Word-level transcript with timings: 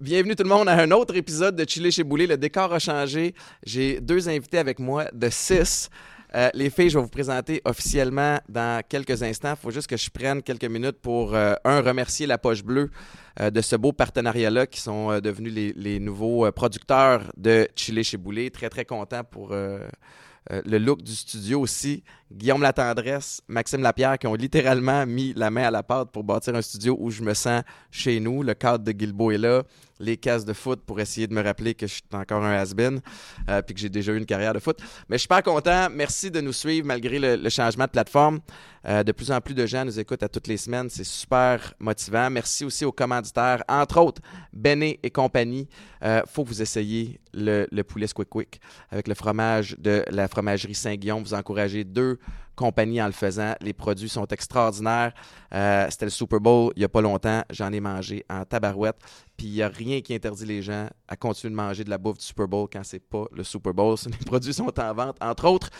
Bienvenue 0.00 0.36
tout 0.36 0.44
le 0.44 0.48
monde 0.48 0.68
à 0.68 0.74
un 0.74 0.92
autre 0.92 1.16
épisode 1.16 1.56
de 1.56 1.68
Chili 1.68 1.90
chez 1.90 2.04
Boulet. 2.04 2.28
Le 2.28 2.36
décor 2.36 2.72
a 2.72 2.78
changé. 2.78 3.34
J'ai 3.64 4.00
deux 4.00 4.28
invités 4.28 4.58
avec 4.58 4.78
moi 4.78 5.06
de 5.12 5.28
six. 5.28 5.90
Euh, 6.34 6.50
les 6.52 6.68
filles, 6.68 6.90
je 6.90 6.98
vais 6.98 7.02
vous 7.02 7.10
présenter 7.10 7.62
officiellement 7.64 8.40
dans 8.48 8.82
quelques 8.88 9.22
instants. 9.22 9.52
Il 9.52 9.62
faut 9.62 9.70
juste 9.70 9.86
que 9.86 9.96
je 9.96 10.10
prenne 10.10 10.42
quelques 10.42 10.64
minutes 10.64 11.00
pour, 11.00 11.34
euh, 11.34 11.54
un, 11.64 11.80
remercier 11.80 12.26
la 12.26 12.38
Poche 12.38 12.64
Bleue 12.64 12.90
euh, 13.38 13.50
de 13.50 13.60
ce 13.60 13.76
beau 13.76 13.92
partenariat-là 13.92 14.66
qui 14.66 14.80
sont 14.80 15.20
devenus 15.20 15.74
les, 15.76 16.00
nouveaux 16.00 16.50
producteurs 16.50 17.30
de 17.36 17.68
Chili 17.76 18.02
chez 18.02 18.16
Boulet. 18.16 18.50
Très, 18.50 18.68
très 18.68 18.84
content 18.84 19.22
pour 19.22 19.54
le 19.54 20.78
look 20.78 21.02
du 21.02 21.14
studio 21.14 21.60
aussi. 21.60 22.02
Guillaume 22.32 22.62
Latendresse, 22.62 23.40
Maxime 23.46 23.82
Lapierre 23.82 24.18
qui 24.18 24.26
ont 24.26 24.34
littéralement 24.34 25.06
mis 25.06 25.32
la 25.34 25.50
main 25.50 25.64
à 25.64 25.70
la 25.70 25.82
pâte 25.82 26.10
pour 26.10 26.24
bâtir 26.24 26.54
un 26.56 26.62
studio 26.62 26.96
où 26.98 27.10
je 27.10 27.22
me 27.22 27.32
sens 27.32 27.62
chez 27.90 28.18
nous. 28.18 28.42
Le 28.42 28.54
cadre 28.54 28.84
de 28.84 28.92
Guilbeault 28.92 29.30
est 29.30 29.38
là, 29.38 29.62
les 30.00 30.16
cases 30.16 30.44
de 30.44 30.52
foot 30.52 30.80
pour 30.84 31.00
essayer 31.00 31.26
de 31.26 31.34
me 31.34 31.42
rappeler 31.42 31.74
que 31.74 31.86
je 31.86 31.94
suis 31.94 32.02
encore 32.12 32.44
un 32.44 32.52
has-been 32.52 33.00
euh, 33.48 33.62
puis 33.62 33.74
que 33.74 33.80
j'ai 33.80 33.88
déjà 33.88 34.12
eu 34.12 34.18
une 34.18 34.26
carrière 34.26 34.52
de 34.52 34.58
foot. 34.58 34.78
Mais 35.08 35.16
je 35.16 35.20
suis 35.20 35.24
super 35.24 35.42
content. 35.42 35.88
Merci 35.90 36.30
de 36.30 36.40
nous 36.40 36.52
suivre 36.52 36.86
malgré 36.86 37.18
le, 37.18 37.36
le 37.36 37.50
changement 37.50 37.84
de 37.84 37.90
plateforme. 37.90 38.40
Euh, 38.86 39.02
de 39.02 39.12
plus 39.12 39.30
en 39.30 39.40
plus 39.40 39.54
de 39.54 39.64
gens 39.64 39.84
nous 39.84 39.98
écoutent 39.98 40.22
à 40.22 40.28
toutes 40.28 40.46
les 40.46 40.58
semaines. 40.58 40.90
C'est 40.90 41.04
super 41.04 41.72
motivant. 41.78 42.28
Merci 42.30 42.64
aussi 42.64 42.84
aux 42.84 42.92
commanditaires, 42.92 43.64
entre 43.68 43.98
autres 44.00 44.20
Benet 44.52 44.98
et 45.02 45.10
compagnie. 45.10 45.68
Euh, 46.02 46.20
faut 46.26 46.44
que 46.44 46.48
vous 46.48 46.60
essayiez 46.62 47.18
le, 47.32 47.66
le 47.70 47.84
poulet 47.84 48.06
Squick 48.06 48.28
Quick 48.28 48.60
avec 48.90 49.08
le 49.08 49.14
fromage 49.14 49.76
de 49.78 50.04
la 50.10 50.28
fromagerie 50.28 50.74
Saint-Guillaume. 50.74 51.22
Vous 51.22 51.34
encouragez 51.34 51.84
deux 51.84 52.18
compagnies 52.54 53.02
en 53.02 53.06
le 53.06 53.12
faisant. 53.12 53.54
Les 53.60 53.72
produits 53.72 54.08
sont 54.08 54.26
extraordinaires. 54.26 55.12
Euh, 55.52 55.86
C'était 55.90 56.06
le 56.06 56.10
Super 56.10 56.40
Bowl 56.40 56.72
il 56.76 56.80
n'y 56.80 56.84
a 56.84 56.88
pas 56.88 57.00
longtemps. 57.00 57.42
J'en 57.50 57.72
ai 57.72 57.80
mangé 57.80 58.24
en 58.30 58.44
tabarouette. 58.44 58.96
Puis 59.36 59.46
il 59.46 59.52
n'y 59.52 59.62
a 59.62 59.68
rien 59.68 60.00
qui 60.00 60.14
interdit 60.14 60.46
les 60.46 60.62
gens 60.62 60.88
à 61.08 61.16
continuer 61.16 61.50
de 61.50 61.56
manger 61.56 61.84
de 61.84 61.90
la 61.90 61.98
bouffe 61.98 62.18
du 62.18 62.24
Super 62.24 62.46
Bowl 62.46 62.68
quand 62.72 62.82
c'est 62.84 63.00
pas 63.00 63.24
le 63.32 63.42
Super 63.42 63.74
Bowl. 63.74 63.96
Les 64.06 64.24
produits 64.24 64.54
sont 64.54 64.78
en 64.78 64.94
vente, 64.94 65.16
entre 65.20 65.46
autres, 65.46 65.70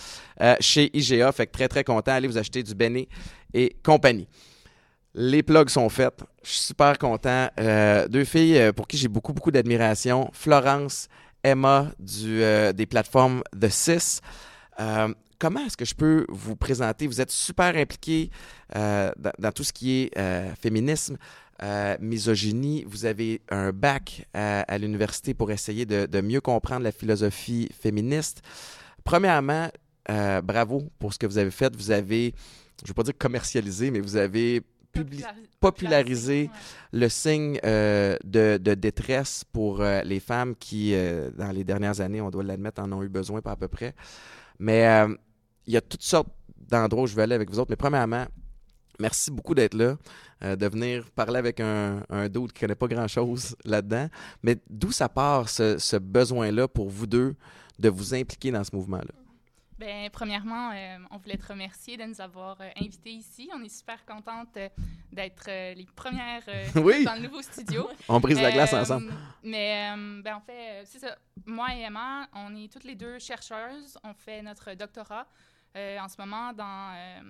euh, 0.41 0.56
chez 0.61 0.91
IGA. 0.97 1.30
Fait 1.33 1.47
que 1.47 1.52
très, 1.52 1.69
très 1.69 1.84
content. 1.84 2.12
Allez 2.12 2.28
vous 2.28 2.39
acheter 2.39 2.62
du 2.62 2.75
Benet 2.75 3.08
et 3.52 3.77
compagnie. 3.84 4.27
Les 5.14 5.45
plugs 5.45 5.69
sont 5.69 5.89
faits. 5.89 6.20
Je 6.42 6.50
suis 6.50 6.64
super 6.64 6.98
content. 6.98 7.48
Euh, 7.61 8.08
deux 8.08 8.25
filles 8.25 8.72
pour 8.75 8.89
qui 8.89 8.97
j'ai 8.97 9.06
beaucoup, 9.06 9.33
beaucoup 9.33 9.52
d'admiration. 9.52 10.28
Florence, 10.33 11.08
Emma 11.45 11.92
du, 12.00 12.42
des 12.75 12.86
plateformes 12.86 13.42
The 13.58 13.69
Sis. 13.69 14.20
Euh, 14.80 15.12
comment 15.45 15.67
est-ce 15.67 15.77
que 15.77 15.84
je 15.84 15.95
peux 15.95 16.25
vous 16.31 16.56
présenter? 16.56 17.06
Vous 17.06 17.20
êtes 17.20 17.31
super 17.31 17.77
impliqués 17.77 18.31
euh, 18.77 19.12
dans, 19.19 19.33
dans 19.39 19.53
tout 19.53 19.62
ce 19.62 19.75
qui 19.75 20.01
est 20.01 20.19
euh, 20.19 20.55
féminisme, 20.55 21.19
euh, 21.62 21.98
misogynie. 22.01 22.83
Vous 22.86 23.05
avez 23.05 23.42
un 23.51 23.70
bac 23.70 24.27
à, 24.33 24.61
à 24.61 24.78
l'université 24.78 25.34
pour 25.34 25.51
essayer 25.51 25.84
de, 25.84 26.06
de 26.06 26.20
mieux 26.23 26.41
comprendre 26.41 26.83
la 26.83 26.92
philosophie 26.92 27.69
féministe. 27.78 28.41
Premièrement, 29.05 29.69
euh, 30.09 30.41
bravo 30.41 30.89
pour 30.98 31.12
ce 31.12 31.19
que 31.19 31.27
vous 31.27 31.36
avez 31.36 31.51
fait. 31.51 31.77
Vous 31.77 31.91
avez, 31.91 32.34
je 32.79 32.84
ne 32.84 32.89
veux 32.89 32.95
pas 32.95 33.03
dire 33.03 33.19
commercialisé, 33.19 33.91
mais 33.91 34.01
vous 34.01 34.17
avez 34.17 34.62
publi- 34.95 35.27
popularisé 35.61 36.45
ouais. 36.45 36.51
le 37.01 37.11
signe 37.11 37.61
euh, 37.67 38.17
de, 38.25 38.56
de 38.56 38.73
détresse 38.73 39.45
pour 39.53 39.83
les 39.83 40.20
femmes 40.20 40.56
qui, 40.56 40.95
dans 41.36 41.53
les 41.53 41.64
dernières 41.64 42.01
années, 42.01 42.23
on 42.23 42.31
doit 42.31 42.45
l'admettre, 42.45 42.81
en 42.81 42.91
ont 42.92 43.03
eu 43.03 43.11
besoin, 43.11 43.42
pas 43.42 43.53
à 43.53 43.56
peu 43.56 43.69
près. 43.69 43.95
Mais 44.58 44.86
il 45.67 45.75
y 45.75 45.77
a 45.77 45.81
toutes 45.81 46.03
sortes 46.03 46.29
d'endroits 46.57 47.05
où 47.05 47.07
je 47.07 47.14
veux 47.14 47.23
aller 47.23 47.35
avec 47.35 47.51
vous 47.51 47.58
autres. 47.58 47.70
Mais 47.70 47.77
premièrement, 47.77 48.27
merci 48.98 49.30
beaucoup 49.30 49.55
d'être 49.55 49.75
là, 49.75 49.97
euh, 50.42 50.57
de 50.57 50.67
venir 50.67 51.11
parler 51.11 51.39
avec 51.39 51.61
un, 51.61 52.02
un 52.08 52.29
dude 52.29 52.52
qui 52.52 52.64
ne 52.64 52.69
connaît 52.69 52.75
pas 52.75 52.89
grand-chose 52.89 53.57
là-dedans. 53.64 54.08
Mais 54.42 54.57
d'où 54.69 54.92
ça 54.92 55.08
part, 55.08 55.48
ce, 55.48 55.79
ce 55.79 55.97
besoin-là 55.97 56.69
pour 56.69 56.89
vous 56.89 57.07
deux 57.07 57.35
de 57.79 57.89
vous 57.89 58.14
impliquer 58.14 58.51
dans 58.51 58.64
ce 58.64 58.75
mouvement-là? 58.75 59.14
Ben, 59.79 60.08
premièrement, 60.11 60.70
euh, 60.70 60.98
on 61.11 61.19
voulait 61.19 61.36
te 61.36 61.48
remercier 61.48 61.96
de 61.96 62.05
nous 62.05 62.20
avoir 62.20 62.61
euh, 62.61 62.69
invités 62.81 63.11
ici. 63.11 63.51
On 63.52 63.63
est 63.63 63.77
super 63.77 64.05
contente 64.07 64.57
euh, 64.57 64.69
d'être 65.13 65.46
les 65.46 65.86
premières 65.96 66.45
Oui. 66.77 67.05
dans 67.05 67.14
le 67.14 67.23
nouveau 67.23 67.42
studio. 67.42 67.89
On 68.08 68.20
brise 68.20 68.41
la 68.41 68.52
glace 68.52 68.73
ensemble. 68.73 69.13
Mais 69.42 69.92
ben, 70.23 70.36
en 70.36 70.41
fait, 70.41 70.85
c'est 70.85 71.01
ça. 71.01 71.17
Moi 71.45 71.75
et 71.75 71.81
Emma, 71.81 72.27
on 72.33 72.55
est 72.57 72.73
toutes 72.73 72.85
les 72.85 72.95
deux 72.95 73.19
chercheuses. 73.19 73.98
On 74.05 74.14
fait 74.14 74.42
notre 74.42 74.75
doctorat 74.75 75.27
euh, 75.77 75.98
en 75.98 76.08
ce 76.08 76.17
moment 76.18 76.52
dans, 76.52 76.95
euh, 76.95 77.20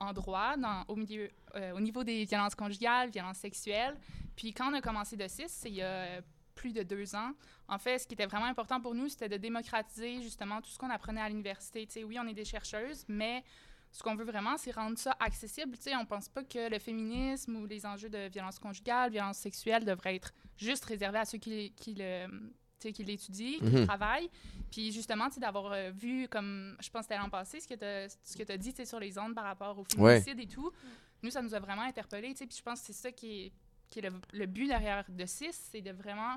en, 0.00 0.12
droit, 0.12 0.54
au, 0.88 0.96
milieu, 0.96 1.30
euh, 1.54 1.72
au 1.72 1.80
niveau 1.80 2.02
des 2.02 2.24
violences 2.24 2.54
conjugales, 2.54 3.10
violences 3.10 3.38
sexuelles. 3.38 3.96
Puis 4.36 4.52
quand 4.52 4.70
on 4.70 4.74
a 4.74 4.80
commencé 4.80 5.16
de 5.16 5.28
CIS, 5.28 5.48
c'est 5.48 5.68
il 5.68 5.76
y 5.76 5.82
a 5.82 6.20
plus 6.54 6.72
de 6.72 6.82
deux 6.82 7.14
ans, 7.14 7.32
en 7.68 7.78
fait, 7.78 7.98
ce 7.98 8.06
qui 8.06 8.14
était 8.14 8.26
vraiment 8.26 8.46
important 8.46 8.80
pour 8.80 8.94
nous, 8.94 9.08
c'était 9.08 9.28
de 9.28 9.36
démocratiser 9.36 10.22
justement 10.22 10.60
tout 10.60 10.70
ce 10.70 10.78
qu'on 10.78 10.90
apprenait 10.90 11.20
à 11.20 11.28
l'université. 11.28 11.86
Tu 11.86 12.04
oui, 12.04 12.18
on 12.20 12.26
est 12.26 12.34
des 12.34 12.44
chercheuses, 12.44 13.04
mais 13.08 13.42
ce 13.90 14.02
qu'on 14.02 14.14
veut 14.14 14.24
vraiment, 14.24 14.56
c'est 14.56 14.72
rendre 14.72 14.98
ça 14.98 15.16
accessible. 15.20 15.76
Tu 15.76 15.84
sais, 15.84 15.96
on 15.96 16.04
pense 16.04 16.28
pas 16.28 16.42
que 16.42 16.68
le 16.68 16.78
féminisme 16.78 17.56
ou 17.56 17.66
les 17.66 17.86
enjeux 17.86 18.08
de 18.08 18.28
violence 18.28 18.58
conjugale, 18.58 19.10
violence 19.10 19.38
sexuelle 19.38 19.84
devraient 19.84 20.16
être 20.16 20.32
juste 20.56 20.84
réservés 20.84 21.18
à 21.18 21.24
ceux 21.24 21.38
qui, 21.38 21.72
le 21.86 22.26
qui 22.92 23.04
l'étudient, 23.04 23.58
qui 23.58 23.64
Mhm. 23.64 23.86
travaillent. 23.86 24.30
Puis 24.70 24.92
justement, 24.92 25.28
tu 25.28 25.34
sais, 25.34 25.40
d'avoir 25.40 25.72
euh, 25.72 25.90
vu, 25.90 26.28
comme 26.28 26.76
je 26.80 26.88
pense 26.90 27.00
que 27.06 27.12
c'était 27.12 27.18
l'an 27.18 27.30
passé, 27.30 27.60
ce 27.60 27.66
que 27.68 27.74
tu 28.44 28.52
as 28.52 28.56
dit 28.58 28.70
tu 28.70 28.76
sais, 28.76 28.84
sur 28.86 28.98
les 29.00 29.16
ondes 29.18 29.34
par 29.34 29.44
rapport 29.44 29.78
au 29.78 29.84
Ouais. 29.98 30.20
féminicide 30.20 30.40
et 30.40 30.52
tout, 30.54 30.70
nous, 31.22 31.30
ça 31.30 31.40
nous 31.42 31.54
a 31.54 31.58
vraiment 31.60 31.82
interpellés. 31.82 32.32
tu 32.32 32.38
sais, 32.38 32.46
Puis 32.46 32.56
je 32.58 32.62
pense 32.62 32.80
que 32.80 32.86
c'est 32.86 32.92
ça 32.92 33.12
qui 33.12 33.42
est, 33.46 33.52
qui 33.88 33.98
est 34.00 34.02
le, 34.10 34.12
le 34.32 34.46
but 34.46 34.66
derrière 34.66 35.04
de 35.08 35.24
CIS, 35.26 35.52
c'est 35.52 35.80
de 35.82 35.90
vraiment 35.92 36.36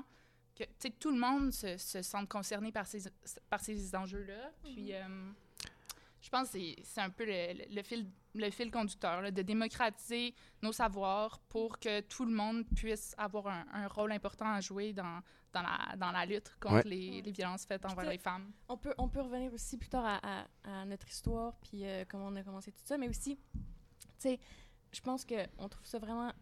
que 0.54 0.64
tu 0.64 0.70
sais, 0.78 0.90
tout 0.90 1.10
le 1.10 1.18
monde 1.18 1.52
se, 1.52 1.76
se 1.76 2.02
sente 2.02 2.28
concerné 2.28 2.72
par 2.72 2.86
ces, 2.86 3.02
par 3.50 3.60
ces 3.60 3.94
enjeux-là. 3.94 4.50
Puis 4.64 4.92
euh, 4.92 5.02
je 6.20 6.28
pense 6.30 6.50
que 6.50 6.58
c'est- 6.58 6.76
c'est 6.82 7.00
un 7.00 7.10
peu 7.10 7.24
le, 7.24 7.52
le- 7.54 7.74
le 7.74 7.82
fil, 7.82 8.06
le 8.38 8.50
fil 8.50 8.70
conducteur, 8.70 9.20
là, 9.22 9.30
de 9.30 9.42
démocratiser 9.42 10.34
nos 10.62 10.72
savoirs 10.72 11.38
pour 11.48 11.78
que 11.78 12.00
tout 12.00 12.24
le 12.24 12.32
monde 12.32 12.64
puisse 12.74 13.14
avoir 13.18 13.46
un, 13.48 13.64
un 13.72 13.86
rôle 13.88 14.12
important 14.12 14.46
à 14.52 14.60
jouer 14.60 14.92
dans, 14.92 15.20
dans, 15.52 15.62
la, 15.62 15.96
dans 15.96 16.10
la 16.12 16.24
lutte 16.26 16.54
contre 16.60 16.74
Ouais. 16.76 16.82
les, 16.84 17.22
les 17.22 17.30
violences 17.32 17.64
faites 17.64 17.84
envers 17.84 18.08
les 18.08 18.18
femmes. 18.18 18.52
On 18.68 18.76
peut, 18.76 18.94
on 18.98 19.08
peut 19.08 19.20
revenir 19.20 19.52
aussi 19.52 19.76
plus 19.76 19.88
tard 19.88 20.04
à, 20.04 20.42
à- 20.42 20.80
à 20.82 20.84
notre 20.84 21.08
histoire, 21.08 21.54
puis 21.62 21.84
euh, 21.84 22.04
comment 22.08 22.26
on 22.28 22.36
a 22.36 22.42
commencé 22.42 22.70
tout 22.72 22.82
ça, 22.84 22.96
mais 22.98 23.08
aussi, 23.08 23.36
tu 23.36 23.58
sais, 24.18 24.40
je 24.92 25.00
pense 25.00 25.24
qu'on 25.24 25.68
trouve 25.68 25.86
ça 25.86 25.98
vraiment... 25.98 26.32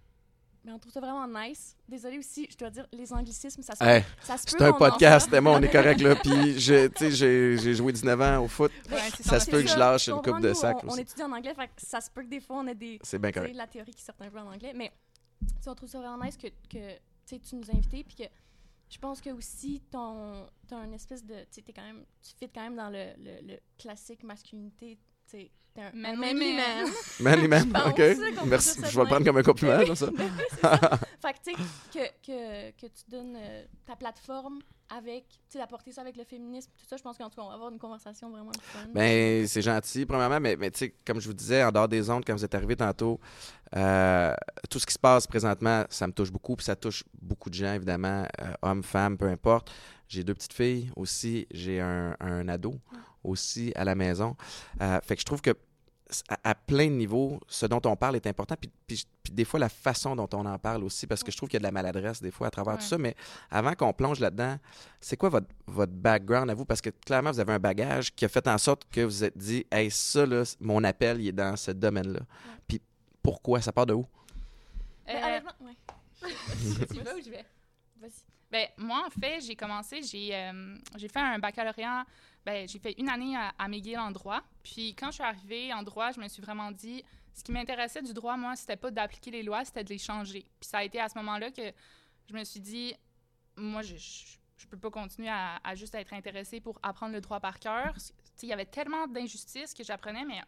Mais 0.66 0.72
on 0.72 0.80
trouve 0.80 0.92
ça 0.92 0.98
vraiment 0.98 1.28
nice. 1.28 1.76
Désolée 1.88 2.18
aussi, 2.18 2.48
je 2.50 2.56
dois 2.56 2.70
dire, 2.70 2.88
les 2.92 3.12
anglicismes, 3.12 3.62
ça 3.62 3.76
se 3.76 3.78
peut. 3.78 3.88
Hey, 3.88 4.02
ça 4.20 4.36
se 4.36 4.46
peut 4.46 4.56
c'est 4.58 4.64
un 4.64 4.72
podcast. 4.72 5.32
Emma, 5.32 5.50
on 5.50 5.62
est 5.62 5.70
correct 5.70 6.00
là. 6.00 6.16
Puis, 6.24 6.58
j'ai 6.58 7.74
joué 7.74 7.92
19 7.92 8.20
ans 8.20 8.42
au 8.42 8.48
foot. 8.48 8.72
Ouais, 8.90 8.98
Ça 9.20 9.38
se 9.38 9.48
peut 9.48 9.62
que 9.62 9.68
je 9.68 9.78
lâche 9.78 10.08
une 10.08 10.20
coupe 10.20 10.40
de 10.40 10.52
sac 10.54 10.78
On, 10.82 10.96
étudie 10.96 11.22
en 11.22 11.30
anglais, 11.30 11.54
fait 11.54 11.68
que 11.68 11.72
ça 11.76 12.00
se 12.00 12.10
peut 12.10 12.24
que 12.24 12.28
des 12.28 12.40
fois, 12.40 12.56
on 12.56 12.66
a 12.66 12.74
des... 12.74 12.98
C'est 13.04 13.20
bien 13.20 13.30
correct. 13.30 13.54
la 13.54 13.68
théorie 13.68 13.94
qui 13.94 14.02
sort 14.02 14.16
un 14.18 14.28
peu 14.28 14.40
en 14.40 14.52
anglais, 14.52 14.72
mais 14.74 14.90
on 15.68 15.74
trouve 15.76 15.88
ça 15.88 16.00
vraiment 16.00 16.24
nice 16.24 16.36
que, 16.36 16.48
que 16.48 17.36
tu 17.36 17.54
nous 17.54 17.70
as 17.70 17.74
invités, 17.76 18.02
puis 18.02 18.16
que 18.16 18.30
je 18.88 18.98
pense 18.98 19.20
que 19.20 19.30
aussi, 19.30 19.82
ton, 19.88 20.48
t'as 20.66 20.78
un 20.78 20.90
espèce 20.90 21.24
de, 21.24 21.34
quand 21.74 21.82
même, 21.82 22.04
tu 22.22 22.34
fit 22.36 22.50
quand 22.52 22.62
même 22.62 22.76
dans 22.76 22.90
le, 22.90 23.12
le, 23.18 23.52
le 23.52 23.58
classique 23.78 24.24
masculinité, 24.24 24.98
t'es 25.30 25.50
un 25.78 25.90
Man, 25.94 26.18
manly 26.18 26.54
man, 26.54 26.56
man. 26.56 26.84
man. 26.86 26.94
Manly 27.20 27.48
man, 27.48 27.72
pense 27.72 27.86
OK. 27.86 28.46
Merci. 28.46 28.80
Je 28.82 28.96
vais 28.96 29.02
le 29.02 29.06
prendre 29.06 29.24
comme 29.24 29.36
un 29.36 29.42
compliment, 29.42 29.84
comme 29.84 29.94
ça. 29.94 30.08
Oui, 30.18 30.24
fait 31.22 31.32
que, 31.32 31.38
tu 31.44 31.54
sais, 31.54 31.62
que, 31.92 32.26
que, 32.26 32.70
que 32.80 32.86
tu 32.86 33.10
donnes 33.10 33.36
euh, 33.36 33.64
ta 33.84 33.96
plateforme 33.96 34.60
avec, 34.88 35.26
tu 35.28 35.36
sais, 35.48 35.58
d'apporter 35.58 35.92
ça 35.92 36.00
avec 36.00 36.16
le 36.16 36.24
féminisme, 36.24 36.70
tout 36.78 36.86
ça, 36.88 36.96
je 36.96 37.02
pense 37.02 37.18
qu'en 37.18 37.28
tout 37.28 37.36
cas, 37.36 37.42
on 37.42 37.48
va 37.48 37.54
avoir 37.54 37.70
une 37.70 37.78
conversation 37.78 38.30
vraiment 38.30 38.52
fun. 38.62 38.86
Ben, 38.94 39.46
c'est 39.46 39.62
gentil, 39.62 40.06
premièrement, 40.06 40.40
mais, 40.40 40.56
mais 40.56 40.70
tu 40.70 40.78
sais, 40.78 40.94
comme 41.04 41.20
je 41.20 41.26
vous 41.26 41.34
disais, 41.34 41.62
en 41.64 41.72
dehors 41.72 41.88
des 41.88 42.08
ondes, 42.08 42.24
quand 42.26 42.34
vous 42.34 42.44
êtes 42.44 42.54
arrivé 42.54 42.76
tantôt, 42.76 43.20
euh, 43.74 44.32
tout 44.70 44.78
ce 44.78 44.86
qui 44.86 44.94
se 44.94 44.98
passe 44.98 45.26
présentement, 45.26 45.84
ça 45.90 46.06
me 46.06 46.12
touche 46.12 46.30
beaucoup, 46.30 46.54
puis 46.56 46.64
ça 46.64 46.76
touche 46.76 47.02
beaucoup 47.20 47.50
de 47.50 47.54
gens, 47.54 47.74
évidemment, 47.74 48.26
euh, 48.40 48.52
hommes, 48.62 48.82
femmes, 48.82 49.18
peu 49.18 49.26
importe. 49.26 49.70
J'ai 50.08 50.22
deux 50.22 50.34
petites 50.34 50.52
filles 50.52 50.90
aussi, 50.94 51.48
j'ai 51.50 51.80
un, 51.80 52.16
un 52.20 52.48
ado 52.48 52.78
aussi 53.26 53.72
à 53.74 53.84
la 53.84 53.94
maison. 53.94 54.36
Euh, 54.80 55.00
fait 55.02 55.14
que 55.16 55.20
je 55.20 55.26
trouve 55.26 55.40
que 55.42 55.50
à, 56.28 56.50
à 56.50 56.54
plein 56.54 56.86
de 56.86 56.92
niveaux, 56.92 57.40
ce 57.48 57.66
dont 57.66 57.80
on 57.84 57.96
parle 57.96 58.14
est 58.14 58.28
important. 58.28 58.54
Puis, 58.60 58.70
puis, 58.86 59.04
puis 59.24 59.32
des 59.32 59.44
fois, 59.44 59.58
la 59.58 59.68
façon 59.68 60.14
dont 60.14 60.28
on 60.34 60.46
en 60.46 60.56
parle 60.56 60.84
aussi, 60.84 61.04
parce 61.08 61.24
que 61.24 61.32
je 61.32 61.36
trouve 61.36 61.48
qu'il 61.48 61.56
y 61.56 61.58
a 61.58 61.60
de 61.60 61.64
la 61.64 61.72
maladresse 61.72 62.22
des 62.22 62.30
fois 62.30 62.46
à 62.46 62.50
travers 62.50 62.74
Ouais. 62.74 62.78
tout 62.80 62.86
ça. 62.86 62.96
Mais 62.96 63.16
avant 63.50 63.74
qu'on 63.74 63.92
plonge 63.92 64.20
là-dedans, 64.20 64.56
c'est 65.00 65.16
quoi 65.16 65.30
votre, 65.30 65.48
votre 65.66 65.92
background 65.92 66.48
à 66.48 66.54
vous? 66.54 66.64
Parce 66.64 66.80
que 66.80 66.90
clairement, 66.90 67.32
vous 67.32 67.40
avez 67.40 67.54
un 67.54 67.58
bagage 67.58 68.14
qui 68.14 68.24
a 68.24 68.28
fait 68.28 68.46
en 68.46 68.56
sorte 68.56 68.84
que 68.88 69.00
vous 69.00 69.08
vous 69.10 69.24
êtes 69.24 69.36
dit, 69.36 69.66
hey, 69.72 69.90
ça, 69.90 70.24
là, 70.26 70.44
mon 70.60 70.84
appel, 70.84 71.20
il 71.20 71.26
est 71.28 71.32
dans 71.32 71.56
ce 71.56 71.72
domaine-là. 71.72 72.20
Puis 72.68 72.80
pourquoi? 73.20 73.60
Ça 73.60 73.72
part 73.72 73.86
de 73.86 73.94
où? 73.94 74.06
Mais 75.08 75.16
Euh, 75.16 75.26
honnêtement, 75.26 75.52
ouais. 75.62 75.76
tu 76.92 77.00
vas 77.02 77.14
ou 77.16 77.20
je 77.24 77.30
vais? 77.30 77.44
Vas-y. 78.00 78.10
Ben, 78.48 78.68
moi, 78.78 79.04
en 79.06 79.10
fait, 79.20 79.40
j'ai 79.40 79.56
commencé, 79.56 80.02
j'ai 80.02 80.30
euh, 80.34 80.76
j'ai 80.96 81.08
fait 81.08 81.18
un 81.18 81.38
baccalauréat, 81.40 82.04
ben, 82.46 82.68
j'ai 82.68 82.78
fait 82.78 82.92
une 82.92 83.08
année 83.08 83.36
à, 83.36 83.52
à 83.58 83.66
McGill 83.66 83.98
en 83.98 84.12
droit. 84.12 84.40
Puis 84.62 84.94
quand 84.94 85.08
je 85.08 85.14
suis 85.14 85.24
arrivée 85.24 85.74
en 85.74 85.82
droit, 85.82 86.12
je 86.12 86.20
me 86.20 86.28
suis 86.28 86.40
vraiment 86.40 86.70
dit, 86.70 87.02
ce 87.34 87.42
qui 87.42 87.50
m'intéressait 87.50 88.02
du 88.02 88.14
droit, 88.14 88.36
moi, 88.36 88.54
c'était 88.54 88.76
pas 88.76 88.92
d'appliquer 88.92 89.32
les 89.32 89.42
lois, 89.42 89.64
c'était 89.64 89.82
de 89.82 89.88
les 89.90 89.98
changer. 89.98 90.46
Puis 90.60 90.68
ça 90.68 90.78
a 90.78 90.84
été 90.84 91.00
à 91.00 91.08
ce 91.08 91.18
moment-là 91.18 91.50
que 91.50 91.72
je 92.30 92.34
me 92.34 92.44
suis 92.44 92.60
dit, 92.60 92.94
moi, 93.56 93.82
je, 93.82 93.96
je, 93.96 94.66
peux 94.68 94.78
pas 94.78 94.90
continuer 94.90 95.28
à, 95.28 95.74
juste 95.74 95.96
être 95.96 96.12
intéressée 96.12 96.60
pour 96.60 96.78
apprendre 96.84 97.12
le 97.12 97.20
droit 97.20 97.40
par 97.40 97.58
cœur. 97.58 97.94
Il 98.42 98.48
y 98.48 98.52
avait 98.52 98.64
tellement 98.64 99.08
d'injustices 99.08 99.74
que 99.74 99.82
j'apprenais, 99.82 100.24
mais 100.24 100.40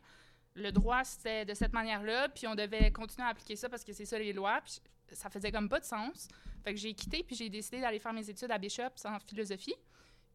le 0.54 0.70
droit, 0.70 1.02
c'était 1.02 1.44
de 1.44 1.52
cette 1.52 1.72
manière-là, 1.72 2.28
puis 2.28 2.46
on 2.46 2.54
devait 2.54 2.92
continuer 2.92 3.26
à 3.26 3.30
appliquer 3.30 3.56
ça 3.56 3.68
parce 3.68 3.82
que 3.82 3.92
c'est 3.92 4.06
ça 4.06 4.18
les 4.20 4.32
lois. 4.32 4.60
Puis 4.62 4.80
ça 5.12 5.28
faisait 5.30 5.50
comme 5.50 5.68
pas 5.68 5.80
de 5.80 5.84
sens. 5.84 6.28
Fait 6.62 6.74
que 6.74 6.80
j'ai 6.80 6.94
quitté, 6.94 7.24
puis 7.24 7.34
j'ai 7.34 7.48
décidé 7.48 7.80
d'aller 7.80 7.98
faire 7.98 8.12
mes 8.12 8.30
études 8.30 8.52
à 8.52 8.58
Bishop 8.58 8.94
en 9.04 9.18
philosophie. 9.18 9.74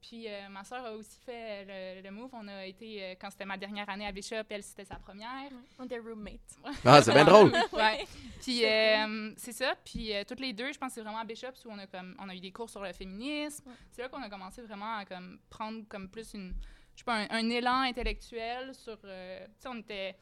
Puis 0.06 0.28
euh, 0.28 0.50
ma 0.50 0.66
soeur 0.66 0.86
a 0.86 0.92
aussi 0.92 1.18
fait 1.26 1.64
le, 1.66 2.02
le 2.04 2.12
move. 2.12 2.30
On 2.34 2.46
a 2.50 2.66
été, 2.66 3.02
euh, 3.02 3.16
quand 3.20 3.30
c'était 3.32 3.46
ma 3.46 3.56
dernière 3.56 3.90
année 3.90 4.06
à 4.06 4.12
Bishop, 4.12 4.44
elle, 4.50 4.62
c'était 4.62 4.84
sa 4.84 4.96
première. 4.96 5.50
On 5.80 5.86
était 5.86 5.98
roommates. 5.98 6.58
Ah, 6.84 7.02
c'est 7.02 7.14
bien 7.14 7.24
drôle. 7.34 7.54
Ouais. 7.72 8.06
Puis 8.42 8.60
C'est 8.60 9.00
euh, 9.02 9.32
c'est 9.38 9.54
ça. 9.54 9.76
Puis 9.86 10.14
euh, 10.14 10.24
toutes 10.28 10.42
les 10.42 10.52
deux, 10.52 10.74
je 10.74 10.78
pense 10.78 10.90
que 10.90 10.96
c'est 10.96 11.02
vraiment 11.02 11.20
à 11.20 11.24
Bishop 11.24 11.54
où 11.66 11.70
on 11.72 11.78
a 11.80 11.88
comme 11.88 12.16
on 12.20 12.28
a 12.28 12.36
eu 12.36 12.42
des 12.42 12.52
cours 12.52 12.70
sur 12.70 12.84
le 12.84 12.92
féminisme. 12.92 13.70
Ouais. 13.70 13.76
C'est 13.92 14.02
là 14.02 14.10
qu'on 14.10 14.22
a 14.22 14.30
commencé 14.30 14.62
vraiment 14.62 14.98
à 14.98 15.06
comme 15.06 15.40
prendre 15.50 15.88
comme 15.88 16.10
plus 16.10 16.34
une 16.34 16.54
je 16.96 17.00
sais 17.00 17.06
pas 17.06 17.16
un, 17.22 17.28
un 17.30 17.50
élan 17.50 17.82
intellectuel 17.84 18.76
sur 18.76 18.98
euh, 19.06 19.46
tu 19.46 19.52
sais 19.62 19.68
on 19.70 19.80
était 19.80 20.16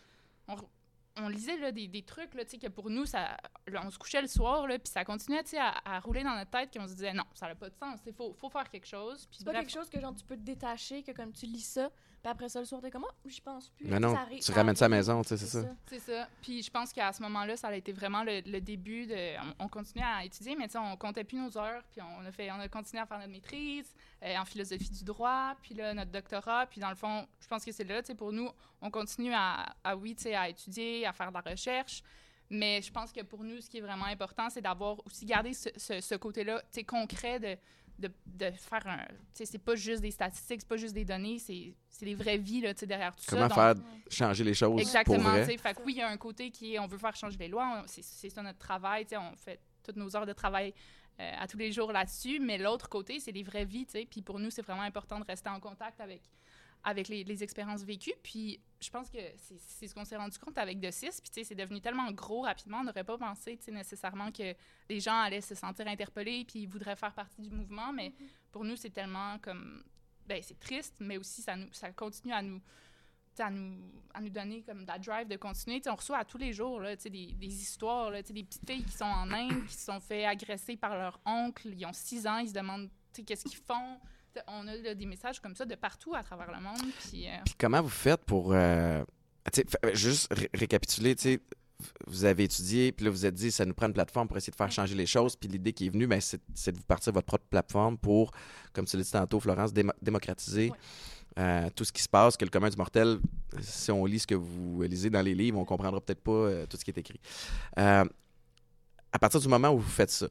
on, 0.48 0.56
on 1.18 1.28
lisait 1.30 1.58
là, 1.58 1.72
des, 1.72 1.88
des 1.88 2.04
trucs 2.04 2.34
là, 2.34 2.46
tu 2.46 2.52
sais, 2.52 2.58
que 2.58 2.68
pour 2.68 2.90
nous 2.90 3.06
ça 3.06 3.38
là, 3.68 3.82
on 3.86 3.90
se 3.90 3.98
couchait 3.98 4.22
le 4.22 4.28
soir 4.28 4.66
puis 4.68 4.80
ça 4.86 5.04
continuait 5.04 5.44
à, 5.58 5.96
à 5.96 6.00
rouler 6.00 6.24
dans 6.24 6.36
notre 6.36 6.52
tête 6.52 6.72
qu'on 6.74 6.88
se 6.88 6.94
disait 6.94 7.14
non 7.14 7.24
ça 7.34 7.48
n'a 7.48 7.56
pas 7.56 7.70
de 7.70 7.76
sens 7.76 8.00
il 8.06 8.14
faut, 8.14 8.34
faut 8.34 8.50
faire 8.50 8.70
quelque 8.70 8.88
chose 8.88 9.26
puis 9.28 9.38
C'est 9.40 9.46
pas 9.46 9.52
bref, 9.52 9.62
quelque 9.66 9.74
chose 9.74 9.90
que 9.90 10.00
genre 10.00 10.16
tu 10.16 10.24
peux 10.24 10.38
te 10.38 10.42
détacher, 10.42 11.04
que 11.04 11.12
comme 11.12 11.34
tu 11.34 11.46
lis 11.46 11.62
ça, 11.62 11.92
puis 12.24 12.32
après 12.32 12.50
ça 12.50 12.60
le 12.60 12.66
soir 12.66 12.82
t'es 12.82 12.92
comme 12.92 13.06
oh, 13.08 13.30
j'y 13.30 13.42
pense 13.42 13.70
plus. 13.70 13.88
Mais 13.88 14.00
non, 14.00 14.16
Ça 14.16 14.26
tu 14.42 14.52
ramènes 14.52 14.76
ça 14.76 14.86
à 14.86 14.90
la 14.90 14.98
maison, 14.98 15.22
tu 15.24 15.30
sais, 15.30 15.38
c'est 15.38 15.48
ça. 15.48 15.68
C'est 15.88 16.00
ça. 16.00 16.28
Puis 16.42 16.62
je 16.64 16.70
pense 16.70 16.94
qu'à 16.94 17.12
ce 17.14 17.22
moment-là, 17.24 17.58
ça 17.58 17.70
a 17.70 17.74
été 17.76 17.92
vraiment 17.92 18.24
le, 18.24 18.42
le 18.46 18.62
début 18.62 19.08
de. 19.08 19.16
On, 19.60 19.66
on 19.66 19.68
continuait 19.68 20.06
à 20.06 20.24
étudier, 20.24 20.56
mais 20.56 20.66
tu 20.68 20.74
sais, 20.74 20.78
on 20.80 20.96
comptait 20.98 21.24
plus 21.24 21.38
nos 21.40 21.58
heures. 21.58 21.84
Puis 21.92 22.02
on 22.02 22.26
a, 22.26 22.32
fait, 22.32 22.52
on 22.52 22.60
a 22.60 22.68
continué 22.68 23.02
à 23.02 23.06
faire 23.06 23.18
notre 23.20 23.32
maîtrise 23.32 23.94
euh, 24.24 24.38
en 24.38 24.46
philosophie 24.46 24.90
du 24.92 25.04
droit, 25.04 25.56
puis 25.62 25.74
là, 25.74 25.94
notre 25.94 26.12
doctorat. 26.12 26.66
Puis 26.68 26.80
dans 26.80 26.90
le 26.90 26.96
fond, 26.96 27.28
je 27.40 27.48
pense 27.48 27.66
que 27.66 27.72
c'est 27.72 27.84
là, 27.84 28.02
tu 28.02 28.08
sais, 28.08 28.16
pour 28.16 28.32
nous, 28.32 28.50
on 28.82 28.92
continue 28.92 29.34
à, 29.34 29.74
à 29.84 29.96
oui, 29.96 30.16
tu 30.16 30.24
sais, 30.24 30.36
à 30.36 30.48
étudier, 30.50 31.06
à 31.08 31.14
faire 31.14 31.30
de 31.32 31.38
la 31.44 31.52
recherche. 31.52 32.04
Mais 32.54 32.82
je 32.82 32.92
pense 32.92 33.14
que 33.14 33.22
pour 33.22 33.44
nous, 33.46 33.62
ce 33.62 33.70
qui 33.70 33.78
est 33.78 33.82
vraiment 33.82 34.06
important, 34.06 34.50
c'est 34.50 34.62
d'avoir 34.62 34.98
aussi 35.06 35.26
gardé 35.26 35.54
ce, 35.54 35.70
ce- 35.78 36.02
ce 36.02 36.16
côté-là, 36.16 36.60
tu 36.64 36.68
sais, 36.72 36.84
concret 36.84 37.40
de, 37.40 37.56
de, 38.02 38.12
de 38.26 38.52
faire 38.52 38.86
un. 38.88 39.06
C'est 39.34 39.58
pas 39.58 39.76
juste 39.76 40.02
des 40.02 40.12
statistiques, 40.12 40.62
c'est 40.62 40.68
pas 40.68 40.78
juste 40.78 40.94
des 40.94 41.06
données, 41.06 41.40
c'est 41.40 41.74
des 42.02 42.16
vraies 42.16 42.38
vies, 42.38 42.62
là, 42.62 42.74
derrière 42.74 43.16
tout 43.16 43.24
Comment 43.28 43.48
ça. 43.50 43.56
faire 43.56 43.76
Donc, 43.76 43.86
changer 44.10 44.44
les 44.44 44.54
choses 44.54 44.72
pour 44.72 44.80
Exactement, 44.80 45.30
vrai. 45.30 45.46
tu 45.46 45.52
sais. 45.52 45.58
Fait 45.58 45.74
que 45.74 45.82
oui, 45.84 45.94
il 45.94 46.00
y 46.00 46.02
a 46.02 46.10
un 46.10 46.18
côté 46.18 46.52
qui 46.52 46.74
est 46.76 46.80
on 46.80 46.88
veut 46.88 46.98
faire 46.98 47.16
changer 47.16 47.38
les 47.38 47.48
lois, 47.48 47.84
c'est 47.88 48.30
ça 48.30 48.42
notre 48.42 48.60
travail, 48.60 49.06
on 49.14 49.36
fait 49.38 49.60
toutes 49.84 49.96
nos 49.98 50.16
heures 50.16 50.26
de 50.26 50.34
travail 50.34 50.74
euh, 51.20 51.32
à 51.40 51.48
tous 51.48 51.58
les 51.58 51.72
jours 51.72 51.92
là-dessus, 51.92 52.40
mais 52.40 52.58
l'autre 52.58 52.90
côté, 52.90 53.20
c'est 53.20 53.32
les 53.32 53.44
vraies 53.44 53.66
vies. 53.66 53.86
Puis 54.10 54.22
pour 54.22 54.40
nous, 54.40 54.50
c'est 54.50 54.62
vraiment 54.62 54.82
important 54.82 55.20
de 55.20 55.26
rester 55.26 55.50
en 55.50 55.60
contact 55.60 56.02
avec 56.02 56.22
avec 56.84 57.08
les, 57.10 57.24
les 57.24 57.44
expériences 57.44 57.84
vécues. 57.84 58.14
Puis 58.24 58.60
je 58.82 58.90
pense 58.90 59.10
que 59.10 59.20
c'est 59.38 59.88
ce 59.88 59.94
qu'on 59.94 60.06
s'est 60.06 60.18
rendu 60.18 60.38
compte 60.40 60.58
avec 60.58 60.80
De 60.80 60.90
6. 60.90 61.22
Puis 61.22 61.30
tu 61.30 61.40
sais, 61.40 61.44
c'est 61.44 61.56
devenu 61.56 61.82
tellement 61.82 62.12
gros 62.12 62.42
rapidement, 62.42 62.80
on 62.80 62.84
n'aurait 62.84 63.04
pas 63.04 63.18
pensé, 63.18 63.58
tu 63.58 63.66
sais, 63.66 63.72
nécessairement 63.72 64.32
que 64.32 64.56
les 64.90 65.00
gens 65.00 65.20
allaient 65.20 65.42
se 65.42 65.56
sentir 65.56 65.88
interpellés 65.88 66.46
puis 66.46 66.62
ils 66.62 66.68
voudraient 66.68 66.96
faire 66.96 67.14
partie 67.14 67.42
du 67.42 67.50
mouvement, 67.50 67.94
mais 67.94 68.14
pour 68.52 68.64
nous, 68.64 68.76
c'est 68.76 68.90
tellement 68.90 69.38
comme... 69.40 69.84
Ben, 70.26 70.42
c'est 70.42 70.60
triste, 70.60 70.96
mais 71.00 71.18
aussi, 71.18 71.42
ça, 71.42 71.56
nous, 71.56 71.72
ça 71.74 71.92
continue 71.92 72.34
à 72.34 72.42
nous 72.42 72.62
à 73.40 73.50
nous, 73.50 73.80
à 74.14 74.22
nous 74.22 74.30
donner 74.30 74.62
comme 74.62 74.84
de 74.84 74.88
la 74.88 75.00
drive 75.00 75.28
de 75.28 75.38
continuer. 75.38 75.78
Tu 75.78 75.86
sais, 75.86 75.90
on 75.90 75.96
reçoit 75.96 76.18
à 76.18 76.26
tous 76.26 76.38
les 76.38 76.54
jours 76.54 76.80
là, 76.80 76.96
tu 76.96 77.04
sais, 77.04 77.10
des, 77.10 77.32
des 77.34 77.62
histoires, 77.62 78.12
là, 78.12 78.22
tu 78.22 78.28
sais, 78.28 78.34
des 78.34 78.44
petites 78.44 78.70
filles 78.70 78.84
qui 78.84 78.92
sont 78.92 79.06
en 79.06 79.32
Inde, 79.32 79.66
qui 79.66 79.74
se 79.74 79.86
sont 79.86 80.00
fait 80.00 80.26
agresser 80.26 80.76
par 80.76 80.96
leur 80.96 81.20
oncle, 81.26 81.70
ils 81.70 81.86
ont 81.86 81.94
six 81.94 82.28
ans, 82.28 82.38
ils 82.38 82.50
se 82.50 82.54
demandent 82.54 82.90
tu 83.14 83.22
sais, 83.22 83.24
qu'est-ce 83.24 83.44
qu'ils 83.44 83.60
font? 83.60 84.00
On 84.48 84.68
a 84.68 84.76
là, 84.76 84.96
des 84.96 85.06
messages 85.06 85.40
comme 85.40 85.56
ça 85.56 85.66
de 85.66 85.76
partout 85.76 86.14
à 86.16 86.24
travers 86.24 86.52
le 86.52 86.62
monde. 86.62 86.82
Puis, 87.10 87.28
euh, 87.28 87.32
Puis 87.46 87.56
comment 87.58 87.82
vous 87.82 87.90
faites 87.90 88.24
pour. 88.26 88.52
euh, 88.54 89.04
sais, 89.54 89.66
fa- 89.68 89.94
juste 89.94 90.32
ré- 90.34 90.50
récapituler, 90.54 91.16
tu 91.16 91.22
sais, 91.24 91.40
vous 92.06 92.26
avez 92.26 92.44
étudié, 92.44 92.92
puis 92.92 93.06
là, 93.06 93.12
vous 93.12 93.26
êtes 93.26 93.34
dit, 93.34 93.52
ça 93.52 93.66
nous 93.66 93.74
prend 93.74 93.88
une 93.88 93.94
plateforme 93.94 94.28
pour 94.28 94.38
essayer 94.38 94.52
de 94.52 94.56
faire 94.56 94.72
changer 94.72 94.94
les 94.96 95.08
choses. 95.08 95.36
Puis 95.36 95.50
l'idée 95.50 95.74
qui 95.74 95.88
est 95.88 95.90
venue, 95.90 96.06
ben, 96.06 96.22
c'est 96.22 96.72
de 96.72 96.78
vous 96.78 96.84
partir 96.84 97.12
votre 97.12 97.26
propre 97.26 97.46
plateforme 97.50 97.98
pour, 97.98 98.32
comme 98.72 98.86
tu 98.86 98.98
l'as 98.98 99.04
dit 99.04 99.12
tantôt, 99.12 99.40
Florence, 99.40 99.74
démo- 99.74 99.92
démocratiser 100.02 100.72
euh, 101.40 101.70
tout 101.76 101.84
ce 101.84 101.92
qui 101.92 102.04
se 102.04 102.10
passe, 102.10 102.38
que 102.38 102.46
le 102.46 102.52
commun 102.52 102.70
du 102.70 102.78
mortel, 102.78 103.20
si 103.62 103.90
on 103.92 104.06
lit 104.06 104.20
ce 104.20 104.28
que 104.28 104.36
vous 104.36 104.84
lisez 104.84 105.10
dans 105.10 105.22
les 105.24 105.34
livres, 105.34 105.58
on 105.58 105.66
comprendra 105.66 106.00
peut-être 106.02 106.22
pas 106.22 106.32
euh, 106.32 106.66
tout 106.68 106.78
ce 106.78 106.84
qui 106.86 106.92
est 106.92 106.98
écrit. 107.00 107.20
Euh, 107.80 108.06
à 109.12 109.20
partir 109.20 109.40
du 109.40 109.48
moment 109.48 109.70
où 109.70 109.80
vous 109.80 109.90
faites 109.90 110.12
ça, 110.12 110.28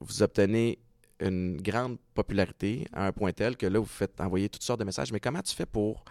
vous 0.00 0.22
obtenez 0.22 0.78
une 1.20 1.60
grande 1.60 1.98
popularité 2.14 2.86
à 2.92 3.06
un 3.06 3.12
point 3.12 3.32
tel 3.32 3.56
que 3.56 3.66
là, 3.66 3.78
vous 3.78 3.84
faites 3.84 4.20
envoyer 4.20 4.48
toutes 4.48 4.62
sortes 4.62 4.80
de 4.80 4.84
messages. 4.84 5.12
Mais 5.12 5.20
comment 5.20 5.42
tu 5.42 5.54
fais 5.54 5.66
pour 5.66 6.04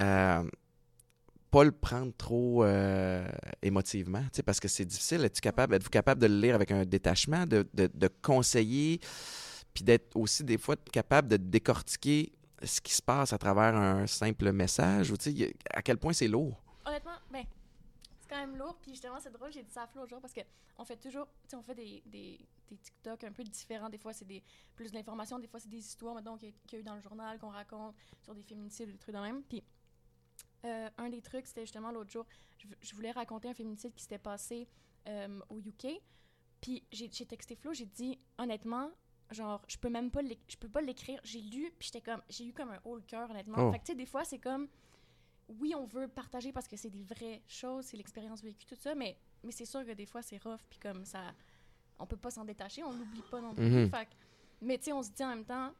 euh, 0.00 0.44
pas 1.50 1.64
le 1.64 1.72
prendre 1.72 2.12
trop 2.16 2.64
euh, 2.64 3.28
émotivement? 3.62 4.24
Parce 4.44 4.60
que 4.60 4.68
c'est 4.68 4.84
difficile. 4.84 5.24
Êtes-vous 5.24 5.40
capable, 5.40 5.74
êtes-vous 5.74 5.90
capable 5.90 6.20
de 6.20 6.26
le 6.26 6.40
lire 6.40 6.54
avec 6.54 6.70
un 6.70 6.84
détachement, 6.84 7.46
de, 7.46 7.66
de- 7.74 8.10
conseiller, 8.22 9.00
puis 9.72 9.84
d'être 9.84 10.16
aussi 10.16 10.44
des 10.44 10.58
fois 10.58 10.76
capable 10.92 11.28
de 11.28 11.36
décortiquer 11.36 12.32
ce 12.62 12.80
qui 12.80 12.94
se 12.94 13.02
passe 13.02 13.32
à 13.32 13.38
travers 13.38 13.74
un 13.74 14.06
simple 14.06 14.52
message? 14.52 15.12
À 15.72 15.82
quel 15.82 15.98
point 15.98 16.12
c'est 16.12 16.28
lourd? 16.28 16.62
Honnêtement, 16.86 17.12
ben, 17.32 17.44
quand 18.34 18.40
même 18.46 18.56
lourd. 18.56 18.76
Puis 18.80 18.92
justement, 18.92 19.18
c'est 19.20 19.30
drôle, 19.30 19.52
j'ai 19.52 19.62
dit 19.62 19.70
ça 19.70 19.82
à 19.82 19.86
Flo 19.86 20.06
jour 20.06 20.20
parce 20.20 20.32
que 20.32 20.40
on 20.76 20.84
fait 20.84 20.96
toujours, 20.96 21.26
tu 21.44 21.50
sais, 21.50 21.56
on 21.56 21.62
fait 21.62 21.74
des, 21.74 22.02
des, 22.06 22.40
des 22.68 22.76
TikTok 22.76 23.22
un 23.24 23.32
peu 23.32 23.44
différents. 23.44 23.88
Des 23.88 23.98
fois, 23.98 24.12
c'est 24.12 24.24
des, 24.24 24.42
plus 24.74 24.90
de 24.90 24.96
l'information, 24.96 25.38
des 25.38 25.46
fois, 25.46 25.60
c'est 25.60 25.68
des 25.68 25.78
histoires, 25.78 26.14
mettons, 26.14 26.36
qu'il 26.36 26.48
y, 26.48 26.52
a- 26.52 26.54
qu'il 26.66 26.72
y 26.72 26.76
a 26.76 26.80
eu 26.80 26.84
dans 26.84 26.94
le 26.96 27.00
journal, 27.00 27.38
qu'on 27.38 27.50
raconte 27.50 27.94
sur 28.22 28.34
des 28.34 28.42
féminicides 28.42 28.90
des 28.90 28.98
trucs 28.98 29.14
de 29.14 29.20
même. 29.20 29.42
Puis 29.44 29.62
euh, 30.64 30.88
un 30.98 31.08
des 31.10 31.20
trucs, 31.22 31.46
c'était 31.46 31.62
justement 31.62 31.92
l'autre 31.92 32.10
jour, 32.10 32.26
je, 32.58 32.66
je 32.80 32.94
voulais 32.94 33.10
raconter 33.12 33.48
un 33.48 33.54
féminicide 33.54 33.94
qui 33.94 34.02
s'était 34.02 34.18
passé 34.18 34.66
euh, 35.08 35.40
au 35.48 35.58
UK. 35.58 36.00
Puis 36.60 36.82
j'ai 36.90 37.08
texté 37.26 37.54
Flo, 37.56 37.72
j'ai 37.74 37.86
dit, 37.86 38.18
honnêtement, 38.38 38.90
genre, 39.30 39.62
je 39.68 39.76
peux 39.76 39.90
même 39.90 40.10
pas 40.10 40.22
je 40.48 40.56
peux 40.56 40.68
pas 40.68 40.80
l'écrire. 40.80 41.20
J'ai 41.22 41.40
lu, 41.40 41.70
puis 41.78 41.90
j'étais 41.92 42.00
comme, 42.00 42.22
j'ai 42.28 42.46
eu 42.46 42.52
comme 42.52 42.70
un 42.70 42.80
haut 42.84 42.96
le 42.96 43.02
cœur, 43.02 43.30
honnêtement. 43.30 43.68
Oh. 43.68 43.72
Fait 43.72 43.78
que, 43.78 43.84
tu 43.84 43.92
sais, 43.92 43.96
des 43.96 44.06
fois, 44.06 44.24
c'est 44.24 44.38
comme, 44.38 44.68
oui, 45.48 45.74
on 45.74 45.84
veut 45.86 46.08
partager 46.08 46.52
parce 46.52 46.66
que 46.68 46.76
c'est 46.76 46.90
des 46.90 47.02
vraies 47.02 47.42
choses, 47.46 47.84
c'est 47.86 47.96
l'expérience 47.96 48.42
vécue, 48.42 48.64
tout 48.66 48.76
ça, 48.76 48.94
mais, 48.94 49.16
mais 49.42 49.52
c'est 49.52 49.64
sûr 49.66 49.84
que 49.84 49.92
des 49.92 50.06
fois, 50.06 50.22
c'est 50.22 50.42
rough, 50.42 50.60
puis 50.70 50.78
comme 50.78 51.04
ça, 51.04 51.32
on 51.98 52.06
peut 52.06 52.16
pas 52.16 52.30
s'en 52.30 52.44
détacher, 52.44 52.82
on 52.82 52.92
l'oublie 52.92 53.22
pas 53.30 53.40
non 53.40 53.54
plus. 53.54 53.64
Mhm. 53.68 53.90
Fait 53.90 54.08
mais 54.62 54.78
tu 54.78 54.84
sais, 54.84 54.92
on 54.92 55.02
se 55.02 55.10
dit 55.10 55.22
en 55.24 55.28
même 55.28 55.44
temps, 55.44 55.72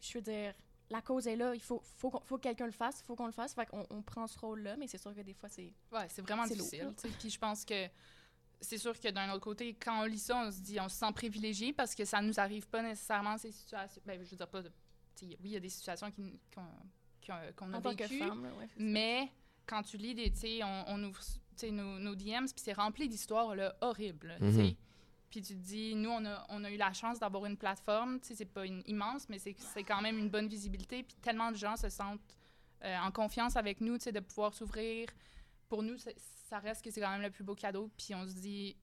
je 0.00 0.14
veux 0.14 0.22
dire, 0.22 0.54
la 0.90 1.00
cause 1.02 1.26
est 1.26 1.36
là, 1.36 1.54
il 1.54 1.60
faut, 1.62 1.80
faut, 1.96 2.10
qu'on- 2.10 2.20
faut 2.20 2.36
que 2.36 2.42
quelqu'un 2.42 2.66
le 2.66 2.72
fasse, 2.72 3.00
il 3.00 3.04
faut 3.04 3.14
qu'on 3.14 3.26
le 3.26 3.32
fasse, 3.32 3.54
fait 3.54 3.66
qu'on 3.66 3.86
on 3.90 4.02
prend 4.02 4.26
ce 4.26 4.38
rôle-là, 4.38 4.76
mais 4.76 4.86
c'est 4.86 4.98
sûr 4.98 5.14
que 5.14 5.20
des 5.20 5.34
fois, 5.34 5.48
c'est... 5.48 5.72
ouais, 5.92 6.06
c'est 6.08 6.22
vraiment 6.22 6.46
difficile. 6.46 6.84
lourd. 6.84 6.94
tu 6.96 7.08
sais. 7.08 7.14
Puis 7.18 7.30
je 7.30 7.38
pense 7.38 7.64
que 7.64 7.86
c'est 8.60 8.78
sûr 8.78 8.98
que 8.98 9.08
d'un 9.08 9.30
autre 9.30 9.40
côté, 9.44 9.74
quand 9.74 10.02
on 10.02 10.04
lit 10.04 10.18
ça, 10.18 10.36
on 10.46 10.50
se 10.50 10.60
dit, 10.60 10.78
on 10.80 10.88
se 10.88 10.96
sent 10.96 11.12
privilégié 11.14 11.72
parce 11.72 11.94
que 11.94 12.04
ça 12.04 12.20
nous 12.20 12.38
arrive 12.38 12.66
pas 12.68 12.82
nécessairement 12.82 13.36
ces 13.38 13.52
situations. 13.52 14.00
Ben, 14.06 14.22
je 14.24 14.30
veux 14.30 14.36
dire 14.36 14.48
pas. 14.48 14.62
de- 14.62 14.72
tu 15.16 15.26
sais, 15.26 15.36
oui, 15.42 15.50
il 15.50 15.52
y 15.52 15.56
a 15.56 15.60
des 15.60 15.68
situations 15.68 16.10
qui 16.10 16.38
qu'on 17.56 17.72
a 17.72 17.78
En 17.78 17.80
tant 17.80 17.94
que 17.94 18.06
femme, 18.06 18.44
ouais. 18.58 18.66
ça. 18.66 18.72
Mais 18.78 19.30
quand 19.66 19.82
tu 19.82 19.96
lis 19.96 20.14
des, 20.14 20.30
tu 20.30 20.38
sais, 20.38 20.64
on, 20.64 20.84
on 20.88 21.04
ouvre, 21.04 21.20
tu 21.20 21.30
sais, 21.56 21.70
nos, 21.70 21.98
nos 21.98 22.14
DMs, 22.14 22.46
puis 22.46 22.62
c'est 22.62 22.72
rempli 22.72 23.08
d'histoires 23.08 23.54
là, 23.54 23.74
horribles, 23.80 24.36
Mhm. 24.40 24.52
sais. 24.52 24.76
Puis 25.30 25.40
tu 25.40 25.54
te 25.54 25.60
dis, 25.60 25.94
nous, 25.94 26.10
on 26.10 26.24
a, 26.26 26.44
on 26.50 26.62
a 26.62 26.70
eu 26.70 26.76
la 26.76 26.92
chance 26.92 27.18
d'avoir 27.18 27.46
une 27.46 27.56
plateforme, 27.56 28.20
tu 28.20 28.28
sais, 28.28 28.34
c'est 28.34 28.44
pas 28.44 28.66
une 28.66 28.82
immense, 28.86 29.28
mais 29.30 29.38
c'est 29.38 29.56
c'est 29.58 29.82
quand 29.82 30.02
même 30.02 30.18
une 30.18 30.28
bonne 30.28 30.46
visibilité, 30.48 31.02
puis 31.02 31.16
tellement 31.22 31.50
de 31.50 31.56
gens 31.56 31.76
se 31.76 31.88
sentent 31.88 32.20
euh, 32.84 32.98
en 32.98 33.10
confiance 33.12 33.56
avec 33.56 33.80
nous, 33.80 33.96
tu 33.96 34.04
sais, 34.04 34.12
de 34.12 34.20
pouvoir 34.20 34.52
s'ouvrir. 34.52 35.08
Pour 35.68 35.82
nous, 35.82 35.96
ça 35.96 36.58
reste 36.58 36.84
que 36.84 36.90
c'est 36.90 37.00
quand 37.00 37.10
même 37.12 37.22
le 37.22 37.30
plus 37.30 37.44
beau 37.44 37.54
cadeau, 37.54 37.90
puis 37.96 38.14
on 38.14 38.26
se 38.26 38.34
dit, 38.34 38.76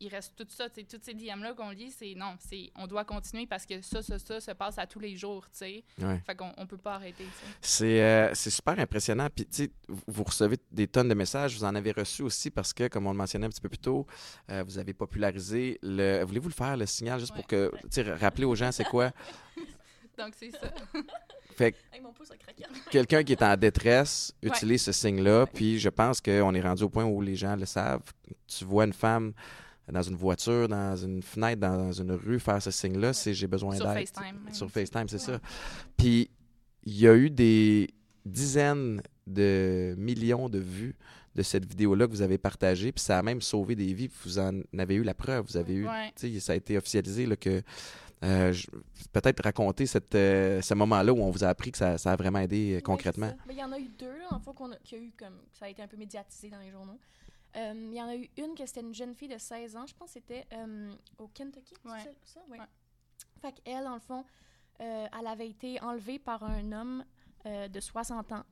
il 0.00 0.08
reste 0.08 0.34
tout 0.36 0.46
ça, 0.48 0.68
tu 0.68 0.80
sais, 0.80 0.86
toutes 0.86 1.04
ces 1.04 1.14
DM-là 1.14 1.54
qu'on 1.54 1.70
lit, 1.70 1.90
c'est 1.90 2.14
non, 2.14 2.34
c'est 2.38 2.70
on 2.76 2.86
doit 2.86 3.04
continuer 3.04 3.46
parce 3.46 3.64
que 3.64 3.80
ça, 3.80 4.02
ça, 4.02 4.18
ça 4.18 4.40
se 4.40 4.50
passe 4.52 4.78
à 4.78 4.86
tous 4.86 4.98
les 5.00 5.16
jours, 5.16 5.44
tu 5.50 5.58
sais. 5.58 5.84
Ouais. 6.00 6.20
Fait 6.26 6.34
qu'on 6.34 6.52
on 6.58 6.66
peut 6.66 6.76
pas 6.76 6.94
arrêter. 6.96 7.26
C'est 7.60 8.02
euh, 8.02 8.34
c'est 8.34 8.50
super 8.50 8.78
impressionnant. 8.78 9.28
Puis, 9.34 9.46
tu 9.46 9.64
sais, 9.64 9.70
vous- 9.88 10.24
recevez 10.24 10.58
des 10.70 10.86
tonnes 10.88 11.08
de 11.08 11.14
messages. 11.14 11.54
Vous 11.56 11.64
en 11.64 11.74
avez 11.74 11.92
reçu 11.92 12.22
aussi 12.22 12.50
parce 12.50 12.72
que, 12.72 12.88
comme 12.88 13.06
on 13.06 13.12
le 13.12 13.16
mentionnait 13.16 13.46
un 13.46 13.50
petit 13.50 13.60
peu 13.60 13.68
plus 13.68 13.78
tôt, 13.78 14.06
euh, 14.50 14.62
vous 14.66 14.78
avez 14.78 14.92
popularisé 14.92 15.78
le. 15.82 16.22
Voulez-vous 16.24 16.48
le 16.48 16.54
faire, 16.54 16.76
le 16.76 16.86
signal, 16.86 17.18
juste 17.20 17.34
pour 17.34 17.46
que. 17.46 17.70
Tu 17.84 17.88
sais, 17.90 18.02
rappeler 18.14 18.44
aux 18.44 18.54
gens 18.54 18.72
c'est 18.72 18.84
quoi? 18.84 19.12
Donc, 20.18 20.34
c'est 20.38 20.50
ça. 20.50 20.72
Fait 21.56 21.72
que 21.72 21.76
quelqu'un 22.90 23.22
qui 23.24 23.32
est 23.32 23.42
en 23.42 23.56
détresse 23.56 24.34
Ouais. 24.42 24.48
utilise 24.50 24.82
ce 24.82 24.92
signe-là. 24.92 25.46
Puis, 25.46 25.78
je 25.78 25.88
pense 25.88 26.20
qu'on 26.20 26.54
est 26.54 26.60
rendu 26.60 26.82
au 26.82 26.90
point 26.90 27.04
où 27.04 27.20
les 27.22 27.34
gens 27.36 27.56
le 27.56 27.64
savent. 27.66 28.02
Tu 28.46 28.64
vois 28.64 28.84
une 28.84 28.92
femme 28.92 29.32
dans 29.92 30.02
une 30.02 30.16
voiture, 30.16 30.68
dans 30.68 30.96
une 30.96 31.22
fenêtre, 31.22 31.60
dans 31.60 31.92
une 31.92 32.12
rue, 32.12 32.40
faire 32.40 32.60
ce 32.62 32.70
signe-là, 32.70 33.12
c'est 33.12 33.34
j'ai 33.34 33.46
besoin 33.46 33.76
Sur 33.76 33.86
d'aide. 33.86 33.98
FaceTime. 34.08 34.40
même. 34.44 34.54
Sur 34.54 34.70
FaceTime, 34.70 35.08
c'est 35.08 35.16
Ouais. 35.16 35.38
ça. 35.38 35.40
Puis, 35.96 36.30
il 36.84 36.98
y 36.98 37.06
a 37.08 37.14
eu 37.14 37.30
des 37.30 37.88
dizaines 38.24 39.00
de 39.26 39.94
millions 39.98 40.48
de 40.48 40.58
vues 40.58 40.94
de 41.34 41.42
cette 41.42 41.66
vidéo-là 41.66 42.06
que 42.06 42.12
vous 42.12 42.22
avez 42.22 42.38
partagée, 42.38 42.92
puis 42.92 43.02
ça 43.04 43.18
a 43.18 43.22
même 43.22 43.40
sauvé 43.42 43.74
des 43.74 43.92
vies. 43.92 44.10
Vous 44.24 44.38
en 44.38 44.60
avez 44.78 44.94
eu 44.94 45.02
la 45.02 45.14
preuve. 45.14 45.44
Vous 45.46 45.56
avez 45.56 45.74
eu, 45.74 45.86
Ouais. 45.86 46.12
tu 46.16 46.32
sais, 46.32 46.40
ça 46.40 46.52
a 46.52 46.56
été 46.56 46.78
officialisé 46.78 47.26
là, 47.26 47.36
que 47.36 47.62
euh, 48.24 48.54
peut-être 49.12 49.42
raconter 49.44 49.84
cette, 49.84 50.14
euh, 50.14 50.62
ce 50.62 50.72
moment-là 50.74 51.12
où 51.12 51.18
on 51.20 51.30
vous 51.30 51.44
a 51.44 51.48
appris 51.48 51.70
que 51.70 51.76
ça, 51.78 51.98
ça 51.98 52.12
a 52.12 52.16
vraiment 52.16 52.38
aidé 52.38 52.76
euh, 52.76 52.80
concrètement. 52.80 53.36
il 53.50 53.56
y 53.58 53.62
en 53.62 53.70
a 53.72 53.78
eu 53.78 53.88
deux, 53.98 54.06
là, 54.06 54.28
en 54.30 54.40
fait, 54.40 54.54
qu'on 54.54 54.72
a, 54.72 54.76
y 54.90 54.94
a 54.94 54.98
eu 54.98 55.12
comme. 55.18 55.34
Ça 55.52 55.66
a 55.66 55.68
été 55.68 55.82
un 55.82 55.86
peu 55.86 55.98
médiatisé 55.98 56.48
dans 56.48 56.58
les 56.60 56.70
journaux. 56.70 56.98
Euh, 57.56 57.72
Il 57.74 57.94
y 57.94 58.02
en 58.02 58.08
a 58.08 58.16
eu 58.16 58.28
une 58.36 58.54
que 58.54 58.66
c'était 58.66 58.80
une 58.80 58.94
jeune 58.94 59.14
fille 59.14 59.28
de 59.28 59.38
16 59.38 59.76
ans, 59.76 59.86
je 59.86 59.94
pense 59.94 60.08
que 60.08 60.20
c'était 60.20 60.46
euh, 60.52 60.92
au 61.18 61.28
Kentucky. 61.28 61.74
Ouais. 61.84 62.00
ça, 62.00 62.10
ça? 62.24 62.40
Ouais. 62.48 62.58
Ouais. 62.58 62.66
Fait 63.40 63.52
qu'elle, 63.52 63.84
dans 63.84 63.94
le 63.94 64.00
fond, 64.00 64.24
euh, 64.80 65.06
elle 65.18 65.26
avait 65.26 65.48
été 65.48 65.80
enlevée 65.82 66.18
par 66.18 66.42
un 66.42 66.72
homme 66.72 67.04
de 67.44 67.78
60 67.80 68.32
ans. 68.32 68.44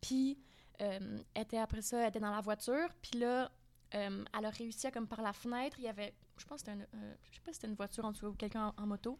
Puis, 0.00 0.38
elle 0.78 1.24
était 1.34 1.56
après 1.56 1.80
ça, 1.80 2.00
elle 2.02 2.08
était 2.10 2.20
dans 2.20 2.30
la 2.30 2.42
voiture. 2.42 2.88
Puis 3.00 3.18
là, 3.18 3.50
elle 3.90 4.26
a 4.32 4.50
réussi 4.50 4.86
à, 4.86 4.90
comme 4.90 5.06
par 5.08 5.22
la 5.22 5.32
fenêtre, 5.32 5.78
il 5.78 5.84
y 5.84 5.88
avait, 5.88 6.14
je 6.36 6.44
pense 6.44 6.62
que 6.62 6.70
c'était, 6.70 6.86
je 7.30 7.34
sais 7.36 7.40
pas 7.40 7.52
si 7.52 7.54
c'était 7.54 7.68
une 7.68 7.74
voiture 7.74 8.04
en 8.04 8.12
dessous 8.12 8.26
ou 8.26 8.34
quelqu'un 8.34 8.74
en, 8.76 8.82
en 8.82 8.86
moto, 8.86 9.18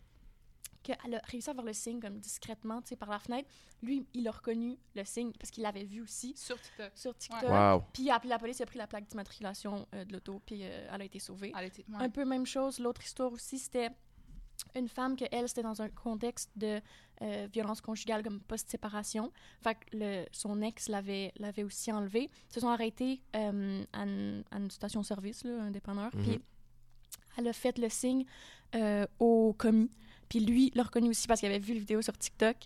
qu'elle 0.83 1.15
a 1.15 1.21
réussi 1.25 1.49
à 1.51 1.53
voir 1.53 1.65
le 1.65 1.73
signe 1.73 2.01
comme 2.01 2.19
discrètement, 2.19 2.83
tu 2.83 2.89
sais, 2.89 2.97
par 2.97 3.09
la 3.11 3.19
fenêtre. 3.19 3.49
Lui, 3.83 4.07
il 4.15 4.27
a 4.29 4.31
reconnu 4.33 4.77
le 4.95 5.05
signe 5.05 5.33
parce 5.39 5.51
qu'il 5.51 5.63
l'avait 5.63 5.85
vu 5.85 6.01
aussi 6.03 6.35
Sur 6.37 6.61
TikTok. 6.61 6.91
sur 6.95 7.17
TikTok. 7.17 7.49
Wow. 7.51 7.83
Puis 7.93 8.03
il 8.05 8.11
a 8.11 8.17
appelé 8.17 8.31
la 8.31 8.39
police, 8.39 8.59
il 8.59 8.63
a 8.63 8.67
pris 8.67 8.79
la 8.79 8.87
plaque 8.87 9.07
d'immatriculation 9.09 9.87
euh, 9.95 10.05
de 10.05 10.13
l'auto, 10.13 10.41
puis 10.45 10.61
euh, 10.63 10.89
elle 10.93 11.03
a 11.03 11.05
été 11.05 11.19
sauvée. 11.19 11.53
Elle 11.59 11.67
était- 11.67 11.85
ouais. 11.89 11.97
Un 12.05 12.11
peu 12.11 12.25
même 12.25 12.47
chose, 12.47 12.79
l'autre 12.79 13.03
histoire 13.03 13.33
aussi, 13.33 13.59
c'était 13.59 13.91
une 14.77 14.89
femme 14.89 15.17
que 15.17 15.25
elle, 15.33 15.49
c'était 15.49 15.63
dans 15.63 15.83
un 15.83 15.89
contexte 15.89 16.51
de 16.57 16.81
euh, 17.23 17.49
violence 17.53 17.81
conjugale 17.81 18.23
comme 18.23 18.41
post-séparation. 18.41 19.33
Fait 19.61 19.75
que 19.75 19.81
le, 19.97 20.25
son 20.33 20.61
ex 20.63 20.89
l'avait, 20.89 21.33
l'avait 21.37 21.65
aussi 21.65 21.91
enlevée. 21.93 22.31
Ils 22.51 22.55
se 22.55 22.61
sont 22.61 22.69
arrêtés 22.69 23.23
euh, 23.35 23.85
à, 23.93 24.03
une, 24.05 24.45
à 24.51 24.59
une 24.59 24.71
station-service, 24.71 25.45
là, 25.45 25.63
un 25.63 25.71
dépanneur. 25.71 26.15
Mhm. 26.15 26.23
Puis 26.23 26.41
elle 27.37 27.49
a 27.49 27.53
fait 27.53 27.79
le 27.79 27.89
signe 27.89 28.25
euh, 28.75 29.07
au 29.19 29.55
commis. 29.59 29.91
Puis 30.33 30.41
lui 30.41 30.73
l'a 30.75 30.85
reconnu 30.85 31.11
aussi 31.11 31.27
parce 31.27 31.41
qu'il 31.41 31.51
avait 31.51 31.59
vu 31.59 31.75
la 31.75 31.81
vidéo 31.81 32.01
sur 32.01 32.17
TikTok. 32.17 32.57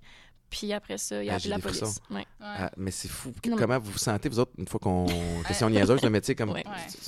Puis 0.48 0.72
après 0.72 0.96
ça, 0.98 1.22
il 1.22 1.28
a 1.28 1.32
Ah, 1.32 1.36
appelé 1.36 1.44
j'ai 1.44 1.50
la 1.50 1.58
police. 1.58 1.78
frissons. 1.78 2.00
Ouais. 2.10 2.16
Ouais. 2.18 2.24
Ah, 2.40 2.70
mais 2.76 2.90
c'est 2.90 3.08
fou. 3.08 3.30
Non, 3.46 3.56
mais- 3.56 3.60
Comment 3.62 3.78
vous 3.80 3.92
vous 3.92 3.98
sentez, 3.98 4.28
vous 4.28 4.38
autres, 4.38 4.52
une 4.58 4.68
fois 4.68 4.78
qu'on. 4.80 5.06
Question 5.46 5.68
niaiseuse, 5.70 6.00
mais 6.04 6.20
tu 6.20 6.26
sais, 6.26 6.34
comme. 6.34 6.50
Ouais. 6.50 6.64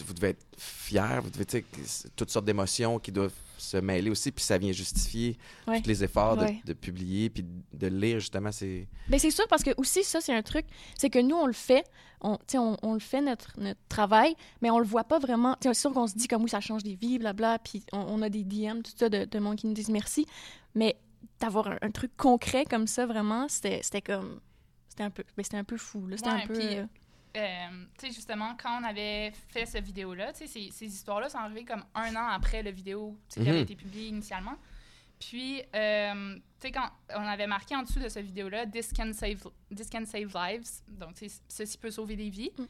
Vous 0.06 0.14
devez 0.14 0.30
être 0.30 0.44
fiers, 0.58 1.20
vous 1.22 1.30
devez, 1.30 1.44
tu 1.46 1.64
sais, 1.84 2.08
toutes 2.16 2.30
sortes 2.30 2.44
d'émotions 2.46 2.98
qui 2.98 3.12
doivent 3.12 3.32
se 3.56 3.76
mêler 3.76 4.10
aussi, 4.10 4.30
puis 4.32 4.44
ça 4.44 4.56
vient 4.58 4.72
justifier 4.72 5.36
Ouais. 5.66 5.80
tous 5.80 5.88
les 5.88 6.04
efforts 6.04 6.36
de- 6.36 6.42
Ouais. 6.44 6.60
de, 6.64 6.72
publier, 6.72 7.28
puis 7.30 7.44
de 7.72 7.86
lire, 7.88 8.18
justement, 8.20 8.52
c'est. 8.52 8.86
Ben 9.08 9.18
c'est 9.18 9.30
sûr 9.32 9.46
parce 9.48 9.62
que 9.62 9.70
aussi 9.76 10.04
ça 10.04 10.20
c'est 10.20 10.32
un 10.34 10.42
truc, 10.42 10.64
c'est 10.96 11.10
que 11.10 11.18
nous 11.18 11.34
on 11.36 11.46
le 11.46 11.52
fait, 11.52 11.84
on, 12.20 12.36
tu 12.36 12.42
sais, 12.48 12.58
on, 12.58 12.76
on 12.82 12.94
le 12.94 13.00
fait 13.00 13.20
notre, 13.20 13.52
notre 13.58 13.80
travail, 13.88 14.34
mais 14.62 14.70
on 14.70 14.78
le 14.78 14.84
voit 14.86 15.04
pas 15.04 15.18
vraiment. 15.18 15.54
Tu 15.60 15.68
sais, 15.68 15.74
C'est 15.74 15.80
sûr 15.80 15.92
qu'on 15.92 16.06
se 16.06 16.14
dit 16.14 16.28
comme 16.28 16.42
oui 16.44 16.50
ça 16.50 16.60
change 16.60 16.82
des 16.84 16.94
vies, 16.94 17.18
blabla, 17.18 17.58
puis 17.58 17.84
on, 17.92 17.98
on 17.98 18.22
a 18.22 18.28
des 18.28 18.44
DM 18.44 18.82
tout 18.82 18.92
ça 18.96 19.08
de, 19.08 19.24
de 19.24 19.38
monde 19.38 19.56
qui 19.56 19.66
nous 19.66 19.74
disent 19.74 19.90
merci, 19.90 20.24
mais 20.74 20.96
d'avoir 21.40 21.68
un, 21.68 21.78
un 21.82 21.90
truc 21.90 22.16
concret 22.16 22.64
comme 22.64 22.86
ça 22.86 23.06
vraiment, 23.06 23.48
c'était 23.48 23.80
c'était 23.82 24.02
comme 24.02 24.40
c'était 24.88 25.04
un 25.04 25.10
peu, 25.10 25.24
ben, 25.36 25.42
c'était 25.44 25.56
un 25.56 25.64
peu 25.64 25.76
fou 25.76 26.06
là, 26.06 26.16
c'était 26.16 26.30
Ouais, 26.30 26.42
un 26.42 26.46
peu. 26.46 26.54
puis- 26.54 26.76
euh, 26.78 26.86
Euh, 27.36 27.84
tu 27.98 28.06
sais, 28.08 28.12
justement, 28.12 28.56
quand 28.60 28.80
on 28.80 28.84
avait 28.84 29.30
fait 29.50 29.66
cette 29.66 29.84
vidéo-là, 29.84 30.32
tu 30.32 30.38
sais, 30.40 30.46
ces, 30.46 30.70
ces 30.72 30.86
histoires-là 30.86 31.28
sont 31.28 31.38
arrivées 31.38 31.64
comme 31.64 31.84
un 31.94 32.16
an 32.16 32.26
après 32.28 32.62
la 32.62 32.70
vidéo 32.70 33.16
qui 33.28 33.40
avait 33.40 33.52
Mhm. 33.52 33.56
été 33.58 33.76
publiée 33.76 34.08
initialement. 34.08 34.56
Puis, 35.20 35.62
euh, 35.74 36.34
tu 36.36 36.42
sais, 36.60 36.72
quand 36.72 36.88
on 37.14 37.20
avait 37.26 37.46
marqué 37.46 37.76
en 37.76 37.82
dessous 37.82 38.00
de 38.00 38.08
cette 38.08 38.24
vidéo-là, 38.24 38.66
This 38.66 38.92
can 38.92 39.12
save, 39.12 39.46
this 39.74 39.90
can 39.90 40.04
save 40.06 40.32
lives, 40.34 40.68
donc, 40.88 41.14
tu 41.14 41.28
sais, 41.28 41.40
ceci 41.48 41.76
peut 41.78 41.90
sauver 41.90 42.16
des 42.16 42.30
vies. 42.30 42.50
Mm. 42.58 42.64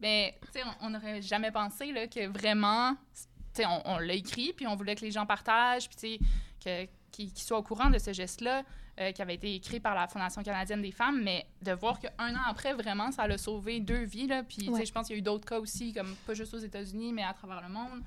Mais, 0.00 0.38
tu 0.46 0.60
sais, 0.60 0.64
on- 0.64 0.86
on 0.86 0.90
n'aurait 0.90 1.20
jamais 1.20 1.52
pensé 1.52 1.92
là, 1.92 2.06
que 2.08 2.26
vraiment, 2.26 2.94
tu 3.14 3.20
sais, 3.52 3.66
on, 3.66 3.82
on 3.84 3.98
l'a 3.98 4.14
écrit, 4.14 4.54
puis 4.54 4.66
on 4.66 4.76
voulait 4.76 4.94
que 4.96 5.02
les 5.04 5.10
gens 5.10 5.26
partagent, 5.26 5.88
puis, 5.88 6.18
tu 6.18 6.24
sais, 6.64 6.86
que- 6.86 6.90
qu'ils 7.10 7.32
qu'ils 7.32 7.44
soient 7.44 7.58
au 7.58 7.62
courant 7.62 7.90
de 7.90 7.98
ce 7.98 8.12
geste-là. 8.12 8.62
euh, 8.98 9.12
qui 9.12 9.22
avait 9.22 9.36
été 9.36 9.54
écrit 9.54 9.80
par 9.80 9.94
la 9.94 10.06
Fondation 10.08 10.42
canadienne 10.42 10.82
des 10.82 10.90
femmes, 10.90 11.22
mais 11.22 11.46
de 11.62 11.72
voir 11.72 11.98
qu'un 12.00 12.34
an 12.34 12.40
après, 12.46 12.74
vraiment, 12.74 13.10
ça 13.12 13.26
l'a 13.26 13.38
sauvé 13.38 13.80
deux 13.80 14.02
vies. 14.02 14.26
Là. 14.26 14.42
Puis, 14.42 14.58
tu 14.58 14.64
sais, 14.66 14.70
Ouais. 14.72 14.84
je 14.84 14.92
pense 14.92 15.06
qu'il 15.06 15.16
y 15.16 15.18
a 15.18 15.20
eu 15.20 15.22
d'autres 15.22 15.46
cas 15.46 15.58
aussi, 15.58 15.94
comme 15.94 16.14
pas 16.26 16.34
juste 16.34 16.52
aux 16.52 16.58
États-Unis, 16.58 17.10
mais 17.14 17.22
à 17.22 17.32
travers 17.32 17.62
le 17.66 17.72
monde. 17.72 18.02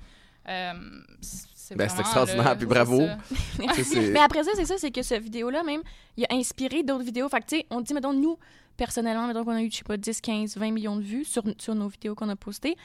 Euh, 0.48 0.72
c'est 1.20 1.74
Ben, 1.74 1.86
extraordinaire, 1.86 2.56
puis 2.56 2.66
bravo. 2.66 3.00
c'est- 3.82 4.10
Mais 4.10 4.20
après 4.20 4.44
ça, 4.44 4.50
c'est 4.54 4.66
ça, 4.66 4.76
c'est 4.78 4.90
que 4.92 5.02
cette 5.02 5.22
vidéo-là, 5.22 5.64
même, 5.64 5.82
il 6.16 6.24
a 6.26 6.34
inspiré 6.34 6.84
d'autres 6.84 7.02
vidéos. 7.04 7.28
Fait 7.28 7.40
que, 7.40 7.46
tu 7.46 7.56
sais, 7.56 7.66
on 7.70 7.80
dit, 7.80 7.92
mettons, 7.94 8.12
nous, 8.12 8.38
personnellement, 8.76 9.26
mettons 9.26 9.44
qu'on 9.44 9.52
a 9.56 9.62
eu, 9.62 9.70
je 9.72 9.78
sais 9.78 9.84
pas, 9.84 9.96
10, 9.96 10.20
15, 10.20 10.56
20 10.56 10.70
millions 10.70 10.96
de 10.96 11.02
vues 11.02 11.24
sur, 11.24 11.42
sur 11.58 11.74
nos 11.74 11.88
vidéos 11.88 12.14
qu'on 12.14 12.28
a 12.28 12.36
postées. 12.36 12.76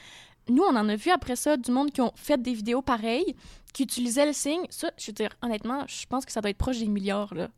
Nous, 0.50 0.62
on 0.62 0.76
en 0.76 0.88
a 0.88 0.96
vu 0.96 1.10
après 1.10 1.36
ça 1.36 1.56
du 1.56 1.70
monde 1.70 1.90
qui 1.92 2.00
ont 2.00 2.12
fait 2.16 2.40
des 2.40 2.52
vidéos 2.54 2.82
pareilles, 2.82 3.34
qui 3.72 3.84
utilisaient 3.84 4.26
le 4.26 4.32
signe. 4.32 4.62
Ça, 4.70 4.90
je 4.98 5.06
veux 5.06 5.12
dire, 5.12 5.30
honnêtement, 5.42 5.84
je 5.86 6.04
pense 6.06 6.24
que 6.26 6.32
ça 6.32 6.40
doit 6.40 6.50
être 6.50 6.58
proche 6.58 6.78
des 6.80 6.88
milliards, 6.88 7.32
là, 7.34 7.48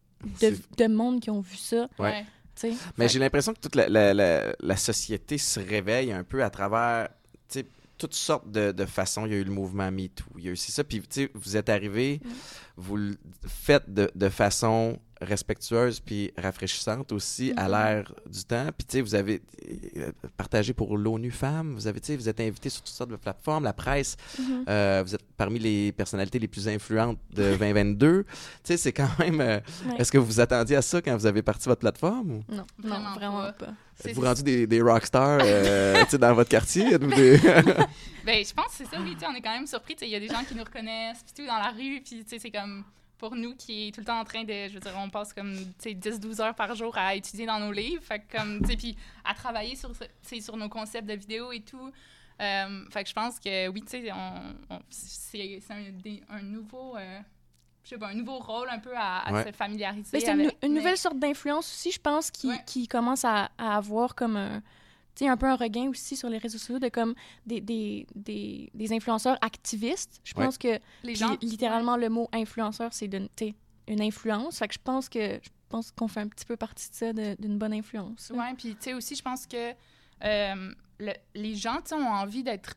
de, 0.40 0.56
de 0.76 0.86
monde 0.86 1.20
qui 1.20 1.30
ont 1.30 1.40
vu 1.40 1.56
ça, 1.56 1.88
Ouais. 1.98 2.24
Mais 2.62 2.74
Fait- 3.06 3.08
j'ai 3.14 3.18
l'impression 3.18 3.54
que 3.54 3.60
toute 3.60 3.74
la, 3.74 3.88
la- 3.88 4.12
la- 4.12 4.52
la 4.60 4.76
société 4.76 5.38
se 5.38 5.58
réveille 5.58 6.12
un 6.12 6.22
peu 6.22 6.44
à 6.44 6.50
travers 6.50 7.08
tu 7.48 7.60
sais, 7.60 7.66
toutes 7.96 8.14
sortes 8.14 8.50
de, 8.50 8.72
de 8.72 8.84
façons. 8.84 9.24
Il 9.24 9.32
y 9.32 9.34
a 9.34 9.38
eu 9.38 9.44
le 9.44 9.50
mouvement 9.50 9.90
MeToo, 9.90 10.24
il 10.36 10.44
y 10.44 10.48
a 10.48 10.52
eu 10.52 10.56
c'est 10.56 10.70
ça. 10.70 10.84
Puis 10.84 11.00
tu 11.00 11.06
sais, 11.10 11.30
vous 11.34 11.56
êtes 11.56 11.70
arrivé, 11.70 12.20
Mm. 12.22 12.28
vous 12.76 12.96
le 12.98 13.16
faites 13.48 13.92
de, 13.92 14.10
de 14.14 14.28
façon 14.28 14.98
respectueuse 15.22 16.00
puis 16.00 16.32
rafraîchissante 16.36 17.12
aussi 17.12 17.52
à 17.56 17.64
Mhm. 17.64 17.70
l'ère 17.72 18.14
du 18.30 18.44
temps. 18.44 18.66
Puis 18.76 18.86
tu 18.86 18.92
sais, 18.96 19.00
vous 19.00 19.14
avez 19.14 19.42
euh, 19.96 20.10
partagé 20.36 20.72
pour 20.72 20.96
l'ONU 20.96 21.30
Femmes, 21.30 21.74
vous 21.74 21.86
avez, 21.86 22.00
tu 22.00 22.08
sais, 22.08 22.16
vous 22.16 22.28
êtes 22.28 22.40
invité 22.40 22.68
sur 22.68 22.82
toutes 22.82 22.94
sortes 22.94 23.10
de 23.10 23.16
plateformes, 23.16 23.64
la 23.64 23.72
presse, 23.72 24.16
Mhm. 24.38 24.64
euh, 24.68 25.02
vous 25.06 25.14
êtes 25.14 25.22
parmi 25.36 25.58
les 25.58 25.92
personnalités 25.92 26.38
les 26.38 26.48
plus 26.48 26.68
influentes 26.68 27.18
de 27.32 27.56
2022. 27.58 28.24
tu 28.24 28.30
sais, 28.64 28.76
c'est 28.76 28.92
quand 28.92 29.08
même. 29.18 29.40
euh, 29.40 29.60
Ouais. 29.86 29.96
Est-ce 29.98 30.12
que 30.12 30.18
vous 30.18 30.26
vous 30.26 30.40
attendiez 30.40 30.76
à 30.76 30.82
ça 30.82 31.00
quand 31.02 31.16
vous 31.16 31.26
avez 31.26 31.42
parti 31.42 31.68
votre 31.68 31.80
plateforme? 31.80 32.30
Ou? 32.32 32.44
Non, 32.54 32.64
Vraiment 32.78 33.10
non, 33.10 33.14
vraiment 33.14 33.42
pas. 33.42 33.52
pas. 33.52 33.74
Êtes-vous 34.04 34.22
rendu 34.22 34.42
des, 34.42 34.66
des 34.66 34.80
rockstars 34.80 35.40
euh, 35.42 36.02
tu 36.04 36.10
sais, 36.10 36.18
dans 36.18 36.34
votre 36.34 36.50
quartier? 36.50 36.98
Des- 36.98 37.38
Ben, 38.24 38.44
je 38.44 38.54
pense 38.54 38.66
que 38.66 38.72
c'est 38.78 38.84
ça, 38.86 39.00
oui. 39.02 39.14
tu 39.14 39.20
sais, 39.20 39.26
On 39.28 39.34
est 39.34 39.40
quand 39.40 39.52
même 39.52 39.66
surpris. 39.66 39.94
tu 39.94 40.00
sais, 40.00 40.06
Il 40.08 40.12
y 40.12 40.16
a 40.16 40.20
des 40.20 40.28
gens 40.28 40.44
qui 40.46 40.54
nous 40.54 40.62
reconnaissent, 40.62 41.22
puis 41.24 41.34
tout, 41.42 41.46
dans 41.48 41.58
la 41.58 41.70
rue. 41.70 42.00
Puis, 42.04 42.22
tu 42.22 42.28
sais, 42.28 42.38
c'est 42.38 42.50
comme 42.52 42.84
pour 43.22 43.36
nous 43.36 43.54
qui 43.54 43.88
est 43.88 43.92
tout 43.92 44.00
le 44.00 44.06
temps 44.06 44.18
en 44.18 44.24
train 44.24 44.42
de. 44.42 44.52
Je 44.68 44.74
veux 44.74 44.80
dire, 44.80 44.92
on 44.98 45.08
passe 45.08 45.32
comme, 45.32 45.54
tu 45.54 45.90
sais, 45.90 45.94
10-12 45.94 46.40
heures 46.42 46.54
par 46.56 46.74
jour 46.74 46.98
à 46.98 47.14
étudier 47.14 47.46
dans 47.46 47.60
nos 47.60 47.70
livres. 47.70 48.02
Fait 48.02 48.18
que, 48.18 48.36
comme, 48.36 48.60
tu 48.62 48.70
sais, 48.72 48.76
puis 48.76 48.96
à 49.24 49.32
travailler 49.34 49.76
sur, 49.76 49.92
sur 50.40 50.56
nos 50.56 50.68
concepts 50.68 51.08
de 51.08 51.14
vidéos 51.14 51.52
et 51.52 51.60
tout. 51.60 51.92
Euh, 52.40 52.84
fait 52.90 53.04
que 53.04 53.08
je 53.10 53.14
pense 53.14 53.38
que, 53.38 53.68
oui, 53.68 53.82
tu 53.82 53.90
sais, 53.90 54.10
on, 54.12 54.74
on- 54.74 54.80
c'est 54.90 55.60
c'est 55.60 56.22
un, 56.28 56.42
nouveau. 56.42 56.96
euh, 56.96 57.20
je 57.84 57.90
sais 57.90 57.98
pas, 57.98 58.08
un 58.08 58.14
nouveau 58.14 58.38
rôle 58.38 58.68
un 58.70 58.78
peu 58.80 58.96
à, 58.96 59.18
à 59.18 59.32
Ouais. 59.32 59.44
se 59.44 59.52
familiariser 59.52 60.10
Mais 60.12 60.20
c'est 60.20 60.32
une, 60.32 60.40
avec. 60.40 60.56
une 60.62 60.72
mais- 60.72 60.78
nouvelle 60.80 60.96
sorte 60.96 61.18
d'influence 61.18 61.66
aussi, 61.72 61.92
je 61.92 62.00
pense, 62.00 62.30
qui, 62.32 62.48
Ouais. 62.48 62.62
qui 62.66 62.88
commence 62.88 63.24
à, 63.24 63.50
à 63.58 63.76
avoir 63.76 64.14
comme 64.16 64.36
un, 64.36 64.62
tu 65.14 65.24
sais, 65.24 65.28
un 65.30 65.36
peu 65.36 65.46
un 65.46 65.56
regain 65.56 65.88
aussi 65.88 66.16
sur 66.16 66.28
les 66.28 66.38
réseaux 66.38 66.58
sociaux 66.58 66.78
de 66.78 66.88
comme 66.88 67.14
des, 67.46 67.60
des, 67.60 68.06
des, 68.14 68.70
des 68.74 68.92
influenceurs 68.92 69.36
activistes. 69.42 70.20
Je 70.24 70.34
Ouais. 70.36 70.44
pense 70.44 70.58
que 70.58 70.68
Les 71.04 71.12
puis 71.12 71.16
gens. 71.16 71.36
littéralement 71.42 71.96
le 71.96 72.08
mot 72.08 72.28
influenceur, 72.32 72.92
c'est 72.92 73.08
de, 73.08 73.28
une 73.88 74.00
influence. 74.00 74.58
Fait 74.58 74.68
que 74.68 74.74
je 74.74 74.78
pense 74.82 75.08
que 75.08 75.40
je 75.42 75.50
pense 75.68 75.90
qu'on 75.92 76.08
fait 76.08 76.20
un 76.20 76.28
petit 76.28 76.44
peu 76.44 76.56
partie 76.56 76.90
de 76.90 76.94
ça, 76.94 77.12
de- 77.12 77.34
d'une 77.40 77.58
bonne 77.58 77.72
influence. 77.72 78.30
Oui, 78.34 78.44
puis 78.56 78.70
tu 78.76 78.82
sais 78.82 78.94
aussi, 78.94 79.14
je 79.16 79.22
pense 79.22 79.46
que 79.46 79.72
euh, 80.24 80.74
le- 80.98 81.12
les 81.34 81.54
gens, 81.56 81.78
ont 81.92 82.06
envie 82.06 82.42
d'être 82.42 82.74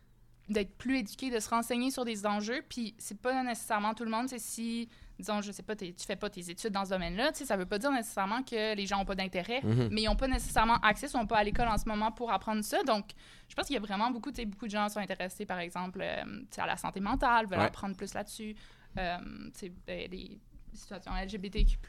d'être 0.49 0.77
plus 0.77 0.99
éduqués, 0.99 1.31
de 1.31 1.39
se 1.39 1.49
renseigner 1.49 1.89
sur 1.91 2.05
des 2.05 2.25
enjeux, 2.25 2.61
puis 2.69 2.93
c'est 2.99 3.19
pas 3.19 3.41
nécessairement 3.43 3.93
tout 3.95 4.03
le 4.03 4.11
monde, 4.11 4.29
c'est 4.29 4.37
si, 4.39 4.87
disons, 5.17 5.41
je 5.41 5.51
sais 5.51 5.63
pas, 5.63 5.75
tu 5.75 5.91
fais 6.05 6.15
pas 6.15 6.29
tes 6.29 6.49
études 6.51 6.71
dans 6.71 6.85
ce 6.85 6.91
domaine-là, 6.91 7.31
tu 7.31 7.39
sais, 7.39 7.45
ça 7.45 7.57
veut 7.57 7.65
pas 7.65 7.79
dire 7.79 7.91
nécessairement 7.91 8.43
que 8.43 8.75
les 8.75 8.85
gens 8.85 9.01
ont 9.01 9.05
pas 9.05 9.15
d'intérêt, 9.15 9.61
Mhm. 9.63 9.89
mais 9.91 10.03
ils 10.03 10.09
ont 10.09 10.15
pas 10.15 10.27
nécessairement 10.27 10.75
accès, 10.83 11.07
sont 11.07 11.25
pas 11.25 11.37
à 11.37 11.43
l'école 11.43 11.67
en 11.67 11.77
ce 11.79 11.85
moment 11.89 12.11
pour 12.11 12.31
apprendre 12.31 12.63
ça, 12.63 12.83
donc 12.83 13.11
je 13.49 13.55
pense 13.55 13.65
qu'il 13.65 13.73
y 13.73 13.77
a 13.77 13.81
vraiment 13.81 14.11
beaucoup, 14.11 14.29
tu 14.31 14.41
sais, 14.41 14.45
beaucoup 14.45 14.65
de 14.65 14.71
gens 14.71 14.87
sont 14.89 14.99
intéressés, 14.99 15.45
par 15.47 15.57
exemple, 15.59 15.99
euh, 16.01 16.23
à 16.57 16.67
la 16.67 16.77
santé 16.77 16.99
mentale, 16.99 17.47
veulent 17.47 17.59
Ouais. 17.59 17.65
apprendre 17.65 17.95
plus 17.95 18.13
là-dessus, 18.13 18.55
euh, 18.99 19.17
tu 19.53 19.59
sais, 19.59 19.71
ben, 19.87 20.07
les 20.11 20.39
situations 20.73 21.13
LGBTQ+, 21.15 21.79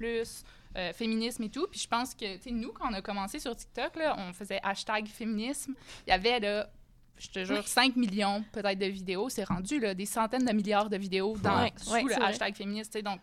euh, 0.77 0.93
féminisme 0.93 1.43
et 1.43 1.49
tout. 1.51 1.67
Puis 1.71 1.81
je 1.81 1.89
pense 1.89 2.15
que, 2.15 2.37
tu 2.37 2.43
sais, 2.43 2.51
nous, 2.53 2.71
quand 2.73 2.89
on 2.89 2.93
a 2.95 3.03
commencé 3.03 3.39
sur 3.41 3.55
TikTok, 3.57 3.97
là, 3.97 4.15
on 4.19 4.33
faisait 4.33 4.61
hashtag 4.63 5.07
féminisme. 5.09 5.75
Il 6.07 6.11
y 6.11 6.13
avait, 6.13 6.39
là, 6.39 6.69
je 7.19 7.29
te 7.29 7.45
jure, 7.45 7.67
5 7.67 7.97
millions 7.97 8.45
peut-être 8.53 8.79
de 8.79 8.87
vidéos. 8.87 9.29
C'est 9.29 9.45
rendu, 9.45 9.79
là, 9.81 9.95
des 9.95 10.07
centaines 10.07 10.45
de 10.45 10.53
milliards 10.53 10.91
de 10.91 10.97
vidéos 10.97 11.37
dans, 11.39 11.63
Ouais, 11.63 11.73
sous 11.77 11.93
ouais, 11.93 12.03
le 12.03 12.15
vrai. 12.15 12.25
hashtag 12.25 12.55
féministe. 12.55 12.97
Donc, 13.03 13.21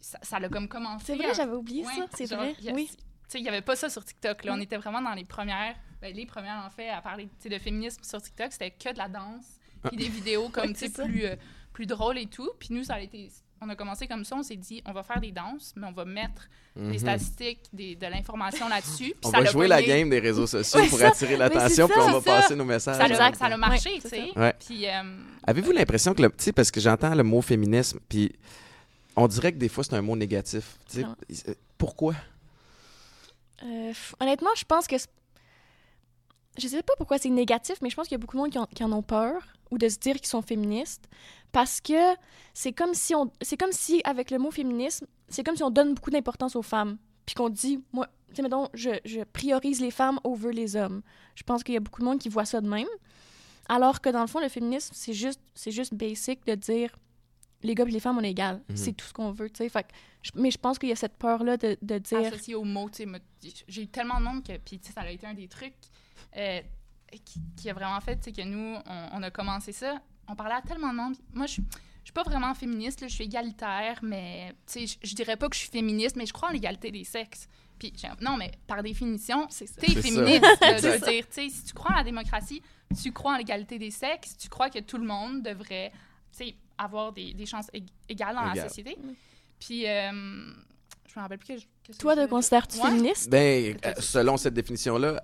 ça, 0.00 0.18
ça 0.22 0.38
l'a 0.38 0.48
comme 0.48 0.68
commencé. 0.68 1.06
C'est 1.06 1.16
vrai, 1.16 1.30
à- 1.30 1.32
j'avais 1.32 1.52
oublié 1.56 1.84
Ouais, 1.86 1.94
ça. 1.96 2.06
C'est 2.14 2.26
vrai. 2.34 2.54
a- 2.68 2.72
Oui. 2.72 2.88
Tu 2.90 2.96
sais, 3.28 3.38
il 3.38 3.42
n'y 3.42 3.48
avait 3.48 3.62
pas 3.62 3.74
ça 3.76 3.88
sur 3.88 4.04
TikTok. 4.04 4.44
Là. 4.44 4.52
On 4.54 4.60
était 4.60 4.76
vraiment 4.76 5.00
dans 5.00 5.14
les 5.14 5.24
premières, 5.24 5.74
ben, 6.02 6.14
les 6.14 6.26
premières, 6.26 6.62
en 6.66 6.68
fait, 6.70 6.90
à 6.90 7.00
parler 7.00 7.28
de 7.44 7.58
féminisme 7.58 8.02
sur 8.04 8.20
TikTok. 8.20 8.52
C'était 8.52 8.70
que 8.70 8.92
de 8.92 8.98
la 8.98 9.08
danse. 9.08 9.44
puis 9.84 9.96
des 9.98 10.08
vidéos 10.08 10.48
comme, 10.50 10.68
Oui, 10.68 10.72
tu 10.74 10.88
sais, 10.88 11.04
plus, 11.04 11.24
euh, 11.26 11.36
plus 11.74 11.84
drôles 11.86 12.16
et 12.18 12.26
tout. 12.26 12.50
Puis 12.58 12.68
nous, 12.72 12.84
ça 12.84 12.94
a 12.94 13.00
été... 13.00 13.30
On 13.64 13.68
a 13.70 13.76
commencé 13.76 14.06
comme 14.06 14.24
ça, 14.24 14.36
on 14.36 14.42
s'est 14.42 14.56
dit, 14.56 14.82
on 14.84 14.92
va 14.92 15.02
faire 15.02 15.20
des 15.20 15.32
danses, 15.32 15.72
mais 15.76 15.86
on 15.86 15.92
va 15.92 16.04
mettre 16.04 16.48
des 16.76 16.82
Mhm. 16.82 16.98
statistiques, 16.98 17.60
des, 17.72 17.96
de 17.96 18.06
l'information 18.06 18.68
là-dessus. 18.68 19.14
puis 19.20 19.24
On 19.24 19.30
ça 19.30 19.38
va 19.40 19.44
jouer 19.46 19.66
la 19.68 19.82
game 19.82 20.10
des 20.10 20.18
réseaux 20.18 20.46
sociaux 20.46 20.80
Ouais, 20.80 20.88
pour 20.88 20.98
ça. 20.98 21.08
attirer 21.08 21.36
l'attention, 21.36 21.88
puis 21.88 21.96
on 21.98 22.06
va 22.06 22.20
ça. 22.20 22.20
passer 22.42 22.56
nos 22.56 22.64
messages. 22.64 22.96
Ça 22.98 23.06
Exact. 23.06 23.40
Ouais, 23.40 23.56
marché, 23.56 23.90
tu 24.02 24.08
sais. 24.08 24.28
ça. 24.34 24.40
Ouais. 24.40 24.54
Puis, 24.66 24.86
euh, 24.88 25.02
Avez-vous 25.46 25.72
l'impression 25.72 26.12
que 26.14 26.22
le. 26.22 26.28
Tu 26.30 26.44
sais, 26.44 26.52
parce 26.52 26.70
que 26.70 26.80
j'entends 26.80 27.14
le 27.14 27.22
mot 27.22 27.40
féminisme, 27.40 28.00
puis 28.08 28.32
on 29.16 29.26
dirait 29.28 29.52
que 29.52 29.58
des 29.58 29.68
fois 29.68 29.82
c'est 29.84 29.94
un 29.94 30.02
mot 30.02 30.16
négatif. 30.16 30.76
Tu 30.90 30.96
sais, 30.98 31.02
Non. 31.04 31.14
euh, 31.48 31.54
pourquoi? 31.78 32.14
Euh, 33.62 33.92
honnêtement, 34.20 34.50
je 34.56 34.64
pense 34.64 34.86
que. 34.86 34.98
c'est- 34.98 35.08
Je 36.58 36.68
sais 36.68 36.82
pas 36.82 36.92
pourquoi 36.98 37.18
c'est 37.18 37.30
négatif, 37.30 37.76
mais 37.82 37.90
je 37.90 37.96
pense 37.96 38.06
qu'il 38.06 38.14
y 38.14 38.14
a 38.14 38.18
beaucoup 38.18 38.36
de 38.36 38.42
monde 38.42 38.50
qui 38.50 38.58
en, 38.58 38.66
qui 38.66 38.84
en 38.84 38.92
ont 38.92 39.02
peur 39.02 39.34
ou 39.74 39.78
de 39.78 39.88
se 39.88 39.98
dire 39.98 40.16
qu'ils 40.16 40.28
sont 40.28 40.42
féministes 40.42 41.08
parce 41.52 41.80
que 41.80 42.14
c'est 42.52 42.72
comme 42.72 42.94
si 42.94 43.14
on. 43.14 43.30
C'est 43.40 43.56
comme 43.56 43.72
si, 43.72 44.00
avec 44.04 44.30
le 44.30 44.38
mot 44.38 44.50
féminisme, 44.50 45.06
c'est 45.28 45.44
comme 45.44 45.56
si 45.56 45.62
on 45.62 45.70
donne 45.70 45.94
beaucoup 45.94 46.10
d'importance 46.10 46.56
aux 46.56 46.62
femmes. 46.62 46.98
Puis 47.26 47.34
qu'on 47.34 47.48
dit, 47.48 47.82
moi, 47.92 48.08
tu 48.28 48.36
sais, 48.36 48.42
mettons, 48.42 48.68
je, 48.74 48.90
je 49.04 49.20
priorise 49.22 49.80
les 49.80 49.90
femmes 49.90 50.18
over 50.24 50.52
les 50.52 50.76
hommes. 50.76 51.02
Je 51.34 51.42
pense 51.42 51.62
qu'il 51.62 51.74
y 51.74 51.76
a 51.76 51.80
beaucoup 51.80 52.00
de 52.00 52.06
monde 52.06 52.18
qui 52.18 52.28
voit 52.28 52.44
ça 52.44 52.60
de 52.60 52.68
même. 52.68 52.88
Alors 53.68 54.00
que 54.00 54.10
dans 54.10 54.20
le 54.20 54.26
fond, 54.26 54.40
le 54.40 54.48
féminisme, 54.48 54.92
c'est 54.94 55.14
juste, 55.14 55.40
c'est 55.54 55.70
juste 55.70 55.94
basic 55.94 56.44
de 56.46 56.54
dire 56.54 56.94
les 57.62 57.74
gars 57.74 57.84
et 57.86 57.90
les 57.90 58.00
femmes, 58.00 58.18
on 58.18 58.22
est 58.22 58.32
égales. 58.32 58.60
Mhm. 58.68 58.76
C'est 58.76 58.92
tout 58.92 59.06
ce 59.06 59.12
qu'on 59.12 59.32
veut, 59.32 59.48
tu 59.48 59.66
sais. 59.68 59.84
Mais 60.34 60.50
je 60.50 60.58
pense 60.58 60.78
qu'il 60.78 60.90
y 60.90 60.92
a 60.92 60.96
cette 60.96 61.16
peur-là 61.16 61.56
de, 61.56 61.78
de 61.80 61.98
dire. 61.98 62.18
associé 62.18 62.54
au 62.54 62.64
mot, 62.64 62.90
tu 62.90 63.04
sais, 63.04 63.62
j'ai 63.68 63.82
eu 63.82 63.86
tellement 63.86 64.18
de 64.18 64.24
monde 64.24 64.42
que, 64.44 64.56
puis 64.58 64.78
tu 64.78 64.88
sais, 64.88 64.92
ça 64.92 65.00
a 65.00 65.10
été 65.10 65.26
un 65.26 65.34
des 65.34 65.48
trucs 65.48 65.74
euh, 66.36 66.60
qui, 67.18 67.40
qui 67.56 67.70
a 67.70 67.74
vraiment 67.74 68.00
fait, 68.00 68.16
que 68.32 68.42
nous, 68.42 68.76
on, 68.86 69.08
on 69.12 69.22
a 69.22 69.30
commencé 69.30 69.72
ça. 69.72 70.00
On 70.28 70.34
parlait 70.34 70.54
à 70.54 70.62
tellement 70.62 70.90
de 70.90 70.96
monde. 70.96 71.16
Moi, 71.32 71.46
je 71.46 71.60
je 72.02 72.08
suis 72.08 72.12
pas 72.12 72.22
vraiment 72.22 72.52
féministe, 72.52 73.00
là, 73.00 73.08
je 73.08 73.14
suis 73.14 73.24
égalitaire, 73.24 73.98
mais 74.02 74.54
je, 74.70 74.94
je 75.02 75.14
dirais 75.14 75.38
pas 75.38 75.48
que 75.48 75.54
je 75.56 75.60
suis 75.60 75.70
féministe, 75.70 76.16
mais 76.16 76.26
je 76.26 76.34
crois 76.34 76.50
en 76.50 76.52
l'égalité 76.52 76.90
des 76.90 77.02
sexes. 77.04 77.48
Puis, 77.78 77.94
non, 78.20 78.36
mais 78.36 78.50
par 78.66 78.82
définition, 78.82 79.46
C'est 79.48 79.66
ça. 79.66 79.80
t'es 79.80 79.90
ça. 79.94 80.02
féministe. 80.02 80.44
je 80.60 80.86
veux 80.88 81.10
dire, 81.10 81.24
si 81.30 81.64
tu 81.64 81.72
crois 81.72 81.92
en 81.92 81.96
la 81.96 82.04
démocratie, 82.04 82.60
tu 83.02 83.10
crois 83.10 83.32
en 83.32 83.36
l'égalité 83.38 83.78
des 83.78 83.90
sexes, 83.90 84.36
tu 84.36 84.50
crois 84.50 84.68
que 84.68 84.80
tout 84.80 84.98
le 84.98 85.06
monde 85.06 85.42
devrait, 85.42 85.92
avoir 86.76 87.10
des, 87.14 87.32
des 87.32 87.46
chances 87.46 87.68
ég- 87.72 87.88
égales 88.06 88.34
dans 88.34 88.52
la 88.52 88.68
société. 88.68 88.98
Puis, 89.58 89.88
euh, 89.88 90.52
je 91.06 91.18
me 91.18 91.22
rappelle 91.22 91.38
plus 91.38 91.54
que 91.54 91.60
je- 91.60 91.66
qu'est-ce 91.82 91.98
que 91.98 92.02
Toi, 92.02 92.16
te 92.16 92.26
considères-tu 92.28 92.78
Ouais. 92.78 92.86
féministe? 92.90 93.30
Ben, 93.30 93.76
euh, 93.84 93.92
selon 93.98 94.36
cette 94.36 94.54
définition-là, 94.54 95.22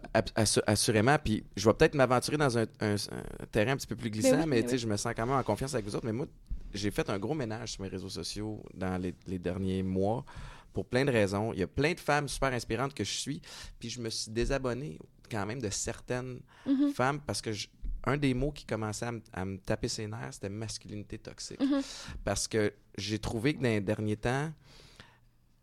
assurément. 0.67 1.17
Puis 1.23 1.45
je 1.57 1.69
vais 1.69 1.75
peut-être 1.75 1.95
m'aventurer 1.95 2.37
dans 2.37 2.59
un, 2.59 2.67
un- 2.81 2.95
un 2.95 3.47
terrain 3.51 3.73
un 3.73 3.77
petit 3.77 3.87
peu 3.87 3.97
plus 3.97 4.11
glissant, 4.11 4.33
Ben 4.33 4.41
oui, 4.43 4.47
mais 4.49 4.57
ben 4.57 4.63
tu 4.65 4.69
sais, 4.71 4.75
oui. 4.77 4.83
je 4.83 4.87
me 4.87 4.97
sens 4.97 5.13
quand 5.17 5.27
même 5.27 5.37
en 5.37 5.43
confiance 5.43 5.75
avec 5.75 5.87
vous 5.87 5.97
autres. 5.97 6.07
Mais 6.07 6.13
moi, 6.13 6.27
j'ai 6.75 6.91
fait 6.91 7.09
un 7.11 7.19
gros 7.19 7.35
ménage 7.35 7.73
sur 7.73 7.83
mes 7.83 7.89
réseaux 7.89 8.09
sociaux 8.09 8.63
dans 8.75 9.01
les, 9.01 9.15
les 9.27 9.39
derniers 9.39 9.83
mois 9.83 10.25
pour 10.73 10.85
plein 10.87 11.05
de 11.05 11.11
raisons. 11.11 11.53
Il 11.53 11.59
y 11.61 11.63
a 11.63 11.67
plein 11.67 11.93
de 11.95 12.01
femmes 12.01 12.29
super 12.29 12.53
inspirantes 12.53 12.95
que 12.95 13.03
je 13.05 13.11
suis, 13.13 13.43
puis 13.79 13.91
je 13.91 14.01
me 14.01 14.09
suis 14.11 14.31
désabonné 14.31 14.99
quand 15.31 15.47
même 15.47 15.61
de 15.61 15.71
certaines 15.71 16.41
Mhm. 16.67 16.93
femmes 16.93 17.21
parce 17.21 17.41
que 17.41 17.53
je- 17.53 17.69
un 18.05 18.17
des 18.17 18.33
mots 18.35 18.51
qui 18.53 18.65
commençait 18.65 19.07
à 19.07 19.13
me, 19.13 19.21
à 19.33 19.45
me 19.45 19.59
taper 19.59 19.89
ses 19.89 20.07
nerfs, 20.07 20.31
c'était 20.35 20.49
masculinité 20.49 21.19
toxique. 21.19 21.61
Mhm. 21.61 21.83
Parce 22.25 22.49
que 22.49 22.73
j'ai 22.97 23.19
trouvé 23.19 23.55
que 23.55 23.59
dans 23.59 23.69
les 23.69 23.81
derniers 23.81 24.17
temps, 24.17 24.51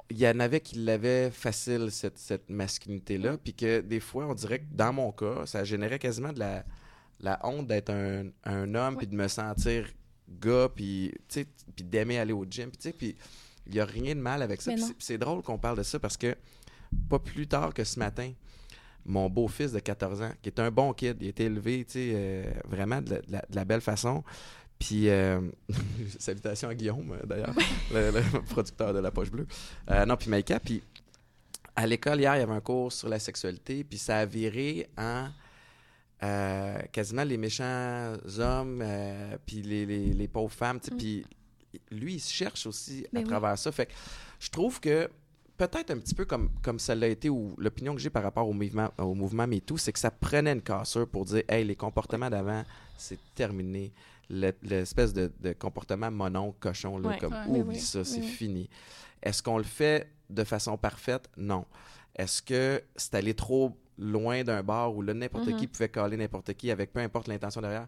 il 0.10 0.18
y 0.18 0.28
en 0.28 0.40
avait 0.40 0.62
qui 0.62 0.76
l'avaient 0.80 1.30
facile, 1.32 1.90
cette, 1.92 2.18
cette 2.18 2.50
masculinité-là, 2.50 3.38
puis 3.38 3.54
que 3.54 3.82
des 3.82 4.00
fois, 4.00 4.26
on 4.28 4.34
dirait 4.34 4.60
que 4.60 4.66
dans 4.72 4.94
mon 4.94 5.12
cas, 5.12 5.46
ça 5.46 5.64
générait 5.64 6.00
quasiment 6.00 6.32
de 6.34 6.40
la, 6.40 6.64
la 7.20 7.40
honte 7.46 7.68
d'être 7.68 7.90
un, 7.90 8.28
un 8.46 8.74
homme, 8.76 8.98
puis 8.98 9.08
de 9.08 9.16
me 9.16 9.28
sentir 9.28 9.88
gars, 10.42 10.70
puis 10.74 11.14
d'aimer 11.78 12.20
aller 12.20 12.34
au 12.34 12.46
gym, 12.50 12.70
puis 12.98 13.16
il 13.66 13.74
n'y 13.74 13.80
a 13.80 13.86
rien 13.86 14.16
de 14.16 14.22
mal 14.22 14.42
avec 14.42 14.62
ça. 14.62 14.72
C'est- 15.00 15.18
drôle 15.18 15.42
qu'on 15.42 15.58
parle 15.58 15.78
de 15.78 15.84
ça 15.84 16.00
parce 16.00 16.16
que 16.18 16.36
pas 17.10 17.20
plus 17.20 17.48
tard 17.48 17.74
que 17.74 17.84
ce 17.84 18.00
matin, 18.00 18.32
mon 19.06 19.30
beau-fils 19.30 19.72
de 19.74 19.80
14 19.80 20.22
ans, 20.22 20.32
qui 20.41 20.50
est 20.50 20.60
un 20.60 20.72
bon 20.72 20.93
kid, 20.93 21.17
il 21.22 21.28
a 21.28 21.30
été 21.30 21.46
élevé, 21.46 21.86
euh, 21.96 22.50
vraiment 22.65 23.02
la- 23.28 23.41
de 23.50 23.56
la 23.56 23.65
belle 23.65 23.82
façon. 23.82 24.24
Puis, 24.80 25.10
euh, 25.10 25.42
salutations 26.20 26.70
à 26.70 26.76
Guillaume, 26.76 27.12
euh, 27.12 27.26
d'ailleurs, 27.26 27.54
le, 27.94 28.12
le 28.12 28.42
producteur 28.46 28.94
de 28.94 29.00
La 29.00 29.12
Poche 29.12 29.32
Bleue. 29.32 29.48
Euh, 29.90 30.06
non, 30.06 30.16
puis 30.18 30.30
Maïka, 30.30 30.60
puis 30.60 30.84
à 31.76 31.86
l'école, 31.88 32.20
hier, 32.20 32.36
il 32.36 32.40
y 32.40 32.44
avait 32.44 32.54
un 32.54 32.62
cours 32.62 32.92
sur 32.92 33.10
la 33.10 33.20
sexualité, 33.20 33.84
puis 33.84 33.98
ça 33.98 34.18
a 34.20 34.26
viré 34.26 34.90
en 34.98 35.30
euh, 36.24 36.80
quasiment 36.92 37.24
les 37.24 37.38
méchants 37.38 38.13
hommes, 38.40 38.84
puis 39.46 39.62
les, 39.62 39.86
les- 39.86 40.13
les 40.13 40.28
pauvres 40.28 40.54
femmes, 40.54 40.78
Mm. 40.92 40.98
puis 40.98 41.26
lui, 41.92 42.16
il 42.16 42.20
se 42.20 42.34
cherche 42.34 42.66
aussi 42.66 43.06
Ben 43.13 43.20
à 43.20 43.24
oui. 43.24 43.28
travers 43.30 43.58
ça. 43.58 43.72
Fait 43.72 43.86
que 43.86 43.92
je 44.40 44.50
trouve 44.50 44.80
que 44.80 45.10
peut-être 45.58 45.92
un 45.92 45.98
petit 46.00 46.16
peu 46.16 46.26
comme, 46.26 46.50
comme 46.63 46.80
ça 46.80 46.96
l'a 46.96 47.08
été, 47.08 47.30
ou 47.30 47.54
l'opinion 47.58 47.94
que 47.94 48.02
j'ai 48.02 48.10
par 48.10 48.24
rapport 48.24 48.48
au 48.50 48.54
mouvement, 48.54 48.90
au 48.98 49.13
mouvement 49.13 49.46
MeToo, 49.46 49.78
c'est 49.78 49.92
que 49.92 50.00
ça 50.00 50.10
prenait 50.12 50.54
une 50.54 50.62
cassure 50.62 51.08
pour 51.08 51.26
dire, 51.26 51.44
hey, 51.48 51.63
les 51.63 51.76
comportements 51.76 52.30
d'avant, 52.30 52.63
c'est 52.98 53.20
terminé. 53.36 53.92
Le- 54.30 54.52
L'espèce 54.63 55.13
de, 55.13 55.32
de 55.40 55.54
comportement 55.54 56.12
monon, 56.12 56.54
cochon, 56.60 56.98
là, 56.98 57.10
Ouais. 57.10 57.18
comme 57.18 57.34
Ouais. 57.34 57.44
Oui, 57.48 57.60
oublie 57.62 57.76
oui. 57.78 57.82
ça, 57.82 58.04
c'est 58.04 58.18
Oui, 58.20 58.26
oui. 58.26 58.32
fini. 58.32 58.70
Est-ce 59.24 59.42
qu'on 59.42 59.58
le 59.58 59.63
fait 59.63 60.12
de 60.30 60.44
façon 60.44 60.78
parfaite? 60.78 61.30
Non. 61.38 61.66
Est-ce 62.16 62.42
que 62.42 62.82
c'est 62.96 63.16
allé 63.16 63.34
trop 63.34 63.78
loin 63.98 64.44
d'un 64.44 64.62
bar 64.63 64.94
où 64.96 65.02
là, 65.02 65.13
n'importe 65.13 65.56
qui 65.58 65.68
pouvait 65.68 65.90
caler 65.90 66.18
n'importe 66.18 66.54
qui 66.54 66.70
avec 66.72 66.92
peu 66.94 67.00
importe 67.00 67.28
l'intention 67.28 67.62
derrière? 67.62 67.88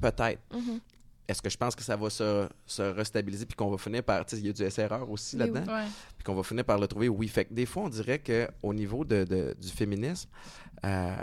Peut-être. 0.00 0.40
Mhm. 0.54 0.80
Est-ce 1.26 1.42
que 1.42 1.50
je 1.50 1.58
pense 1.58 1.74
que 1.76 1.82
ça 1.82 1.94
va 1.96 2.08
se, 2.08 2.48
se 2.64 2.80
restabiliser 2.82 3.44
puis 3.44 3.54
qu'on 3.54 3.70
va 3.70 3.76
finir 3.76 4.02
par. 4.02 4.24
Tu 4.24 4.36
sais, 4.36 4.42
il 4.42 4.46
y 4.46 4.50
a 4.50 4.52
du 4.52 4.70
SRR 4.70 5.10
aussi 5.10 5.36
Oui, 5.36 5.40
là-dedans, 5.40 5.70
Ouais. 5.74 5.84
puis 6.16 6.24
qu'on 6.24 6.34
va 6.34 6.42
finir 6.42 6.64
par 6.64 6.78
le 6.78 6.86
trouver? 6.86 7.08
Oui. 7.10 7.28
Fait 7.28 7.44
que 7.44 7.52
des 7.52 7.66
fois, 7.66 7.82
on 7.84 7.88
dirait 7.90 8.18
qu'au 8.20 8.72
niveau 8.72 9.04
de, 9.04 9.24
de- 9.24 9.54
du 9.60 9.68
féminisme, 9.68 10.30
euh, 10.86 11.16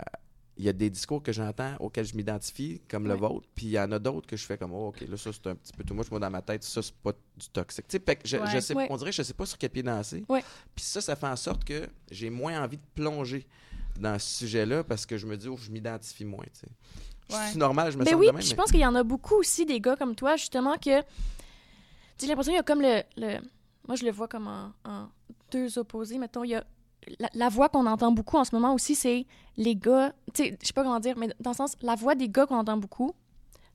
il 0.58 0.64
y 0.64 0.68
a 0.68 0.72
des 0.72 0.88
discours 0.88 1.22
que 1.22 1.32
j'entends 1.32 1.74
auxquels 1.80 2.06
je 2.06 2.16
m'identifie, 2.16 2.80
comme 2.88 3.06
le 3.06 3.14
vôtre, 3.14 3.46
puis 3.54 3.66
il 3.66 3.70
y 3.72 3.78
en 3.80 3.92
a 3.92 3.98
d'autres 3.98 4.26
que 4.26 4.36
je 4.36 4.44
fais 4.46 4.56
comme, 4.56 4.72
oh, 4.72 4.88
OK, 4.88 5.02
là, 5.02 5.16
ça, 5.16 5.30
c'est 5.32 5.46
un 5.48 5.54
petit 5.54 5.72
peu 5.72 5.84
tout. 5.84 5.92
Moi, 5.92 6.04
dans 6.18 6.30
ma 6.30 6.40
tête, 6.42 6.62
ça, 6.64 6.80
c'est 6.80 6.94
pas 6.94 7.12
du 7.36 7.48
toxique. 7.48 7.86
Tu 7.88 7.98
sais, 7.98 8.18
je, 8.24 8.36
Ouais. 8.38 8.46
je 8.54 8.60
sais, 8.60 8.74
Ouais. 8.74 8.86
on 8.88 8.96
dirait 8.96 9.10
que 9.10 9.16
je 9.16 9.22
sais 9.22 9.34
pas 9.34 9.44
sur 9.46 9.58
quel 9.58 9.70
pied 9.70 9.82
danser. 9.82 10.24
Puis 10.26 10.84
ça, 10.84 11.00
ça 11.02 11.14
fait 11.16 11.26
en 11.26 11.36
sorte 11.36 11.64
que 11.64 11.86
j'ai 12.10 12.30
moins 12.30 12.62
envie 12.62 12.78
de 12.78 12.82
plonger 12.94 13.46
dans 14.00 14.18
ce 14.18 14.38
sujet-là 14.38 14.82
parce 14.84 15.04
que 15.06 15.18
je 15.18 15.26
me 15.26 15.36
dis, 15.36 15.48
oh, 15.48 15.56
je 15.56 15.70
m'identifie 15.70 16.24
moins, 16.24 16.44
tu 16.44 16.60
sais. 16.60 16.68
C'est 17.28 17.56
normal, 17.58 17.90
je 17.92 17.98
me 17.98 18.04
Ben 18.04 18.12
sens 18.12 18.20
oui, 18.20 18.28
de 18.28 18.32
même, 18.32 18.42
je 18.42 18.54
pense 18.54 18.70
qu'il 18.70 18.80
y 18.80 18.86
en 18.86 18.94
a 18.94 19.02
beaucoup 19.02 19.34
aussi 19.34 19.66
des 19.66 19.80
gars 19.80 19.96
comme 19.96 20.14
toi, 20.14 20.36
justement, 20.36 20.76
que. 20.78 21.02
J'ai 22.20 22.28
l'impression 22.28 22.52
qu'il 22.52 22.56
y 22.56 22.60
a 22.60 22.62
comme 22.62 22.80
le, 22.80 23.02
le- 23.16 23.40
Moi, 23.86 23.96
je 23.96 24.04
le 24.04 24.10
vois 24.12 24.28
comme 24.28 24.46
en, 24.46 24.72
en 24.84 25.08
deux 25.50 25.76
opposés. 25.78 26.18
Mettons, 26.18 26.44
il 26.44 26.50
y 26.50 26.54
a. 26.54 26.64
La, 27.20 27.28
la 27.34 27.48
voix 27.48 27.68
qu'on 27.68 27.86
entend 27.86 28.10
beaucoup 28.12 28.36
en 28.36 28.44
ce 28.44 28.54
moment 28.54 28.74
aussi, 28.74 28.94
c'est 28.94 29.26
les 29.56 29.76
gars. 29.76 30.12
Tu 30.34 30.42
sais, 30.44 30.58
je 30.60 30.66
sais 30.66 30.72
pas 30.72 30.82
comment 30.82 30.98
dire, 31.00 31.16
mais 31.16 31.28
dans 31.40 31.50
le 31.50 31.56
sens, 31.56 31.76
la 31.82 31.94
voix 31.94 32.14
des 32.14 32.28
gars 32.28 32.46
qu'on 32.46 32.58
entend 32.58 32.76
beaucoup 32.76 33.12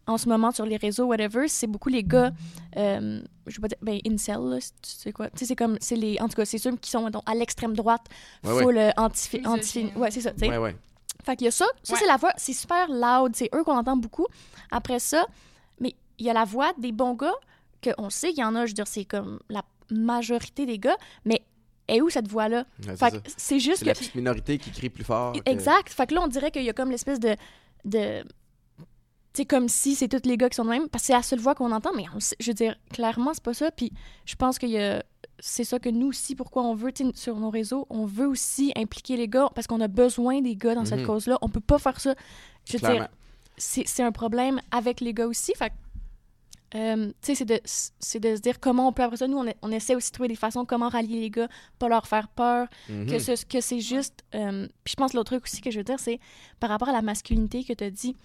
en 0.07 0.17
ce 0.17 0.27
moment 0.27 0.51
sur 0.51 0.65
les 0.65 0.77
réseaux, 0.77 1.05
whatever, 1.05 1.47
c'est 1.47 1.67
beaucoup 1.67 1.89
les 1.89 2.03
gars. 2.03 2.31
euh, 2.75 3.21
je 3.47 3.55
sais 3.55 3.61
pas 3.61 3.67
dire. 3.67 3.77
Ben, 3.81 3.99
incel, 4.05 4.37
là, 4.41 4.57
tu 4.59 4.69
sais 4.83 5.11
quoi. 5.13 5.29
Tu 5.29 5.37
sais, 5.39 5.45
c'est 5.45 5.55
comme. 5.55 5.77
c'est 5.79 5.95
les 5.95 6.19
En 6.19 6.27
tout 6.27 6.35
cas, 6.35 6.45
c'est 6.45 6.57
ceux 6.57 6.75
qui 6.75 6.89
sont 6.89 7.09
à 7.25 7.35
l'extrême 7.35 7.75
droite, 7.75 8.05
Ouais, 8.43 8.51
ouais. 8.53 8.63
full 8.63 8.77
euh, 8.77 8.91
anti. 8.97 9.41
anti 9.45 9.79
Misogyne. 9.83 9.91
ouais, 10.01 10.11
c'est 10.11 10.21
ça, 10.21 10.31
tu 10.31 10.39
sais. 10.39 10.49
Ouais, 10.49 10.57
ouais. 10.57 10.75
Fait 11.23 11.35
qu'il 11.35 11.45
y 11.45 11.47
a 11.47 11.51
ça. 11.51 11.65
Ça, 11.83 11.93
Ouais. 11.93 11.99
c'est 11.99 12.07
la 12.07 12.17
voix. 12.17 12.33
C'est 12.35 12.53
super 12.53 12.87
loud. 12.89 13.33
C'est 13.35 13.49
eux 13.55 13.63
qu'on 13.63 13.77
entend 13.77 13.95
beaucoup. 13.95 14.25
Après 14.71 14.99
ça, 14.99 15.25
mais 15.79 15.95
il 16.19 16.25
y 16.25 16.29
a 16.29 16.33
la 16.33 16.45
voix 16.45 16.73
des 16.79 16.91
bons 16.91 17.13
gars, 17.13 17.33
qu'on 17.83 18.09
sait 18.09 18.29
qu'il 18.29 18.39
y 18.39 18.43
en 18.43 18.55
a, 18.55 18.65
je 18.65 18.71
veux 18.71 18.75
dire, 18.75 18.87
c'est 18.87 19.05
comme 19.05 19.39
la 19.49 19.61
majorité 19.91 20.65
des 20.65 20.79
gars, 20.79 20.97
mais 21.25 21.41
est 21.91 22.01
où 22.01 22.09
cette 22.09 22.27
voix-là? 22.27 22.65
Ouais, 22.87 22.95
c'est 22.97 22.97
Fait 23.37 23.59
juste 23.59 23.77
C'est 23.77 23.81
que. 23.85 23.89
la 23.89 23.93
petite 23.95 24.15
minorité 24.15 24.57
qui 24.57 24.71
crie 24.71 24.89
plus 24.89 25.03
fort. 25.03 25.33
que- 25.33 25.39
Exact. 25.49 25.89
Fait 25.89 26.07
que 26.07 26.15
là, 26.15 26.21
on 26.23 26.27
dirait 26.27 26.51
qu'il 26.51 26.63
y 26.63 26.69
a 26.69 26.73
comme 26.73 26.91
l'espèce 26.91 27.19
de. 27.19 27.35
de 27.85 28.23
c'est 29.33 29.45
comme 29.45 29.69
si 29.69 29.95
c'est 29.95 30.09
tous 30.09 30.27
les 30.27 30.35
gars 30.35 30.49
qui 30.49 30.55
sont 30.57 30.65
de 30.65 30.69
même, 30.69 30.89
parce 30.89 31.03
que 31.03 31.07
c'est 31.07 31.13
la 31.13 31.23
seule 31.23 31.39
voix 31.39 31.55
qu'on 31.55 31.71
entend, 31.71 31.91
mais 31.95 32.03
on 32.13 32.19
je 32.19 32.47
veux 32.47 32.53
dire, 32.53 32.75
clairement, 32.91 33.33
c'est 33.33 33.43
pas 33.43 33.53
ça. 33.53 33.71
Puis 33.71 33.91
je 34.25 34.35
pense 34.35 34.59
que 34.59 34.65
y 34.65 34.77
a- 34.77 35.03
c'est 35.39 35.63
ça 35.63 35.79
que 35.79 35.87
nous 35.89 36.07
aussi, 36.07 36.35
pourquoi 36.35 36.63
on 36.63 36.75
veut, 36.75 36.91
sur 37.15 37.37
nos 37.37 37.49
réseaux, 37.49 37.87
on 37.89 38.05
veut 38.05 38.27
aussi 38.27 38.73
impliquer 38.75 39.15
les 39.15 39.27
gars, 39.29 39.49
parce 39.55 39.67
qu'on 39.67 39.79
a 39.79 39.87
besoin 39.87 40.41
des 40.41 40.55
gars 40.57 40.75
dans 40.75 40.83
cette 40.85 40.99
Mhm. 40.99 41.05
cause-là. 41.07 41.37
On 41.41 41.47
peut 41.49 41.61
pas 41.61 41.79
faire 41.79 41.99
ça. 42.01 42.13
Je 42.65 42.77
veux 42.77 42.93
dire, 42.93 43.07
c'est 43.57 44.03
un 44.03 44.11
problème 44.11 44.59
avec 44.71 44.99
les 44.99 45.13
gars 45.13 45.27
aussi. 45.27 45.53
Fait 45.55 45.71
euh, 46.75 47.07
tu 47.07 47.13
sais, 47.21 47.35
c'est 47.35 47.45
de, 47.45 47.59
c'est 47.65 48.19
de 48.19 48.35
se 48.35 48.41
dire 48.41 48.59
comment 48.59 48.87
on 48.87 48.93
peut, 48.93 49.03
après 49.03 49.17
ça, 49.17 49.27
nous, 49.27 49.37
on, 49.37 49.47
a- 49.47 49.53
on 49.61 49.71
essaie 49.71 49.95
aussi 49.95 50.09
de 50.09 50.13
trouver 50.13 50.29
des 50.29 50.35
façons 50.35 50.63
comment 50.65 50.87
rallier 50.89 51.19
les 51.19 51.29
gars, 51.29 51.47
pas 51.79 51.89
leur 51.89 52.07
faire 52.07 52.27
peur, 52.29 52.67
que, 52.87 53.19
ce- 53.19 53.45
que 53.45 53.59
c'est 53.61 53.81
juste. 53.81 54.23
euh, 54.35 54.67
puis 54.83 54.91
je 54.91 54.95
pense 54.95 55.11
que 55.11 55.17
l'autre 55.17 55.31
truc 55.31 55.43
aussi 55.43 55.61
que 55.61 55.69
je 55.71 55.77
veux 55.79 55.83
dire, 55.83 55.99
c'est 55.99 56.19
par 56.59 56.69
rapport 56.69 56.89
à 56.89 56.93
la 56.93 57.01
masculinité 57.01 57.63
que 57.63 57.73
tu 57.73 57.83
as 57.83 57.89
dit. 57.91 58.15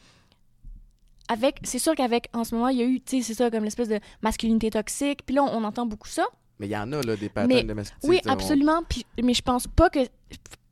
Avec, 1.28 1.58
c'est 1.64 1.80
sûr 1.80 1.94
qu'avec, 1.96 2.28
en 2.34 2.44
ce 2.44 2.54
moment, 2.54 2.68
il 2.68 2.78
y 2.78 2.82
a 2.82 2.84
eu, 2.86 3.00
tu 3.00 3.16
sais, 3.16 3.22
c'est 3.22 3.34
ça, 3.34 3.50
comme 3.50 3.64
l'espèce 3.64 3.88
de 3.88 3.98
masculinité 4.22 4.70
toxique. 4.70 5.26
Puis 5.26 5.34
là, 5.34 5.42
on, 5.42 5.48
on 5.60 5.64
entend 5.64 5.84
beaucoup 5.84 6.06
ça. 6.08 6.24
Mais 6.60 6.68
il 6.68 6.70
y 6.70 6.76
en 6.76 6.90
a, 6.92 7.02
là, 7.02 7.16
des 7.16 7.28
patterns 7.28 7.52
Mais- 7.52 7.64
de 7.64 7.72
masculinité. 7.72 8.08
Oui, 8.08 8.20
on- 8.26 8.30
absolument. 8.32 8.82
Puis, 8.88 9.04
mais 9.22 9.34
je 9.34 9.42
pense 9.42 9.66
pas 9.66 9.90
que. 9.90 9.98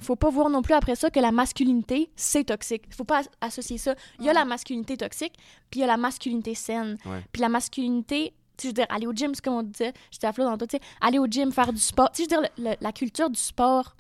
Faut 0.01 0.17
pas 0.17 0.31
voir 0.31 0.51
non 0.51 0.63
plus 0.63 0.75
après 0.75 0.97
ça 0.97 1.11
que 1.11 1.21
la 1.21 1.33
masculinité, 1.33 2.11
c'est 2.17 2.45
toxique. 2.45 2.85
Faut 2.95 3.05
pas 3.05 3.21
as- 3.21 3.47
associer 3.47 3.79
ça. 3.79 3.95
Il 4.19 4.25
y 4.25 4.29
a 4.29 4.33
la 4.33 4.45
masculinité 4.45 4.97
toxique, 4.97 5.35
puis 5.71 5.81
il 5.81 5.83
y 5.83 5.85
a 5.85 5.87
la 5.87 5.97
masculinité 5.97 6.55
saine. 6.55 6.97
Puis 7.33 7.41
la 7.41 7.49
masculinité, 7.49 8.33
je 8.61 8.69
veux 8.69 8.73
dire, 8.73 8.87
aller 8.89 9.07
au 9.07 9.13
gym, 9.13 9.35
c'est 9.35 9.43
comme 9.45 9.55
on 9.55 9.63
disait, 9.63 9.93
j'étais 10.11 10.27
à 10.27 10.33
Flo 10.33 10.45
dans 10.45 10.59
tout, 10.59 10.67
aller 11.01 11.19
au 11.19 11.27
gym, 11.27 11.53
faire 11.53 11.73
du 11.73 11.81
sport. 11.81 12.11
Tu 12.13 12.23
je 12.23 12.23
veux 12.23 12.29
dire, 12.29 12.51
le- 12.59 12.71
le- 12.71 12.77
la 12.81 12.93
culture 12.93 13.31
du 13.31 13.41
sport, 13.41 13.95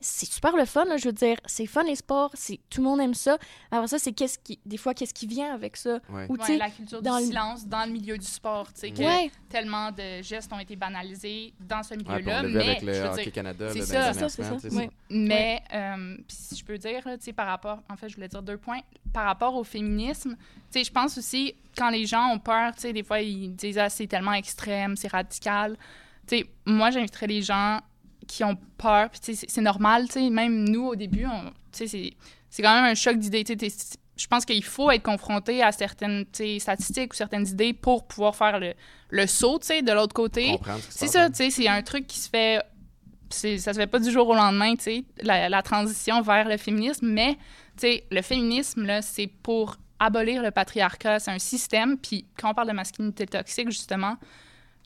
c'est 0.00 0.26
super 0.32 0.56
le 0.56 0.64
fun, 0.64 0.84
là, 0.86 0.96
je 0.96 1.04
veux 1.06 1.12
dire, 1.12 1.36
c'est 1.44 1.66
fun 1.66 1.82
les 1.82 1.94
sports, 1.96 2.30
c'est 2.34 2.58
tout 2.70 2.80
le 2.80 2.88
monde 2.88 3.00
aime 3.00 3.12
ça. 3.14 3.36
Après 3.70 3.86
ça, 3.86 3.98
c'est 3.98 4.12
qu'est-ce 4.12 4.38
qui, 4.38 4.58
des 4.64 4.76
fois, 4.78 4.94
qu'est-ce 4.94 5.12
qui 5.12 5.26
vient 5.26 5.52
avec 5.54 5.76
ça? 5.76 5.98
Ouais. 6.08 6.26
Ou 6.28 6.36
tu 6.36 6.40
Ouais, 6.42 6.46
sais, 6.46 6.56
la 6.56 6.70
culture 6.70 7.02
dans 7.02 7.16
du 7.18 7.24
le- 7.24 7.28
silence 7.28 7.66
dans 7.66 7.84
le 7.84 7.92
milieu 7.92 8.16
du 8.16 8.26
sport, 8.26 8.72
tu 8.72 8.80
sais, 8.80 8.90
que 8.92 9.28
tellement 9.50 9.90
de 9.92 10.22
gestes 10.22 10.52
ont 10.52 10.58
été 10.58 10.74
banalisés 10.76 11.52
dans 11.60 11.82
ce 11.82 11.94
milieu-là, 11.94 12.38
on 12.40 12.42
l'a 12.42 12.48
vu 12.48 12.54
mais 12.54 12.64
avec 12.68 12.80
je 12.80 12.86
le 12.86 12.92
veux 12.92 13.06
Hockey 13.08 13.22
dire, 13.24 13.32
Canada. 13.32 13.68
c'est 13.72 13.82
ça. 13.82 14.12
ça, 14.14 14.28
ça. 14.28 14.42
Mais, 15.10 15.62
euh, 15.74 16.16
puis 16.26 16.36
si 16.36 16.56
je 16.56 16.64
peux 16.64 16.78
dire, 16.78 17.02
là, 17.06 17.18
tu 17.18 17.24
sais, 17.24 17.32
par 17.32 17.46
rapport, 17.46 17.80
en 17.90 17.96
fait, 17.96 18.08
je 18.08 18.14
voulais 18.14 18.28
dire 18.28 18.42
deux 18.42 18.56
points. 18.58 18.80
Par 19.12 19.24
rapport 19.26 19.54
au 19.54 19.64
féminisme, 19.64 20.36
tu 20.36 20.78
sais, 20.78 20.84
je 20.84 20.90
pense 20.92 21.18
aussi, 21.18 21.54
quand 21.76 21.90
les 21.90 22.06
gens 22.06 22.28
ont 22.32 22.38
peur, 22.38 22.74
tu 22.74 22.82
sais, 22.82 22.92
des 22.92 23.02
fois, 23.02 23.20
ils 23.20 23.54
disent, 23.54 23.78
ah, 23.78 23.88
c'est 23.90 24.06
tellement 24.06 24.32
extrême, 24.32 24.96
c'est 24.96 25.08
radical. 25.08 25.76
Tu 26.26 26.38
sais, 26.38 26.46
moi, 26.64 26.90
j'inviterais 26.90 27.26
les 27.26 27.42
gens 27.42 27.80
qui 28.30 28.44
ont 28.44 28.56
peur, 28.78 29.10
puis 29.10 29.34
c'est- 29.34 29.60
normal, 29.60 30.06
même 30.30 30.68
nous, 30.68 30.86
au 30.86 30.94
début, 30.96 31.26
c'est- 31.72 32.14
quand 32.62 32.74
même 32.74 32.84
un 32.84 32.94
choc 32.94 33.16
d'idées, 33.18 33.44
je 34.16 34.26
pense 34.26 34.44
qu'il 34.44 34.62
faut 34.62 34.90
être 34.90 35.02
confronté 35.02 35.62
à 35.62 35.72
certaines 35.72 36.24
statistiques 36.58 37.12
ou 37.12 37.16
certaines 37.16 37.46
idées 37.48 37.72
pour 37.72 38.06
pouvoir 38.06 38.36
faire 38.36 38.60
le, 38.60 38.74
le 39.08 39.26
saut, 39.26 39.58
de 39.58 39.92
l'autre 39.92 40.14
côté. 40.14 40.56
Ce 40.64 40.98
C'est 40.98 41.06
passe, 41.06 41.12
ça, 41.12 41.24
hein. 41.24 41.50
c'est 41.50 41.68
un 41.68 41.82
truc 41.82 42.06
qui 42.06 42.18
se 42.18 42.28
fait. 42.28 42.62
Ça 43.30 43.72
se 43.72 43.78
fait 43.78 43.86
pas 43.86 44.00
du 44.00 44.10
jour 44.10 44.28
au 44.28 44.34
lendemain, 44.34 44.74
tu 44.74 44.82
sais, 44.82 45.04
la, 45.22 45.48
la 45.48 45.62
transition 45.62 46.20
vers 46.20 46.48
le 46.48 46.56
féminisme, 46.56 47.06
mais, 47.06 47.34
tu 47.76 47.82
sais, 47.82 48.04
le 48.10 48.22
féminisme, 48.22 48.84
là, 48.84 49.02
c'est 49.02 49.28
pour 49.28 49.76
abolir 50.00 50.42
le 50.42 50.50
patriarcat. 50.50 51.20
C'est 51.20 51.30
un 51.30 51.38
système, 51.38 51.96
puis 51.96 52.24
quand 52.40 52.50
on 52.50 52.54
parle 52.54 52.68
de 52.68 52.72
masculinité 52.74 53.26
toxique, 53.26 53.70
justement, 53.70 54.16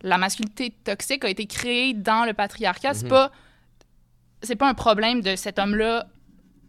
la 0.03 0.19
masculinité 0.19 0.71
toxique 0.85 1.25
a 1.25 1.29
été 1.29 1.47
créée 1.47 1.95
dans 1.95 2.25
le 2.25 2.33
patriarcat. 2.35 2.95
C'est 2.95 3.05
Mhm. 3.05 3.11
pas. 3.11 3.33
C'est 4.43 4.57
pas 4.57 4.69
un 4.69 4.75
problème 4.75 5.23
de 5.23 5.37
cet 5.37 5.59
homme-là 5.59 6.07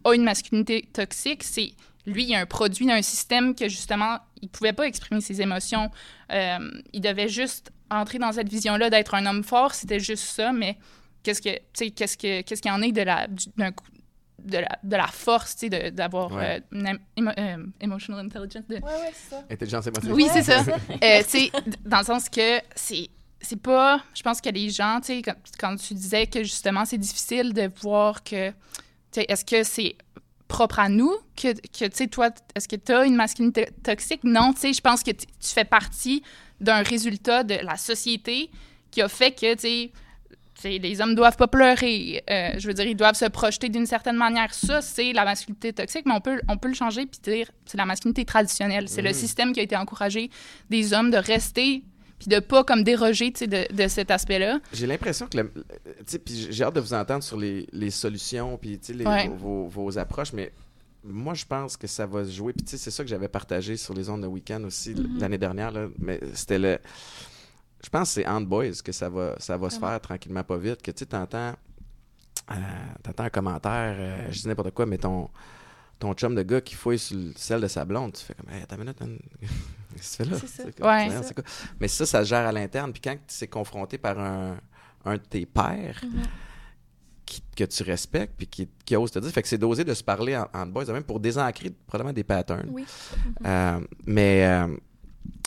a 0.04 0.14
une 0.14 0.22
masculinité 0.24 0.88
toxique, 0.92 1.42
c'est 1.42 1.72
lui, 2.06 2.24
il 2.24 2.32
est 2.32 2.36
un 2.36 2.46
produit 2.46 2.86
d'un 2.86 3.02
système 3.02 3.54
que 3.54 3.68
justement, 3.68 4.18
il 4.40 4.48
pouvait 4.48 4.72
pas 4.72 4.86
exprimer 4.86 5.20
ses 5.20 5.42
émotions. 5.42 5.90
Euh, 6.32 6.58
il 6.92 7.00
devait 7.00 7.28
juste 7.28 7.72
entrer 7.90 8.18
dans 8.18 8.30
cette 8.32 8.48
vision-là 8.48 8.88
d'être 8.88 9.14
un 9.14 9.26
homme 9.26 9.42
fort, 9.42 9.74
c'était 9.74 9.98
juste 10.00 10.22
ça, 10.24 10.52
mais 10.52 10.78
qu'est-ce 11.24 11.42
que, 11.42 11.58
qu'est-ce 11.90 12.16
que, 12.16 12.42
qu'est-ce 12.42 12.62
qu'il 12.62 12.70
y 12.70 12.74
en 12.74 12.80
est 12.82 12.92
de 12.92 13.02
la, 13.02 13.26
du- 13.26 13.46
d'un 13.56 13.72
coup- 13.72 13.84
de 14.38 14.58
la, 14.58 14.78
de 14.82 14.96
la 14.96 15.06
force, 15.06 15.56
tu 15.56 15.68
sais, 15.68 15.90
d'avoir 15.90 16.30
Ouais. 16.32 16.62
euh, 16.72 16.76
une 16.78 16.98
émo- 17.16 17.34
euh, 17.38 17.66
emotional 17.80 18.24
intelligence. 18.26 18.66
de- 18.68 18.74
Ouais, 18.76 18.80
ouais, 18.82 19.12
c'est 19.12 19.30
ça. 19.34 19.42
Intelligence 19.50 19.86
émotive. 19.86 20.12
Oui, 20.12 20.26
c'est 20.32 20.42
ça. 20.42 20.62
Euh, 21.02 21.22
tu 21.22 21.28
sais, 21.38 21.50
dans 21.84 21.98
le 21.98 22.04
sens 22.04 22.28
que 22.28 22.60
c'est 22.74 23.08
c'est 23.40 23.60
pas 23.60 24.02
je 24.14 24.22
pense 24.22 24.40
que 24.40 24.48
les 24.48 24.70
gens 24.70 24.98
tu 25.00 25.08
sais 25.08 25.22
quand, 25.22 25.34
quand 25.60 25.76
tu 25.76 25.94
disais 25.94 26.26
que 26.26 26.42
justement 26.42 26.84
c'est 26.84 26.98
difficile 26.98 27.52
de 27.52 27.70
voir 27.80 28.24
que 28.24 28.48
tu 28.50 28.54
sais 29.12 29.26
est-ce 29.28 29.44
que 29.44 29.62
c'est 29.62 29.94
propre 30.48 30.78
à 30.80 30.88
nous 30.88 31.14
que, 31.36 31.52
que 31.52 31.84
tu 31.86 31.90
sais 31.96 32.06
toi 32.08 32.30
est-ce 32.54 32.66
que 32.66 32.76
tu 32.76 32.92
as 32.92 33.04
une 33.04 33.14
masculinité 33.14 33.68
toxique? 33.84 34.24
Non 34.24 34.52
tu 34.52 34.60
sais 34.60 34.72
je 34.72 34.80
pense 34.80 35.02
que 35.02 35.10
tu 35.12 35.26
fais 35.40 35.64
partie 35.66 36.22
d'un 36.60 36.82
résultat 36.82 37.44
de 37.44 37.54
la 37.62 37.76
société 37.76 38.50
qui 38.90 39.02
a 39.02 39.08
fait 39.08 39.32
que 39.32 39.54
tu 39.54 39.60
sais 39.60 39.92
les 40.64 41.00
hommes 41.00 41.14
doivent 41.14 41.36
pas 41.36 41.46
pleurer. 41.48 42.22
Euh, 42.30 42.50
je 42.58 42.66
veux 42.66 42.74
dire, 42.74 42.86
ils 42.86 42.96
doivent 42.96 43.14
se 43.14 43.26
projeter 43.26 43.68
d'une 43.68 43.86
certaine 43.86 44.16
manière. 44.16 44.52
Ça, 44.54 44.80
c'est 44.80 45.12
la 45.12 45.24
masculinité 45.24 45.72
toxique, 45.72 46.04
mais 46.06 46.14
on 46.14 46.20
peut, 46.20 46.40
on 46.48 46.56
peut 46.56 46.68
le 46.68 46.74
changer 46.74 47.06
puis 47.06 47.20
dire 47.22 47.50
c'est 47.66 47.76
la 47.78 47.84
masculinité 47.86 48.24
traditionnelle. 48.24 48.88
C'est 48.88 49.02
le 49.02 49.10
Mhm. 49.10 49.14
système 49.14 49.52
qui 49.52 49.60
a 49.60 49.62
été 49.62 49.76
encouragé 49.76 50.30
des 50.70 50.92
hommes 50.92 51.10
de 51.10 51.18
rester 51.18 51.82
puis 52.18 52.28
de 52.28 52.38
pas 52.38 52.64
comme 52.64 52.82
déroger 52.82 53.30
de, 53.30 53.70
de 53.74 53.88
cet 53.88 54.10
aspect-là. 54.10 54.58
J'ai 54.72 54.86
l'impression 54.86 55.26
que, 55.26 55.38
puis 56.16 56.48
j'ai 56.50 56.64
hâte 56.64 56.74
de 56.74 56.80
vous 56.80 56.94
entendre 56.94 57.22
sur 57.22 57.36
les, 57.36 57.66
les 57.72 57.90
solutions, 57.90 58.56
puis 58.56 58.80
Ouais. 59.04 59.30
vos, 59.36 59.98
approches, 59.98 60.32
mais 60.32 60.50
moi, 61.04 61.34
je 61.34 61.44
pense 61.44 61.76
que 61.76 61.86
ça 61.86 62.06
va 62.06 62.24
se 62.24 62.30
jouer. 62.30 62.54
Puis 62.54 62.64
c'est 62.66 62.90
ça 62.90 63.04
que 63.04 63.10
j'avais 63.10 63.28
partagé 63.28 63.76
sur 63.76 63.92
les 63.92 64.08
ondes 64.08 64.22
de 64.22 64.26
week-end 64.26 64.64
aussi 64.64 64.94
Mhm. 64.94 65.18
l'année 65.20 65.36
dernière, 65.38 65.70
là, 65.70 65.88
mais 65.98 66.18
c'était 66.32 66.58
le... 66.58 66.78
Je 67.84 67.88
pense 67.90 68.08
que 68.08 68.14
c'est 68.22 68.26
entre 68.26 68.46
boys 68.48 68.70
que 68.84 68.92
ça 68.92 69.08
va, 69.08 69.34
ça 69.38 69.56
va 69.56 69.70
se 69.70 69.78
faire 69.78 70.00
tranquillement, 70.00 70.42
pas 70.42 70.56
vite, 70.56 70.82
que 70.82 70.90
tu 70.90 71.00
sais, 71.00 71.06
t'entends, 71.06 71.54
euh, 72.50 72.54
t'entends 73.02 73.24
un 73.24 73.30
commentaire, 73.30 73.94
euh, 73.98 74.26
je 74.30 74.40
dis 74.42 74.48
n'importe 74.48 74.72
quoi, 74.72 74.86
mais 74.86 74.98
ton, 74.98 75.28
ton 75.98 76.12
chum 76.14 76.34
de 76.34 76.42
gars 76.42 76.60
qui 76.60 76.74
fouille 76.74 76.98
sur 76.98 77.16
le 77.16 77.32
sel 77.36 77.60
de 77.60 77.68
sa 77.68 77.84
blonde, 77.84 78.12
tu 78.14 78.24
fais 78.24 78.34
comme, 78.34 78.52
hey, 78.52 78.62
attends 78.62 78.76
une 78.76 78.82
minute. 78.82 78.98
Qu'est-ce 79.96 80.18
que 80.18 80.24
tu 80.24 80.28
fais 80.28 80.34
là? 80.34 80.38
C'est 80.40 80.62
ça. 80.62 80.72
quoi? 80.80 80.94
Ouais. 80.96 81.22
C'est- 81.22 81.34
quoi? 81.34 81.44
Mais 81.80 81.88
ça, 81.88 82.06
ça 82.06 82.24
se 82.24 82.28
gère 82.28 82.46
à 82.46 82.52
l'interne. 82.52 82.92
Puis 82.92 83.00
quand 83.00 83.16
tu 83.26 83.44
es 83.44 83.46
confronté 83.46 83.96
par 83.98 84.18
un, 84.18 84.56
un 85.04 85.14
de 85.14 85.20
tes 85.22 85.46
pères 85.46 86.00
qui- 87.24 87.42
que 87.56 87.64
tu 87.64 87.82
respectes, 87.82 88.34
puis 88.36 88.46
qui, 88.46 88.68
qui 88.84 88.96
ose 88.96 89.10
te 89.10 89.18
dire, 89.18 89.30
fait 89.30 89.42
que 89.42 89.48
c'est 89.48 89.58
d'oser 89.58 89.84
de 89.84 89.94
se 89.94 90.04
parler 90.04 90.36
en, 90.36 90.46
en 90.52 90.66
boys, 90.66 90.84
même 90.86 91.02
pour 91.04 91.18
désancrer 91.20 91.70
probablement 91.86 92.12
des 92.12 92.24
patterns. 92.24 92.68
Oui. 92.70 92.84
Euh, 93.44 93.80
mais 94.06 94.46
euh, 94.46 94.76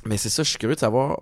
mais 0.05 0.17
c'est 0.17 0.29
ça, 0.29 0.43
je 0.43 0.49
suis 0.49 0.57
curieux 0.59 0.75
de 0.75 0.79
savoir, 0.79 1.21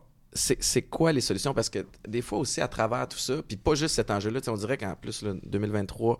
c'est 0.59 0.81
quoi 0.83 1.11
les 1.11 1.21
solutions? 1.21 1.53
Parce 1.53 1.69
que 1.69 1.85
des 2.07 2.21
fois 2.21 2.39
aussi, 2.39 2.61
à 2.61 2.67
travers 2.67 3.07
tout 3.07 3.17
ça, 3.17 3.35
puis 3.47 3.57
pas 3.57 3.75
juste 3.75 3.95
cet 3.95 4.11
enjeu-là, 4.11 4.39
tu 4.41 4.45
sais, 4.45 4.51
on 4.51 4.55
dirait 4.55 4.77
qu'en 4.77 4.95
plus, 4.95 5.21
là, 5.23 5.33
2023, 5.43 6.17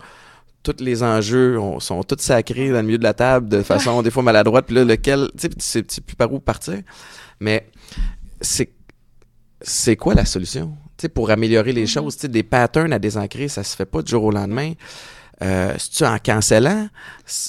tous 0.64 0.76
les 0.80 1.04
enjeux 1.04 1.60
on- 1.60 1.80
sont 1.80 2.04
tous 2.04 2.20
sacrés 2.22 2.70
dans 2.70 2.78
le 2.78 2.84
milieu 2.84 2.98
de 2.98 3.04
la 3.04 3.14
table 3.14 3.48
de 3.48 3.62
façon 3.62 4.02
des 4.02 4.12
fois 4.12 4.24
maladroite, 4.24 4.66
puis 4.66 4.76
là, 4.76 4.84
lequel, 4.84 5.30
tu 5.38 5.50
sais, 5.60 5.82
tu 5.84 5.94
sais 5.96 6.02
plus 6.02 6.16
par 6.16 6.32
où 6.34 6.40
partir. 6.40 6.82
Mais 7.40 7.70
c'est 8.42 8.72
c'est 9.62 9.96
quoi 9.96 10.14
la 10.14 10.26
solution? 10.26 10.78
Tu 10.98 11.04
sais, 11.04 11.10
pour 11.10 11.32
améliorer 11.32 11.74
les 11.74 11.82
Mhm. 11.82 11.88
choses, 11.88 12.16
tu 12.16 12.22
sais, 12.22 12.28
des 12.28 12.44
patterns 12.44 12.94
à 12.94 13.00
désancrer, 13.00 13.48
ça 13.48 13.64
se 13.64 13.76
fait 13.76 13.86
pas 13.88 14.02
du 14.02 14.12
jour 14.12 14.24
au 14.24 14.32
lendemain. 14.32 14.74
Euh, 15.42 15.76
tu 15.96 16.04
en 16.06 16.18
cancellant? 16.20 16.90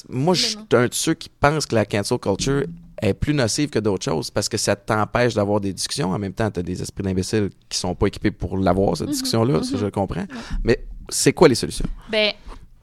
Moi, 0.08 0.34
je 0.34 0.46
suis 0.46 0.58
un 0.72 0.86
de 0.86 0.94
ceux 0.94 1.14
qui 1.14 1.28
pensent 1.28 1.66
que 1.66 1.74
la 1.74 1.84
cancel 1.86 2.18
culture 2.18 2.64
est 3.02 3.14
plus 3.14 3.34
nocive 3.34 3.70
que 3.70 3.78
d'autres 3.78 4.04
choses 4.04 4.30
parce 4.30 4.48
que 4.48 4.56
ça 4.56 4.76
t'empêche 4.76 5.34
d'avoir 5.34 5.60
des 5.60 5.72
discussions. 5.72 6.10
En 6.12 6.18
même 6.18 6.32
temps, 6.32 6.50
tu 6.50 6.60
as 6.60 6.62
des 6.62 6.80
esprits 6.82 7.02
d'imbéciles 7.04 7.50
qui 7.68 7.78
sont 7.78 7.94
pas 7.94 8.06
équipés 8.06 8.30
pour 8.30 8.56
l'avoir, 8.58 8.96
cette 8.96 9.06
Mhm, 9.06 9.12
discussion-là, 9.12 9.62
ça 9.62 9.72
mhm. 9.72 9.78
je 9.78 9.84
le 9.84 9.90
comprends. 9.90 10.24
Mais 10.64 10.84
c'est 11.08 11.32
quoi 11.32 11.48
les 11.48 11.54
solutions? 11.54 11.86
Ben, 12.10 12.32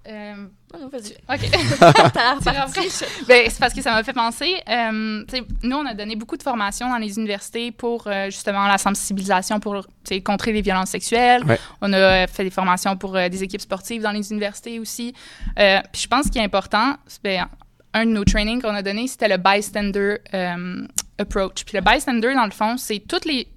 euh, 0.07 0.35
non, 0.79 0.87
vas-y. 0.89 1.13
OK. 1.29 1.49
Ben, 3.27 3.45
c'est 3.49 3.59
parce 3.59 3.73
que 3.73 3.81
ça 3.81 3.91
m'a 3.91 4.03
fait 4.03 4.13
penser. 4.13 4.53
euh, 4.69 5.23
nous, 5.63 5.75
on 5.77 5.85
a 5.85 5.93
donné 5.93 6.15
beaucoup 6.15 6.37
de 6.37 6.43
formations 6.43 6.89
dans 6.89 6.97
les 6.97 7.17
universités 7.17 7.71
pour 7.71 8.05
euh, 8.07 8.25
justement 8.25 8.67
la 8.67 8.77
sensibilisation 8.77 9.59
pour 9.59 9.85
contrer 10.23 10.51
les 10.53 10.61
violences 10.61 10.89
sexuelles. 10.89 11.43
Ouais. 11.45 11.59
On 11.81 11.91
a 11.93 11.97
euh, 11.97 12.27
fait 12.27 12.43
des 12.43 12.49
formations 12.51 12.95
pour 12.97 13.15
euh, 13.15 13.29
des 13.29 13.41
équipes 13.43 13.61
sportives 13.61 14.01
dans 14.03 14.11
les 14.11 14.31
universités 14.31 14.79
aussi. 14.79 15.13
Euh, 15.57 15.79
puis 15.91 16.01
je 16.03 16.07
pense 16.07 16.29
qu'il 16.29 16.39
est 16.41 16.45
important, 16.45 16.95
ben, 17.23 17.47
un 17.95 18.05
de 18.05 18.11
nos 18.11 18.25
trainings 18.25 18.61
qu'on 18.61 18.75
a 18.75 18.83
donné, 18.83 19.07
c'était 19.07 19.29
le 19.29 19.37
bystander 19.37 20.17
euh, 20.33 20.87
approach. 21.17 21.63
Puis 21.65 21.77
le 21.77 21.81
bystander, 21.81 22.35
dans 22.35 22.45
le 22.45 22.51
fond, 22.51 22.77
c'est 22.77 22.99
toutes 22.99 23.25
les. 23.25 23.47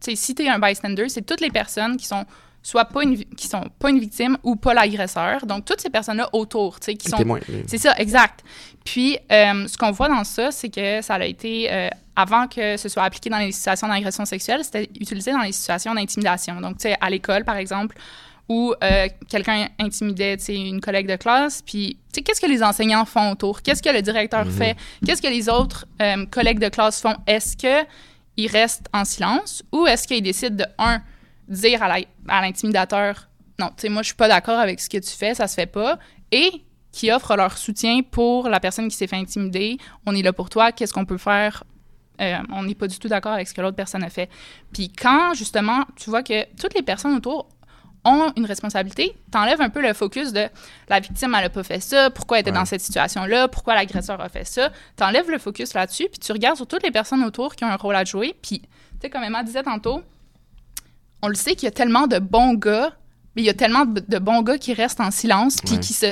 Si 0.00 0.34
tu 0.34 0.42
es 0.42 0.48
un 0.48 0.58
bystander, 0.58 1.08
c'est 1.08 1.22
toutes 1.22 1.40
les 1.40 1.50
personnes 1.50 1.96
qui 1.96 2.06
sont 2.06 2.24
soit 2.62 2.84
pas 2.84 3.02
une, 3.02 3.16
qui 3.16 3.48
sont 3.48 3.64
pas 3.78 3.90
une 3.90 3.98
victime 3.98 4.38
ou 4.44 4.54
pas 4.54 4.72
l'agresseur. 4.72 5.46
Donc, 5.46 5.64
toutes 5.64 5.80
ces 5.80 5.90
personnes-là 5.90 6.28
autour, 6.32 6.78
tu 6.78 6.86
sais, 6.86 6.94
qui 6.94 7.08
sont 7.08 7.16
Témoin. 7.16 7.40
c'est 7.66 7.78
ça, 7.78 7.94
exact. 7.96 8.44
Puis, 8.84 9.18
euh, 9.32 9.66
ce 9.66 9.76
qu'on 9.76 9.90
voit 9.90 10.08
dans 10.08 10.22
ça, 10.22 10.52
c'est 10.52 10.68
que 10.68 11.02
ça 11.02 11.14
a 11.14 11.24
été, 11.24 11.72
euh, 11.72 11.88
avant 12.14 12.46
que 12.46 12.76
ce 12.76 12.88
soit 12.88 13.02
appliqué 13.02 13.30
dans 13.30 13.38
les 13.38 13.50
situations 13.50 13.88
d'agression 13.88 14.24
sexuelle, 14.24 14.62
c'était 14.62 14.88
utilisé 15.00 15.32
dans 15.32 15.40
les 15.40 15.52
situations 15.52 15.92
d'intimidation. 15.94 16.60
Donc, 16.60 16.78
tu 16.78 16.82
sais, 16.82 16.96
à 17.00 17.10
l'école, 17.10 17.44
par 17.44 17.56
exemple, 17.56 17.96
où 18.48 18.74
euh, 18.82 19.08
quelqu'un 19.28 19.68
intimidait, 19.78 20.36
tu 20.36 20.44
sais, 20.44 20.54
une 20.56 20.80
collègue 20.80 21.08
de 21.08 21.16
classe, 21.16 21.62
puis, 21.62 21.96
qu'est-ce 22.12 22.40
que 22.40 22.46
les 22.46 22.62
enseignants 22.62 23.04
font 23.04 23.30
autour? 23.32 23.62
Qu'est-ce 23.62 23.82
que 23.82 23.88
le 23.90 24.02
directeur 24.02 24.44
Mhm. 24.44 24.52
fait? 24.52 24.76
Qu'est-ce 25.06 25.22
que 25.22 25.28
les 25.28 25.48
autres 25.48 25.86
euh, 26.02 26.26
collègues 26.26 26.58
de 26.58 26.68
classe 26.68 27.00
font? 27.00 27.16
Est-ce 27.26 27.56
que 27.56 27.86
ils 28.36 28.48
restent 28.48 28.88
en 28.92 29.04
silence 29.04 29.62
ou 29.72 29.86
est-ce 29.86 30.06
qu'ils 30.08 30.22
décident 30.22 30.56
de, 30.56 30.64
un, 30.78 31.00
dire 31.48 31.82
à 31.82 32.40
l'intimidateur, 32.40 33.28
non, 33.58 33.68
tu 33.68 33.82
sais, 33.82 33.88
moi, 33.88 34.02
je 34.02 34.06
suis 34.06 34.16
pas 34.16 34.28
d'accord 34.28 34.58
avec 34.58 34.80
ce 34.80 34.88
que 34.88 34.98
tu 34.98 35.10
fais, 35.10 35.34
ça 35.34 35.46
se 35.48 35.54
fait 35.54 35.66
pas, 35.66 35.98
et 36.30 36.50
qui 36.92 37.10
offrent 37.12 37.36
leur 37.36 37.56
soutien 37.58 38.00
pour 38.02 38.48
la 38.48 38.60
personne 38.60 38.88
qui 38.88 38.96
s'est 38.96 39.06
fait 39.06 39.16
intimider. 39.16 39.78
On 40.06 40.14
est 40.14 40.22
là 40.22 40.32
pour 40.32 40.50
toi. 40.50 40.72
Qu'est-ce 40.72 40.92
qu'on 40.92 41.04
peut 41.06 41.16
faire? 41.18 41.64
Euh, 42.20 42.36
on 42.52 42.64
n'est 42.64 42.74
pas 42.74 42.86
du 42.86 42.98
tout 42.98 43.08
d'accord 43.08 43.32
avec 43.32 43.48
ce 43.48 43.54
que 43.54 43.60
l'autre 43.62 43.76
personne 43.76 44.04
a 44.04 44.10
fait. 44.10 44.28
Puis 44.72 44.90
quand, 44.90 45.32
justement, 45.34 45.84
tu 45.96 46.10
vois 46.10 46.22
que 46.22 46.44
toutes 46.60 46.74
les 46.74 46.82
personnes 46.82 47.14
autour 47.16 47.48
ont 48.04 48.32
une 48.36 48.46
responsabilité, 48.46 49.14
t'enlèves 49.30 49.60
un 49.60 49.70
peu 49.70 49.80
le 49.80 49.92
focus 49.92 50.32
de 50.32 50.48
la 50.88 51.00
victime, 51.00 51.34
elle 51.38 51.44
a 51.44 51.50
pas 51.50 51.62
fait 51.62 51.78
ça, 51.80 52.10
pourquoi 52.10 52.38
elle 52.38 52.42
était 52.42 52.50
Ouais. 52.50 52.56
dans 52.58 52.64
cette 52.64 52.80
situation-là, 52.80 53.46
pourquoi 53.48 53.74
l'agresseur 53.74 54.20
a 54.20 54.28
fait 54.28 54.44
ça. 54.44 54.70
T'enlèves 54.96 55.30
le 55.30 55.38
focus 55.38 55.74
là-dessus, 55.74 56.08
puis 56.10 56.18
tu 56.18 56.32
regardes 56.32 56.56
sur 56.56 56.66
toutes 56.66 56.82
les 56.82 56.90
personnes 56.90 57.22
autour 57.22 57.54
qui 57.54 57.64
ont 57.64 57.68
un 57.68 57.76
rôle 57.76 57.94
à 57.94 58.04
jouer. 58.04 58.34
Puis, 58.42 58.60
tu 58.60 58.66
sais, 59.02 59.10
comme 59.10 59.22
Emma 59.22 59.42
disait 59.44 59.62
tantôt, 59.62 60.02
on 61.22 61.28
le 61.28 61.34
sait 61.34 61.54
qu'il 61.54 61.64
y 61.64 61.68
a 61.68 61.72
tellement 61.72 62.06
de 62.08 62.18
bons 62.18 62.54
gars, 62.54 62.92
mais 63.36 63.42
il 63.42 63.44
y 63.44 63.50
a 63.50 63.54
tellement 63.54 63.84
de, 63.84 64.02
de 64.06 64.18
bons 64.18 64.42
gars 64.42 64.58
qui 64.58 64.74
restent 64.74 65.00
en 65.00 65.10
silence, 65.10 65.58
puis 65.64 65.74
Ouais. 65.74 65.80
qui 65.80 65.92
se 65.92 66.06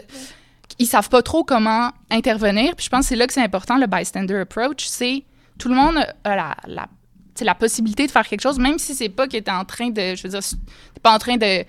ils 0.78 0.86
savent 0.86 1.08
pas 1.10 1.20
trop 1.20 1.42
comment 1.44 1.90
intervenir. 2.10 2.74
Puis 2.76 2.84
je 2.86 2.90
pense 2.90 3.00
que 3.00 3.08
c'est 3.08 3.16
là 3.16 3.26
que 3.26 3.32
c'est 3.32 3.42
important, 3.42 3.76
le 3.76 3.86
bystander 3.86 4.36
approach. 4.36 4.86
C'est 4.86 5.24
tout 5.58 5.68
le 5.68 5.74
monde 5.74 5.96
a 6.24 6.36
la, 6.36 6.56
la, 6.66 6.86
la 7.44 7.54
possibilité 7.54 8.06
de 8.06 8.10
faire 8.10 8.26
quelque 8.26 8.40
chose, 8.42 8.58
même 8.58 8.78
si 8.78 8.94
c'est 8.94 9.08
pas 9.08 9.26
que 9.26 9.36
t'es 9.36 9.50
en 9.50 9.64
train 9.64 9.90
de, 9.90 10.14
je 10.14 10.22
veux 10.22 10.28
dire, 10.28 10.40
t'es 10.40 11.00
pas 11.02 11.14
en 11.14 11.18
train 11.18 11.36
de, 11.36 11.62
tu 11.62 11.66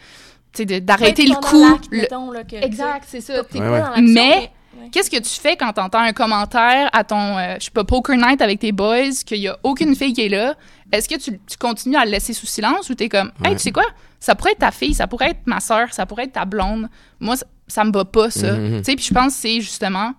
sais, 0.53 0.65
de- 0.65 0.79
d'arrêter 0.79 1.25
le 1.25 1.35
coup. 1.35 1.79
le- 1.91 1.97
mettons, 1.99 2.31
là, 2.31 2.43
que, 2.43 2.55
Exact, 2.57 3.03
c'est 3.07 3.21
ça. 3.21 3.43
T'es 3.43 3.59
Ouais, 3.59 3.69
ouais. 3.69 4.01
Mais- 4.01 4.51
ouais. 4.77 4.89
Qu'est-ce 4.91 5.09
que 5.11 5.17
tu 5.19 5.29
fais 5.39 5.55
quand 5.57 5.73
t'entends 5.73 5.99
un 5.99 6.13
commentaire 6.13 6.89
à 6.93 7.03
ton, 7.03 7.37
euh, 7.37 7.55
je 7.59 7.65
sais 7.65 7.71
pas, 7.71 7.83
poker 7.83 8.15
night 8.17 8.41
avec 8.41 8.59
tes 8.59 8.71
boys, 8.71 9.11
qu'il 9.25 9.37
y 9.39 9.47
a 9.47 9.57
aucune 9.63 9.95
fille 9.95 10.13
qui 10.13 10.21
est 10.25 10.29
là? 10.29 10.55
Est-ce 10.91 11.07
que 11.07 11.15
tu, 11.17 11.39
tu 11.47 11.57
continues 11.57 11.95
à 11.97 12.05
le 12.05 12.11
laisser 12.11 12.33
sous 12.33 12.45
silence 12.47 12.89
ou 12.89 12.95
t'es 12.95 13.07
comme, 13.09 13.31
hey, 13.45 13.53
tu 13.55 13.59
sais 13.63 13.71
quoi? 13.71 13.85
Ça 14.19 14.35
pourrait 14.35 14.51
être 14.51 14.59
ta 14.59 14.71
fille, 14.71 14.93
ça 14.93 15.07
pourrait 15.07 15.31
être 15.31 15.41
ma 15.45 15.59
soeur, 15.59 15.93
ça 15.93 16.05
pourrait 16.05 16.25
être 16.25 16.33
ta 16.33 16.45
blonde. 16.45 16.89
Moi, 17.19 17.35
ça, 17.37 17.45
ça 17.67 17.83
me 17.83 17.91
va 17.91 18.05
pas, 18.05 18.29
ça. 18.29 18.53
Mhm. 18.53 18.77
Tu 18.79 18.83
sais, 18.83 18.95
puis 18.95 19.05
je 19.05 19.13
pense 19.13 19.33
que 19.35 19.39
c'est 19.41 19.61
justement 19.61 20.13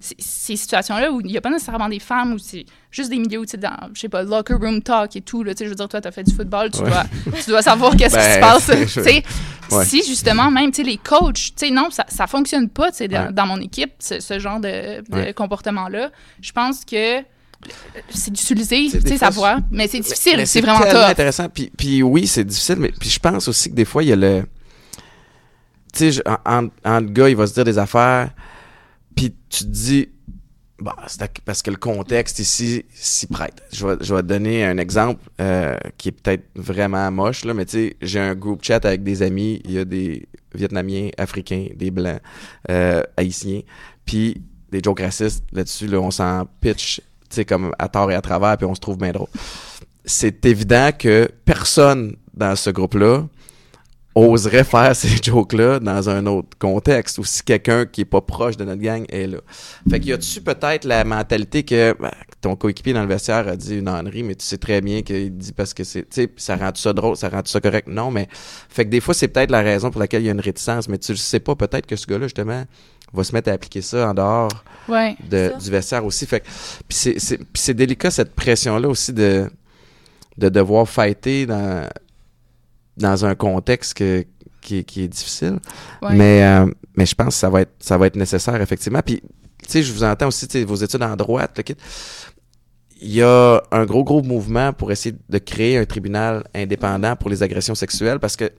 ces 0.00 0.56
situations-là 0.56 1.10
où 1.10 1.20
il 1.22 1.30
y 1.30 1.36
a 1.38 1.40
pas 1.40 1.48
nécessairement 1.50 1.88
des 1.88 1.98
femmes, 1.98 2.34
où 2.34 2.38
c'est 2.38 2.66
juste 2.90 3.08
des 3.10 3.16
milieux 3.18 3.38
où, 3.38 3.44
tu 3.46 3.52
sais, 3.52 3.56
dans, 3.56 3.74
je 3.94 4.00
sais 4.00 4.08
pas, 4.08 4.22
locker 4.22 4.54
room 4.54 4.82
talk 4.82 5.16
et 5.16 5.22
tout, 5.22 5.42
là, 5.42 5.54
tu 5.54 5.58
sais, 5.60 5.64
je 5.64 5.70
veux 5.70 5.76
dire, 5.76 5.88
toi, 5.88 6.00
t'as 6.00 6.10
fait 6.10 6.24
du 6.24 6.34
football, 6.34 6.70
tu, 6.70 6.80
Ouais. 6.82 6.90
dois, 6.90 7.04
tu 7.42 7.50
dois 7.50 7.62
savoir 7.62 7.92
qu'est-ce 7.96 8.14
qui 8.16 8.22
se 8.22 8.28
Ben, 8.28 8.40
passe. 8.40 8.66
je- 8.70 8.84
tu 8.84 8.88
sais. 9.02 9.22
Ouais. 9.70 9.84
Si, 9.86 10.04
justement, 10.06 10.50
même, 10.50 10.70
tu 10.70 10.82
sais, 10.82 10.82
les 10.82 10.98
coachs, 10.98 11.34
tu 11.34 11.52
sais, 11.56 11.70
non, 11.70 11.88
ça, 11.90 12.04
ça 12.08 12.26
fonctionne 12.26 12.68
pas, 12.68 12.90
tu 12.90 12.98
sais, 12.98 13.08
dans, 13.08 13.26
Ouais. 13.28 13.32
dans 13.32 13.46
mon 13.46 13.58
équipe, 13.60 13.92
ce, 13.98 14.20
ce 14.20 14.38
genre 14.38 14.60
de, 14.60 15.32
comportement-là. 15.32 16.10
Je 16.42 16.52
pense 16.52 16.84
que 16.84 17.20
c'est 18.10 18.30
d'utiliser, 18.30 18.88
tu 18.90 19.00
sais, 19.00 19.08
fois, 19.08 19.16
sa 19.16 19.30
voix, 19.30 19.56
mais 19.70 19.88
c'est 19.88 20.00
difficile, 20.00 20.46
c'est 20.46 20.60
vraiment 20.60 20.80
tough. 20.80 21.08
intéressant. 21.08 21.48
Puis, 21.48 21.72
puis 21.76 22.02
oui, 22.02 22.26
c'est 22.26 22.44
difficile, 22.44 22.76
mais 22.78 22.92
puis 22.92 23.08
je 23.08 23.18
pense 23.18 23.48
aussi 23.48 23.70
que 23.70 23.74
des 23.74 23.86
fois, 23.86 24.02
il 24.02 24.10
y 24.10 24.12
a 24.12 24.16
le. 24.16 24.44
Tu 25.94 26.12
sais, 26.12 26.22
en, 26.28 26.64
en, 26.64 26.68
en 26.84 27.00
gars, 27.00 27.28
il 27.30 27.36
va 27.36 27.46
se 27.46 27.54
dire 27.54 27.64
des 27.64 27.78
affaires, 27.78 28.30
puis 29.14 29.34
tu 29.48 29.64
te 29.64 29.70
dis. 29.70 30.08
Bah, 30.80 30.96
c'est 31.06 31.40
parce 31.44 31.62
que 31.62 31.70
le 31.70 31.76
contexte 31.76 32.40
ici 32.40 32.84
s'y 32.92 33.28
prête. 33.28 33.62
Je 33.72 33.86
vais, 33.86 33.96
je 34.00 34.12
vais 34.12 34.22
te 34.22 34.26
donner 34.26 34.64
un 34.64 34.76
exemple 34.76 35.22
euh, 35.40 35.78
qui 35.96 36.08
est 36.08 36.12
peut-être 36.12 36.48
vraiment 36.56 37.08
moche, 37.12 37.44
là, 37.44 37.54
mais 37.54 37.64
tu 37.64 37.70
sais, 37.72 37.96
j'ai 38.02 38.18
un 38.18 38.34
groupe 38.34 38.64
chat 38.64 38.84
avec 38.84 39.04
des 39.04 39.22
amis, 39.22 39.62
il 39.64 39.70
y 39.70 39.78
a 39.78 39.84
des 39.84 40.28
Vietnamiens, 40.52 41.10
Africains, 41.16 41.68
des 41.76 41.92
Blancs, 41.92 42.20
euh, 42.70 43.04
Haïtiens, 43.16 43.60
puis 44.04 44.42
des 44.72 44.80
jokes 44.82 45.00
racistes 45.00 45.44
là-dessus, 45.52 45.86
là, 45.86 46.00
on 46.00 46.10
s'en 46.10 46.44
pitch, 46.60 47.00
tu 47.30 47.36
sais, 47.36 47.44
comme 47.44 47.72
à 47.78 47.88
tort 47.88 48.10
et 48.10 48.16
à 48.16 48.20
travers, 48.20 48.56
puis 48.56 48.66
on 48.66 48.74
se 48.74 48.80
trouve 48.80 48.98
bien 48.98 49.12
drôle 49.12 49.28
c'est 50.04 50.44
évident 50.46 50.90
que 50.96 51.30
personne 51.44 52.16
dans 52.34 52.56
ce 52.56 52.70
groupe-là 52.70 53.26
oserait 54.14 54.64
faire 54.64 54.94
ces 54.94 55.08
jokes-là 55.22 55.80
dans 55.80 56.08
un 56.08 56.26
autre 56.26 56.48
contexte 56.58 57.18
ou 57.18 57.24
si 57.24 57.42
quelqu'un 57.42 57.84
qui 57.86 58.02
est 58.02 58.04
pas 58.04 58.20
proche 58.20 58.56
de 58.56 58.64
notre 58.64 58.80
gang 58.80 59.04
est 59.08 59.26
là. 59.26 59.38
Fait 59.90 59.98
qu'il 59.98 60.10
y 60.10 60.12
a-tu 60.12 60.40
peut-être 60.40 60.84
la 60.84 61.02
mentalité 61.04 61.64
que 61.64 61.96
ben, 61.98 62.10
ton 62.40 62.54
coéquipier 62.56 62.92
dans 62.92 63.02
le 63.02 63.08
vestiaire 63.08 63.48
a 63.48 63.56
dit 63.56 63.76
une 63.78 63.88
ânerie, 63.88 64.22
mais 64.22 64.34
tu 64.36 64.44
sais 64.44 64.58
très 64.58 64.80
bien 64.80 65.02
qu'il 65.02 65.36
dit 65.36 65.52
parce 65.52 65.74
que 65.74 65.82
c'est, 65.82 66.02
tu 66.08 66.22
sais, 66.22 66.30
ça 66.36 66.56
rend 66.56 66.70
ça 66.74 66.92
drôle, 66.92 67.16
ça 67.16 67.28
rend 67.28 67.40
ça 67.44 67.60
correct? 67.60 67.88
Non, 67.88 68.10
mais 68.10 68.28
fait 68.68 68.84
que 68.84 68.90
des 68.90 69.00
fois 69.00 69.14
c'est 69.14 69.28
peut-être 69.28 69.50
la 69.50 69.62
raison 69.62 69.90
pour 69.90 70.00
laquelle 70.00 70.22
il 70.22 70.26
y 70.26 70.28
a 70.28 70.32
une 70.32 70.40
réticence, 70.40 70.88
mais 70.88 70.98
tu 70.98 71.12
le 71.12 71.18
sais 71.18 71.40
pas 71.40 71.54
peut-être 71.56 71.86
que 71.86 71.96
ce 71.96 72.06
gars-là 72.06 72.26
justement 72.26 72.64
va 73.12 73.24
se 73.24 73.32
mettre 73.32 73.50
à 73.50 73.52
appliquer 73.54 73.82
ça 73.82 74.08
en 74.10 74.14
dehors 74.14 74.48
Ouais. 74.88 75.16
de, 75.30 75.50
Ça. 75.52 75.58
du 75.58 75.70
vestiaire 75.70 76.04
aussi. 76.04 76.26
Fait 76.26 76.40
que- 76.40 76.46
puis 76.88 77.16
c'est, 77.18 77.38
c'est 77.54 77.74
délicat 77.74 78.10
cette 78.10 78.34
pression-là 78.34 78.88
aussi 78.88 79.12
de, 79.12 79.48
de 80.36 80.48
devoir 80.48 80.88
fighter 80.88 81.46
dans, 81.46 81.88
dans 82.96 83.24
un 83.24 83.34
contexte 83.34 83.94
que, 83.94 84.24
qui, 84.60 84.78
est- 84.78 84.84
qui 84.84 85.02
est 85.02 85.08
difficile. 85.08 85.58
Ouais. 86.02 86.14
Mais, 86.14 86.44
euh, 86.44 86.66
mais 86.96 87.06
je 87.06 87.14
pense 87.14 87.28
que 87.28 87.34
ça 87.34 87.50
va 87.50 87.62
être, 87.62 87.72
ça 87.80 87.98
va 87.98 88.06
être 88.06 88.16
nécessaire, 88.16 88.60
effectivement. 88.60 89.00
Puis, 89.04 89.20
tu 89.20 89.68
sais, 89.68 89.82
je 89.82 89.92
vous 89.92 90.04
entends 90.04 90.28
aussi, 90.28 90.46
tu 90.46 90.58
sais, 90.58 90.64
vos 90.64 90.74
études 90.76 91.02
en 91.02 91.16
droit, 91.16 91.42
le 91.56 91.62
kit. 91.62 91.76
Il 93.00 93.12
y 93.12 93.22
a 93.22 93.60
un 93.70 93.84
gros, 93.84 94.04
gros 94.04 94.22
mouvement 94.22 94.72
pour 94.72 94.90
essayer 94.92 95.14
de 95.28 95.38
créer 95.38 95.76
un 95.78 95.84
tribunal 95.84 96.44
indépendant 96.54 97.16
pour 97.16 97.28
les 97.28 97.42
agressions 97.42 97.74
sexuelles 97.74 98.18
parce 98.20 98.36
que 98.36 98.50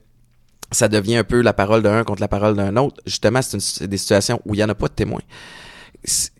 ça 0.70 0.88
devient 0.88 1.16
un 1.16 1.24
peu 1.24 1.40
la 1.40 1.52
parole 1.52 1.82
d'un 1.82 2.04
contre 2.04 2.20
la 2.20 2.28
parole 2.28 2.54
d'un 2.54 2.76
autre. 2.76 3.00
Justement, 3.06 3.40
c'est 3.42 3.56
une- 3.56 3.60
c'est 3.60 3.88
des 3.88 3.96
situations 3.96 4.40
où 4.44 4.54
il 4.54 4.58
n'y 4.58 4.64
en 4.64 4.68
a 4.68 4.74
pas 4.74 4.88
de 4.88 4.92
témoins. 4.92 5.22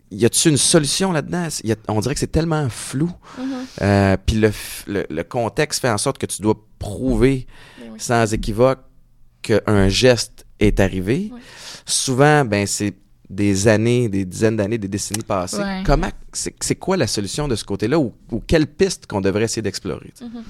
Y 0.09 0.25
a-t-il 0.25 0.51
une 0.51 0.57
solution 0.57 1.11
là-dedans? 1.11 1.47
On 1.89 1.99
dirait 1.99 2.13
que 2.13 2.19
c'est 2.19 2.31
tellement 2.31 2.69
flou. 2.69 3.11
Mhm. 3.37 3.45
Euh, 3.81 4.17
Puis 4.25 4.37
le, 4.37 4.51
le, 4.87 5.05
le 5.09 5.23
contexte 5.23 5.81
fait 5.81 5.89
en 5.89 5.97
sorte 5.97 6.17
que 6.17 6.25
tu 6.25 6.41
dois 6.41 6.55
prouver 6.79 7.45
oui. 7.97 8.03
sans 8.03 8.33
équivoque 8.33 8.79
qu'un 9.41 9.87
geste 9.89 10.45
est 10.59 10.79
arrivé. 10.79 11.31
Souvent, 11.85 12.43
ben 12.45 12.65
c'est 12.67 12.95
des 13.29 13.67
années, 13.67 14.07
des 14.09 14.25
dizaines 14.25 14.55
d'années, 14.57 14.77
des 14.77 14.87
décennies 14.87 15.23
passées. 15.23 15.57
Ouais. 15.57 15.83
Comment 15.85 16.09
c'est 16.31 16.75
quoi 16.75 16.95
la 16.97 17.07
solution 17.07 17.47
de 17.47 17.55
ce 17.55 17.63
côté-là 17.65 17.99
ou, 17.99 18.13
ou 18.31 18.39
quelle 18.39 18.67
piste 18.67 19.05
qu'on 19.05 19.21
devrait 19.21 19.43
essayer 19.43 19.61
d'explorer? 19.61 20.13
Mhm. 20.21 20.43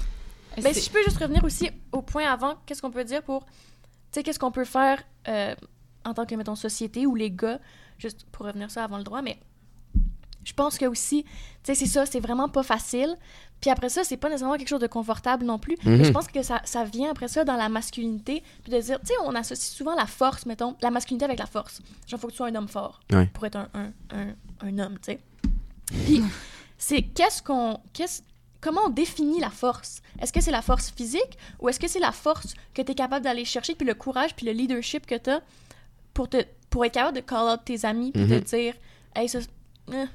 Et 0.56 0.62
Ben, 0.62 0.72
c'est- 0.72 0.80
si 0.80 0.86
je 0.86 0.92
peux 0.92 1.02
juste 1.04 1.18
revenir 1.18 1.42
aussi 1.44 1.70
au 1.92 2.02
point 2.02 2.24
avant, 2.30 2.54
qu'est-ce 2.66 2.80
qu'on 2.82 2.90
peut 2.90 3.04
dire 3.04 3.22
pour, 3.22 3.44
tu 3.44 3.50
sais, 4.12 4.22
qu'est-ce 4.22 4.38
qu'on 4.38 4.50
peut 4.52 4.64
faire 4.64 5.02
euh, 5.28 5.54
en 6.04 6.14
tant 6.14 6.24
que, 6.24 6.34
mettons, 6.36 6.54
société 6.54 7.04
ou 7.06 7.14
les 7.14 7.30
gars, 7.30 7.60
juste 7.98 8.24
pour 8.32 8.46
revenir 8.46 8.70
ça 8.70 8.84
avant 8.84 8.96
le 8.98 9.04
droit, 9.04 9.22
mais 9.22 9.38
je 10.44 10.52
pense 10.54 10.78
que 10.78 10.86
aussi, 10.86 11.24
tu 11.24 11.28
sais, 11.64 11.74
c'est 11.74 11.86
ça, 11.86 12.06
c'est 12.06 12.20
vraiment 12.20 12.48
pas 12.48 12.62
facile. 12.62 13.14
Puis 13.60 13.70
après 13.70 13.88
ça, 13.88 14.04
c'est 14.04 14.16
pas 14.16 14.28
nécessairement 14.28 14.56
quelque 14.56 14.68
chose 14.68 14.80
de 14.80 14.86
confortable 14.86 15.44
non 15.44 15.58
plus. 15.58 15.76
Mais 15.84 15.96
Mhm. 15.98 16.04
je 16.04 16.10
pense 16.12 16.28
que 16.28 16.42
ça, 16.42 16.60
ça 16.64 16.84
vient 16.84 17.10
après 17.10 17.26
ça 17.28 17.44
dans 17.44 17.56
la 17.56 17.68
masculinité, 17.68 18.42
puis 18.62 18.72
de 18.72 18.80
dire, 18.80 19.00
tu 19.00 19.06
sais, 19.08 19.14
on 19.24 19.34
associe 19.34 19.70
souvent 19.74 19.94
la 19.96 20.06
force, 20.06 20.46
mettons, 20.46 20.76
la 20.80 20.90
masculinité 20.90 21.24
avec 21.24 21.38
la 21.40 21.46
force. 21.46 21.80
Genre, 22.06 22.20
faut 22.20 22.28
que 22.28 22.32
tu 22.32 22.36
sois 22.36 22.46
un 22.48 22.54
homme 22.54 22.68
fort 22.68 23.00
pour 23.34 23.46
être 23.46 23.56
un, 23.56 23.68
un, 23.74 23.90
un, 24.16 24.34
un 24.68 24.78
homme, 24.78 24.98
tu 25.02 25.12
sais. 25.12 25.18
Puis 26.04 26.22
c'est 26.76 27.02
qu'est-ce 27.02 27.42
qu'on, 27.42 27.80
qu'est-ce, 27.92 28.22
comment 28.60 28.82
on 28.86 28.90
définit 28.90 29.40
la 29.40 29.50
force? 29.50 30.02
Est-ce 30.20 30.32
que 30.32 30.40
c'est 30.40 30.50
la 30.52 30.62
force 30.62 30.90
physique 30.90 31.38
ou 31.58 31.68
est-ce 31.68 31.80
que 31.80 31.88
c'est 31.88 31.98
la 32.00 32.12
force 32.12 32.54
que 32.74 32.82
tu 32.82 32.92
es 32.92 32.94
capable 32.94 33.24
d'aller 33.24 33.44
chercher, 33.44 33.74
puis 33.74 33.86
le 33.86 33.94
courage, 33.94 34.34
puis 34.36 34.46
le 34.46 34.52
leadership 34.52 35.06
que 35.06 35.16
tu 35.16 35.30
as 35.30 35.40
pour, 36.14 36.28
te, 36.28 36.44
pour 36.70 36.84
être 36.84 36.92
capable 36.94 37.16
de 37.16 37.22
call 37.22 37.52
out 37.54 37.60
tes 37.64 37.84
amis, 37.84 38.12
puis 38.12 38.26
de 38.26 38.34
Mhm. 38.36 38.40
dire, 38.42 38.74
hey, 39.16 39.28
ça, 39.28 39.38
eh, 39.92 40.06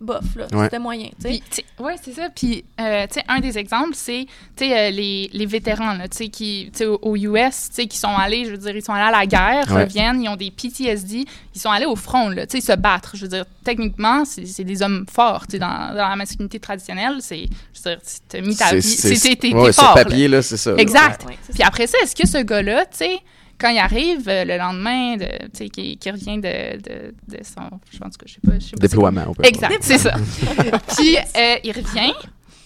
bof, 0.00 0.20
là, 0.36 0.46
Ouais. 0.52 0.64
c'était 0.64 0.78
moyen, 0.78 1.08
tu 1.20 1.28
sais. 1.32 1.42
Tu 1.50 1.82
ouais, 1.82 1.96
c'est 2.02 2.12
ça. 2.12 2.28
Puis, 2.34 2.64
euh, 2.80 3.06
tu 3.06 3.14
sais, 3.14 3.24
un 3.28 3.40
des 3.40 3.58
exemples, 3.58 3.94
c'est, 3.94 4.26
tu 4.56 4.66
sais, 4.66 4.78
euh, 4.78 4.90
les, 4.90 5.30
les 5.32 5.46
vétérans, 5.46 5.94
là, 5.94 6.08
tu 6.08 6.16
sais, 6.16 6.28
qui, 6.28 6.70
tu 6.72 6.78
sais, 6.78 6.86
au, 6.86 6.98
au 7.02 7.16
US, 7.16 7.68
tu 7.68 7.74
sais, 7.74 7.86
qui 7.86 7.98
sont 7.98 8.08
allés, 8.16 8.44
je 8.44 8.50
veux 8.50 8.58
dire, 8.58 8.76
ils 8.76 8.82
sont 8.82 8.92
allés 8.92 9.14
à 9.14 9.18
la 9.18 9.26
guerre, 9.26 9.70
Ouais. 9.72 9.84
reviennent, 9.84 10.22
ils 10.22 10.28
ont 10.28 10.36
des 10.36 10.50
PTSD, 10.50 11.24
ils 11.54 11.60
sont 11.60 11.70
allés 11.70 11.86
au 11.86 11.96
front, 11.96 12.28
là, 12.28 12.46
tu 12.46 12.60
sais, 12.60 12.72
se 12.72 12.76
battre. 12.76 13.12
Je 13.16 13.22
veux 13.22 13.28
dire, 13.28 13.44
techniquement, 13.64 14.24
c'est 14.24 14.46
c'est 14.46 14.64
des 14.64 14.82
hommes 14.82 15.06
forts, 15.12 15.46
tu 15.46 15.52
sais, 15.52 15.58
dans, 15.58 15.88
dans 15.94 16.08
la 16.08 16.16
masculinité 16.16 16.58
traditionnelle, 16.60 17.16
c'est, 17.20 17.46
je 17.74 17.82
veux 17.90 17.96
dire, 17.96 18.00
t'as 18.28 18.40
mis 18.40 18.56
ta 18.56 18.74
vie, 18.74 18.82
c'est, 18.82 19.54
ouais, 19.54 19.72
fort, 19.72 19.96
là. 19.96 20.04
papier, 20.04 20.28
là, 20.28 20.42
c'est 20.42 20.56
ça. 20.56 20.72
là. 20.72 20.78
Exact. 20.78 21.24
Puis 21.52 21.62
après 21.62 21.86
ça, 21.86 21.98
est-ce 22.02 22.14
que 22.14 22.26
ce 22.26 22.38
gars-là, 22.38 22.84
tu 22.86 22.98
sais, 22.98 23.18
quand 23.58 23.68
il 23.70 23.78
arrive 23.78 24.28
euh, 24.28 24.44
le 24.44 24.58
lendemain, 24.58 25.16
de, 25.16 25.24
tu 25.24 25.50
sais, 25.54 25.68
qui, 25.68 25.96
qui 25.96 26.10
revient 26.10 26.36
de, 26.38 26.76
de, 26.76 27.14
de 27.28 27.42
son, 27.44 27.80
je 27.90 27.98
pense 27.98 28.16
que 28.16 28.28
je 28.28 28.34
sais 28.34 28.40
pas, 28.46 28.58
je 28.58 28.64
sais 28.64 28.70
pas 28.72 28.86
Déploiement, 28.86 29.32
peut 29.34 29.44
Exact, 29.44 29.78
c'est 29.80 29.98
ça. 29.98 30.14
puis 30.96 31.16
euh, 31.16 31.56
il 31.64 31.72
revient, 31.72 32.12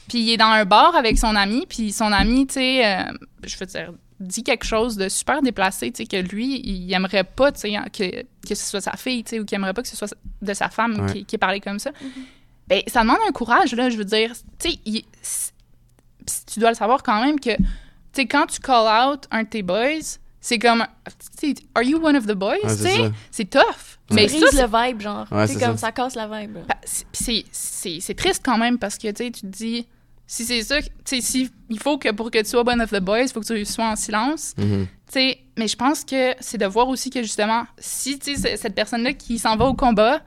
puis 0.08 0.18
il 0.20 0.30
est 0.32 0.36
dans 0.36 0.46
un 0.46 0.64
bar 0.64 0.96
avec 0.96 1.18
son 1.18 1.36
ami, 1.36 1.64
puis 1.68 1.92
son 1.92 2.12
ami, 2.12 2.46
tu 2.46 2.54
sais, 2.54 2.84
euh, 2.86 3.02
je 3.44 3.56
veux 3.56 3.66
dire, 3.66 3.92
dit 4.18 4.42
quelque 4.42 4.64
chose 4.66 4.96
de 4.96 5.08
super 5.08 5.40
déplacé, 5.42 5.90
tu 5.92 6.02
sais, 6.02 6.06
que 6.06 6.16
lui, 6.16 6.60
il 6.64 6.92
aimerait 6.92 7.24
pas, 7.24 7.52
tu 7.52 7.60
sais, 7.60 7.72
que, 7.92 8.22
que 8.46 8.54
ce 8.54 8.66
soit 8.66 8.80
sa 8.80 8.92
fille, 8.96 9.22
tu 9.24 9.30
sais, 9.30 9.40
ou 9.40 9.44
qu'il 9.44 9.56
aimerait 9.56 9.72
pas 9.74 9.82
que 9.82 9.88
ce 9.88 9.96
soit 9.96 10.12
de 10.42 10.54
sa 10.54 10.68
femme 10.68 11.00
Ouais. 11.06 11.12
qui, 11.12 11.24
qui 11.24 11.38
parlé 11.38 11.60
comme 11.60 11.78
ça. 11.78 11.90
Ben, 12.68 12.82
ça 12.86 13.00
demande 13.00 13.16
un 13.28 13.32
courage, 13.32 13.74
là, 13.74 13.88
je 13.90 13.96
veux 13.96 14.04
dire, 14.04 14.32
tu 14.58 14.70
sais, 14.70 15.04
tu 16.52 16.60
dois 16.60 16.70
le 16.70 16.76
savoir 16.76 17.02
quand 17.02 17.24
même 17.24 17.40
que, 17.40 17.56
tu 17.56 17.64
sais, 18.12 18.26
quand 18.26 18.46
tu 18.46 18.60
call 18.60 18.86
out 19.08 19.26
un 19.30 19.42
de 19.44 19.48
tes 19.48 19.62
boys, 19.62 20.18
c'est 20.40 20.58
comme, 20.58 20.86
tu 21.38 21.48
sais, 21.48 21.54
are 21.74 21.82
you 21.82 21.98
one 22.02 22.16
of 22.16 22.26
the 22.26 22.32
boys, 22.32 22.56
Ouais, 22.64 23.10
c'est 23.30 23.44
tough. 23.50 23.98
Mais 24.12 24.26
ça, 24.28 24.46
c'est- 24.50 24.62
le 24.62 24.86
vibe, 24.88 25.00
genre. 25.02 25.26
Ouais, 25.30 25.46
c'est 25.46 25.54
comme 25.60 25.76
ça. 25.76 25.86
ça. 25.88 25.92
casse 25.92 26.14
la 26.16 26.26
vibe. 26.26 26.58
bah, 26.66 26.74
c'est- 26.84 27.04
c'est 27.12 27.44
c'est- 27.52 28.00
c'est 28.00 28.14
triste 28.14 28.42
quand 28.44 28.58
même 28.58 28.78
parce 28.78 28.96
que 28.98 29.08
tu 29.08 29.24
sais, 29.24 29.30
tu 29.30 29.42
te 29.42 29.46
dis 29.46 29.86
si 30.26 30.44
c'est 30.44 30.62
ça, 30.62 30.80
que- 30.80 30.86
tu 30.86 30.92
sais, 31.04 31.20
si 31.20 31.50
il 31.68 31.78
faut 31.78 31.98
que 31.98 32.10
pour 32.12 32.30
que 32.30 32.38
tu 32.38 32.48
sois 32.48 32.62
one 32.68 32.80
of 32.80 32.90
the 32.90 33.00
boys, 33.00 33.22
il 33.22 33.28
faut 33.28 33.40
que 33.40 33.46
tu 33.46 33.64
sois 33.64 33.84
en 33.90 33.96
silence. 33.96 34.54
Tu 34.56 34.64
sais, 35.12 35.38
mais 35.58 35.68
je 35.68 35.76
pense 35.76 36.04
que 36.04 36.34
c'est 36.40 36.58
de 36.58 36.66
voir 36.66 36.88
aussi 36.88 37.10
que 37.10 37.22
justement, 37.22 37.64
si 37.78 38.18
tu 38.18 38.34
sais, 38.36 38.40
c- 38.50 38.56
cette 38.56 38.74
personne-là 38.74 39.12
qui 39.12 39.38
s'en 39.38 39.56
va 39.56 39.66
au 39.66 39.74
combat 39.74 40.20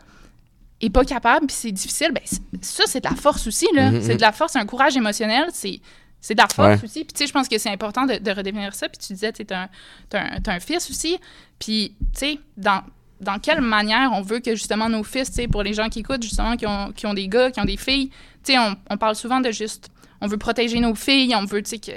est 0.81 0.89
pas 0.89 1.05
capable, 1.05 1.47
puis 1.47 1.55
c'est 1.57 1.71
difficile, 1.71 2.11
ben 2.13 2.21
ça 2.61 2.83
c'est 2.85 3.01
de 3.03 3.09
la 3.09 3.15
force 3.15 3.47
aussi 3.47 3.67
là. 3.73 3.91
Mhm, 3.91 4.01
C'est 4.01 4.15
de 4.15 4.21
la 4.21 4.31
force, 4.33 4.55
un 4.57 4.65
courage 4.65 4.95
émotionnel, 4.97 5.45
c'est 5.53 5.79
c'est 6.23 6.35
de 6.35 6.41
la 6.41 6.47
force 6.47 6.79
Ouais. 6.79 6.85
aussi. 6.85 7.03
Puis 7.03 7.13
tu 7.13 7.19
sais, 7.19 7.27
je 7.27 7.33
pense 7.33 7.49
que 7.49 7.57
c'est 7.57 7.69
important 7.69 8.05
de, 8.05 8.15
de 8.15 8.31
redéfinir 8.31 8.73
ça. 8.73 8.87
Puis 8.87 8.97
tu 8.97 9.11
disais, 9.13 9.33
tu 9.33 9.45
t'as 9.45 9.67
un, 10.13 10.39
un, 10.47 10.59
fils 10.61 10.89
aussi. 10.89 11.19
Puis 11.59 11.95
tu 12.13 12.19
sais, 12.19 12.39
dans 12.57 12.81
dans 13.19 13.39
quelle 13.39 13.61
manière 13.61 14.11
on 14.13 14.21
veut 14.21 14.39
que 14.39 14.55
justement 14.55 14.89
nos 14.89 15.03
fils, 15.03 15.29
tu 15.29 15.35
sais, 15.35 15.47
pour 15.47 15.63
les 15.63 15.73
gens 15.73 15.89
qui 15.89 15.99
écoutent, 15.99 16.23
justement, 16.23 16.55
qui 16.55 16.65
ont, 16.65 16.91
qui 16.93 17.05
ont 17.05 17.13
des 17.13 17.27
gars, 17.27 17.51
qui 17.51 17.59
ont 17.59 17.65
des 17.65 17.77
filles, 17.77 18.09
tu 18.43 18.53
sais, 18.53 18.57
on, 18.57 18.75
on 18.89 18.97
parle 18.97 19.15
souvent 19.15 19.39
de 19.41 19.51
juste, 19.51 19.89
on 20.21 20.27
veut 20.27 20.37
protéger 20.37 20.79
nos 20.79 20.95
filles, 20.95 21.35
on 21.35 21.45
veut, 21.45 21.61
tu 21.61 21.71
sais, 21.71 21.77
que, 21.77 21.91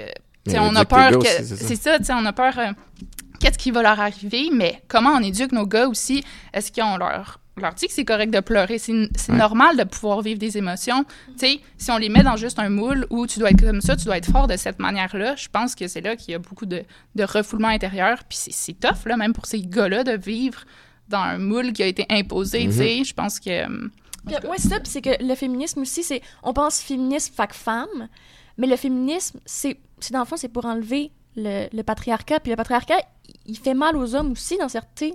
tu 0.45 0.51
sais, 0.51 0.59
on 0.59 0.75
a 0.75 0.85
peur 0.85 1.11
que, 1.11 1.17
aussi, 1.17 1.27
c'est 1.29 1.43
ça. 1.45 1.67
c'est 1.67 1.75
ça, 1.75 1.97
tu 1.97 2.05
sais, 2.05 2.13
on 2.13 2.25
a 2.25 2.33
peur 2.33 2.57
euh, 2.59 2.71
qu'est-ce 3.39 3.57
qui 3.57 3.71
va 3.71 3.81
leur 3.81 3.99
arriver, 3.99 4.49
mais 4.53 4.81
comment 4.87 5.11
on 5.11 5.21
éduque 5.21 5.51
nos 5.51 5.65
gars 5.65 5.87
aussi? 5.87 6.23
Est-ce 6.53 6.71
qu'on 6.71 6.97
leur, 6.97 7.39
leur 7.61 7.73
dit 7.73 7.87
que 7.87 7.93
c'est 7.93 8.05
correct 8.05 8.31
de 8.33 8.39
pleurer? 8.39 8.77
C'est 8.79 8.91
Ouais. 8.93 9.35
normal 9.37 9.77
de 9.77 9.83
pouvoir 9.83 10.21
vivre 10.21 10.39
des 10.39 10.57
émotions. 10.57 11.03
Tu 11.03 11.33
sais, 11.37 11.59
si 11.77 11.91
on 11.91 11.97
les 11.97 12.09
met 12.09 12.23
dans 12.23 12.35
juste 12.37 12.59
un 12.59 12.69
moule 12.69 13.05
où 13.09 13.27
tu 13.27 13.39
dois 13.39 13.49
être 13.51 13.61
comme 13.61 13.81
ça, 13.81 13.95
tu 13.95 14.05
dois 14.05 14.17
être 14.17 14.31
fort 14.31 14.47
de 14.47 14.57
cette 14.57 14.79
manière-là, 14.79 15.35
je 15.35 15.47
pense 15.49 15.75
que 15.75 15.87
c'est 15.87 16.01
là 16.01 16.15
qu'il 16.15 16.31
y 16.31 16.35
a 16.35 16.39
beaucoup 16.39 16.65
de, 16.65 16.83
de 17.15 17.23
refoulement 17.23 17.67
intérieur. 17.69 18.23
Puis 18.29 18.37
c'est- 18.51 18.79
tough, 18.79 19.05
là, 19.05 19.17
même 19.17 19.33
pour 19.33 19.45
ces 19.45 19.61
gars-là, 19.61 20.03
de 20.03 20.11
vivre 20.17 20.61
dans 21.09 21.19
un 21.19 21.37
moule 21.37 21.71
qui 21.73 21.83
a 21.83 21.87
été 21.87 22.05
imposé, 22.09 22.65
tu 22.65 22.73
sais. 22.73 23.03
Je 23.03 23.13
pense 23.13 23.39
que... 23.39 23.65
cas, 24.29 24.41
ouais, 24.47 24.57
c'est 24.57 24.67
ça. 24.69 24.79
Puis 24.79 24.89
c'est 24.89 25.01
que 25.01 25.23
le 25.23 25.35
féminisme 25.35 25.81
aussi, 25.81 26.03
c'est. 26.03 26.21
On 26.43 26.53
pense 26.53 26.81
féminisme, 26.81 27.33
fac 27.33 27.53
femme, 27.53 28.09
mais 28.57 28.67
le 28.67 28.75
féminisme, 28.75 29.39
c'est. 29.45 29.79
c'est 29.99 30.11
Dans 30.13 30.19
le 30.19 30.25
fond, 30.25 30.35
c'est 30.37 30.49
pour 30.49 30.65
enlever 30.65 31.11
le, 31.37 31.67
le 31.71 31.83
patriarcat. 31.83 32.39
Puis 32.41 32.49
le 32.51 32.55
patriarcat, 32.57 32.95
il- 33.45 33.57
fait 33.57 33.73
mal 33.73 33.95
aux 33.95 34.15
hommes 34.15 34.31
aussi, 34.33 34.57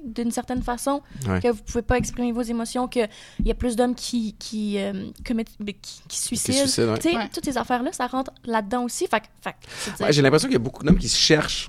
d'une 0.05 0.31
certaine 0.31 0.63
façon. 0.63 1.03
Ouais. 1.29 1.41
Que 1.41 1.49
vous 1.49 1.63
pouvez 1.63 1.83
pas 1.83 1.99
exprimer 1.99 2.33
vos 2.33 2.43
émotions, 2.43 2.89
qu'il 2.89 3.09
y 3.45 3.51
a 3.51 3.55
plus 3.55 3.77
d'hommes 3.77 3.95
qui, 3.95 4.35
qui, 4.39 4.79
euh, 4.79 5.11
commettent- 5.27 5.51
qui, 5.83 6.01
qui 6.09 6.17
se 6.19 6.27
suicident. 6.29 6.93
ouais. 6.95 7.17
Ouais. 7.17 7.29
toutes 7.35 7.45
ces 7.45 7.59
affaires-là, 7.59 7.93
ça 7.93 8.07
rentre 8.07 8.31
là-dedans 8.45 8.85
aussi. 8.85 9.07
Fait, 9.07 9.23
fait 9.43 10.13
J'ai 10.13 10.23
l'impression 10.23 10.49
qu'il 10.49 10.55
y 10.55 10.57
a 10.57 10.65
beaucoup 10.65 10.85
d'hommes 10.85 10.99
qui 10.99 11.09
se 11.09 11.19
cherchent, 11.19 11.69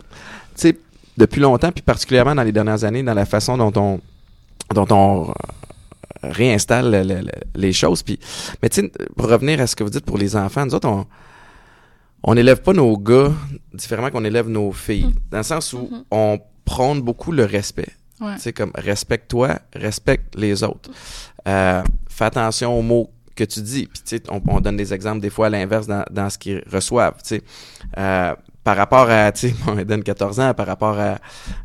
depuis 1.18 1.42
longtemps, 1.42 1.72
puis 1.72 1.82
particulièrement 1.82 2.36
dans 2.36 2.44
les 2.44 2.52
dernières 2.52 2.84
années, 2.84 3.04
dans 3.04 3.14
la 3.14 3.26
façon 3.26 3.58
dont 3.58 3.74
on, 3.76 4.00
dont 4.74 4.88
on 4.96 5.30
euh, 5.30 5.34
réinstalle 6.24 6.90
le- 6.92 7.04
le- 7.04 7.22
le- 7.22 7.32
les 7.56 7.74
choses. 7.74 8.02
Puis, 8.04 8.20
mais 8.62 8.70
pour 9.16 9.28
revenir 9.28 9.60
à 9.62 9.68
ce 9.68 9.76
que 9.76 9.84
vous 9.84 9.90
dites 9.90 10.06
pour 10.06 10.18
les 10.18 10.36
enfants, 10.36 10.66
nous 10.66 10.74
autres, 10.76 10.88
on 10.88 11.06
on 12.24 12.36
n'élève 12.36 12.62
pas 12.62 12.74
nos 12.74 12.98
gars 12.98 13.32
différemment 13.74 14.10
qu'on 14.10 14.24
élève 14.26 14.48
nos 14.50 14.72
filles, 14.72 15.06
Mm. 15.08 15.14
dans 15.32 15.38
le 15.38 15.44
sens 15.44 15.74
où 15.74 15.90
Mhm. 15.92 16.04
on 16.12 16.40
prône 16.66 17.02
beaucoup 17.02 17.32
le 17.32 17.46
respect. 17.46 17.90
Ouais. 18.22 18.36
Tu 18.36 18.42
sais, 18.42 18.54
comme 18.54 18.72
respecte-toi, 18.76 19.60
respecte 19.76 20.36
les 20.36 20.64
autres. 20.64 20.90
Euh, 21.48 21.84
fais 22.10 22.26
attention 22.26 22.78
aux 22.78 22.82
mots 22.82 23.10
que 23.36 23.44
tu 23.44 23.62
dis. 23.62 23.88
Puis, 23.88 24.02
tu 24.06 24.18
sais, 24.18 24.24
on, 24.30 24.42
on 24.48 24.62
donne 24.62 24.78
des 24.78 24.94
exemples 24.94 25.20
des 25.20 25.30
fois 25.32 25.48
à 25.48 25.50
l'inverse 25.50 25.88
dans, 25.88 26.06
dans 26.12 26.30
ce 26.30 26.38
qu'ils 26.38 26.64
reçoivent. 26.72 27.16
Tu 27.24 27.38
sais. 27.38 27.42
Euh, 27.98 28.34
par 28.64 28.78
rapport 28.78 29.10
à, 29.10 29.32
tu 29.34 29.50
sais, 29.50 29.56
bon, 29.66 29.78
Eden, 29.78 30.04
14 30.04 30.40
ans, 30.40 30.54
par 30.54 30.68
rapport 30.68 30.98
à 30.98 31.18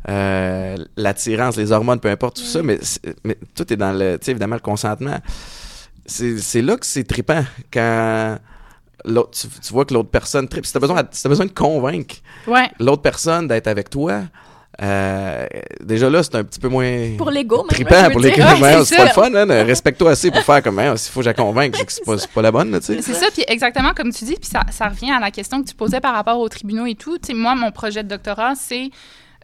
euh, 0.09 0.75
l'attirance, 0.97 1.55
les 1.55 1.71
hormones, 1.71 1.99
peu 2.01 2.09
importe, 2.09 2.37
tout 2.37 2.43
ça, 2.43 2.61
mais, 2.61 2.79
c'est- 2.81 3.15
mais 3.23 3.37
tout 3.55 3.71
est 3.71 3.77
dans 3.77 3.93
le, 3.93 4.17
tu 4.19 4.25
sais, 4.25 4.31
évidemment, 4.31 4.55
le 4.55 4.61
consentement. 4.61 5.19
C'est 6.05 6.39
c'est 6.39 6.61
là 6.63 6.75
que 6.75 6.85
c'est 6.85 7.03
trippant 7.03 7.43
quand 7.71 8.37
l'autre, 9.05 9.31
tu, 9.31 9.47
tu 9.47 9.73
vois 9.73 9.85
que 9.85 9.93
l'autre 9.93 10.09
personne 10.09 10.47
trippe. 10.47 10.65
Si 10.65 10.73
t'as 10.73 10.79
besoin, 10.79 11.03
si 11.11 11.23
t'as 11.23 11.29
besoin 11.29 11.45
de 11.45 11.51
convaincre 11.51 12.15
Ouais. 12.47 12.69
l'autre 12.79 13.01
personne 13.01 13.47
d'être 13.47 13.67
avec 13.67 13.89
toi, 13.89 14.21
euh, 14.81 15.45
déjà 15.81 16.09
là, 16.09 16.23
c'est 16.23 16.35
un 16.35 16.43
petit 16.43 16.59
peu 16.59 16.69
moins 16.69 17.15
Pour 17.17 17.31
l'ego, 17.31 17.57
même. 17.57 17.67
trippant 17.67 18.09
pour. 18.11 18.21
Ouais, 18.23 18.31
Ouais, 18.61 18.85
c'est 18.85 18.95
pas 18.95 19.05
le 19.05 19.09
fun, 19.09 19.33
hein, 19.33 19.63
Respecte-toi 19.63 20.11
assez 20.11 20.31
pour 20.31 20.41
faire 20.43 20.63
comme, 20.63 20.79
hein, 20.79 20.95
s'il 20.95 21.11
faut 21.11 21.19
que 21.19 21.25
je 21.25 21.29
la 21.29 21.33
convainque, 21.33 21.75
c'est 21.75 21.85
que 21.85 21.91
c'est 22.17 22.31
pas, 22.31 22.41
la 22.41 22.51
bonne, 22.51 22.79
tu 22.79 22.85
sais. 22.85 23.01
C'est 23.01 23.13
ça, 23.13 23.27
puis 23.33 23.43
exactement 23.47 23.93
comme 23.93 24.11
tu 24.13 24.23
dis, 24.25 24.35
puis 24.35 24.49
ça, 24.49 24.61
ça 24.71 24.87
revient 24.87 25.11
à 25.11 25.19
la 25.19 25.31
question 25.31 25.61
que 25.61 25.67
tu 25.67 25.75
posais 25.75 25.99
par 25.99 26.13
rapport 26.13 26.39
aux 26.39 26.47
tribunaux 26.47 26.85
et 26.85 26.95
tout. 26.95 27.17
Moi, 27.33 27.55
mon 27.55 27.71
projet 27.71 28.03
de 28.03 28.07
doctorat, 28.09 28.53
c'est. 28.55 28.89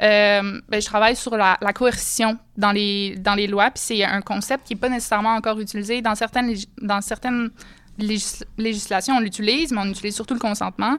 euh, 0.02 0.60
ben, 0.70 0.82
je 0.82 0.86
travaille 0.86 1.16
sur 1.18 1.36
la, 1.36 1.58
la 1.62 1.74
coercition 1.74 2.38
dans 2.58 2.72
les, 2.72 3.16
dans 3.18 3.36
les 3.36 3.48
lois, 3.48 3.72
puis 3.72 3.84
c'est 3.86 4.04
un 4.06 4.22
concept 4.22 4.68
qui 4.68 4.74
n'est 4.76 4.80
pas 4.80 4.90
nécessairement 4.90 5.36
encore 5.36 5.60
utilisé. 5.60 6.02
Dans 6.02 6.16
certaines, 6.16 6.54
dans 6.82 7.02
certaines 7.02 7.50
légis- 8.00 8.44
législations, 8.58 9.16
on 9.16 9.20
l'utilise, 9.20 9.72
mais 9.72 9.80
on 9.82 9.90
utilise 9.90 10.16
surtout 10.16 10.34
le 10.34 10.40
consentement. 10.40 10.98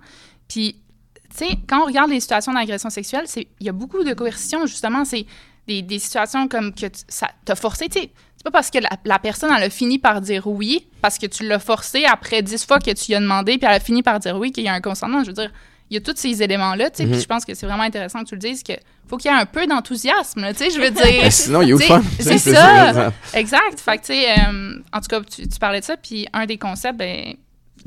Puis, 0.49 0.77
tu 1.31 1.37
sais, 1.37 1.59
quand 1.67 1.83
on 1.83 1.87
regarde 1.87 2.11
les 2.11 2.21
situations 2.21 2.53
d'agression 2.53 2.91
sexuelle, 2.91 3.27
il 3.37 3.67
y 3.67 3.69
a 3.69 3.73
beaucoup 3.73 4.05
de 4.05 4.15
coercition, 4.15 4.67
justement. 4.67 5.05
C'est 5.05 5.27
des, 5.67 5.99
situations 5.99 6.49
comme 6.49 6.73
que 6.73 6.87
ça 7.09 7.29
t'a 7.45 7.55
forcé, 7.57 7.89
tu 7.89 8.01
sais. 8.01 8.11
C'est 8.37 8.45
pas 8.45 8.51
parce 8.51 8.71
que 8.71 8.79
la, 8.79 8.91
la 9.05 9.19
personne, 9.19 9.51
elle 9.57 9.65
a 9.65 9.71
fini 9.71 9.99
par 9.99 10.21
dire 10.21 10.47
oui, 10.47 10.87
parce 11.03 11.19
que 11.19 11.27
tu 11.27 11.47
l'as 11.47 11.59
forcé 11.59 12.05
après 12.05 12.43
dix 12.43 12.65
fois 12.65 12.79
que 12.79 12.93
tu 12.93 13.07
lui 13.09 13.15
as 13.15 13.21
demandé, 13.21 13.59
puis 13.59 13.67
elle 13.67 13.77
a 13.77 13.81
fini 13.81 14.03
par 14.03 14.21
dire 14.21 14.37
oui, 14.37 14.53
qu'il 14.53 14.65
y 14.65 14.69
a 14.69 14.75
un 14.75 14.81
consentement. 14.81 15.23
Je 15.23 15.29
veux 15.29 15.33
dire, 15.33 15.53
il 15.91 15.95
y 15.95 15.97
a 15.97 16.01
tous 16.01 16.17
ces 16.17 16.43
éléments-là, 16.43 16.91
tu 16.91 16.99
sais. 16.99 17.05
Mhm. 17.05 17.13
Puis 17.13 17.21
je 17.21 17.27
pense 17.27 17.45
que 17.45 17.55
c'est 17.55 17.67
vraiment 17.67 17.83
intéressant 17.85 18.23
que 18.25 18.29
tu 18.29 18.35
le 18.35 18.41
dises, 18.41 18.63
que 18.63 18.73
faut 19.09 19.17
qu'il 19.17 19.31
y 19.31 19.35
ait 19.35 19.39
un 19.39 19.47
peu 19.47 19.67
d'enthousiasme, 19.67 20.47
tu 20.53 20.57
sais. 20.57 20.71
Je 20.71 20.81
veux 20.81 20.91
Mais 20.91 21.21
dire. 21.21 21.33
sinon, 21.33 21.63
il 21.63 21.71
le 21.71 21.77
T'sais, 21.77 21.87
fun? 21.87 22.03
c'est 22.19 22.39
ça. 22.39 23.13
Exact. 23.35 23.79
Fait 23.79 23.99
que, 23.99 24.03
tu 24.07 24.13
sais, 24.15 24.31
euh, 24.31 24.79
en 24.93 25.01
tout 25.01 25.09
cas, 25.09 25.21
tu, 25.21 25.47
tu 25.49 25.59
parlais 25.59 25.81
de 25.81 25.85
ça, 25.85 25.97
puis 25.97 26.27
un 26.33 26.45
des 26.47 26.59
concepts 26.59 26.99
ben, 26.99 27.35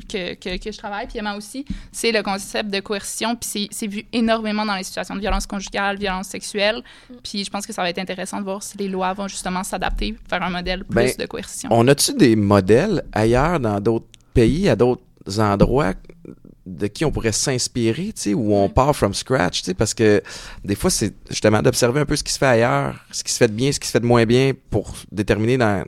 que, 0.08 0.34
que, 0.36 0.58
que 0.64 0.72
je 0.72 0.78
travaille, 0.78 1.08
puis 1.08 1.18
Emma 1.20 1.36
aussi, 1.36 1.66
c'est 1.92 2.14
le 2.14 2.24
concept 2.24 2.70
de 2.70 2.80
coercition, 2.80 3.36
puis 3.36 3.50
c'est- 3.52 3.68
c'est 3.72 3.88
vu 3.88 4.06
énormément 4.14 4.66
dans 4.66 4.76
les 4.76 4.84
situations 4.86 5.14
de 5.14 5.20
violence 5.20 5.46
conjugale, 5.46 5.98
violence 5.98 6.28
sexuelle, 6.28 6.82
puis 7.22 7.44
je 7.44 7.50
pense 7.50 7.68
que 7.68 7.74
ça 7.74 7.82
va 7.82 7.90
être 7.90 8.00
intéressant 8.00 8.38
de 8.40 8.46
voir 8.46 8.64
si 8.64 8.78
les 8.78 8.88
lois 8.88 9.12
vont 9.12 9.28
justement 9.28 9.62
s'adapter 9.66 10.16
vers 10.30 10.42
un 10.42 10.50
modèle 10.52 10.86
plus 10.86 10.96
Ben, 10.96 11.12
de 11.20 11.26
coercition. 11.26 11.68
On 11.74 11.86
a-tu 11.90 12.14
des 12.14 12.38
modèles 12.38 13.04
ailleurs 13.12 13.60
dans 13.60 13.82
d'autres 13.82 14.06
pays, 14.34 14.70
à 14.70 14.78
d'autres 14.78 15.02
endroits 15.38 15.96
de 16.78 16.88
qui 16.88 17.04
on 17.06 17.12
pourrait 17.12 17.32
s'inspirer, 17.32 18.14
tu 18.16 18.22
sais, 18.22 18.34
où 18.34 18.54
on 18.54 18.70
part 18.70 18.96
from 18.96 19.14
scratch, 19.14 19.60
tu 19.62 19.66
sais, 19.66 19.74
parce 19.74 19.94
que 19.94 20.22
des 20.64 20.76
fois, 20.76 20.90
c'est 20.90 21.14
justement 21.30 21.62
d'observer 21.62 22.02
un 22.02 22.06
peu 22.06 22.16
ce 22.16 22.24
qui 22.24 22.32
se 22.34 22.38
fait 22.38 22.46
ailleurs, 22.46 22.96
ce 23.12 23.24
qui 23.24 23.32
se 23.34 23.38
fait 23.38 23.48
de 23.48 23.54
bien, 23.54 23.72
ce 23.72 23.80
qui 23.80 23.88
se 23.88 23.92
fait 23.92 24.00
de 24.00 24.06
moins 24.06 24.26
bien 24.26 24.54
pour 24.70 24.94
déterminer 25.12 25.58
dans 25.58 25.84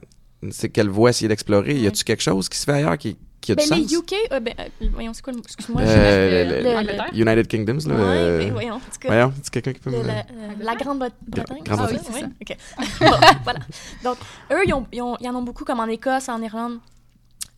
c'est 0.50 0.70
quelle 0.70 0.89
voie 0.89 1.12
essayer 1.12 1.28
d'explorer. 1.28 1.76
Y 1.76 1.88
a-tu 1.88 2.04
quelque 2.04 2.24
chose 2.24 2.50
qui 2.50 2.58
se 2.58 2.63
fait 2.65 2.72
ailleurs 2.72 2.98
qui, 2.98 3.15
qui 3.39 3.52
a 3.52 3.56
Ben, 3.56 3.63
du 3.63 3.76
les 3.76 3.88
sens? 3.88 3.91
UK, 3.94 4.13
euh, 4.32 4.39
ben, 4.39 4.54
euh, 4.60 4.88
voyons, 4.91 5.13
c'est 5.13 5.22
quoi? 5.22 5.34
Excuse-moi. 5.38 5.82
Euh, 5.84 6.50
je- 6.50 6.63
le- 6.63 7.13
le-? 7.13 7.22
United 7.22 7.48
Kingdoms, 7.48 7.88
là. 7.88 7.94
Ouais, 7.96 8.02
euh, 8.02 8.38
mais 8.39 8.50
voyons, 8.50 8.74
en 8.76 8.80
tout 8.80 8.86
cas. 9.00 9.08
voyons, 9.10 9.34
c'est 9.44 9.52
quelqu'un 9.52 9.74
qui 9.74 9.80
peut 9.80 9.91
me... 9.91 10.02
la, 10.02 10.20
euh, 10.22 10.24
la 10.60 10.76
Grande-Bretagne. 10.76 11.63
Grande- 11.63 11.80
Ah 11.80 11.88
oui, 11.91 11.98
c'est 12.04 12.12
c'est 12.12 12.20
ça? 12.22 12.26
ça. 12.26 12.28
OK. 12.41 12.58
Bon, 13.02 13.28
voilà. 13.44 13.60
Donc, 14.04 14.17
eux, 14.52 14.62
ils, 14.65 14.74
ont- 14.74 14.88
ils 14.91 15.02
ont- 15.04 15.17
ils 15.22 15.30
en 15.30 15.36
ont 15.36 15.44
beaucoup, 15.44 15.63
comme 15.63 15.80
en 15.80 15.86
Écosse, 15.86 16.28
en 16.28 16.41
Irlande. 16.41 16.80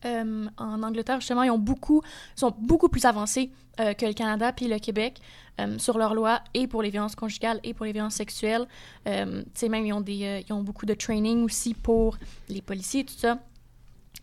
Euh, 0.05 0.47
en 0.57 0.83
Angleterre, 0.83 1.19
justement, 1.19 1.43
ils 1.43 1.51
ont 1.51 1.57
beaucoup, 1.57 2.01
ils 2.35 2.39
sont 2.39 2.53
beaucoup 2.59 2.89
plus 2.89 3.05
avancés 3.05 3.51
euh, 3.79 3.93
que 3.93 4.05
le 4.05 4.13
Canada 4.13 4.51
puis 4.51 4.67
le 4.67 4.79
Québec 4.79 5.19
euh, 5.59 5.77
sur 5.79 5.97
leurs 5.97 6.13
lois 6.13 6.41
et 6.53 6.67
pour 6.67 6.81
les 6.81 6.89
violences 6.89 7.15
conjugales 7.15 7.59
et 7.63 7.73
pour 7.73 7.85
les 7.85 7.91
violences 7.91 8.15
sexuelles. 8.15 8.67
Tu 9.05 9.11
sais, 9.53 9.69
même, 9.69 9.85
ils 9.85 9.93
ont, 9.93 10.01
des, 10.01 10.45
ils 10.47 10.53
ont 10.53 10.63
beaucoup 10.63 10.85
de 10.85 10.93
training 10.93 11.43
aussi 11.43 11.73
pour 11.73 12.17
les 12.49 12.61
policiers 12.61 13.01
et 13.01 13.05
tout 13.05 13.13
ça, 13.17 13.39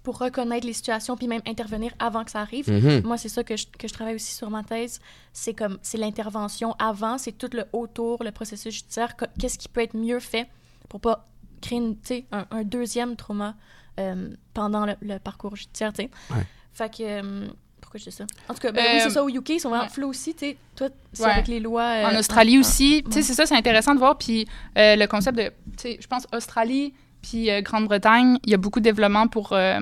pour 0.02 0.18
reconnaître 0.18 0.66
les 0.66 0.72
situations 0.72 1.16
puis 1.16 1.28
même 1.28 1.42
intervenir 1.46 1.92
avant 1.98 2.24
que 2.24 2.30
ça 2.30 2.40
arrive. 2.40 2.70
Mhm. 2.70 3.02
Moi, 3.04 3.16
c'est 3.18 3.28
ça 3.28 3.44
que 3.44 3.56
je, 3.56 3.66
que 3.66 3.88
je 3.88 3.92
travaille 3.92 4.14
aussi 4.14 4.34
sur 4.34 4.50
ma 4.50 4.62
thèse. 4.62 5.00
C'est 5.32 5.54
comme, 5.54 5.78
c'est 5.82 5.98
l'intervention 5.98 6.74
avant, 6.78 7.18
c'est 7.18 7.32
tout 7.32 7.50
le 7.52 7.64
autour, 7.72 8.22
le 8.22 8.32
processus 8.32 8.74
judiciaire. 8.74 9.14
Qu'est-ce 9.38 9.58
qui 9.58 9.68
peut 9.68 9.82
être 9.82 9.96
mieux 9.96 10.20
fait 10.20 10.48
pour 10.88 11.00
pas 11.00 11.26
créer 11.60 11.78
une, 11.78 11.96
un, 12.32 12.46
un 12.50 12.64
deuxième 12.64 13.16
trauma 13.16 13.54
euh, 14.00 14.28
pendant 14.54 14.86
le, 14.86 14.94
le 15.02 15.18
parcours 15.18 15.54
judiciaire, 15.56 15.92
tu 15.92 16.02
sais. 16.02 16.10
Ouais. 16.30 16.44
Fait 16.72 16.88
que, 16.94 17.02
euh, 17.02 17.48
pourquoi 17.80 17.98
je 17.98 18.04
dis 18.04 18.12
ça? 18.16 18.24
En 18.48 18.54
tout 18.54 18.60
cas, 18.60 18.72
ben, 18.72 18.84
Euh, 18.84 18.88
oui, 18.94 19.00
c'est 19.02 19.10
ça, 19.10 19.24
au 19.24 19.28
UK, 19.28 19.48
ils 19.50 19.60
sont 19.60 19.68
vraiment 19.70 19.84
ouais. 19.84 19.90
flous 19.90 20.08
aussi, 20.08 20.32
tu 20.34 20.46
sais. 20.46 20.56
Toi, 20.76 20.88
c'est 21.12 21.24
Ouais. 21.24 21.30
avec 21.30 21.48
les 21.48 21.60
lois... 21.60 21.82
euh, 21.82 22.06
En 22.14 22.18
Australie 22.18 22.58
aussi, 22.58 23.02
tu 23.06 23.12
sais, 23.12 23.22
c'est 23.22 23.34
ça, 23.34 23.46
c'est 23.46 23.56
intéressant 23.56 23.94
de 23.94 23.98
voir. 23.98 24.16
Puis 24.18 24.46
euh, 24.78 24.96
le 24.96 25.06
concept 25.06 25.36
de, 25.38 25.44
tu 25.44 25.52
sais, 25.78 25.98
je 26.00 26.06
pense 26.06 26.26
Australie 26.32 26.94
puis 27.22 27.50
euh, 27.50 27.60
Grande-Bretagne, 27.60 28.38
il 28.44 28.50
y 28.50 28.54
a 28.54 28.56
beaucoup 28.56 28.80
de 28.80 28.84
développement 28.84 29.26
pour 29.28 29.52
euh, 29.52 29.78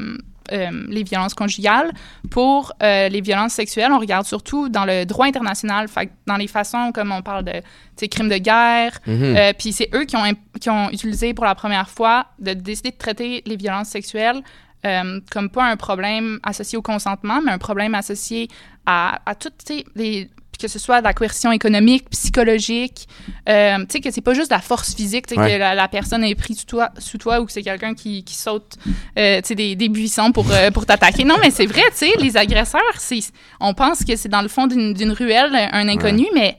euh, 0.53 0.71
les 0.89 1.03
violences 1.03 1.35
conjugales. 1.35 1.93
Pour 2.31 2.73
euh, 2.83 3.09
les 3.09 3.21
violences 3.21 3.53
sexuelles, 3.53 3.93
on 3.93 3.99
regarde 3.99 4.27
surtout 4.27 4.69
dans 4.69 4.85
le 4.85 5.05
droit 5.05 5.27
international, 5.27 5.89
fait 5.89 6.11
dans 6.27 6.37
les 6.37 6.49
façons 6.49 6.93
comme 6.93 7.13
on 7.13 7.23
parle 7.23 7.45
de, 7.45 8.07
crimes 8.07 8.29
de 8.29 8.39
guerre. 8.39 8.99
Mhm. 9.07 9.37
Euh, 9.37 9.53
puis 9.59 9.73
c'est 9.73 9.91
eux 9.95 10.05
qui 10.05 10.17
ont, 10.17 10.23
qui 10.61 10.71
ont 10.71 10.91
utilisé 10.91 11.35
pour 11.35 11.45
la 11.45 11.55
première 11.55 11.89
fois 11.89 12.27
de 12.39 12.53
décider 12.53 12.91
de 12.91 12.97
traiter 12.97 13.43
les 13.47 13.57
violences 13.57 13.89
sexuelles 13.89 14.43
euh, 14.87 15.21
comme 15.31 15.51
pas 15.51 15.65
un 15.65 15.77
problème 15.77 16.39
associé 16.43 16.79
au 16.79 16.83
consentement, 16.83 17.41
mais 17.43 17.51
un 17.51 17.59
problème 17.59 17.95
associé 17.95 18.49
à, 18.87 19.21
à 19.27 19.35
toutes 19.35 19.69
les 19.97 20.31
que 20.61 20.67
ce 20.69 20.79
soit 20.79 20.99
de 21.01 21.05
la 21.05 21.13
coercition 21.15 21.53
économique, 21.53 22.11
psychologique, 22.11 23.09
euh, 23.49 23.79
tu 23.81 23.87
sais, 23.91 24.01
que 24.01 24.11
c'est 24.11 24.21
pas 24.21 24.35
juste 24.35 24.51
de 24.51 24.55
la 24.55 24.61
force 24.61 24.95
physique, 24.95 25.27
tu 25.27 25.35
sais, 25.35 25.41
Ouais. 25.41 25.53
que 25.55 25.59
la, 25.59 25.75
la 25.75 25.89
personne 25.89 26.25
est 26.25 26.35
prise 26.35 26.59
sous 26.61 26.67
toi, 26.67 26.91
sous 26.99 27.17
toi 27.19 27.41
ou 27.41 27.47
que 27.47 27.53
c'est 27.53 27.63
quelqu'un 27.63 27.95
qui, 27.95 28.25
qui 28.25 28.35
saute, 28.35 28.77
euh, 29.19 29.41
tu 29.41 29.49
sais, 29.49 29.55
des, 29.55 29.77
des 29.77 29.89
buissons 29.89 30.33
pour, 30.33 30.51
euh, 30.51 30.71
pour 30.71 30.85
t'attaquer. 30.87 31.25
Non, 31.25 31.37
mais 31.41 31.51
c'est 31.51 31.67
vrai, 31.67 31.83
tu 31.93 31.99
sais, 31.99 32.13
les 32.19 32.37
agresseurs, 32.37 32.81
c'est, 32.99 33.21
on 33.61 33.73
pense 33.75 34.05
que 34.05 34.17
c'est 34.17 34.29
dans 34.29 34.43
le 34.43 34.49
fond 34.49 34.67
d'une, 34.67 34.95
d'une 34.95 35.13
ruelle 35.13 35.55
un 35.73 35.89
inconnu, 35.89 36.27
mais 36.35 36.59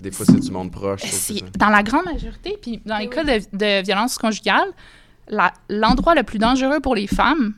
Des 0.00 0.10
fois, 0.12 0.26
c'est 0.26 0.38
du 0.40 0.50
monde 0.52 0.70
proche. 0.70 1.02
dans 1.58 1.68
la 1.70 1.82
grande 1.82 2.04
majorité, 2.04 2.56
puis 2.62 2.80
dans 2.86 2.98
les 2.98 3.08
Oui, 3.08 3.14
cas 3.14 3.24
de, 3.24 3.40
de 3.52 3.82
violence 3.84 4.16
conjugale, 4.16 4.68
la- 5.28 5.52
l'endroit 5.68 6.14
le 6.14 6.22
plus 6.22 6.38
dangereux 6.38 6.80
pour 6.80 6.94
les 6.94 7.06
femmes, 7.08 7.54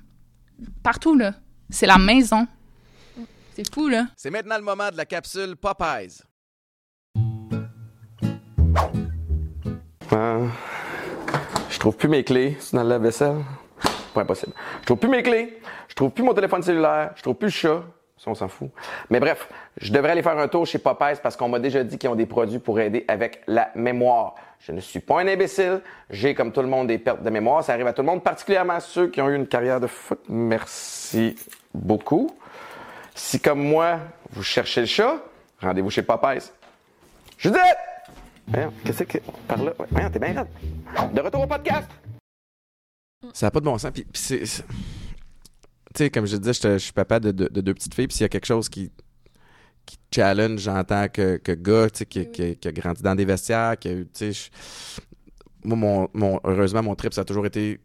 partout, 0.83 1.17
là, 1.17 1.35
c'est 1.71 1.87
la 1.87 1.99
maison. 1.99 2.47
C'est 3.55 3.75
fou, 3.75 3.89
là. 3.89 4.07
C'est 4.17 4.31
maintenant 4.31 4.57
le 4.57 4.63
moment 4.63 4.91
de 4.91 4.97
la 4.97 5.05
capsule 5.05 5.57
Popeyes. 5.57 6.23
Euh, 10.13 10.47
je 11.69 11.79
trouve 11.79 11.97
plus 11.97 12.09
mes 12.09 12.25
clés 12.25 12.57
c'est 12.61 12.77
dans 12.77 12.83
le 12.83 12.89
lave-vaisselle. 12.89 13.37
Pas 14.15 14.23
impossible. 14.23 14.53
Je 14.81 14.87
trouve 14.87 14.99
plus 14.99 15.11
mes 15.11 15.23
clés. 15.23 15.61
Je 15.89 15.95
trouve 15.95 16.11
plus 16.11 16.23
mon 16.23 16.33
téléphone 16.33 16.63
cellulaire. 16.63 17.13
Je 17.17 17.23
trouve 17.23 17.35
plus 17.35 17.49
le 17.49 17.53
chat. 17.53 17.83
Ça, 18.17 18.31
on 18.31 18.35
s'en 18.35 18.49
fout. 18.49 18.71
Mais 19.11 19.21
bref, 19.21 19.49
je 19.79 19.93
devrais 19.93 20.13
aller 20.13 20.23
faire 20.23 20.39
un 20.39 20.49
tour 20.49 20.67
chez 20.67 20.79
Popeyes 20.79 21.19
parce 21.23 21.37
qu'on 21.37 21.49
m'a 21.49 21.59
déjà 21.59 21.85
dit 21.85 21.99
qu'ils 21.99 22.09
ont 22.09 22.15
des 22.15 22.27
produits 22.27 22.59
pour 22.59 22.81
aider 22.81 23.05
avec 23.09 23.43
la 23.47 23.71
mémoire. 23.75 24.35
Je 24.61 24.73
ne 24.73 24.81
suis 24.81 25.01
pas 25.01 25.21
un 25.21 25.27
imbécile. 25.27 25.81
J'ai, 26.09 26.35
comme 26.35 26.53
tout 26.53 26.63
le 26.63 26.69
monde, 26.69 26.87
des 26.87 26.99
pertes 26.99 27.23
de 27.23 27.31
mémoire. 27.31 27.65
Ça 27.65 27.75
arrive 27.75 27.87
à 27.87 27.93
tout 27.93 28.03
le 28.03 28.07
monde, 28.07 28.23
particulièrement 28.23 28.81
ceux 28.81 29.09
qui 29.09 29.21
ont 29.21 29.29
eu 29.29 29.35
une 29.35 29.49
carrière 29.49 29.81
de 29.81 29.89
foot. 29.89 30.21
Merci 30.29 31.35
beaucoup. 31.75 32.31
Si, 33.15 33.41
comme 33.41 33.63
moi, 33.63 34.01
vous 34.31 34.43
cherchez 34.43 34.81
le 34.81 34.87
chat, 34.87 35.23
rendez-vous 35.61 35.91
chez 35.91 36.03
Popeyes. 36.03 36.51
Judith! 37.39 37.61
Qu'est-ce 38.85 39.05
que... 39.05 39.19
Par 39.47 39.63
là... 39.63 39.73
Voyons, 39.91 40.11
t'es 40.11 40.19
bien. 40.19 40.47
De 41.13 41.21
retour 41.21 41.43
au 41.43 41.47
podcast! 41.47 41.89
Ça 43.33 43.47
n'a 43.47 43.51
pas 43.51 43.61
de 43.61 43.65
bon 43.65 43.79
sens. 43.79 43.93
Puis, 43.93 44.07
c'est. 44.15 44.41
Tu 44.41 46.05
sais, 46.05 46.11
comme 46.11 46.27
je 46.27 46.37
disais, 46.37 46.53
je, 46.75 46.79
suis 46.79 46.93
papa 46.93 47.21
de, 47.21 47.31
de- 47.31 47.49
de 47.49 47.61
deux 47.61 47.75
petites 47.75 47.95
filles. 47.95 48.09
Puis 48.09 48.17
s'il 48.17 48.25
y 48.25 48.27
a 48.27 48.29
quelque 48.29 48.47
chose 48.47 48.69
qui, 48.69 48.91
challenge 50.15 50.67
en 50.69 50.83
tant 50.85 51.09
que, 51.09 51.37
que 51.37 51.53
gars, 51.53 51.91
tu 51.91 51.99
sais, 51.99 52.07
qui, 52.07 52.59
a 52.67 52.73
grandi 52.73 53.03
dans 53.03 53.15
des 53.15 53.25
vestiaires, 53.25 53.79
qui 53.79 53.89
a 53.89 53.93
eu. 53.93 54.09
Tu 54.13 54.33
sais, 54.33 54.51
moi, 55.65 56.09
mon, 56.13 56.41
heureusement, 56.45 56.83
mon 56.83 56.95
trip, 56.95 57.13
ça 57.13 57.21
a 57.21 57.25
toujours 57.25 57.47
été 57.47 57.79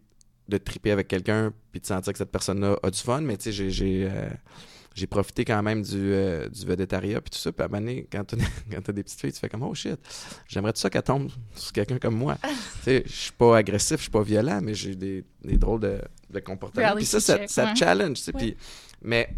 de 0.47 0.57
triper 0.57 0.91
avec 0.91 1.07
quelqu'un 1.07 1.53
puis 1.71 1.81
de 1.81 1.85
sentir 1.85 2.13
que 2.13 2.17
cette 2.17 2.31
personne-là 2.31 2.77
a 2.81 2.89
du 2.89 2.99
fun. 2.99 3.21
Mais 3.21 3.37
tu 3.37 3.51
sais, 3.53 3.69
j'ai. 3.69 4.09
J'ai 4.97 5.05
profité 5.05 5.45
quand 5.45 5.61
même 5.61 5.83
du, 5.83 5.95
euh, 6.11 6.49
du 6.49 6.65
végétariat 6.65 7.21
puis 7.21 7.29
tout 7.29 7.37
ça. 7.37 7.51
Puis 7.51 7.61
à 7.61 7.65
un 7.65 7.67
moment 7.67 7.81
donné, 7.81 8.07
quand 8.11 8.23
t'as 8.25 8.91
des 8.93 9.03
petites 9.03 9.21
filles, 9.21 9.31
tu 9.31 9.39
fais 9.39 9.47
comme 9.47 9.61
«Oh 9.63 9.75
shit, 9.75 9.99
j'aimerais 10.47 10.73
tout 10.73 10.79
ça 10.79 10.89
qu'elle 10.89 11.03
tombe 11.03 11.29
sur 11.55 11.71
quelqu'un 11.71 11.99
comme 11.99 12.15
moi.» 12.15 12.37
sais, 12.83 13.03
je 13.05 13.11
suis 13.11 13.31
pas 13.31 13.57
agressif, 13.57 13.97
je 13.97 14.01
suis 14.03 14.11
pas 14.11 14.23
violent, 14.23 14.59
mais 14.63 14.73
j'ai 14.73 14.95
des, 14.95 15.23
des 15.43 15.57
drôles 15.57 15.81
de, 15.81 16.01
de 16.31 16.39
comportements. 16.39 16.95
Puis 16.95 17.05
ça, 17.05 17.19
ça, 17.19 17.37
check, 17.37 17.49
ça 17.49 17.65
ouais. 17.65 17.75
challenge. 17.75 18.19
Ouais. 18.33 18.57
Mais 19.03 19.29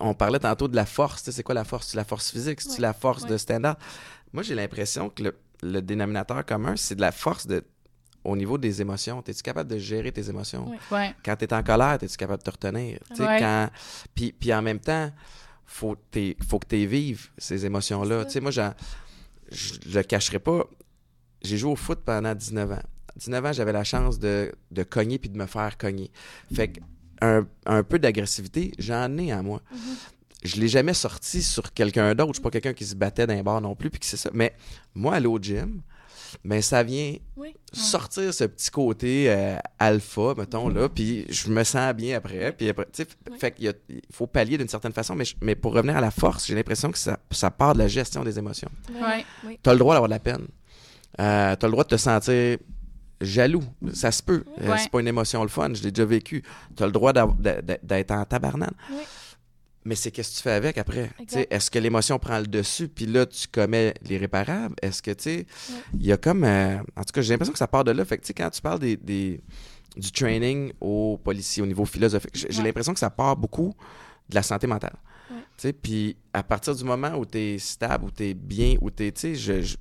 on 0.00 0.12
parlait 0.12 0.38
tantôt 0.38 0.68
de 0.68 0.76
la 0.76 0.84
force. 0.86 1.22
Tu 1.22 1.26
sais, 1.26 1.36
c'est 1.36 1.42
quoi 1.42 1.54
la 1.54 1.64
force? 1.64 1.88
C'est 1.88 1.96
la 1.96 2.04
force 2.04 2.30
physique? 2.30 2.60
C'est 2.60 2.72
Ouais. 2.72 2.80
la 2.80 2.92
force 2.92 3.24
de 3.24 3.38
stand-up? 3.38 3.78
Moi, 4.34 4.42
j'ai 4.42 4.54
l'impression 4.54 5.08
que 5.08 5.22
le, 5.22 5.38
le 5.62 5.80
dénominateur 5.80 6.44
commun, 6.44 6.74
c'est 6.76 6.94
de 6.94 7.00
la 7.00 7.12
force 7.12 7.46
de, 7.46 7.64
au 8.26 8.36
niveau 8.36 8.58
des 8.58 8.80
émotions. 8.80 9.22
Es-tu 9.26 9.42
capable 9.42 9.70
de 9.70 9.78
gérer 9.78 10.12
tes 10.12 10.28
émotions? 10.28 10.70
Ouais. 10.90 11.14
Quand 11.24 11.36
tu 11.36 11.44
es 11.44 11.52
en 11.54 11.62
colère, 11.62 11.98
es-tu 12.02 12.16
capable 12.16 12.38
de 12.42 12.44
te 12.44 12.50
retenir? 12.50 12.98
Ouais. 13.18 13.38
quand... 13.38 13.70
puis, 14.14 14.32
puis 14.32 14.52
en 14.52 14.62
même 14.62 14.80
temps, 14.80 15.10
faut, 15.64 15.96
t'es- 16.10 16.36
faut 16.48 16.58
que 16.58 16.66
tu 16.68 16.86
vives 16.86 17.28
ces 17.38 17.64
émotions-là. 17.66 18.24
Tu 18.24 18.32
sais, 18.32 18.40
moi, 18.40 18.50
je 18.50 18.62
le 19.94 20.02
cacherai 20.02 20.38
pas. 20.38 20.64
J'ai 21.42 21.56
joué 21.56 21.70
au 21.72 21.76
foot 21.76 22.00
pendant 22.04 22.34
19 22.34 22.72
ans. 22.72 22.82
19 23.16 23.44
ans, 23.46 23.52
j'avais 23.52 23.72
la 23.72 23.84
chance 23.84 24.18
de, 24.18 24.52
de 24.70 24.82
cogner 24.82 25.18
puis 25.18 25.30
de 25.30 25.38
me 25.38 25.46
faire 25.46 25.78
cogner. 25.78 26.10
Fait 26.54 26.68
que 26.68 26.80
un, 27.22 27.46
un 27.64 27.82
peu 27.82 27.98
d'agressivité, 27.98 28.72
j'en 28.78 29.16
ai 29.18 29.32
en 29.32 29.42
moi. 29.42 29.62
Mhm. 29.72 29.78
Je 30.44 30.56
l'ai 30.60 30.68
jamais 30.68 30.92
sorti 30.94 31.42
sur 31.42 31.72
quelqu'un 31.72 32.14
d'autre. 32.14 32.30
Je 32.32 32.34
suis 32.34 32.42
pas 32.42 32.50
quelqu'un 32.50 32.74
qui 32.74 32.84
se 32.84 32.94
battait 32.94 33.26
d'un 33.26 33.42
bar 33.42 33.60
non 33.60 33.74
plus, 33.74 33.90
puis 33.90 33.98
que 34.00 34.06
c'est 34.06 34.18
ça. 34.18 34.30
Mais 34.34 34.54
moi, 34.94 35.14
aller 35.14 35.26
au 35.26 35.38
gym, 35.38 35.80
ben 36.44 36.62
ça 36.62 36.82
vient 36.82 37.14
Oui. 37.36 37.54
sortir 37.72 38.32
ce 38.32 38.44
petit 38.44 38.70
côté 38.70 39.26
euh, 39.30 39.56
alpha, 39.78 40.34
mettons, 40.36 40.68
là, 40.68 40.88
puis 40.88 41.26
je 41.28 41.48
me 41.50 41.64
sens 41.64 41.92
bien 41.94 42.16
après. 42.16 42.52
Puis 42.52 42.68
après, 42.68 42.86
tu 42.92 43.02
sais, 43.02 43.08
Ouais. 43.30 43.38
fait 43.38 43.52
qu'il 43.52 43.74
faut 44.12 44.26
pallier 44.26 44.58
d'une 44.58 44.68
certaine 44.68 44.92
façon, 44.92 45.14
mais, 45.14 45.24
je- 45.24 45.34
mais 45.40 45.54
pour 45.54 45.72
revenir 45.74 45.96
à 45.96 46.00
la 46.00 46.10
force, 46.10 46.46
j'ai 46.46 46.54
l'impression 46.54 46.90
que 46.92 46.98
ça, 46.98 47.18
ça 47.30 47.50
part 47.50 47.74
de 47.74 47.78
la 47.78 47.88
gestion 47.88 48.22
des 48.24 48.38
émotions. 48.38 48.70
Oui. 48.90 49.58
Tu 49.62 49.70
as 49.70 49.72
le 49.72 49.78
droit 49.78 49.94
d'avoir 49.94 50.08
de 50.08 50.14
la 50.14 50.20
peine. 50.20 50.46
Euh, 51.20 51.56
tu 51.56 51.64
as 51.64 51.68
le 51.68 51.72
droit 51.72 51.84
de 51.84 51.88
te 51.88 51.96
sentir 51.96 52.58
jaloux. 53.20 53.64
Ça 53.94 54.12
se 54.12 54.22
peut. 54.22 54.44
Euh, 54.60 54.70
Ouais. 54.72 54.78
c'est 54.78 54.90
pas 54.90 55.00
une 55.00 55.08
émotion 55.08 55.42
le 55.42 55.48
fun, 55.48 55.72
je 55.72 55.82
l'ai 55.82 55.90
déjà 55.90 56.04
vécu. 56.04 56.42
Tu 56.76 56.82
as 56.82 56.86
le 56.86 56.92
droit 56.92 57.12
d'être 57.14 58.10
en 58.10 58.24
tabarnane. 58.24 58.74
Oui. 58.90 58.98
Mais 59.86 59.94
c'est 59.94 60.10
qu'est-ce 60.10 60.30
que 60.32 60.36
tu 60.36 60.42
fais 60.42 60.50
avec 60.50 60.78
après? 60.78 61.10
Est-ce 61.50 61.70
que 61.70 61.78
l'émotion 61.78 62.18
prend 62.18 62.38
le 62.40 62.46
dessus, 62.48 62.88
puis 62.88 63.06
là, 63.06 63.24
tu 63.24 63.46
commets 63.46 63.94
l'irréparable? 64.02 64.74
Est-ce 64.82 65.00
que, 65.00 65.12
tu 65.12 65.22
sais, 65.22 65.36
Ouais. 65.36 65.76
il 65.94 66.06
y 66.06 66.12
a 66.12 66.16
comme... 66.16 66.42
euh, 66.42 66.78
en 66.96 67.04
tout 67.04 67.12
cas, 67.14 67.20
j'ai 67.22 67.32
l'impression 67.32 67.52
que 67.52 67.58
ça 67.58 67.68
part 67.68 67.84
de 67.84 67.92
là. 67.92 68.04
Fait 68.04 68.16
que, 68.18 68.22
tu 68.22 68.26
sais, 68.28 68.34
quand 68.34 68.50
tu 68.50 68.60
parles 68.60 68.80
des, 68.80 68.96
des- 68.96 69.40
du 69.96 70.10
training 70.10 70.72
aux 70.80 71.18
policiers 71.22 71.62
au 71.62 71.66
niveau 71.66 71.84
philosophique, 71.84 72.32
j'ai 72.34 72.48
Ouais. 72.58 72.64
l'impression 72.64 72.92
que 72.94 72.98
ça 72.98 73.10
part 73.10 73.36
beaucoup 73.36 73.74
de 74.28 74.34
la 74.34 74.42
santé 74.42 74.66
mentale. 74.66 74.96
Tu 75.30 75.36
sais, 75.58 75.72
puis 75.72 76.16
à 76.32 76.42
partir 76.42 76.74
du 76.74 76.82
moment 76.84 77.14
où 77.16 77.24
tu 77.24 77.38
es 77.38 77.58
stable, 77.58 78.04
où 78.06 78.10
tu 78.10 78.24
es 78.24 78.34
bien, 78.34 78.74
où 78.80 78.90
tu 78.90 79.06
es... 79.06 79.12
Tu 79.12 79.20
sais, 79.20 79.34
je- 79.36 79.62
je- 79.62 79.76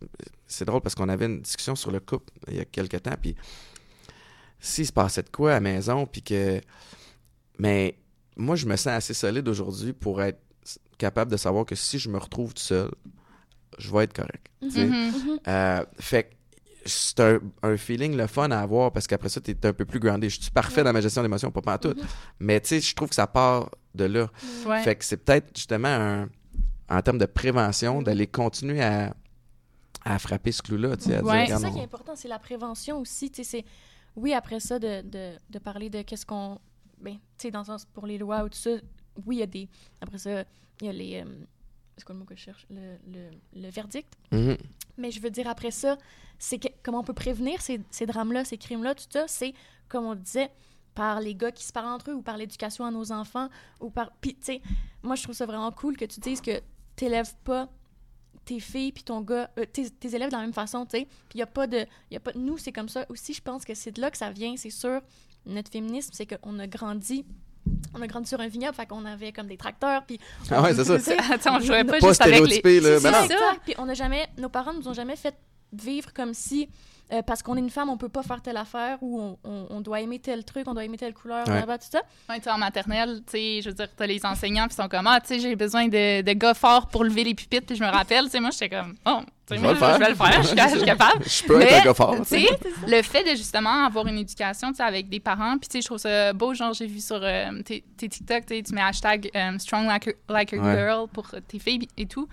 c'est 0.45 0.65
drôle 0.65 0.81
parce 0.81 0.93
qu'on 0.93 1.09
avait 1.09 1.25
une 1.25 1.41
discussion 1.41 1.75
sur 1.75 1.89
le 1.91 1.99
couple 1.99 2.31
il 2.47 2.57
y 2.57 2.59
a 2.59 2.65
quelques 2.65 3.01
temps, 3.01 3.15
puis 3.19 3.35
s'il 4.59 4.85
se 4.85 4.93
passait 4.93 5.23
de 5.23 5.29
quoi 5.29 5.49
à 5.51 5.53
la 5.55 5.59
maison, 5.61 6.05
puis 6.05 6.21
que... 6.21 6.61
Mais 7.57 7.97
moi, 8.37 8.55
je 8.55 8.65
me 8.65 8.75
sens 8.75 8.87
assez 8.87 9.13
solide 9.13 9.47
aujourd'hui 9.47 9.93
pour 9.93 10.21
être 10.21 10.39
capable 10.97 11.31
de 11.31 11.37
savoir 11.37 11.65
que 11.65 11.75
si 11.75 11.99
je 11.99 12.09
me 12.09 12.17
retrouve 12.17 12.53
tout 12.53 12.61
seul, 12.63 12.91
je 13.77 13.91
vais 13.91 14.03
être 14.05 14.13
correct. 14.13 14.47
Mhm. 14.61 14.71
Mhm. 14.71 15.39
Euh, 15.47 15.85
fait 15.99 16.23
que 16.23 16.35
c'est 16.85 17.19
un, 17.19 17.39
un 17.63 17.77
feeling 17.77 18.15
le 18.15 18.27
fun 18.27 18.49
à 18.51 18.59
avoir 18.59 18.91
parce 18.91 19.07
qu'après 19.07 19.29
ça, 19.29 19.41
tu 19.41 19.51
es 19.51 19.65
un 19.65 19.73
peu 19.73 19.85
plus 19.85 19.99
groundé. 19.99 20.29
Je 20.29 20.39
suis 20.39 20.51
parfait 20.51 20.83
dans 20.83 20.93
ma 20.93 21.01
gestion 21.01 21.21
d'émotions, 21.23 21.51
pas 21.51 21.61
pas 21.61 21.77
tout. 21.77 21.95
Mais 22.39 22.59
tu 22.61 22.67
sais, 22.69 22.79
je 22.79 22.95
trouve 22.95 23.09
que 23.09 23.15
ça 23.15 23.27
part 23.27 23.69
de 23.95 24.05
là. 24.05 24.29
Ouais. 24.65 24.83
Fait 24.83 24.95
que 24.95 25.03
c'est 25.03 25.17
peut-être 25.17 25.49
justement 25.55 25.87
un, 25.87 26.29
en 26.89 27.01
termes 27.01 27.17
de 27.17 27.25
prévention 27.25 28.01
d'aller 28.01 28.27
continuer 28.27 28.81
à, 28.83 29.15
à 30.05 30.19
frapper 30.19 30.51
ce 30.51 30.61
clou-là. 30.61 30.89
Ouais. 30.89 30.95
C'est 30.99 31.57
ça 31.57 31.67
on- 31.69 31.73
qui 31.73 31.79
est 31.79 31.83
important, 31.83 32.15
c'est 32.15 32.27
la 32.27 32.39
prévention 32.39 32.99
aussi. 32.99 33.31
tu 33.31 33.43
sais, 33.43 33.49
c'est 33.59 33.65
oui, 34.15 34.33
après 34.33 34.59
ça, 34.61 34.77
de, 34.79 35.01
de, 35.01 35.31
de 35.49 35.59
parler 35.59 35.89
de 35.89 36.01
qu'est-ce 36.03 36.25
qu'on. 36.25 36.59
Ben, 36.99 37.13
tu 37.13 37.19
sais, 37.37 37.51
dans 37.51 37.59
le 37.59 37.65
sens 37.65 37.85
pour 37.85 38.07
les 38.07 38.17
lois 38.17 38.43
ou 38.43 38.49
tout 38.49 38.57
ça, 38.57 38.71
oui, 39.25 39.37
il 39.37 39.39
y 39.39 39.43
a 39.43 39.47
des. 39.47 39.69
Après 40.01 40.17
ça, 40.17 40.43
il 40.81 40.87
y 40.87 40.89
a 40.89 40.93
les. 40.93 41.23
euh, 41.23 41.45
c'est 41.97 42.03
quoi 42.03 42.13
le 42.13 42.19
mot 42.19 42.25
que 42.25 42.35
je 42.35 42.41
cherche? 42.41 42.65
Le, 42.69 42.97
le, 43.07 43.29
le 43.53 43.69
verdict. 43.69 44.13
Mhm. 44.31 44.57
Mais 44.97 45.11
je 45.11 45.21
veux 45.21 45.29
dire, 45.29 45.47
après 45.47 45.71
ça, 45.71 45.97
c'est 46.39 46.59
comment 46.83 46.99
on 46.99 47.03
peut 47.03 47.13
prévenir 47.13 47.61
ces, 47.61 47.81
ces 47.91 48.05
drames-là, 48.05 48.43
ces 48.45 48.57
crimes-là, 48.57 48.95
tout 48.95 49.05
ça, 49.09 49.27
c'est, 49.27 49.53
comme 49.87 50.05
on 50.05 50.15
disait, 50.15 50.51
par 50.93 51.19
les 51.19 51.35
gars 51.35 51.51
qui 51.51 51.63
se 51.63 51.73
parlent 51.73 51.93
entre 51.93 52.11
eux 52.11 52.15
ou 52.15 52.21
par 52.21 52.37
l'éducation 52.37 52.85
à 52.85 52.91
nos 52.91 53.11
enfants 53.11 53.49
ou 53.81 53.89
par... 53.89 54.11
Puis, 54.21 54.35
tu 54.35 54.43
sais, 54.43 54.61
moi, 55.03 55.15
je 55.15 55.23
trouve 55.23 55.35
ça 55.35 55.45
vraiment 55.45 55.71
cool 55.71 55.97
que 55.97 56.05
tu 56.05 56.19
dises 56.21 56.39
que 56.41 56.61
t'élèves 56.95 57.35
pas 57.43 57.69
tes 58.45 58.59
filles 58.59 58.91
puis 58.91 59.03
ton 59.03 59.21
gars, 59.21 59.49
euh, 59.57 59.65
tes, 59.65 59.89
tes 59.89 60.15
élèves 60.15 60.29
de 60.29 60.35
la 60.35 60.41
même 60.41 60.53
façon, 60.53 60.85
tu 60.85 60.99
sais. 60.99 61.05
Puis 61.05 61.35
il 61.35 61.39
y 61.39 61.43
a 61.43 61.47
pas 61.47 61.67
de... 61.67 61.85
Y 62.11 62.15
a 62.15 62.19
pas, 62.19 62.31
nous, 62.35 62.57
c'est 62.57 62.71
comme 62.71 62.89
ça 62.89 63.05
aussi, 63.09 63.33
je 63.33 63.41
pense 63.41 63.65
que 63.65 63.73
c'est 63.73 63.91
de 63.91 63.99
là 64.01 64.11
que 64.11 64.17
ça 64.17 64.31
vient, 64.31 64.55
c'est 64.55 64.69
sûr. 64.69 65.01
Notre 65.45 65.71
féminisme, 65.71 66.11
c'est 66.13 66.25
qu'on 66.25 66.59
a 66.59 66.67
grandi... 66.67 67.25
On 67.95 68.01
a 68.01 68.07
grandi 68.07 68.29
sur 68.29 68.39
un 68.39 68.47
vignoble, 68.47 68.75
fait 68.75 68.85
qu'on 68.85 69.05
avait 69.05 69.31
comme 69.31 69.47
des 69.47 69.57
tracteurs, 69.57 70.05
puis... 70.05 70.19
Ah 70.51 70.61
ouais, 70.61 70.73
c'est 70.75 70.83
ça. 70.99 71.13
Attends, 71.31 71.59
je 71.59 71.65
jouais 71.65 71.83
pas, 71.83 71.99
Pas 71.99 72.07
juste 72.09 72.21
avec 72.21 72.41
les... 72.41 72.61
c'est 72.81 72.99
ça. 72.99 73.55
Puis 73.63 73.73
on 73.77 73.85
n'a 73.85 73.95
jamais, 73.95 74.27
nos 74.37 74.49
parents 74.49 74.73
nous 74.73 74.87
ont 74.87 74.93
jamais 74.93 75.15
fait 75.15 75.35
vivre 75.73 76.13
comme 76.13 76.33
si 76.33 76.69
euh, 77.13 77.21
parce 77.21 77.43
qu'on 77.43 77.55
est 77.55 77.59
une 77.59 77.69
femme, 77.69 77.89
on 77.89 77.97
peut 77.97 78.09
pas 78.09 78.23
faire 78.23 78.41
telle 78.41 78.57
affaire 78.57 78.97
ou 79.01 79.19
on, 79.21 79.37
on- 79.43 79.67
on 79.69 79.81
doit 79.81 80.01
aimer 80.01 80.19
tel 80.19 80.43
truc, 80.43 80.67
on 80.67 80.73
doit 80.73 80.83
aimer 80.85 80.97
telle 80.97 81.13
couleur, 81.13 81.39
Ouais. 81.39 81.53
blablabla, 81.53 81.77
tout 81.77 81.87
ça. 81.91 82.01
Ouais, 82.29 82.41
en 82.49 82.57
maternelle, 82.57 83.17
tu 83.27 83.31
sais, 83.31 83.61
je 83.61 83.69
veux 83.69 83.75
dire, 83.75 83.87
t'as 83.95 84.07
les 84.07 84.25
enseignants 84.25 84.67
qui 84.67 84.75
sont 84.75 84.87
comme, 84.87 85.05
ah, 85.07 85.19
tu 85.21 85.27
sais, 85.27 85.39
j'ai 85.39 85.55
besoin 85.55 85.87
de, 85.87 86.21
de 86.21 86.33
gars 86.33 86.53
forts 86.55 86.87
pour 86.87 87.03
lever 87.03 87.23
les 87.23 87.35
pupitres, 87.35 87.67
puis 87.67 87.75
je 87.75 87.83
me 87.83 87.89
rappelle, 87.89 88.25
tu 88.25 88.31
sais, 88.31 88.39
moi, 88.39 88.49
j'étais 88.51 88.69
comme, 88.69 88.95
oh, 89.05 89.19
Je 89.51 89.55
vais 89.55 89.67
le 89.69 89.75
faire. 89.75 89.93
je 89.95 89.99
vais 89.99 90.09
le 90.09 90.15
faire, 90.15 90.41
je 90.41 90.47
suis, 90.47 90.57
je 90.57 90.75
suis 90.77 90.85
capable. 90.85 91.23
Je 91.29 91.43
peux 91.43 91.57
Mais, 91.59 91.65
être 91.65 91.81
un 91.81 91.85
gars 91.85 91.93
fort. 91.93 92.15
Tu 92.17 92.23
sais, 92.25 92.47
le 92.87 93.01
fait 93.03 93.23
de 93.23 93.35
justement 93.37 93.85
avoir 93.85 94.07
une 94.07 94.17
éducation, 94.17 94.69
tu 94.69 94.77
sais, 94.77 94.83
avec 94.83 95.07
des 95.07 95.19
parents, 95.19 95.57
puis 95.59 95.69
tu 95.69 95.73
sais, 95.73 95.81
je 95.81 95.85
trouve 95.85 95.99
ça 95.99 96.33
beau, 96.33 96.53
genre, 96.55 96.73
j'ai 96.73 96.87
vu 96.87 96.99
sur 97.01 97.19
euh, 97.21 97.61
tes, 97.63 97.83
tes 97.97 98.09
TikTok, 98.09 98.45
tu 98.47 98.73
mets 98.73 98.81
hashtag 98.81 99.29
euh, 99.35 99.57
strong 99.59 99.85
like 99.85 100.07
a, 100.07 100.11
like 100.33 100.53
a 100.53 100.57
Ouais. 100.57 100.75
girl 100.75 101.07
pour 101.07 101.27
tes 101.47 101.59
filles 101.59 101.87
et 101.97 102.07
tout. 102.07 102.27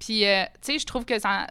Puis, 0.00 0.26
euh, 0.26 0.42
tu 0.60 0.72
sais, 0.72 0.78
je 0.80 0.84
trouve 0.84 1.04
que 1.04 1.18
ça. 1.18 1.46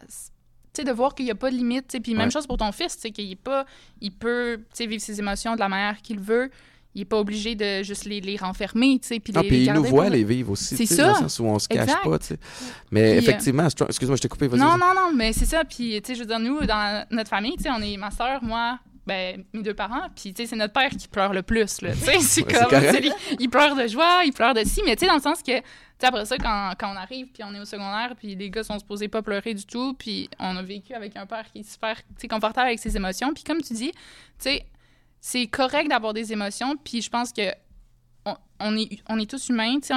Sais, 0.75 0.83
de 0.83 0.91
voir 0.91 1.15
qu'il 1.15 1.25
n'y 1.25 1.31
a 1.31 1.35
pas 1.35 1.49
de 1.51 1.55
limite. 1.55 1.97
Puis, 2.03 2.13
même 2.13 2.25
Ouais. 2.25 2.31
chose 2.31 2.47
pour 2.47 2.57
ton 2.57 2.71
fils, 2.71 2.95
qu'il 2.95 3.31
est 3.31 3.35
pas. 3.35 3.65
Il 4.01 4.11
peut, 4.11 4.59
vivre 4.79 5.01
ses 5.01 5.19
émotions 5.19 5.55
de 5.55 5.59
la 5.59 5.69
manière 5.69 6.01
qu'il 6.01 6.19
veut. 6.19 6.49
Il 6.93 6.99
n'est 6.99 7.05
pas 7.05 7.17
obligé 7.19 7.55
de 7.55 7.83
juste 7.83 8.05
les, 8.05 8.21
les 8.21 8.37
renfermer. 8.37 8.99
Puis, 8.99 9.21
Ah, 9.35 9.41
les, 9.41 9.47
puis 9.49 9.65
il 9.65 9.73
nous 9.73 9.83
voit 9.83 10.09
les 10.09 10.23
vivre 10.23 10.51
aussi. 10.51 10.77
C'est 10.77 10.85
sais, 10.85 11.01
Dans 11.01 11.09
le 11.09 11.13
ça. 11.15 11.19
sens 11.23 11.39
où 11.39 11.45
on 11.45 11.59
se 11.59 11.67
cache 11.67 11.89
pas. 12.03 12.09
Mais 12.09 12.17
Puis, 12.19 12.99
euh, 12.99 13.17
effectivement, 13.17 13.67
excuse-moi, 13.67 14.15
je 14.15 14.21
t'ai 14.21 14.29
coupé. 14.29 14.47
Non, 14.47 14.77
non, 14.77 14.93
non, 14.95 15.11
mais 15.13 15.33
c'est 15.33 15.45
ça. 15.45 15.65
Puis, 15.65 16.01
tu 16.01 16.07
sais, 16.07 16.15
je 16.15 16.21
veux 16.21 16.25
dire, 16.25 16.39
nous, 16.39 16.65
dans 16.65 17.05
notre 17.11 17.29
famille, 17.29 17.57
on 17.67 17.81
est 17.81 17.97
ma 17.97 18.11
soeur, 18.11 18.41
moi, 18.41 18.79
ben, 19.05 19.43
mes 19.53 19.61
deux 19.61 19.73
parents. 19.73 20.07
Puis, 20.15 20.33
tu 20.33 20.43
sais, 20.43 20.49
c'est 20.49 20.55
notre 20.55 20.73
père 20.73 20.89
qui 20.89 21.07
pleure 21.07 21.33
le 21.33 21.43
plus, 21.43 21.81
là. 21.81 21.91
Tu 21.93 21.99
sais, 21.99 22.19
c'est 22.21 22.45
Ouais, 22.45 22.53
comme. 22.69 22.81
lui, 22.81 23.11
il 23.39 23.49
pleure 23.49 23.75
de 23.75 23.87
joie, 23.87 24.21
il 24.25 24.33
pleure 24.33 24.53
de 24.53 24.63
si. 24.63 24.81
Mais, 24.85 24.95
tu 24.95 25.01
sais, 25.01 25.07
dans 25.07 25.15
le 25.15 25.21
sens 25.21 25.43
que, 25.43 25.57
tu 25.59 25.63
sais, 25.99 26.07
après 26.07 26.25
ça, 26.25 26.37
quand, 26.37 26.73
quand 26.79 26.91
on 26.91 26.95
arrive, 26.95 27.27
puis 27.27 27.43
on 27.43 27.53
est 27.53 27.59
au 27.59 27.65
secondaire, 27.65 28.15
puis 28.17 28.35
les 28.35 28.49
gars 28.49 28.63
sont 28.63 28.79
supposés 28.79 29.07
pas 29.07 29.21
pleurer 29.21 29.53
du 29.53 29.65
tout, 29.65 29.93
puis 29.93 30.29
on 30.39 30.57
a 30.57 30.61
vécu 30.63 30.93
avec 30.93 31.15
un 31.17 31.25
père 31.25 31.45
qui 31.51 31.59
est 31.59 31.69
super, 31.71 31.95
tu 31.97 32.03
sais, 32.17 32.27
confortable 32.27 32.67
avec 32.67 32.79
ses 32.79 32.95
émotions. 32.95 33.33
Puis, 33.33 33.43
comme 33.43 33.61
tu 33.61 33.73
dis, 33.73 33.91
tu 33.91 33.99
sais, 34.39 34.65
c'est 35.21 35.47
correct 35.47 35.87
d'avoir 35.89 36.13
des 36.13 36.33
émotions, 36.33 36.75
puis 36.77 37.01
je 37.01 37.09
pense 37.09 37.31
que 37.31 37.51
on, 38.25 38.35
on 38.59 38.75
est, 38.77 38.99
on 39.07 39.19
est 39.19 39.29
tous 39.29 39.49
humains, 39.49 39.79
tu 39.79 39.87
sais, 39.87 39.93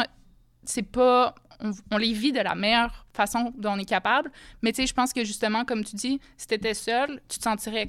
c'est 0.65 0.83
pas... 0.83 1.35
On, 1.61 1.73
on 1.91 1.97
les 1.97 2.13
vit 2.13 2.31
de 2.31 2.39
la 2.41 2.55
meilleure 2.55 3.05
façon 3.13 3.53
dont 3.57 3.73
on 3.73 3.79
est 3.79 3.85
capable, 3.85 4.31
mais 4.63 4.71
tu 4.73 4.83
sais, 4.83 4.87
je 4.87 4.95
pense 4.95 5.13
que 5.13 5.25
justement, 5.25 5.65
comme 5.65 5.83
tu 5.83 5.97
dis, 5.97 6.21
si 6.37 6.47
t'étais 6.47 6.75
seul, 6.75 7.21
tu 7.29 7.39
te 7.39 7.43
sentirais, 7.43 7.87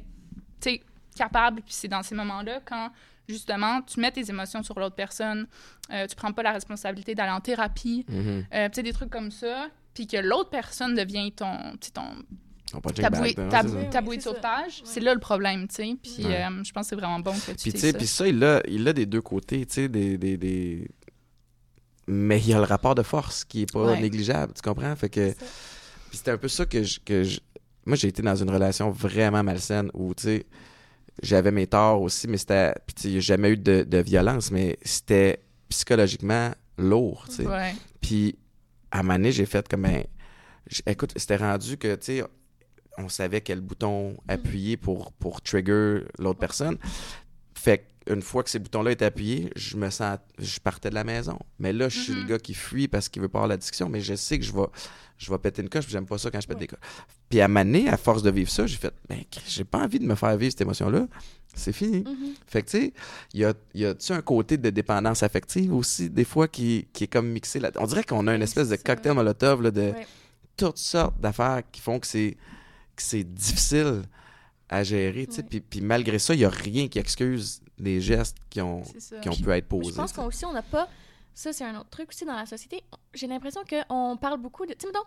tu 0.59 0.71
sais, 0.71 0.81
capable, 1.19 1.61
puis 1.61 1.73
c'est 1.73 1.87
dans 1.87 2.01
ces 2.03 2.15
moments-là, 2.15 2.61
quand 2.65 2.89
justement, 3.27 3.81
tu 3.83 3.99
mets 3.99 4.11
tes 4.11 4.27
émotions 4.29 4.63
sur 4.63 4.79
l'autre 4.79 4.95
personne, 4.95 5.45
euh, 5.91 6.07
tu 6.07 6.15
prends 6.15 6.33
pas 6.33 6.41
la 6.43 6.51
responsabilité 6.51 7.13
d'aller 7.13 7.31
en 7.31 7.41
thérapie, 7.41 8.05
euh, 8.09 8.41
tu 8.69 8.75
sais, 8.75 8.83
des 8.83 8.91
trucs 8.93 9.11
comme 9.11 9.29
ça, 9.31 9.67
puis 9.93 10.07
que 10.07 10.17
l'autre 10.17 10.49
personne 10.49 10.95
devient 10.95 11.31
ton, 11.31 11.53
tu 11.79 11.87
sais, 11.87 11.91
ton 11.91 12.09
ta 13.01 13.09
bouée, 13.09 13.33
là, 13.35 13.47
ta, 13.49 13.61
c'est 13.63 13.67
ça. 13.69 13.75
Oui, 13.77 13.89
ta 13.89 13.99
oui, 13.99 14.05
bouée 14.05 14.17
de 14.17 14.21
sauvetage, 14.21 14.73
Ouais. 14.81 14.85
c'est 14.85 14.99
là 14.99 15.13
le 15.15 15.19
problème, 15.19 15.67
tu 15.67 15.75
sais. 15.75 15.95
Puis 16.01 16.25
Ouais. 16.25 16.43
euh, 16.43 16.63
je 16.63 16.71
pense 16.71 16.85
que 16.85 16.89
c'est 16.89 16.95
vraiment 16.95 17.19
bon 17.19 17.33
que 17.33 17.51
tu 17.51 17.55
Puis, 17.55 17.55
tu 17.55 17.71
fais 17.71 17.77
sais, 17.79 17.91
ça. 17.91 17.97
puis 17.97 18.07
ça, 18.07 18.27
il 18.27 18.43
a, 18.43 18.61
il 18.67 18.87
a 18.87 18.93
des 18.93 19.05
deux 19.07 19.21
côtés, 19.21 19.65
tu 19.65 19.73
sais, 19.73 19.89
des, 19.89 20.17
des, 20.19 20.37
des- 20.37 20.87
Mais 22.07 22.39
il 22.39 22.49
y 22.49 22.53
a 22.53 22.57
le 22.57 22.63
rapport 22.63 22.95
de 22.95 23.03
force 23.03 23.43
qui 23.43 23.61
est 23.63 23.71
pas 23.71 23.85
Ouais. 23.91 23.99
négligeable, 24.01 24.53
tu 24.53 24.61
comprends? 24.61 24.95
Fait 24.95 25.09
que... 25.09 25.31
Puis 26.09 26.17
c'était 26.17 26.31
un 26.31 26.37
peu 26.37 26.47
ça 26.47 26.65
que 26.65 26.81
je... 26.83 26.99
Que 26.99 27.23
je... 27.23 27.39
Moi, 27.85 27.95
j'ai 27.95 28.07
été 28.07 28.21
dans 28.21 28.35
une 28.35 28.49
relation 28.49 28.89
vraiment 28.91 29.43
malsaine 29.43 29.89
où, 29.93 30.13
tu 30.15 30.23
sais, 30.23 30.45
j'avais 31.21 31.51
mes 31.51 31.67
torts 31.67 32.01
aussi, 32.01 32.27
mais 32.27 32.37
c'était... 32.37 32.73
Puis, 32.85 33.21
jamais 33.21 33.51
eu 33.51 33.57
de, 33.57 33.83
de 33.83 33.97
violence, 33.97 34.51
mais 34.51 34.77
c'était 34.81 35.39
psychologiquement 35.69 36.51
lourd, 36.77 37.25
tu 37.29 37.35
sais. 37.35 37.47
Ouais. 37.47 37.73
Puis, 38.01 38.37
à 38.91 39.03
donné, 39.03 39.31
j'ai 39.31 39.45
fait 39.45 39.67
comme, 39.67 39.83
ben, 39.83 40.03
écoute, 40.85 41.13
c'était 41.15 41.37
rendu 41.37 41.77
que, 41.77 41.95
tu 41.95 42.05
sais, 42.19 42.23
on 42.97 43.09
savait 43.09 43.41
quel 43.41 43.61
bouton 43.61 44.17
appuyer 44.27 44.77
pour, 44.77 45.13
pour 45.13 45.41
trigger 45.41 46.01
l'autre 46.17 46.39
personne. 46.39 46.77
Fait 47.61 47.85
qu'une 48.05 48.21
fois 48.21 48.43
que 48.43 48.49
ces 48.49 48.59
boutons-là 48.59 48.91
étaient 48.91 49.05
appuyés, 49.05 49.51
je 49.55 49.75
me 49.75 49.89
sens, 49.89 50.17
je 50.39 50.59
partais 50.59 50.89
de 50.89 50.95
la 50.95 51.03
maison. 51.03 51.37
Mais 51.59 51.73
là, 51.73 51.89
je 51.89 51.99
suis 51.99 52.13
le 52.13 52.21
Mhm. 52.21 52.27
gars 52.27 52.39
qui 52.39 52.53
fuit 52.53 52.87
parce 52.87 53.09
qu'il 53.09 53.21
veut 53.21 53.27
pas 53.27 53.39
avoir 53.39 53.49
la 53.49 53.57
discussion, 53.57 53.89
mais 53.89 53.99
je 54.01 54.15
sais 54.15 54.39
que 54.39 54.45
je 54.45 54.53
vais, 54.53 54.65
je 55.17 55.29
vais 55.29 55.37
péter 55.37 55.61
une 55.61 55.67
coche, 55.69 55.83
puis 55.83 55.91
j'aime 55.91 56.05
pas 56.05 56.17
ça 56.17 56.31
quand 56.31 56.39
je 56.39 56.47
pète 56.47 56.55
Ouais. 56.57 56.61
des 56.61 56.67
coches. 56.67 56.79
Puis 57.29 57.41
à 57.41 57.47
donné, 57.49 57.89
à 57.89 57.97
force 57.97 58.23
de 58.23 58.31
vivre 58.31 58.49
ça, 58.49 58.65
j'ai 58.65 58.77
fait, 58.77 58.93
ben, 59.09 59.19
j'ai 59.47 59.63
pas 59.65 59.79
envie 59.79 59.99
de 59.99 60.05
me 60.05 60.15
faire 60.15 60.35
vivre 60.37 60.51
cette 60.51 60.61
émotion-là. 60.61 61.07
C'est 61.53 61.73
fini. 61.73 61.99
Mhm. 62.03 62.33
Fait 62.47 62.61
que, 62.61 62.69
tu 62.69 62.77
sais, 62.79 62.93
il 63.33 63.41
y 63.41 63.45
a, 63.45 63.53
y 63.73 63.83
a-tu 63.85 64.13
un 64.13 64.21
côté 64.21 64.57
de 64.57 64.69
dépendance 64.69 65.21
affective 65.23 65.73
aussi, 65.73 66.09
des 66.09 66.23
fois, 66.23 66.47
qui, 66.47 66.87
qui 66.93 67.03
est 67.05 67.07
comme 67.07 67.27
mixé 67.27 67.59
là 67.59 67.71
On 67.75 67.85
dirait 67.87 68.03
qu'on 68.03 68.25
a 68.27 68.35
une 68.35 68.41
espèce 68.43 68.69
de 68.69 68.75
cocktail 68.77 69.13
molotov 69.13 69.61
là, 69.63 69.71
de 69.71 69.81
Ouais. 69.81 70.07
toutes 70.55 70.77
sortes 70.77 71.19
d'affaires 71.19 71.63
qui 71.71 71.81
font 71.81 71.99
que 71.99 72.07
c'est, 72.07 72.37
que 72.95 73.01
c'est 73.03 73.23
difficile 73.23 74.03
à 74.69 74.83
gérer, 74.83 75.25
tu 75.27 75.33
sais. 75.35 75.41
Ouais. 75.41 75.47
Puis, 75.49 75.61
puis 75.61 75.81
malgré 75.81 76.19
ça, 76.19 76.33
il 76.33 76.37
n'y 76.39 76.45
a 76.45 76.49
rien 76.49 76.87
qui 76.87 76.99
excuse 76.99 77.61
les 77.77 77.99
gestes 78.01 78.37
qui 78.49 78.61
ont, 78.61 78.83
qui 79.21 79.29
ont 79.29 79.35
pu 79.35 79.49
être 79.51 79.67
posés. 79.67 79.91
Je 79.91 79.95
pense 79.95 80.13
qu'on 80.13 80.25
aussi, 80.25 80.45
on 80.45 80.53
n'a 80.53 80.61
pas. 80.61 80.87
Ça, 81.33 81.53
c'est 81.53 81.63
un 81.63 81.79
autre 81.79 81.89
truc 81.89 82.09
aussi 82.09 82.25
dans 82.25 82.35
la 82.35 82.45
société. 82.45 82.83
J'ai 83.13 83.27
l'impression 83.27 83.61
qu'on 83.67 84.17
parle 84.17 84.39
beaucoup 84.39 84.65
de. 84.65 84.73
Tu 84.73 84.81
sais, 84.81 84.87
mettons, 84.87 85.05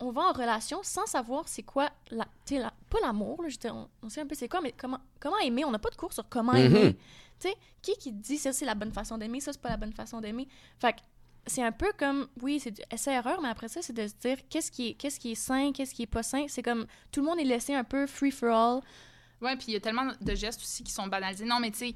on 0.00 0.10
va 0.10 0.22
en 0.22 0.32
relation 0.32 0.80
sans 0.82 1.06
savoir 1.06 1.46
c'est 1.48 1.62
quoi. 1.62 1.90
La, 2.10 2.24
tu 2.46 2.56
sais, 2.56 2.60
la- 2.60 2.72
pas 2.90 2.98
l'amour, 3.02 3.40
on, 3.70 3.88
on 4.02 4.08
sait 4.08 4.20
un 4.22 4.26
peu 4.26 4.34
c'est 4.34 4.48
quoi, 4.48 4.60
mais 4.60 4.72
comment, 4.76 4.98
comment 5.20 5.38
aimer? 5.38 5.64
On 5.64 5.70
n'a 5.70 5.78
pas 5.78 5.90
de 5.90 5.96
cours 5.96 6.12
sur 6.12 6.28
comment 6.28 6.52
Mhm. 6.52 6.58
aimer. 6.58 6.96
Tu 7.38 7.48
sais, 7.48 7.54
qui 7.82 7.92
qui 7.98 8.12
dit 8.12 8.38
ça, 8.38 8.52
c'est 8.52 8.64
la 8.64 8.74
bonne 8.74 8.92
façon 8.92 9.18
d'aimer, 9.18 9.40
ça, 9.40 9.52
c'est 9.52 9.60
pas 9.60 9.68
la 9.70 9.76
bonne 9.76 9.92
façon 9.92 10.20
d'aimer. 10.20 10.48
Fait 10.78 10.92
que 10.94 10.98
c'est 11.46 11.62
un 11.62 11.72
peu 11.72 11.92
comme. 11.98 12.26
Oui, 12.40 12.60
c'est 12.60 12.70
du 12.70 12.82
essai-erreur, 12.90 13.40
mais 13.42 13.48
après 13.48 13.68
ça, 13.68 13.80
c'est 13.82 13.92
de 13.92 14.06
se 14.06 14.14
dire 14.20 14.38
qu'est-ce 14.48 14.70
qui, 14.70 14.88
est, 14.90 14.94
qu'est-ce 14.94 15.18
qui 15.18 15.32
est 15.32 15.36
sain, 15.36 15.72
qu'est-ce 15.72 15.94
qui 15.94 16.02
est 16.02 16.06
pas 16.06 16.22
sain? 16.22 16.44
C'est 16.48 16.62
comme 16.62 16.86
tout 17.10 17.20
le 17.20 17.26
monde 17.26 17.38
est 17.40 17.44
laissé 17.44 17.74
un 17.74 17.84
peu 17.84 18.06
free 18.06 18.30
for 18.30 18.50
all. 18.50 18.80
Ouais, 19.40 19.56
puis 19.56 19.66
il 19.68 19.74
y 19.74 19.76
a 19.76 19.80
tellement 19.80 20.06
de 20.20 20.34
gestes 20.34 20.60
aussi 20.60 20.84
qui 20.84 20.92
sont 20.92 21.06
banalisés. 21.08 21.44
Non, 21.44 21.58
mais 21.60 21.72
tu 21.72 21.78
sais, 21.78 21.94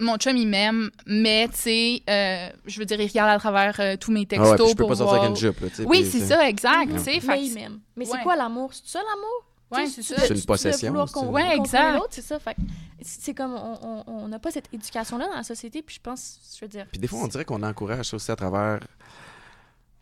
mon 0.00 0.16
chum, 0.16 0.36
il 0.36 0.48
m'aime, 0.48 0.90
mais 1.06 1.48
tu 1.48 1.56
sais, 1.56 2.02
euh, 2.10 2.48
je 2.66 2.78
veux 2.80 2.84
dire, 2.84 3.00
il 3.00 3.06
regarde 3.08 3.30
à 3.30 3.38
travers 3.38 3.78
euh, 3.78 3.96
tous 3.96 4.10
mes 4.10 4.22
Ah 4.22 4.26
textos 4.26 4.50
ouais, 4.50 4.56
puis 4.56 4.68
je 4.70 4.74
peux 4.74 4.82
pour 4.82 4.88
pas 4.88 4.96
sortir 4.96 5.14
voir... 5.14 5.24
avec 5.24 5.30
une 5.30 5.36
jupe, 5.40 5.60
là, 5.60 5.68
tu 5.68 5.76
sais. 5.76 5.84
Oui, 5.86 6.04
c'est 6.04 6.20
ça, 6.20 6.48
exact, 6.48 6.98
sais. 6.98 7.20
fait 7.20 7.26
Mais 7.28 7.44
il 7.44 7.54
m'aime. 7.54 7.80
Mais 7.96 8.04
c'est 8.04 8.12
Ouais. 8.16 8.22
quoi 8.22 8.34
l'amour? 8.36 8.72
C'est 8.74 8.86
ça 8.88 8.98
l'amour? 9.00 9.44
Ouais, 9.70 9.86
c'est 9.88 10.02
ça. 10.02 10.26
une 10.32 10.42
possession, 10.42 10.92
Ouais, 11.30 11.56
exact. 11.56 12.00
c'est 12.10 12.22
ça. 12.22 12.38
Fait 12.38 12.54
que 12.54 12.60
c'est 13.02 13.34
comme 13.34 13.54
on- 13.54 13.78
on 13.82 14.04
on 14.06 14.28
n'a 14.28 14.38
pas 14.38 14.50
cette 14.50 14.68
éducation-là 14.72 15.26
dans 15.28 15.36
la 15.36 15.42
société, 15.42 15.82
puis 15.82 15.96
je 15.96 16.00
pense, 16.00 16.38
je 16.58 16.64
veux 16.64 16.68
dire. 16.68 16.86
Puis 16.90 17.00
des 17.00 17.08
fois, 17.08 17.20
on 17.22 17.26
dirait 17.28 17.44
qu'on 17.44 17.62
encourage 17.62 18.06
ça 18.10 18.16
aussi 18.16 18.30
à 18.30 18.36
travers. 18.36 18.80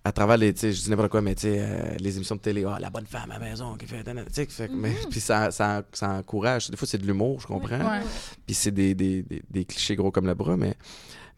À 0.05 0.11
travers 0.11 0.37
les. 0.37 0.53
Tu 0.53 0.61
sais, 0.61 0.73
je 0.73 0.83
dis 0.83 0.91
n'importe 0.91 1.11
quoi, 1.13 1.23
mais 1.23 1.37
tu 1.37 1.43
sais, 1.43 1.59
euh, 1.61 1.95
les 2.01 2.17
émissions 2.17 2.35
de 2.35 2.41
télé. 2.41 2.65
Ah, 2.69 2.79
la 2.81 2.91
bonne 2.91 3.07
femme 3.07 3.31
à 3.31 3.39
la 3.39 3.39
maison 3.39 3.77
qui 3.77 3.87
fait. 3.87 4.03
Tu 4.03 4.47
sais, 4.51 4.69
Mhm. 4.69 4.93
Puis 5.09 5.21
ça, 5.21 5.53
ça, 5.53 5.85
ça 5.93 6.11
encourage. 6.11 6.71
Des 6.71 6.77
fois, 6.77 6.89
c'est 6.89 6.99
de 6.99 7.07
l'humour, 7.07 7.41
je 7.41 7.47
comprends. 7.47 7.79
Ouais. 7.79 8.01
Puis 8.45 8.55
c'est 8.57 8.73
des, 8.73 8.97
des, 8.97 9.23
des, 9.23 9.43
des 9.49 9.65
clichés 9.65 9.95
gros 9.95 10.11
comme 10.11 10.27
le 10.27 10.35
bras, 10.35 10.57
mais, 10.57 10.75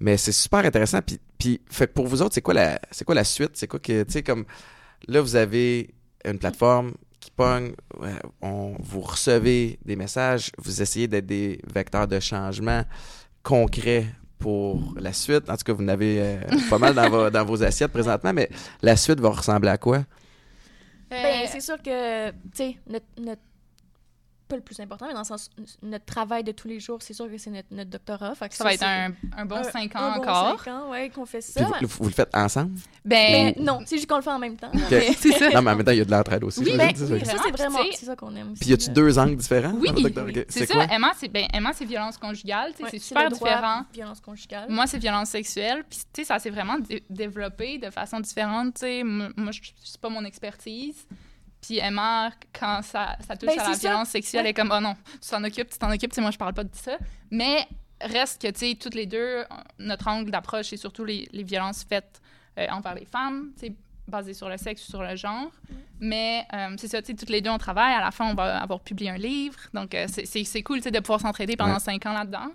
mais 0.01 0.17
c'est 0.17 0.33
super 0.33 0.61
intéressant. 0.61 1.03
Puis, 1.03 1.21
puis 1.39 1.61
fait 1.71 1.87
que 1.89 1.93
pour 1.93 2.07
vous 2.07 2.23
autres, 2.23 2.33
c'est 2.35 2.41
quoi 2.43 2.55
la, 2.55 2.81
c'est 2.91 3.05
quoi 3.05 3.15
la 3.15 3.25
suite? 3.25 3.51
C'est 3.53 3.67
quoi 3.69 3.81
que, 3.81 4.03
tu 4.03 4.13
sais, 4.13 4.23
comme 4.23 4.47
là, 5.09 5.21
vous 5.21 5.37
avez 5.37 5.93
une 6.25 6.39
plateforme 6.39 6.95
pogne, 7.37 7.73
ouais, 8.01 8.15
on, 8.43 8.75
vous 8.81 9.01
recevez 9.01 9.79
des 9.85 9.97
messages, 9.97 10.51
vous 10.59 10.81
essayez 10.83 11.09
d'être 11.09 11.27
des 11.27 11.61
vecteurs 11.73 12.07
de 12.09 12.21
changement 12.21 12.83
concrets 13.43 14.07
pour 14.39 14.95
la 14.99 15.13
suite. 15.13 15.49
En 15.51 15.57
tout 15.57 15.65
cas, 15.65 15.73
vous 15.73 15.85
en 15.85 15.89
avez 15.89 16.21
euh, 16.21 16.41
pas 16.71 16.79
mal 16.79 16.95
dans, 16.95 17.09
vos, 17.11 17.31
dans 17.31 17.45
vos 17.45 17.63
assiettes 17.63 17.93
présentement, 17.93 18.33
mais 18.33 18.49
la 18.83 18.97
suite 18.97 19.21
va 19.21 19.31
ressembler 19.31 19.71
à 19.71 19.79
quoi? 19.79 20.05
Ben, 21.11 21.45
Euh, 21.45 21.47
c'est 21.51 21.61
sûr 21.61 21.77
que, 21.83 22.31
tu 22.31 22.37
sais, 22.55 22.77
notre, 22.89 23.07
notre- 23.21 23.41
Pas 24.55 24.59
le 24.59 24.63
plus 24.63 24.79
important, 24.79 25.07
mais 25.09 25.15
dans 25.15 25.19
le 25.21 25.25
sens. 25.25 25.51
Notre 25.83 26.05
travail 26.05 26.45
de 26.45 26.53
tous 26.53 26.69
les 26.69 26.79
jours, 26.79 26.99
c'est 27.03 27.13
sûr 27.13 27.29
que 27.29 27.37
c'est 27.39 27.51
notre, 27.51 27.67
notre 27.73 27.91
doctorat. 27.91 28.37
Fait 28.37 28.49
que 28.49 28.55
ça 28.55 28.63
va 28.63 28.75
être 28.75 28.85
un, 28.85 29.11
un 29.37 29.45
bon 29.47 29.57
un- 29.57 29.65
5 29.65 29.97
un 29.97 29.99
ans 29.99 30.13
bon 30.15 30.23
encore. 30.23 30.61
cinq 30.63 30.71
ans, 30.73 30.91
ouais, 30.91 31.11
qu'on 31.11 31.27
fait 31.27 31.41
ça. 31.41 31.65
Vous, 31.81 31.89
vous 31.89 32.05
le 32.05 32.15
faites 32.15 32.33
ensemble? 32.37 32.71
Ben, 33.05 33.53
Mais 33.57 33.63
non, 33.65 33.81
c'est 33.85 33.97
juste 33.97 34.09
qu'on 34.09 34.17
le 34.17 34.23
fait 34.23 34.31
en 34.31 34.39
même 34.39 34.57
temps. 34.57 34.71
c'est 34.89 35.33
ça. 35.33 35.49
Non, 35.51 35.63
mais 35.63 35.73
en 35.73 35.77
même 35.77 35.85
temps, 35.85 35.91
il 35.91 35.99
y 35.99 36.01
a 36.03 36.05
de 36.05 36.11
l'entraide 36.13 36.45
aussi. 36.45 36.61
Oui, 36.61 36.77
Ben, 36.77 36.91
c'est 36.95 37.07
ça. 37.07 37.19
c'est 37.43 37.51
Vraiment, 37.51 37.79
C'est 37.93 38.07
ça 38.07 38.15
qu'on 38.15 38.35
aime 38.37 38.53
aussi. 38.53 38.61
Puis 38.61 38.71
y 38.71 38.73
a-tu 38.75 38.91
deux 38.91 39.19
angles 39.19 39.37
différents? 39.37 39.73
Oui, 39.73 39.89
c'est 40.49 40.67
ça. 40.67 40.85
Emma, 40.91 41.13
c'est 41.19 41.29
ben, 41.29 41.47
Emma, 41.53 41.73
c'est 41.73 41.85
violence 41.85 42.17
conjugale. 42.17 42.71
tu 42.73 42.77
sais, 42.79 42.83
Ouais, 42.85 42.91
c'est 42.91 42.97
le 42.99 43.03
super 43.03 43.31
droit, 43.31 43.49
différent. 43.49 43.83
Violence 43.93 44.21
conjugale. 44.21 44.67
Moi, 44.69 44.87
c'est 44.87 44.99
violence 44.99 45.31
sexuelle. 45.31 45.83
Puis, 45.91 45.99
tu 46.13 46.23
sais, 46.23 46.25
ça 46.29 46.39
s'est 46.39 46.51
vraiment 46.51 46.79
dé- 46.79 47.03
développé 47.11 47.79
de 47.79 47.91
façon 47.91 48.21
différente. 48.21 48.75
Tu 48.75 48.81
sais, 48.83 48.99
M- 49.01 49.33
moi, 49.37 49.51
je 49.51 49.61
c'est 49.83 50.01
pas 50.01 50.09
mon 50.11 50.25
expertise. 50.25 51.07
Puis 51.67 51.79
Emma, 51.79 52.31
quand 52.59 52.81
ça, 52.83 53.17
ça 53.27 53.37
touche 53.37 53.49
Ben, 53.57 53.59
à 53.61 53.71
la 53.71 53.77
violence 53.77 54.09
sexuelle, 54.09 54.43
Ouais. 54.43 54.49
elle 54.49 54.51
est 54.51 54.55
comme, 54.55 54.73
oh 54.77 54.81
non, 54.81 54.95
tu 55.23 55.29
t'en 55.31 55.43
occupes, 55.45 55.71
tu 55.71 55.79
t'en 55.79 55.91
occupes. 55.91 56.11
Tu 56.11 56.17
sais, 56.17 56.21
moi, 56.21 56.31
je 56.31 56.37
parle 56.39 56.53
pas 56.53 56.65
de 56.65 56.75
ça. 56.75 56.97
Mais 57.31 57.67
reste 58.01 58.43
que, 58.43 58.49
tu 58.49 58.59
sais, 58.71 58.75
toutes 58.75 58.95
les 58.95 59.07
deux, 59.07 59.45
notre 59.79 60.09
angle 60.09 60.31
d'approche, 60.31 60.67
c'est 60.71 60.77
surtout 60.77 61.05
les, 61.05 61.29
les 61.33 61.43
violences 61.43 61.85
faites 61.85 62.21
euh, 62.59 62.67
envers 62.71 62.95
les 62.95 63.07
femmes, 63.07 63.53
tu 63.59 63.69
sais, 63.69 63.75
basées 64.07 64.35
sur 64.35 64.49
le 64.51 64.59
sexe 64.59 64.87
ou 64.87 64.91
sur 64.91 65.03
le 65.03 65.17
genre. 65.17 65.51
Mais 66.01 66.47
euh, 66.53 66.75
c'est 66.77 66.89
ça, 66.89 67.01
tu 67.01 67.13
sais, 67.13 67.15
toutes 67.17 67.31
les 67.31 67.41
deux, 67.41 67.51
on 67.51 67.57
travaille. 67.59 67.95
À 67.95 68.01
la 68.01 68.11
fin, 68.11 68.31
on 68.31 68.35
va 68.35 68.59
avoir 68.61 68.81
publié 68.81 69.11
un 69.11 69.17
livre. 69.17 69.59
Donc, 69.73 69.95
euh, 69.95 70.07
c'est- 70.09 70.63
cool, 70.63 70.79
tu 70.79 70.83
sais, 70.85 70.91
de 70.91 71.01
pouvoir 71.01 71.21
s'entraider 71.21 71.57
pendant 71.57 71.75
Ouais. 71.75 71.81
cinq 71.81 72.05
ans 72.05 72.13
là-dedans. 72.13 72.49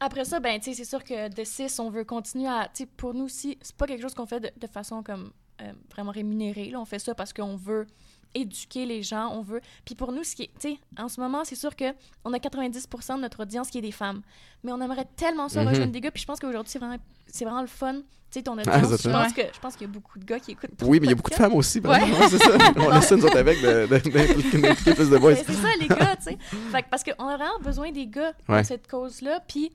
Après 0.00 0.24
ça, 0.24 0.40
ben, 0.40 0.58
tu 0.58 0.70
sais, 0.70 0.74
c'est 0.74 0.88
sûr 0.88 1.04
que 1.04 1.28
de 1.28 1.44
6, 1.44 1.78
on 1.80 1.90
veut 1.90 2.04
continuer 2.04 2.48
à. 2.48 2.68
Tu 2.74 2.84
sais, 2.84 2.86
pour 2.96 3.12
nous 3.14 3.24
aussi, 3.26 3.58
c'est 3.60 3.76
pas 3.76 3.86
quelque 3.86 4.02
chose 4.02 4.14
qu'on 4.14 4.26
fait 4.26 4.40
de, 4.40 4.50
de 4.56 4.66
façon 4.66 5.02
comme 5.02 5.32
euh, 5.62 5.72
vraiment 5.92 6.10
rémunérée. 6.10 6.70
Là. 6.70 6.80
On 6.80 6.84
fait 6.84 6.98
ça 6.98 7.14
parce 7.14 7.32
qu'on 7.32 7.56
veut 7.56 7.86
éduquer 8.34 8.86
les 8.86 9.02
gens, 9.02 9.28
on 9.32 9.42
veut. 9.42 9.60
Puis 9.84 9.94
pour 9.94 10.12
nous, 10.12 10.24
ce 10.24 10.34
qui 10.36 10.42
est. 10.44 10.50
Tu 10.60 10.70
sais, 10.70 10.78
en 10.98 11.08
ce 11.08 11.20
moment, 11.20 11.44
c'est 11.44 11.54
sûr 11.54 11.74
que 11.76 11.84
on 12.24 12.32
a 12.32 12.38
90 12.38 12.88
de 12.88 13.20
notre 13.20 13.42
audience 13.42 13.70
qui 13.70 13.78
est 13.78 13.82
des 13.82 13.92
femmes. 13.92 14.22
Mais 14.62 14.72
on 14.72 14.80
aimerait 14.80 15.06
tellement 15.16 15.48
ça 15.48 15.62
Mhm. 15.62 15.68
rejoindre 15.68 15.92
des 15.92 16.00
gars. 16.00 16.10
Puis 16.10 16.22
je 16.22 16.26
pense 16.26 16.40
qu'aujourd'hui, 16.40 16.70
c'est 16.70 16.78
vraiment, 16.78 16.96
c'est 17.26 17.44
vraiment 17.44 17.60
le 17.62 17.66
fun. 17.66 17.94
Tu 18.30 18.40
sais, 18.40 18.42
ton 18.42 18.56
Ah, 18.58 18.62
audience. 18.62 18.96
c'est 18.96 19.08
je, 19.08 19.14
pense 19.14 19.32
que, 19.32 19.42
je 19.52 19.60
pense 19.60 19.76
qu'il 19.76 19.86
y 19.86 19.90
a 19.90 19.92
beaucoup 19.92 20.18
de 20.18 20.24
gars 20.24 20.40
qui 20.40 20.52
écoutent. 20.52 20.70
Oui, 20.82 20.98
mais 20.98 21.06
il 21.06 21.10
y 21.10 21.12
a 21.12 21.16
beaucoup 21.16 21.30
de 21.30 21.36
femmes 21.36 21.54
aussi. 21.54 21.78
Ouais, 21.80 22.00
c'est 22.28 22.38
ça. 22.38 22.50
On 22.76 23.16
nous 23.16 23.24
autres, 23.26 23.36
avec, 23.38 23.60
d'impliquer 23.62 24.94
plus 24.94 25.10
de. 25.10 25.18
Ben, 25.18 25.36
c'est 25.36 25.52
ça, 25.52 25.68
les 25.80 25.86
gars, 25.88 26.16
tu 26.16 26.24
sais. 26.24 26.38
Parce 26.90 27.04
qu'on 27.04 27.28
a 27.28 27.36
vraiment 27.36 27.58
besoin 27.62 27.92
des 27.92 28.06
gars 28.06 28.32
Ouais. 28.48 28.58
pour 28.58 28.66
cette 28.66 28.88
cause-là. 28.88 29.40
Puis 29.46 29.70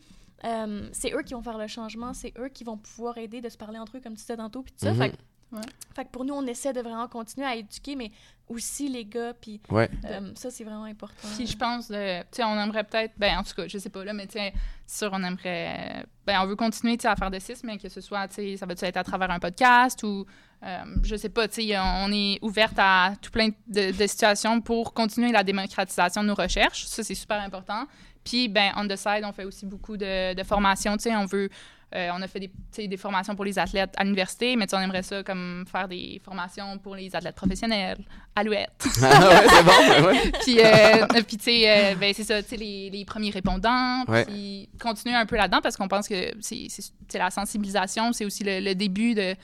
euh, 0.46 0.88
c'est 0.94 1.14
eux 1.14 1.22
qui 1.22 1.34
vont 1.34 1.42
faire 1.44 1.58
le 1.58 1.68
changement, 1.68 2.14
c'est 2.14 2.34
eux 2.38 2.48
qui 2.50 2.64
vont 2.64 2.78
pouvoir 2.78 3.18
aider 3.18 3.42
de 3.42 3.50
se 3.50 3.58
parler 3.58 3.78
entre 3.78 3.98
eux, 3.98 4.00
comme 4.02 4.14
tu 4.14 4.22
disais 4.22 4.38
tantôt, 4.38 4.62
puis 4.62 4.72
tout 4.72 4.86
ça. 4.86 4.94
Mhm. 4.94 4.98
Fait, 4.98 5.14
Ouais. 5.52 5.62
fait 5.96 6.06
que 6.06 6.10
pour 6.10 6.26
nous, 6.26 6.34
on 6.36 6.46
essaie 6.46 6.74
de 6.74 6.82
vraiment 6.82 7.08
continuer 7.08 7.48
à 7.48 7.56
éduquer, 7.56 7.96
mais 7.96 8.12
aussi 8.48 8.88
les 8.90 9.06
gars, 9.06 9.34
puis 9.34 9.60
Ouais. 9.70 9.90
euh, 10.06 10.32
ça, 10.36 10.50
c'est 10.52 10.64
vraiment 10.64 10.84
important. 10.86 11.28
Puis 11.36 11.48
je 11.48 11.58
pense, 11.58 11.90
euh, 11.92 12.22
tu 12.32 12.38
sais, 12.38 12.44
on 12.44 12.60
aimerait 12.60 12.84
peut-être, 12.84 13.14
ben 13.18 13.38
en 13.38 13.44
tout 13.44 13.54
cas, 13.56 13.68
je 13.68 13.78
sais 13.78 13.90
pas 13.90 14.04
là, 14.04 14.14
mais 14.14 14.28
tu 14.28 14.34
sais, 14.34 14.54
sûr, 14.88 15.10
on 15.14 15.24
aimerait, 15.24 16.06
ben 16.26 16.40
on 16.42 16.46
veut 16.48 16.56
continuer, 16.56 16.98
tu 16.98 17.04
sais, 17.04 17.08
à 17.08 17.16
faire 17.16 17.32
de 17.32 17.40
six, 17.40 17.64
mais 17.64 17.78
que 17.78 17.90
ce 17.90 18.02
soit, 18.02 18.28
tu 18.28 18.36
sais, 18.36 18.58
ça 18.58 18.66
va 18.66 18.74
être 18.80 18.98
à 18.98 19.04
travers 19.04 19.30
un 19.32 19.40
podcast 19.40 20.02
ou, 20.04 20.26
euh, 20.64 20.84
je 21.04 21.16
sais 21.16 21.30
pas, 21.30 21.48
tu 21.48 21.62
sais, 21.68 21.78
on 21.80 22.12
est 22.12 22.38
ouverte 22.44 22.76
à 22.78 23.14
tout 23.22 23.32
plein 23.32 23.50
de, 23.68 23.92
de 23.92 24.08
situations 24.08 24.62
pour 24.62 24.94
continuer 24.94 25.32
la 25.32 25.44
démocratisation 25.44 26.22
de 26.24 26.28
nos 26.28 26.36
recherches. 26.36 26.86
Ça, 26.86 27.04
c'est 27.04 27.16
super 27.16 27.40
important. 27.42 27.86
Puis, 28.24 28.50
ben, 28.50 28.72
on 28.76 28.88
the 28.88 28.96
side, 28.96 29.24
on 29.24 29.32
fait 29.32 29.46
aussi 29.46 29.66
beaucoup 29.66 29.96
de, 29.98 30.34
de 30.36 30.44
formations, 30.44 30.98
tu 30.98 31.04
sais, 31.04 31.16
on 31.16 31.26
veut, 31.26 31.50
euh, 31.96 32.10
on 32.14 32.22
a 32.22 32.28
fait 32.28 32.52
des, 32.78 32.98
formations 32.98 33.36
pour 33.36 33.46
les 33.46 33.58
athlètes 33.58 33.94
à 33.98 34.04
l'université, 34.04 34.56
mais 34.56 34.66
on 34.74 34.80
aimerait 34.80 35.02
ça 35.02 35.24
comme 35.24 35.66
faire 35.72 35.88
des 35.88 36.22
formations 36.24 36.78
pour 36.78 36.96
les 36.96 37.16
athlètes 37.16 37.36
professionnels, 37.36 37.98
Alouette. 38.36 38.70
Ah 39.02 39.28
ouais, 39.28 39.48
c'est 39.50 39.64
bon. 39.64 40.08
ouais. 40.08 40.32
Puis, 40.44 40.60
euh, 40.60 41.24
puis 41.28 41.38
tu 41.38 41.44
sais, 41.46 41.70
euh, 41.70 41.96
ben, 41.96 42.14
c'est 42.16 42.24
ça, 42.24 42.44
tu 42.44 42.50
sais, 42.50 42.58
les, 42.58 42.90
les 42.92 43.06
premiers 43.06 43.32
répondants. 43.32 44.04
Ouais. 44.08 44.26
Puis, 44.26 44.70
continuer 44.80 45.16
un 45.16 45.26
peu 45.26 45.36
là-dedans 45.36 45.62
parce 45.62 45.78
qu'on 45.78 45.88
pense 45.88 46.08
que 46.08 46.32
c'est 46.42 46.68
la 47.14 47.32
sensibilisation, 47.32 48.14
c'est 48.14 48.26
aussi 48.26 48.44
le, 48.44 48.60
le 48.60 48.76
début 48.76 49.16
de. 49.16 49.36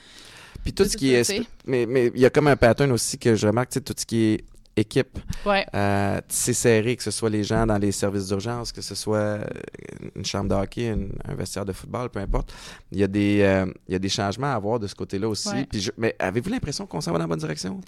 Puis 0.62 0.72
tout 0.72 0.84
de 0.84 0.88
ce 0.88 0.96
qui 0.96 1.14
est. 1.14 1.42
mais 1.66 2.10
il 2.14 2.20
y 2.20 2.26
a 2.26 2.30
comme 2.30 2.46
un 2.46 2.56
pattern 2.56 2.92
aussi 2.92 3.18
que 3.18 3.34
je 3.34 3.46
remarque, 3.46 3.70
tu 3.70 3.74
sais, 3.74 3.80
tout 3.80 3.94
ce 3.96 4.06
qui 4.06 4.24
est 4.24 4.44
équipe. 4.76 5.18
Ouais. 5.46 5.66
Euh, 5.74 6.20
c'est 6.28 6.52
serré, 6.52 6.96
que 6.96 7.02
ce 7.02 7.10
soit 7.10 7.30
les 7.30 7.42
gens 7.44 7.66
dans 7.66 7.78
les 7.78 7.92
services 7.92 8.28
d'urgence, 8.28 8.72
que 8.72 8.82
ce 8.82 8.94
soit 8.94 9.16
euh, 9.16 9.44
une 10.14 10.24
chambre 10.24 10.50
de 10.50 10.54
hockey, 10.54 10.88
une- 10.88 11.12
un 11.24 11.34
vestiaire 11.34 11.64
de 11.64 11.72
football, 11.72 12.10
peu 12.10 12.18
importe. 12.20 12.52
Il 12.92 12.98
y 12.98 13.02
a 13.02 13.06
des, 13.06 13.40
euh, 13.42 13.66
il 13.88 13.92
y 13.92 13.94
a 13.94 13.98
des 13.98 14.08
changements 14.10 14.52
à 14.52 14.54
avoir 14.56 14.78
de 14.78 14.86
ce 14.86 14.94
côté-là 14.94 15.28
aussi. 15.28 15.48
Ouais. 15.48 15.66
Puis 15.70 15.80
je- 15.80 15.92
mais 15.96 16.14
avez-vous 16.18 16.50
l'impression 16.50 16.86
qu'on 16.86 17.00
s'en 17.00 17.12
va 17.12 17.18
dans 17.18 17.24
la 17.24 17.28
bonne 17.28 17.38
direction? 17.38 17.80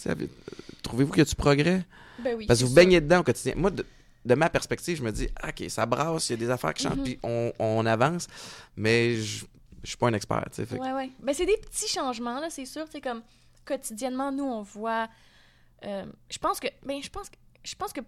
Trouvez-vous 0.82 1.11
qu'il 1.12 1.18
y 1.18 1.22
a 1.22 1.24
du 1.26 1.34
progrès? 1.34 1.84
Ben 2.24 2.34
oui. 2.36 2.47
Parce 2.47 2.61
que 2.61 2.64
vous 2.64 2.70
sûr. 2.70 2.76
baignez 2.76 3.01
dedans 3.01 3.20
au 3.20 3.22
quotidien. 3.22 3.53
Moi, 3.57 3.70
de, 3.70 3.84
de 4.24 4.34
ma 4.34 4.49
perspective, 4.51 4.97
je 4.97 5.03
me 5.03 5.12
dis, 5.12 5.28
OK, 5.47 5.64
ça 5.68 5.86
brasse, 5.86 6.30
il 6.30 6.32
y 6.32 6.34
a 6.34 6.39
des 6.39 6.51
affaires 6.51 6.74
qui 6.74 6.82
changent, 6.84 6.97
Mhm. 6.97 7.05
puis 7.05 7.18
on, 7.22 7.53
on 7.59 7.86
avance, 7.86 8.26
mais 8.76 9.16
je 9.16 9.45
je 9.84 9.91
suis 9.91 9.97
pas 9.97 10.09
un 10.09 10.12
expert. 10.14 10.45
que- 10.55 10.74
Ouais, 10.74 10.93
ouais. 10.93 11.11
Ben, 11.22 11.32
c'est 11.32 11.47
des 11.47 11.57
petits 11.57 11.89
changements, 11.89 12.41
là, 12.41 12.49
c'est 12.51 12.64
sûr. 12.64 12.84
C'est 12.91 13.01
comme 13.01 13.22
quotidiennement, 13.64 14.32
nous, 14.32 14.45
on 14.45 14.62
voit. 14.62 15.07
Euh, 15.85 16.07
je 16.31 16.39
pense 16.39 16.61
que. 16.61 16.68
Ben, 16.85 17.03
je 17.03 17.11
pense 17.11 17.29
que. 17.31 17.37
Je 17.64 17.74
pense 17.74 17.93
que, 17.93 18.01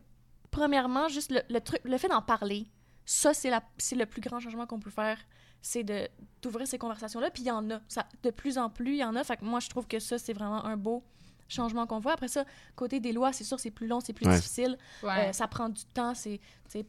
premièrement, 0.51 1.09
juste 1.09 1.31
le, 1.33 1.41
le 1.49 1.61
truc, 1.61 1.81
le 1.85 1.99
fait 1.99 2.09
d'en 2.09 2.23
parler, 2.23 2.67
ça, 3.05 3.35
c'est 3.35 3.51
la- 3.51 3.63
c'est 3.79 3.97
le 3.97 4.07
plus 4.07 4.21
grand 4.21 4.41
changement 4.41 4.67
qu'on 4.67 4.81
peut 4.81 4.91
faire. 4.91 5.19
C'est 5.63 5.85
de- 5.85 6.09
d'ouvrir 6.43 6.67
ces 6.67 6.79
conversations-là. 6.79 7.31
Puis 7.31 7.43
il 7.43 7.47
y 7.47 7.51
en 7.51 7.69
a. 7.71 7.81
Ça, 7.89 8.07
de 8.23 8.31
plus 8.31 8.57
en 8.59 8.71
plus, 8.71 8.93
il 8.95 8.99
y 9.01 9.05
en 9.05 9.15
a. 9.17 9.25
Fait 9.25 9.37
que 9.37 9.45
moi, 9.45 9.61
je 9.61 9.69
trouve 9.69 9.87
que 9.87 9.99
ça, 9.99 10.19
c'est 10.19 10.33
vraiment 10.33 10.65
un 10.65 10.77
beau 10.77 11.03
changement 11.49 11.87
qu'on 11.87 11.99
voit. 11.99 12.13
Après 12.13 12.29
ça, 12.29 12.45
côté 12.77 13.01
des 13.01 13.13
lois, 13.13 13.33
c'est 13.33 13.45
sûr, 13.45 13.59
c'est 13.59 13.71
plus 13.73 13.87
long, 13.89 14.01
c'est 14.01 14.13
plus 14.13 14.27
Ouais. 14.27 14.37
difficile. 14.37 14.79
Ouais. 15.03 15.29
Euh, 15.31 15.33
ça 15.33 15.49
prend 15.49 15.69
du 15.69 15.85
temps, 15.87 16.15
c'est 16.15 16.41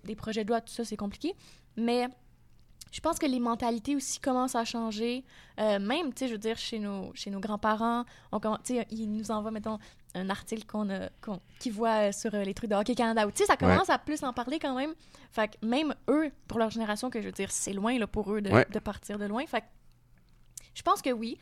des 0.04 0.16
projets 0.16 0.44
de 0.44 0.50
loi, 0.50 0.62
tout 0.62 0.72
ça, 0.74 0.86
c'est 0.86 0.96
compliqué. 0.98 1.34
Mais 1.76 2.08
je 2.92 3.00
pense 3.00 3.18
que 3.18 3.26
les 3.26 3.40
mentalités 3.40 3.96
aussi 3.96 4.20
commencent 4.20 4.56
à 4.56 4.64
changer. 4.66 5.26
Euh, 5.60 5.80
même, 5.80 6.14
tu 6.14 6.20
sais, 6.20 6.28
je 6.28 6.34
veux 6.34 6.38
dire, 6.38 6.58
chez 6.58 6.78
nos, 6.78 7.12
chez 7.16 7.32
nos 7.32 7.40
grands-parents, 7.40 8.06
on 8.32 8.38
comm- 8.38 8.60
tu 8.64 8.76
sais, 8.76 8.86
ils 8.92 9.08
nous 9.12 9.32
envoient, 9.32 9.50
mettons, 9.52 9.80
un 10.14 10.30
article 10.30 10.66
qu'on 10.66 10.89
a, 10.89 11.09
qu'on- 11.22 11.39
qu'ils 11.59 11.72
voient 11.74 12.09
euh, 12.09 12.12
sur 12.12 12.34
euh, 12.36 12.43
les 12.43 12.53
trucs 12.53 12.70
de 12.70 12.76
Hockey 12.76 12.95
Canada. 12.95 13.26
ou 13.28 13.32
Tu 13.32 13.38
sais, 13.39 13.45
ça 13.45 13.55
commence 13.57 13.89
à 13.89 13.97
plus 13.97 14.24
en 14.24 14.34
parler 14.34 14.59
quand 14.59 14.76
même. 14.76 14.93
Fait 15.32 15.47
que 15.47 15.66
même 15.66 15.95
eux, 16.09 16.32
pour 16.47 16.59
leur 16.59 16.70
génération, 16.70 17.09
que 17.09 17.22
je 17.22 17.28
veux 17.28 17.32
dire, 17.32 17.49
c'est 17.51 17.74
loin 17.74 17.97
là, 17.97 18.07
pour 18.07 18.34
eux 18.34 18.41
de, 18.41 18.49
Ouais. 18.51 18.66
de 18.70 18.80
partir 18.80 19.18
de 19.18 19.26
loin. 19.26 19.45
Fait 19.45 19.62
que 19.62 19.66
je 20.74 20.82
pense 20.82 21.01
que 21.01 21.09
oui. 21.12 21.38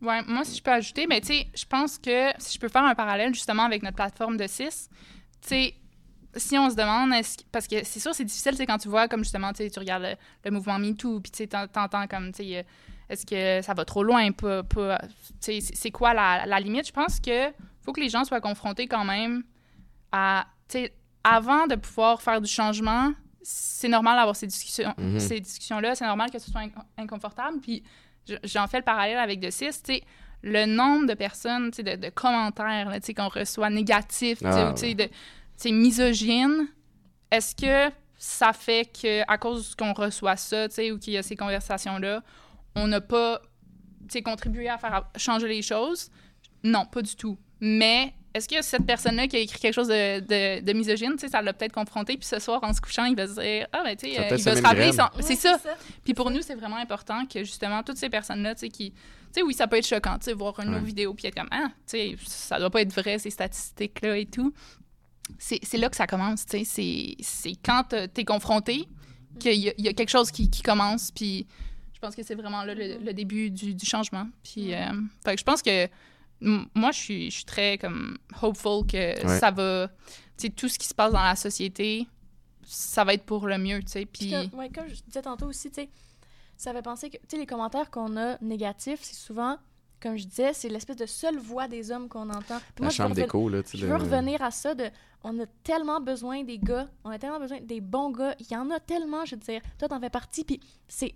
Ouais, 0.00 0.22
moi, 0.26 0.44
si 0.44 0.56
je 0.56 0.62
peux 0.62 0.70
ajouter, 0.70 1.06
mais 1.08 1.20
tu 1.20 1.28
sais, 1.28 1.46
je 1.54 1.64
pense 1.64 1.98
que 1.98 2.30
si 2.38 2.54
je 2.54 2.60
peux 2.60 2.68
faire 2.68 2.84
un 2.84 2.94
parallèle 2.94 3.34
justement 3.34 3.64
avec 3.64 3.82
notre 3.82 3.96
plateforme 3.96 4.36
de 4.36 4.46
6, 4.46 4.88
tu 5.42 5.48
sais, 5.48 5.74
si 6.36 6.56
on 6.58 6.70
se 6.70 6.76
demande, 6.76 7.12
est-ce 7.14 7.38
que- 7.38 7.42
parce 7.50 7.66
que 7.66 7.84
c'est 7.84 7.98
sûr, 7.98 8.14
c'est 8.14 8.24
difficile, 8.24 8.54
c'est 8.56 8.66
quand 8.66 8.78
tu 8.78 8.88
vois, 8.88 9.08
comme 9.08 9.24
justement, 9.24 9.52
tu 9.52 9.64
sais, 9.64 9.70
tu 9.70 9.78
regardes 9.80 10.02
le, 10.04 10.14
le 10.44 10.50
mouvement 10.52 10.78
MeToo, 10.78 11.20
puis 11.20 11.32
tu 11.32 11.38
sais, 11.38 11.46
t'en- 11.48 11.66
t'entends 11.66 12.06
comme, 12.06 12.30
tu 12.32 12.44
sais, 12.44 12.58
euh, 12.58 12.62
est-ce 13.08 13.26
que 13.26 13.64
ça 13.66 13.74
va 13.74 13.84
trop 13.84 14.04
loin, 14.04 14.30
pas, 14.30 14.62
pas- 14.62 14.98
tu 15.00 15.08
sais, 15.40 15.60
c'est- 15.60 15.74
c'est 15.74 15.90
quoi 15.90 16.14
la, 16.14 16.46
la 16.46 16.60
limite? 16.60 16.86
Je 16.86 16.92
pense 16.92 17.18
que 17.18 17.50
faut 17.88 17.92
que 17.94 18.00
les 18.02 18.10
gens 18.10 18.24
soient 18.26 18.42
confrontés 18.42 18.86
quand 18.86 19.04
même 19.04 19.42
à, 20.12 20.46
tu 20.68 20.76
sais, 20.80 20.92
avant 21.24 21.66
de 21.66 21.74
pouvoir 21.74 22.20
faire 22.20 22.38
du 22.42 22.46
changement, 22.50 23.12
c'est 23.42 23.88
normal 23.88 24.18
d'avoir 24.18 24.36
ces 24.36 24.46
discussions, 24.46 24.92
Mhm. 24.98 25.18
ces 25.18 25.40
discussions-là, 25.40 25.94
c'est 25.94 26.04
normal 26.04 26.30
que 26.30 26.38
ce 26.38 26.50
soit 26.50 26.60
inc- 26.60 26.74
inconfortable, 26.98 27.60
puis 27.62 27.82
je- 28.28 28.34
j'en 28.44 28.66
fais 28.66 28.76
le 28.76 28.84
parallèle 28.84 29.16
avec 29.18 29.40
de 29.40 29.48
6, 29.48 29.82
tu 29.82 29.94
sais, 29.94 30.02
le 30.42 30.66
nombre 30.66 31.06
de 31.06 31.14
personnes, 31.14 31.70
de, 31.70 31.96
de 31.96 32.10
commentaires, 32.10 32.90
là, 32.90 33.00
qu'on 33.14 33.28
reçoit 33.28 33.70
négatifs, 33.70 34.40
Ah, 34.44 34.68
ou, 34.70 34.74
tu 34.74 34.80
sais, 34.80 34.94
de, 34.94 35.08
misogynes, 35.72 36.68
est-ce 37.30 37.54
que 37.54 37.90
ça 38.18 38.52
fait 38.52 38.84
que 38.84 39.22
à 39.26 39.38
cause 39.38 39.74
qu'on 39.74 39.94
reçoit 39.94 40.36
ça, 40.36 40.68
tu 40.68 40.74
sais, 40.74 40.92
ou 40.92 40.98
qu'il 40.98 41.14
y 41.14 41.16
a 41.16 41.22
ces 41.22 41.36
conversations-là, 41.36 42.22
on 42.74 42.86
n'a 42.86 43.00
pas, 43.00 43.40
contribué 44.22 44.68
à 44.68 44.76
faire 44.76 45.04
changer 45.16 45.48
les 45.48 45.62
choses? 45.62 46.10
Non, 46.64 46.84
pas 46.86 47.02
du 47.02 47.14
tout. 47.16 47.38
Mais 47.60 48.12
est-ce 48.34 48.48
que 48.48 48.62
cette 48.62 48.84
personne-là 48.86 49.26
qui 49.26 49.36
a 49.36 49.38
écrit 49.40 49.58
quelque 49.58 49.74
chose 49.74 49.88
de, 49.88 50.20
de, 50.20 50.60
de 50.64 50.72
misogyne, 50.72 51.12
tu 51.12 51.20
sais, 51.20 51.28
ça 51.28 51.42
l'a 51.42 51.52
peut-être 51.52 51.72
confronté, 51.72 52.16
puis 52.16 52.26
ce 52.26 52.38
soir, 52.38 52.60
en 52.62 52.72
se 52.72 52.80
couchant, 52.80 53.04
il 53.04 53.16
va 53.16 53.26
se 53.26 53.40
dire, 53.40 53.66
ah, 53.72 53.82
ben, 53.84 53.96
tu 53.96 54.06
sais, 54.12 54.18
euh, 54.20 54.36
il 54.36 54.42
va 54.44 54.56
se 54.56 54.62
rappeler. 54.62 54.92
son- 54.92 55.08
C'est 55.20 55.34
ça. 55.36 55.58
Puis 56.04 56.14
pour 56.14 56.30
nous, 56.30 56.42
c'est 56.42 56.54
vraiment 56.54 56.76
important 56.76 57.24
que 57.26 57.40
justement, 57.40 57.82
toutes 57.82 57.96
ces 57.96 58.10
personnes-là, 58.10 58.54
tu 58.54 58.60
sais, 58.60 58.68
qui. 58.68 58.90
Tu 58.92 58.96
sais, 59.40 59.42
oui, 59.42 59.52
ça 59.54 59.66
peut 59.66 59.76
être 59.76 59.86
choquant, 59.86 60.18
tu 60.18 60.24
sais, 60.26 60.32
voir 60.32 60.58
une 60.60 60.70
Ouais. 60.70 60.76
autre 60.76 60.84
vidéo 60.86 61.12
puis 61.14 61.26
être 61.26 61.34
comme, 61.34 61.48
ah, 61.50 61.68
tu 61.86 61.98
sais, 61.98 62.16
ça 62.26 62.58
doit 62.58 62.70
pas 62.70 62.80
être 62.82 62.92
vrai, 62.94 63.18
ces 63.18 63.30
statistiques-là 63.30 64.16
et 64.18 64.26
tout. 64.26 64.52
C'est 65.38 65.76
là 65.76 65.90
que 65.90 65.96
ça 65.96 66.06
commence, 66.06 66.46
tu 66.46 66.58
sais. 66.58 66.64
c'est- 66.64 67.16
C'est 67.20 67.52
quand 67.62 67.84
t'es 68.14 68.24
confronté 68.24 68.86
qu'il 69.38 69.54
y, 69.54 69.68
a- 69.68 69.74
il 69.76 69.84
y 69.84 69.88
a 69.88 69.92
quelque 69.92 70.08
chose 70.10 70.30
qui, 70.30 70.48
qui 70.48 70.62
commence, 70.62 71.10
puis 71.10 71.46
je 71.92 71.98
pense 71.98 72.14
que 72.16 72.22
c'est 72.22 72.34
vraiment 72.34 72.62
là 72.64 72.74
le, 72.74 72.98
le 73.04 73.12
début 73.12 73.50
du, 73.50 73.74
du 73.74 73.84
changement. 73.86 74.26
Puis, 74.42 74.72
euh, 74.74 74.86
fait 75.24 75.34
que 75.34 75.40
je 75.40 75.44
pense 75.44 75.60
que 75.62 75.86
moi, 76.40 76.90
je 76.92 76.98
suis, 76.98 77.30
je 77.30 77.36
suis 77.36 77.44
très 77.44 77.78
comme 77.78 78.18
hopeful 78.42 78.86
que 78.86 79.26
Ouais. 79.26 79.38
ça 79.38 79.50
va. 79.50 79.88
Tu 80.36 80.46
sais, 80.46 80.48
tout 80.50 80.68
ce 80.68 80.78
qui 80.78 80.86
se 80.86 80.94
passe 80.94 81.12
dans 81.12 81.22
la 81.22 81.34
société, 81.36 82.06
ça 82.64 83.04
va 83.04 83.14
être 83.14 83.24
pour 83.24 83.46
le 83.46 83.58
mieux, 83.58 83.80
tu 83.80 83.88
sais. 83.88 84.06
Puis 84.06 84.30
comme, 84.30 84.58
ouais, 84.60 84.70
comme 84.70 84.88
je 84.88 84.94
disais 85.06 85.22
tantôt 85.22 85.46
aussi, 85.46 85.68
tu 85.70 85.76
sais, 85.82 85.88
ça 86.56 86.72
fait 86.72 86.82
penser 86.82 87.10
que, 87.10 87.16
tu 87.16 87.22
sais, 87.28 87.36
les 87.38 87.46
commentaires 87.46 87.90
qu'on 87.90 88.16
a 88.16 88.36
négatifs, 88.40 89.00
c'est 89.02 89.14
souvent, 89.16 89.58
comme 90.00 90.16
je 90.16 90.26
disais, 90.26 90.52
c'est 90.52 90.68
l'espèce 90.68 90.96
de 90.96 91.06
seule 91.06 91.38
voix 91.38 91.66
des 91.66 91.90
hommes 91.90 92.08
qu'on 92.08 92.28
entend. 92.30 92.58
Puis 92.74 92.74
La 92.78 92.82
moi, 92.84 92.88
je 92.90 93.02
veux 93.02 93.04
chambre 93.04 93.14
d'écho, 93.16 93.48
là, 93.48 93.62
tu 93.62 93.70
sais, 93.70 93.78
Je 93.78 93.86
le- 93.86 93.92
veux 93.92 93.98
revenir 93.98 94.42
à 94.42 94.50
ça 94.50 94.74
de, 94.74 94.88
on 95.24 95.38
a 95.40 95.46
tellement 95.64 96.00
besoin 96.00 96.44
des 96.44 96.58
gars, 96.58 96.88
on 97.04 97.10
a 97.10 97.18
tellement 97.18 97.40
besoin 97.40 97.60
des 97.60 97.80
bons 97.80 98.10
gars, 98.10 98.34
il 98.38 98.46
y 98.52 98.56
en 98.56 98.70
a 98.70 98.78
tellement, 98.80 99.24
je 99.24 99.34
veux 99.34 99.40
dire, 99.40 99.60
toi 99.78 99.88
t'en 99.88 99.98
fais 99.98 100.10
partie, 100.10 100.44
puis 100.44 100.60
c'est, 100.86 101.14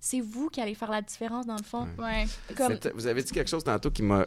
c'est, 0.00 0.20
vous 0.20 0.48
qui 0.48 0.60
allez 0.60 0.74
faire 0.74 0.90
la 0.90 1.02
différence 1.02 1.46
dans 1.46 1.56
le 1.56 1.62
fond. 1.62 1.86
Ouais. 1.98 2.26
Comme, 2.56 2.78
Vous 2.94 3.06
avez 3.06 3.22
dit 3.22 3.32
quelque 3.32 3.48
chose 3.50 3.64
tantôt 3.64 3.90
qui 3.90 4.02
m'a. 4.02 4.26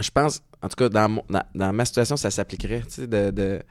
Je 0.00 0.10
pense, 0.10 0.40
en 0.62 0.68
tout 0.68 0.76
cas, 0.76 0.88
dans, 0.88 1.08
mon- 1.08 1.24
dans, 1.28 1.42
dans 1.54 1.72
ma 1.72 1.84
situation, 1.84 2.16
ça 2.16 2.30
s'appliquerait. 2.30 2.82
Tu 2.82 2.90
sais, 2.90 3.06
de. 3.06 3.30
de- 3.30 3.62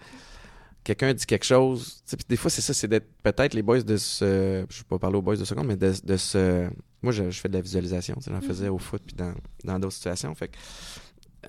Quelqu'un 0.84 1.14
dit 1.14 1.26
quelque 1.26 1.46
chose. 1.46 2.02
tu 2.06 2.12
sais, 2.12 2.18
Puis 2.18 2.26
des 2.30 2.36
fois, 2.38 2.50
c'est 2.50 2.62
ça, 2.62 2.74
c'est 2.74 2.88
d'être 2.88 3.08
peut-être 3.22 3.54
les 3.54 3.62
boys 3.62 3.82
de 3.82 3.98
ce. 3.98 4.66
Je 4.70 4.76
ne 4.78 4.80
vais 4.82 4.88
pas 4.90 4.98
parler 5.00 5.18
aux 5.18 5.22
boys 5.22 5.36
de 5.36 5.44
seconde, 5.46 5.68
mais 5.68 5.76
de, 5.76 5.94
de 6.04 6.18
ce. 6.18 6.70
Moi, 7.02 7.12
je, 7.14 7.30
je 7.30 7.40
fais 7.40 7.50
de 7.50 7.54
la 7.54 7.62
visualisation. 7.62 8.16
tu 8.16 8.24
sais, 8.24 8.32
J'en 8.32 8.42
faisais 8.42 8.70
au 8.70 8.78
foot 8.78 9.02
puis 9.06 9.16
dans 9.16 9.34
dans 9.64 9.78
d'autres 9.80 9.94
situations. 9.96 10.34
Fait 10.36 10.48
que. 10.48 10.58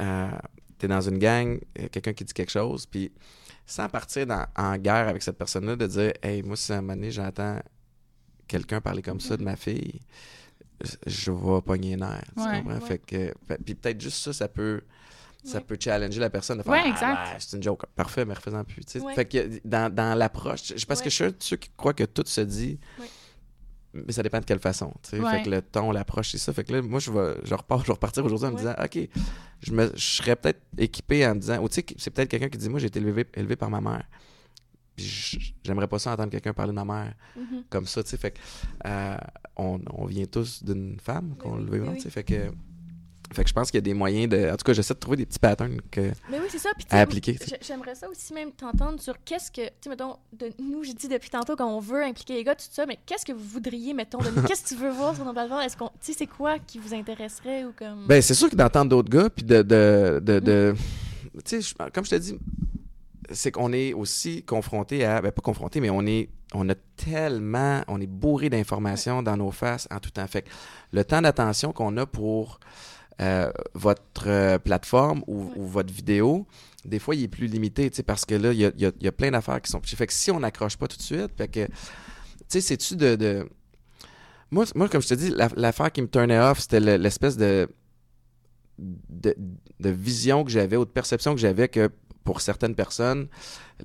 Euh, 0.01 0.31
T'es 0.79 0.89
dans 0.89 1.01
une 1.03 1.19
gang, 1.19 1.61
quelqu'un 1.93 2.15
qui 2.15 2.25
dit 2.25 2.33
quelque 2.33 2.51
chose, 2.51 2.87
puis 2.87 3.13
sans 3.67 3.87
partir 3.91 4.27
dans- 4.27 4.47
en 4.57 4.79
guerre 4.79 5.09
avec 5.09 5.23
cette 5.23 5.37
personne-là, 5.37 5.77
de 5.77 5.87
dire 5.87 6.13
Hey, 6.23 6.43
moi, 6.43 6.57
si 6.57 6.73
à 6.73 6.79
un 6.79 6.81
moment 6.81 6.95
donné, 6.95 7.11
j'entends 7.11 7.61
quelqu'un 8.51 8.81
parler 8.81 9.03
comme 9.03 9.21
ça 9.21 9.37
de 9.37 9.43
ma 9.45 9.57
fille, 9.57 10.01
je 11.07 11.31
vais 11.31 11.61
pogner 11.63 11.91
les 11.91 11.97
nerfs. 11.97 12.25
tu 12.37 12.43
Ouais. 12.43 12.59
comprends? 12.63 12.75
Ouais. 12.79 12.81
Fait 12.87 12.99
que, 12.99 13.35
puis 13.65 13.75
peut-être 13.75 14.01
juste 14.01 14.19
ça, 14.23 14.33
ça 14.33 14.49
peut, 14.49 14.81
ça 15.45 15.59
Ouais. 15.59 15.65
peut 15.65 15.77
challenger 15.79 16.21
la 16.21 16.31
personne 16.31 16.59
de 16.59 16.63
faire 16.63 16.73
Ouais, 16.73 16.93
Ah, 17.01 17.29
ben, 17.33 17.37
c'est 17.39 17.57
une 17.57 17.63
joke. 17.63 17.85
Parfait, 17.95 18.25
mais 18.25 18.35
refais-en 18.35 18.65
plus. 18.65 18.83
Fait 19.15 19.25
que 19.27 19.61
dans, 19.65 19.93
dans 19.95 20.17
l'approche, 20.19 20.73
parce 20.87 21.01
que 21.03 21.11
je 21.11 21.15
suis 21.15 21.25
un 21.25 21.29
de 21.31 21.37
ceux 21.39 21.57
qui 21.57 21.71
croient 21.77 21.95
que 21.95 22.05
tout 22.05 22.25
se 22.27 22.41
dit. 22.41 22.79
Mais 23.93 24.13
ça 24.13 24.23
dépend 24.23 24.39
de 24.39 24.45
quelle 24.45 24.61
façon. 24.61 24.93
tu 25.03 25.11
sais. 25.11 25.21
Ouais. 25.21 25.31
Fait 25.39 25.43
que 25.43 25.51
le 25.51 25.63
ton, 25.63 25.91
l'approche, 25.91 26.31
c'est 26.31 26.39
ça. 26.39 26.53
Fait 26.53 26.63
que 26.63 26.73
là, 26.73 26.81
moi, 26.81 27.01
je 27.01 27.11
vais, 27.11 27.35
je 27.43 27.53
repars, 27.57 27.81
je 27.81 27.87
vais 27.89 27.93
repartir 27.95 28.25
aujourd'hui 28.25 28.47
en 28.47 28.53
me 28.53 28.57
disant, 28.57 28.75
OK, 28.81 28.99
je, 29.63 29.73
me, 29.73 29.91
je 29.97 30.01
serais 30.17 30.37
peut-être 30.37 30.61
équipé 30.79 31.27
en 31.27 31.35
me 31.35 31.41
disant, 31.41 31.61
ou 31.61 31.69
tu 31.69 31.75
sais, 31.75 31.87
c'est 31.99 32.11
peut-être 32.11 32.29
quelqu'un 32.29 32.49
qui 32.49 32.57
dit, 32.57 32.69
moi, 32.69 32.79
j'ai 32.79 32.87
été 32.87 33.01
élevé, 33.01 33.27
élevé 33.35 33.57
par 33.57 33.69
ma 33.69 33.81
mère. 33.81 34.05
Puis 35.01 35.55
j'aimerais 35.65 35.89
pas 35.89 35.99
ça 35.99 36.13
entendre 36.13 36.31
quelqu'un 36.31 36.53
parler 36.53 36.73
de 36.73 36.77
ma 36.77 36.85
mère 36.85 37.15
Mhm. 37.37 37.65
comme 37.71 37.87
ça, 37.87 38.03
tu 38.03 38.11
sais. 38.11 38.17
Fait 38.17 38.33
que, 38.33 38.39
euh, 38.87 39.17
on, 39.57 39.81
on 39.93 40.05
vient 40.07 40.27
tous 40.27 40.63
d'une 40.65 40.99
femme 41.01 41.35
qu'on 41.39 41.57
Oui, 41.57 41.65
le 41.65 41.71
veut, 41.71 41.81
oui, 41.83 41.89
oui. 41.91 41.97
tu 41.97 42.03
sais. 42.03 42.11
Fait 42.11 42.25
que, 42.25 42.51
fait 43.33 43.45
que 43.45 43.49
je 43.49 43.55
pense 43.55 43.71
qu'il 43.71 43.79
y 43.79 43.83
a 43.83 43.83
des 43.83 43.95
moyens 43.95 44.29
de. 44.29 44.51
En 44.51 44.57
tout 44.57 44.65
cas, 44.65 44.73
j'essaie 44.73 44.93
de 44.95 44.99
trouver 44.99 45.19
des 45.19 45.27
petits 45.27 45.39
patterns 45.39 45.81
que, 45.91 46.11
Mais 46.31 46.41
oui, 46.41 46.47
c'est 46.49 46.59
ça. 46.59 46.71
Puis, 46.77 46.85
tu 46.85 46.95
à 46.97 46.99
appliquer. 46.99 47.39
J'aimerais 47.63 47.95
ça 47.95 48.09
aussi 48.09 48.33
même 48.35 48.51
t'entendre 48.51 49.01
sur 49.01 49.23
qu'est-ce 49.25 49.53
que, 49.53 49.67
tu 49.67 49.73
sais, 49.85 49.89
mettons, 49.91 50.17
de 50.33 50.51
nous, 50.61 50.83
j'ai 50.83 50.95
dit 50.95 51.07
depuis 51.07 51.31
tantôt 51.31 51.55
qu'on 51.55 51.79
veut 51.79 52.03
impliquer 52.03 52.35
les 52.35 52.43
gars, 52.45 52.57
tout 52.57 52.65
ça, 52.69 52.87
mais 52.87 52.99
qu'est-ce 53.07 53.25
que 53.25 53.33
vous 53.33 53.45
voudriez, 53.45 53.95
mettons, 53.95 54.19
de 54.19 54.31
nous? 54.31 54.43
Qu'est-ce 54.49 54.65
que 54.65 54.69
tu 54.71 54.75
veux 54.75 54.91
voir 54.91 55.15
sur 55.15 55.25
nos 55.25 55.33
plateformes? 55.33 55.63
Est-ce 55.63 55.77
qu'on, 55.77 55.89
tu 55.91 55.95
sais, 56.01 56.13
c'est 56.19 56.27
quoi 56.27 56.59
qui 56.59 56.79
vous 56.81 56.93
intéresserait 56.93 57.65
ou 57.65 57.73
comme... 57.73 58.07
Ben, 58.09 58.21
c'est 58.21 58.35
sûr 58.35 58.51
que 58.51 58.57
d'entendre 58.57 58.91
d'autres 58.91 59.11
gars, 59.11 59.31
puis 59.31 59.45
de. 59.45 59.63
de, 59.63 60.21
de, 60.21 60.41
de- 60.41 60.75
Tu 61.45 61.63
sais, 61.63 61.75
comme 61.95 62.05
je 62.05 62.11
te 62.11 62.17
dis, 62.17 62.37
c'est 63.33 63.51
qu'on 63.53 63.73
est 63.73 63.93
aussi 63.93 64.43
confronté 64.43 65.05
à. 65.05 65.21
Ben, 65.21 65.31
pas 65.33 65.43
confronté, 65.43 65.81
mais 65.81 65.91
on 65.91 66.07
est. 66.07 66.29
On 66.55 66.69
a 66.69 66.75
tellement. 66.97 67.83
On 67.89 68.01
est 68.01 68.07
bourré 68.07 68.51
d'informations 68.51 69.23
dans 69.23 69.37
nos 69.37 69.51
faces 69.51 69.87
en 69.91 69.99
tout 70.01 70.11
temps. 70.11 70.27
Fait 70.27 70.43
que 70.43 70.49
le 70.93 71.05
temps 71.05 71.23
d'attention 71.23 71.73
qu'on 71.73 71.97
a 71.97 72.07
pour 72.07 72.59
euh, 73.21 73.51
votre 73.75 74.27
euh, 74.29 74.59
plateforme 74.59 75.23
ou, 75.27 75.45
Ouais. 75.45 75.53
ou 75.57 75.67
votre 75.67 75.93
vidéo, 75.93 76.47
des 76.85 76.99
fois, 76.99 77.15
il 77.15 77.23
est 77.25 77.29
plus 77.29 77.47
limité, 77.47 77.91
tu 77.91 77.97
sais, 77.97 78.03
parce 78.03 78.25
que 78.25 78.35
là, 78.35 78.53
il 78.53 78.59
y 78.59 78.65
a, 78.65 78.73
il 78.75 78.81
y 78.83 78.87
a- 78.87 78.93
y 79.01 79.07
a 79.07 79.13
plein 79.13 79.31
d'affaires 79.31 79.61
qui 79.61 79.71
sont. 79.71 79.81
Fait 79.85 80.07
que 80.07 80.13
si 80.13 80.31
on 80.31 80.41
n'accroche 80.41 80.77
pas 80.77 80.89
tout 80.89 80.97
de 80.97 81.03
suite, 81.03 81.29
fait 81.37 81.49
que. 81.49 81.67
Tu 81.67 81.73
sais, 82.49 82.61
c'est-tu 82.63 82.97
de. 82.97 83.17
de- 83.17 83.49
Moi, 84.51 84.65
moi, 84.75 84.89
comme 84.89 85.03
je 85.03 85.09
te 85.09 85.15
dis, 85.15 85.31
la- 85.31 85.51
l'affaire 85.57 85.93
qui 85.93 86.03
me 86.03 86.09
turnait 86.09 86.39
off, 86.41 86.61
c'était 86.61 86.81
le- 86.81 86.97
l'espèce 86.97 87.37
de, 87.37 87.69
de, 88.79 89.37
de 89.79 89.91
vision 89.91 90.43
que 90.45 90.51
j'avais 90.51 90.77
ou 90.77 90.85
de 90.85 90.91
perception 90.91 91.35
que 91.35 91.41
j'avais 91.41 91.69
que 91.69 91.91
pour 92.25 92.41
certaines 92.41 92.75
personnes, 92.75 93.29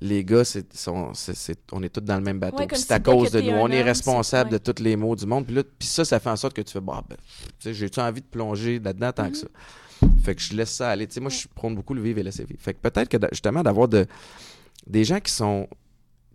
les 0.00 0.24
gars, 0.24 0.44
c'est, 0.44 0.72
sont, 0.76 1.14
c'est, 1.14 1.34
c'est- 1.34 1.58
on 1.72 1.82
est 1.82 1.88
tous 1.88 2.00
dans 2.02 2.16
le 2.16 2.22
même 2.22 2.38
bateau. 2.38 2.58
Ouais, 2.58 2.66
Puis 2.66 2.78
c'est 2.78 2.92
à 2.92 3.00
cause 3.00 3.30
de 3.30 3.40
nous. 3.40 3.50
On 3.52 3.68
est 3.70 3.82
responsable 3.82 4.50
de 4.50 4.58
tous 4.58 4.82
les 4.82 4.94
maux 4.96 5.16
du 5.16 5.26
monde. 5.26 5.46
Puis, 5.46 5.54
là, 5.54 5.62
puis 5.78 5.88
ça, 5.88 6.04
ça 6.04 6.20
fait 6.20 6.30
en 6.30 6.36
sorte 6.36 6.54
que 6.54 6.60
tu 6.62 6.72
fais, 6.72 6.80
bah, 6.80 7.02
ben, 7.08 7.16
tu 7.58 7.68
sais, 7.68 7.74
j'ai-tu 7.74 7.98
envie 8.00 8.20
de 8.20 8.26
plonger 8.26 8.78
là-dedans 8.78 9.12
tant 9.12 9.24
que 9.24 9.28
Mhm. 9.30 9.34
ça? 9.34 9.46
Fait 10.22 10.34
que 10.34 10.42
je 10.42 10.54
laisse 10.54 10.70
ça 10.72 10.90
aller. 10.90 11.06
Tu 11.06 11.14
sais, 11.14 11.20
moi, 11.20 11.30
je 11.30 11.46
prône 11.54 11.74
beaucoup 11.74 11.94
le 11.94 12.02
vivre 12.02 12.18
et 12.18 12.22
laisser 12.22 12.44
vivre. 12.44 12.60
Fait 12.60 12.74
que 12.74 12.78
peut-être 12.80 13.08
que, 13.08 13.16
justement, 13.32 13.62
d'avoir 13.62 13.88
de, 13.88 14.06
des 14.86 15.04
gens 15.04 15.20
qui 15.20 15.32
sont 15.32 15.66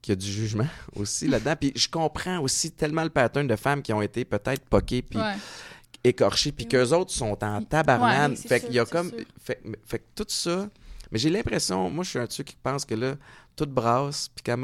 qui 0.02 0.12
a 0.12 0.16
du 0.16 0.26
jugement 0.26 0.66
aussi 0.96 1.28
là-dedans. 1.28 1.54
Puis 1.60 1.72
je 1.76 1.88
comprends 1.88 2.40
aussi 2.40 2.72
tellement 2.72 3.04
le 3.04 3.12
pattern 3.12 3.46
de 3.46 3.56
femmes 3.56 3.84
qui 3.84 3.94
ont 3.94 4.02
été 4.02 4.26
peut-être 4.26 4.66
poquées 4.66 5.04
puis 5.04 5.20
Ouais. 5.20 5.36
écorchées, 6.04 6.52
puis 6.52 6.68
qu'eux 6.68 6.90
autres 6.94 7.12
sont 7.12 7.38
en 7.44 7.62
tabarnane. 7.62 8.32
Ouais, 8.32 8.38
fait 8.38 8.58
sûr, 8.60 8.68
qu'il 8.68 8.76
y 8.78 8.80
a 8.80 8.86
comme... 8.86 9.12
Fait, 9.40 9.62
fait 9.86 10.00
que 10.00 10.06
tout 10.16 10.26
ça... 10.28 10.68
Mais 11.12 11.20
j'ai 11.20 11.30
l'impression... 11.30 11.90
Moi, 11.90 12.04
je 12.04 12.10
suis 12.12 12.20
un 12.20 12.28
truc 12.28 12.48
qui 12.48 12.56
pense 12.62 12.86
que 12.86 12.96
là, 12.96 13.16
tout 13.56 13.66
brasse, 13.66 14.30
puis 14.30 14.44
qu'à 14.44 14.56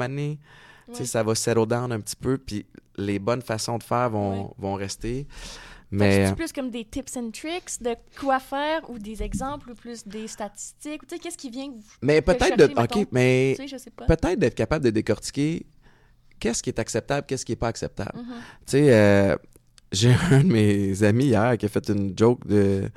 sais, 0.94 1.00
Ouais. 1.00 1.06
ça 1.06 1.22
va 1.22 1.34
settle 1.34 1.66
down 1.66 1.92
un 1.92 2.00
petit 2.00 2.16
peu, 2.16 2.38
puis 2.38 2.66
les 2.96 3.18
bonnes 3.18 3.42
façons 3.42 3.76
de 3.78 3.82
faire 3.82 4.08
vont, 4.10 4.46
Ouais. 4.46 4.50
vont 4.58 4.74
rester. 4.74 5.26
Mais... 5.90 6.26
C'est 6.28 6.34
plus 6.34 6.52
comme 6.52 6.70
des 6.70 6.84
tips 6.84 7.16
and 7.16 7.30
tricks 7.30 7.80
de 7.82 7.94
quoi 8.18 8.40
faire 8.40 8.88
ou 8.90 8.98
des 8.98 9.22
exemples 9.22 9.70
ou 9.70 9.74
plus 9.74 10.06
des 10.06 10.28
statistiques? 10.28 11.02
ou 11.02 11.06
Tu 11.06 11.14
sais, 11.14 11.18
qu'est-ce 11.20 11.38
qui 11.38 11.48
vient 11.50 11.68
vous. 11.68 11.82
Mais 12.02 12.20
que 12.20 12.26
peut-être 12.26 12.56
chercher, 12.58 12.68
de... 12.74 12.80
mettons? 12.80 13.00
OK, 13.00 13.08
mais... 13.12 13.56
Tu 13.58 13.68
sais. 13.68 13.90
Peut-être 14.06 14.38
d'être 14.38 14.54
capable 14.54 14.84
de 14.84 14.90
décortiquer 14.90 15.66
qu'est-ce 16.40 16.62
qui 16.62 16.70
est 16.70 16.78
acceptable, 16.78 17.26
qu'est-ce 17.26 17.44
qui 17.44 17.52
est 17.52 17.56
pas 17.56 17.68
acceptable. 17.68 18.12
Mhm. 18.18 18.24
Tu 18.24 18.42
sais, 18.66 18.94
euh, 18.94 19.36
j'ai 19.92 20.14
un 20.30 20.44
de 20.44 20.52
mes 20.52 21.02
amis 21.02 21.26
hier 21.26 21.56
qui 21.56 21.64
a 21.66 21.68
fait 21.68 21.88
une 21.88 22.16
joke 22.16 22.46
de, 22.46 22.90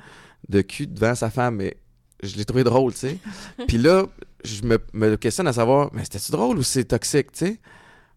de 0.48 0.60
cul 0.60 0.86
devant 0.86 1.14
sa 1.14 1.30
femme, 1.30 1.56
mais 1.56 1.76
je 2.22 2.36
l'ai 2.36 2.44
trouvé 2.44 2.64
drôle, 2.64 2.92
tu 2.92 2.98
sais. 3.00 3.18
Puis 3.68 3.78
là, 3.78 4.04
je 4.44 4.62
me, 4.62 4.78
me 4.92 5.16
questionne 5.16 5.48
à 5.48 5.52
savoir, 5.52 5.90
mais 5.92 6.02
c'était-tu 6.04 6.32
drôle 6.32 6.58
ou 6.58 6.62
c'est 6.62 6.84
toxique, 6.84 7.32
tu 7.32 7.46
sais? 7.46 7.60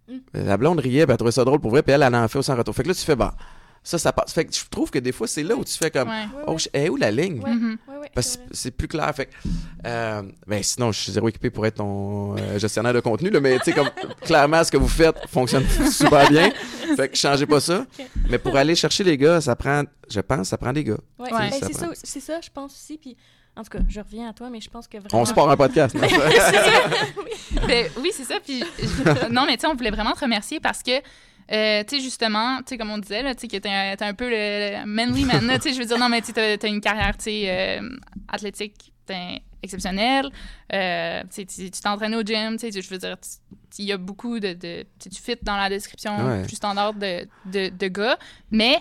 Mm. 0.08 0.18
La 0.46 0.58
blonde 0.58 0.80
riait, 0.80 1.06
puis 1.06 1.12
elle 1.12 1.18
trouvait 1.18 1.32
ça 1.32 1.44
drôle 1.44 1.60
pour 1.60 1.72
vrai, 1.72 1.82
puis 1.84 1.92
elle, 1.94 2.04
elle 2.04 2.16
en 2.16 2.28
fait 2.28 2.38
aussi 2.40 2.52
en 2.52 2.56
retour. 2.56 2.76
Fait 2.76 2.84
que 2.84 2.90
là, 2.90 2.94
tu 2.94 3.02
fais, 3.02 3.16
bah, 3.16 3.36
ça, 3.84 3.98
ça 4.00 4.12
passe. 4.14 4.34
Fait 4.34 4.46
que 4.46 4.54
je 4.56 4.62
trouve 4.70 4.90
que 4.92 5.00
des 5.00 5.12
fois, 5.12 5.28
c'est 5.28 5.42
là 5.44 5.56
où 5.56 5.64
tu 5.64 5.74
fais 5.74 5.90
comme, 5.92 6.10
Ouais. 6.10 6.26
Oh, 6.48 6.52
ouais. 6.54 6.58
je- 6.60 6.70
est 6.74 6.90
où 6.90 6.96
la 6.96 7.10
ligne? 7.12 7.40
Ouais. 7.42 7.52
Mhm. 7.54 7.78
Ouais, 7.88 8.10
Parce 8.14 8.28
c'est 8.28 8.38
que 8.38 8.44
c'est 8.56 8.72
plus 8.72 8.88
clair. 8.88 9.12
Fait 9.16 9.26
que, 9.28 9.32
euh, 9.86 10.22
ben 10.48 10.62
sinon, 10.64 10.92
je 10.92 11.00
suis 11.00 11.12
zéro 11.12 11.28
équipé 11.30 11.50
pour 11.50 11.66
être 11.66 11.76
ton 11.78 12.36
euh, 12.38 12.60
gestionnaire 12.60 12.94
de 12.94 13.00
contenu, 13.00 13.30
là, 13.32 13.40
mais 13.40 13.58
tu 13.60 13.66
sais, 13.66 13.74
comme 13.74 13.90
clairement, 14.22 14.64
ce 14.64 14.72
que 14.72 14.78
vous 14.78 14.88
faites 14.88 15.18
fonctionne 15.30 15.66
super 15.92 16.30
bien. 16.30 16.52
Fait 16.96 17.10
que 17.10 17.16
changez 17.18 17.46
pas 17.48 17.60
ça. 17.60 17.86
Mais 18.30 18.38
pour 18.40 18.56
aller 18.56 18.76
chercher 18.76 19.04
les 19.04 19.18
gars, 19.18 19.42
ça 19.42 19.56
prend, 19.56 19.84
je 20.10 20.20
pense, 20.20 20.50
ça 20.50 20.58
prend 20.58 20.74
des 20.74 20.84
gars. 20.84 20.98
Ouais, 21.20 21.32
Ouais. 21.34 21.50
ben, 21.50 21.52
Ça 21.60 21.68
c'est 21.68 21.74
ça, 21.74 21.90
c'est 22.04 22.20
ça, 22.22 22.42
je 22.42 22.50
pense 22.54 22.74
aussi. 22.74 22.98
Puis, 23.00 23.16
en 23.58 23.64
tout 23.64 23.70
cas, 23.70 23.80
je 23.88 24.00
reviens 24.02 24.30
à 24.30 24.34
toi, 24.34 24.50
mais 24.50 24.60
je 24.62 24.70
pense 24.70 24.88
que 24.88 24.98
vraiment. 24.98 25.22
On 25.22 25.26
se 25.26 25.34
part 25.34 25.50
un 25.50 25.56
podcast. 25.58 25.96
non? 25.96 26.02
Ben, 27.68 27.88
oui, 28.00 28.12
c'est 28.14 28.24
ça. 28.26 28.40
Puis, 28.44 28.64
je- 28.80 29.32
non, 29.32 29.46
mais 29.46 29.56
tu 29.56 29.62
sais, 29.62 29.68
on 29.68 29.76
voulait 29.76 29.92
vraiment 29.92 30.12
te 30.14 30.20
remercier 30.20 30.60
parce 30.60 30.84
que, 30.84 30.92
euh, 31.52 31.84
tu 31.88 31.98
sais, 31.98 32.02
justement, 32.04 32.58
tu 32.60 32.64
sais, 32.70 32.78
comme 32.78 32.90
on 32.92 32.98
disait, 32.98 33.22
là, 33.24 33.34
tu 33.36 33.42
sais, 33.42 33.48
que 33.48 33.58
t'es 33.58 33.70
un, 33.70 33.96
t'es 33.96 34.06
un 34.06 34.14
peu 34.14 34.30
le, 34.30 34.86
manly 34.86 35.26
man, 35.26 35.50
tu 35.56 35.62
sais, 35.70 35.74
je 35.74 35.80
veux 35.80 35.86
dire, 35.86 35.98
non, 35.98 36.10
mais 36.10 36.22
tu 36.22 36.28
sais, 36.28 36.34
t'as- 36.34 36.58
t'as 36.58 36.68
une 36.68 36.82
carrière, 36.82 37.16
tu 37.18 37.24
sais, 37.26 37.44
euh, 37.48 37.90
athlétique 38.28 38.92
t'es 39.06 39.40
exceptionnelle. 39.62 40.30
Euh, 40.74 41.22
tu 41.24 41.28
sais, 41.30 41.46
tu 41.46 41.70
tu 41.70 41.80
t'entraînes 41.82 42.16
au 42.16 42.24
gym, 42.24 42.58
tu 42.58 42.72
sais, 42.72 42.82
je 42.82 42.90
veux 42.90 42.98
dire, 42.98 43.16
il 43.78 43.86
y 43.86 43.92
a 43.92 43.98
beaucoup 43.98 44.40
de. 44.40 44.54
de 44.54 44.82
tu 44.82 44.88
sais, 45.00 45.10
tu 45.12 45.22
fit 45.22 45.38
dans 45.44 45.58
la 45.58 45.70
description 45.70 46.18
Ouais. 46.26 46.42
plus 46.44 46.56
standard 46.56 46.94
de, 46.96 47.28
de, 47.46 47.70
de 47.70 47.88
gars, 47.88 48.18
mais 48.50 48.80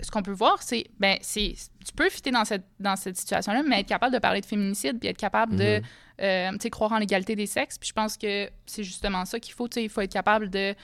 ce 0.00 0.10
qu'on 0.10 0.22
peut 0.22 0.32
voir, 0.32 0.62
c'est, 0.62 0.84
ben, 0.98 1.18
c'est, 1.20 1.54
tu 1.84 1.92
peux 1.94 2.08
fitter 2.08 2.30
dans 2.30 2.44
cette, 2.44 2.64
dans 2.80 2.96
cette 2.96 3.16
situation-là, 3.16 3.62
mais 3.62 3.80
être 3.80 3.88
capable 3.88 4.14
de 4.14 4.18
parler 4.18 4.40
de 4.40 4.46
féminicide, 4.46 4.98
puis 4.98 5.08
être 5.08 5.16
capable 5.18 5.56
de, 5.56 5.78
Mhm. 5.78 5.82
euh, 6.22 6.50
tu 6.52 6.58
sais, 6.62 6.70
croire 6.70 6.92
en 6.92 6.98
l'égalité 6.98 7.36
des 7.36 7.46
sexes. 7.46 7.78
Puis 7.78 7.88
je 7.88 7.92
pense 7.92 8.16
que 8.16 8.48
c'est 8.66 8.84
justement 8.84 9.24
ça 9.24 9.38
qu'il 9.38 9.52
faut, 9.54 9.68
tu 9.68 9.74
sais, 9.74 9.84
il 9.84 9.88
faut 9.90 10.00
être 10.00 10.12
capable 10.12 10.48
de 10.50 10.74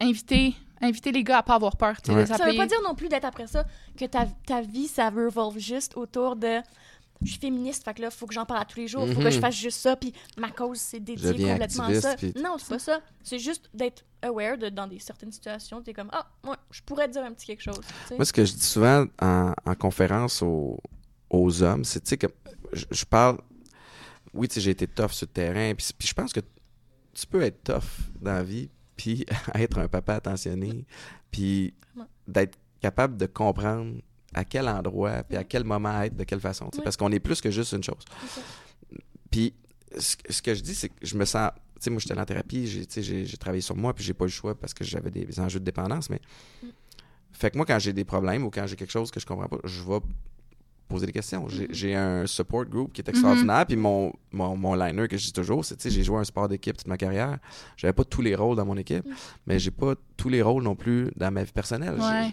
inviter, 0.00 0.54
inviter 0.80 1.12
les 1.12 1.22
gars 1.24 1.38
à 1.38 1.42
pas 1.42 1.54
avoir 1.54 1.76
peur, 1.76 2.00
tu 2.02 2.10
sais, 2.12 2.16
Ouais. 2.16 2.26
Ça 2.26 2.36
veut 2.44 2.56
pas 2.56 2.66
dire 2.66 2.80
non 2.84 2.94
plus 2.94 3.08
d'être 3.08 3.24
après 3.24 3.46
ça 3.46 3.64
que 3.96 4.04
ta, 4.04 4.26
ta 4.46 4.60
vie, 4.62 4.88
ça 4.88 5.10
revolve 5.10 5.58
juste 5.58 5.96
autour 5.96 6.36
de. 6.36 6.60
Je 7.24 7.30
suis 7.30 7.40
féministe, 7.40 7.84
fait 7.84 7.94
que 7.94 8.02
là, 8.02 8.10
faut 8.10 8.26
que 8.26 8.34
j'en 8.34 8.44
parle 8.46 8.62
à 8.62 8.64
tous 8.64 8.78
les 8.78 8.88
jours, 8.88 9.06
faut 9.08 9.18
Mhm. 9.20 9.24
que 9.24 9.30
je 9.30 9.40
fasse 9.40 9.54
juste 9.56 9.78
ça, 9.80 9.96
puis 9.96 10.12
ma 10.36 10.50
cause, 10.50 10.78
c'est 10.78 11.00
dédié 11.00 11.32
complètement 11.32 11.84
à 11.84 12.00
ça. 12.00 12.16
Non, 12.42 12.56
c'est 12.58 12.68
pas 12.68 12.78
ça. 12.78 13.00
C'est 13.22 13.38
juste 13.38 13.68
d'être 13.74 14.04
aware 14.22 14.58
de, 14.58 14.68
dans 14.68 14.86
des 14.86 14.98
certaines 14.98 15.32
situations, 15.32 15.82
t'es 15.82 15.92
comme, 15.92 16.10
ah, 16.12 16.28
moi, 16.44 16.56
je 16.70 16.80
pourrais 16.82 17.08
dire 17.08 17.22
un 17.24 17.32
petit 17.32 17.46
quelque 17.46 17.62
chose. 17.62 17.80
Moi, 18.10 18.24
ce 18.24 18.32
que 18.32 18.44
je 18.44 18.52
dis 18.54 18.64
souvent 18.64 19.06
en, 19.20 19.52
en 19.64 19.74
conférence 19.74 20.42
aux, 20.42 20.78
aux 21.30 21.62
hommes, 21.62 21.84
c'est, 21.84 22.00
tu 22.00 22.10
sais, 22.10 22.16
que 22.18 22.26
je, 22.72 22.84
je 22.90 23.04
parle. 23.04 23.38
Oui, 24.34 24.48
tu 24.48 24.54
sais, 24.54 24.60
j'ai 24.60 24.70
été 24.70 24.86
tough 24.86 25.10
sur 25.10 25.26
le 25.26 25.32
terrain, 25.32 25.74
puis, 25.74 25.86
puis 25.98 26.08
je 26.08 26.14
pense 26.14 26.32
que 26.32 26.40
tu 26.40 27.26
peux 27.26 27.42
être 27.42 27.62
tough 27.64 28.08
dans 28.20 28.32
la 28.32 28.42
vie, 28.42 28.70
puis 28.96 29.26
être 29.54 29.78
un 29.78 29.88
papa 29.88 30.14
attentionné, 30.14 30.84
puis 31.30 31.74
d'être 32.26 32.58
capable 32.80 33.16
de 33.16 33.26
comprendre 33.26 34.00
à 34.34 34.44
quel 34.44 34.68
endroit, 34.68 35.22
puis 35.24 35.36
à 35.36 35.44
quel 35.44 35.64
moment 35.64 36.02
être, 36.02 36.16
de 36.16 36.24
quelle 36.24 36.40
façon, 36.40 36.70
parce 36.84 36.96
qu'on 36.96 37.10
est 37.12 37.20
plus 37.20 37.40
que 37.40 37.50
juste 37.50 37.72
une 37.72 37.82
chose. 37.82 38.04
Puis 39.30 39.54
ce, 39.98 40.16
que- 40.16 40.32
ce 40.32 40.42
que 40.42 40.54
je 40.54 40.62
dis, 40.62 40.74
c'est 40.74 40.88
que 40.88 40.94
je 41.06 41.16
me 41.16 41.24
sens. 41.24 41.50
Tu 41.76 41.84
sais, 41.86 41.90
moi, 41.90 41.98
j'étais 42.00 42.18
en 42.18 42.24
thérapie, 42.24 42.66
j'ai, 42.66 43.36
travaillé 43.36 43.60
sur 43.60 43.76
moi, 43.76 43.92
puis 43.92 44.04
j'ai 44.04 44.14
pas 44.14 44.24
eu 44.24 44.28
le 44.28 44.32
choix 44.32 44.54
parce 44.54 44.72
que 44.72 44.84
j'avais 44.84 45.10
des, 45.10 45.24
des 45.24 45.40
enjeux 45.40 45.58
de 45.60 45.64
dépendance. 45.64 46.08
Mais. 46.10 46.20
Mm. 46.62 46.66
Fait 47.32 47.50
que 47.50 47.56
moi, 47.56 47.66
quand 47.66 47.78
j'ai 47.78 47.92
des 47.92 48.04
problèmes 48.04 48.44
ou 48.44 48.50
quand 48.50 48.66
j'ai 48.66 48.76
quelque 48.76 48.90
chose 48.92 49.10
que 49.10 49.18
je 49.18 49.26
comprends 49.26 49.48
pas, 49.48 49.56
je 49.64 49.82
vais 49.82 49.98
poser 50.86 51.06
des 51.06 51.12
questions. 51.12 51.48
J'ai, 51.48 51.66
Mm-hmm. 51.66 51.96
un 51.96 52.26
support 52.26 52.66
group 52.66 52.92
qui 52.92 53.00
est 53.00 53.08
extraordinaire, 53.08 53.66
puis 53.66 53.76
mon, 53.76 54.12
mon, 54.30 54.54
mon 54.56 54.74
liner 54.74 55.08
que 55.08 55.16
je 55.16 55.24
dis 55.24 55.32
toujours, 55.32 55.64
c'est, 55.64 55.76
tu 55.76 55.82
sais, 55.84 55.90
j'ai 55.90 56.04
joué 56.04 56.18
un 56.18 56.24
sport 56.24 56.46
d'équipe 56.48 56.76
toute 56.76 56.86
ma 56.86 56.98
carrière. 56.98 57.38
J'avais 57.76 57.94
pas 57.94 58.04
tous 58.04 58.20
les 58.22 58.34
rôles 58.36 58.56
dans 58.56 58.66
mon 58.66 58.76
équipe, 58.76 59.04
Mm. 59.06 59.12
mais 59.46 59.58
j'ai 59.58 59.70
pas 59.72 59.94
tous 60.16 60.28
les 60.28 60.42
rôles 60.42 60.62
non 60.62 60.76
plus 60.76 61.10
dans 61.16 61.32
ma 61.32 61.42
vie 61.42 61.52
personnelle. 61.52 61.94
Ouais. 61.98 62.30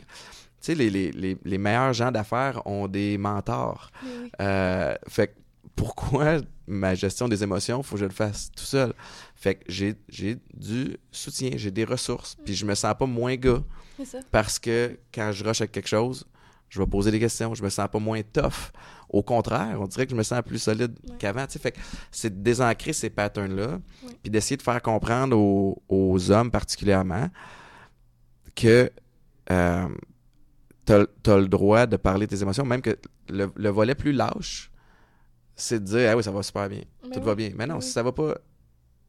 Tu 0.61 0.65
sais, 0.67 0.75
les, 0.75 0.89
les, 0.89 1.11
les, 1.11 1.37
les 1.43 1.57
meilleurs 1.57 1.93
gens 1.93 2.11
d'affaires 2.11 2.61
ont 2.65 2.87
des 2.87 3.17
mentors. 3.17 3.91
Oui. 4.03 4.31
Euh, 4.41 4.95
fait 5.07 5.27
que 5.27 5.33
pourquoi 5.75 6.37
ma 6.67 6.93
gestion 6.95 7.27
des 7.27 7.41
émotions, 7.43 7.81
faut 7.83 7.95
que 7.95 8.01
je 8.01 8.05
le 8.05 8.11
fasse 8.11 8.51
tout 8.55 8.63
seul? 8.65 8.93
Fait 9.35 9.55
que 9.55 9.63
j'ai, 9.69 9.95
j'ai 10.09 10.37
du 10.53 10.97
soutien, 11.11 11.51
j'ai 11.55 11.71
des 11.71 11.85
ressources, 11.85 12.35
puis 12.43 12.53
je 12.55 12.65
me 12.65 12.75
sens 12.75 12.93
pas 12.99 13.05
moins 13.05 13.35
gars 13.35 13.63
ça. 14.05 14.19
parce 14.31 14.59
que 14.59 14.99
quand 15.13 15.31
je 15.31 15.43
rush 15.45 15.61
avec 15.61 15.71
quelque 15.71 15.87
chose, 15.87 16.25
je 16.67 16.79
vais 16.79 16.85
poser 16.87 17.09
des 17.11 17.19
questions, 17.19 17.55
je 17.55 17.63
me 17.63 17.69
sens 17.69 17.87
pas 17.91 17.99
moins 17.99 18.21
tough. 18.21 18.71
Au 19.09 19.23
contraire, 19.23 19.77
on 19.81 19.87
dirait 19.87 20.05
que 20.05 20.11
je 20.11 20.15
me 20.17 20.21
sens 20.23 20.41
plus 20.45 20.59
solide 20.59 20.93
Ouais. 21.09 21.15
qu'avant. 21.17 21.47
tu 21.47 21.53
sais. 21.53 21.59
Fait 21.59 21.71
que 21.71 21.79
c'est 22.11 22.29
de 22.37 22.43
désancrer 22.43 22.93
ces 22.93 23.09
patterns-là, 23.09 23.79
Ouais. 24.03 24.13
puis 24.21 24.29
d'essayer 24.29 24.57
de 24.57 24.61
faire 24.61 24.81
comprendre 24.81 25.35
aux, 25.37 25.81
aux 25.87 26.29
hommes 26.31 26.51
particulièrement 26.51 27.29
que 28.55 28.91
euh, 29.51 29.87
t'as 31.23 31.33
as 31.33 31.37
le 31.37 31.47
droit 31.47 31.85
de 31.85 31.97
parler 31.97 32.25
de 32.27 32.35
tes 32.35 32.41
émotions, 32.41 32.65
même 32.65 32.81
que 32.81 32.97
le, 33.29 33.49
le 33.55 33.69
volet 33.69 33.95
plus 33.95 34.11
lâche, 34.11 34.71
c'est 35.55 35.79
de 35.83 35.85
dire 35.85 36.09
Ah 36.11 36.17
oui, 36.17 36.23
ça 36.23 36.31
va 36.31 36.41
super 36.43 36.67
bien, 36.69 36.81
Mais 37.03 37.09
tout 37.11 37.19
oui. 37.19 37.25
va 37.25 37.35
bien. 37.35 37.51
Mais 37.55 37.67
non, 37.67 37.75
Oui. 37.75 37.81
si 37.81 37.91
ça 37.91 38.01
va 38.03 38.11
pas, 38.11 38.35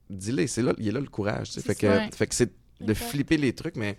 dis-le, 0.09 0.47
c'est 0.47 0.63
là, 0.63 0.73
il 0.79 0.89
est 0.89 0.93
là 0.93 1.01
le 1.01 1.07
courage. 1.09 1.51
tu 1.51 1.61
Fait 1.61 1.75
que, 1.75 1.87
fait 2.15 2.27
que 2.27 2.35
c'est 2.35 2.53
de 2.81 2.95
flipper 2.95 3.37
les 3.37 3.53
trucs, 3.53 3.77
mais 3.77 3.97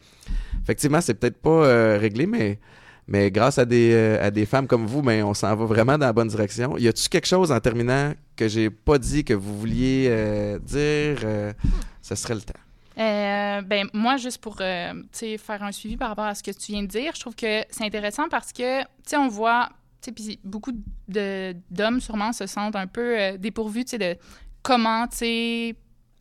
effectivement, 0.63 1.01
c'est 1.01 1.13
peut-être 1.13 1.37
pas 1.41 1.65
euh, 1.67 1.97
réglé, 1.99 2.25
mais, 2.25 2.59
mais 3.07 3.29
grâce 3.31 3.57
à 3.59 3.65
des, 3.65 3.91
euh, 3.93 4.25
à 4.25 4.31
des 4.31 4.45
femmes 4.47 4.65
comme 4.67 4.87
vous, 4.87 5.01
ben, 5.03 5.23
on 5.23 5.33
s'en 5.35 5.55
va 5.55 5.65
vraiment 5.65 5.97
dans 5.99 6.07
la 6.07 6.13
bonne 6.13 6.27
direction. 6.29 6.77
Y 6.77 6.87
a-tu 6.87 7.07
quelque 7.07 7.27
chose 7.27 7.51
en 7.51 7.59
terminant 7.59 8.13
que 8.35 8.47
j'ai 8.47 8.69
pas 8.71 8.97
dit 8.97 9.23
que 9.23 9.33
vous 9.35 9.57
vouliez 9.59 10.07
euh, 10.09 10.57
dire 10.59 11.19
euh, 11.23 11.53
Ce 12.01 12.15
serait 12.15 12.33
le 12.35 12.41
temps? 12.41 12.59
Euh, 13.01 13.61
ben 13.61 13.87
moi 13.93 14.17
juste 14.17 14.37
pour 14.37 14.57
euh, 14.61 14.93
faire 15.11 15.63
un 15.63 15.71
suivi 15.71 15.97
par 15.97 16.09
rapport 16.09 16.25
à 16.25 16.35
ce 16.35 16.43
que 16.43 16.51
tu 16.51 16.71
viens 16.71 16.83
de 16.83 16.87
dire, 16.87 17.13
je 17.15 17.19
trouve 17.19 17.35
que 17.35 17.63
c'est 17.71 17.83
intéressant 17.83 18.29
parce 18.29 18.53
que 18.53 18.83
on 19.15 19.27
voit 19.27 19.69
puis 20.15 20.39
beaucoup 20.43 20.71
d'hommes 21.07 21.99
sûrement 21.99 22.31
se 22.31 22.45
sentent 22.45 22.75
un 22.75 22.87
peu 22.87 23.19
euh, 23.19 23.37
dépourvus 23.37 23.85
de 23.85 24.17
comment 24.61 25.07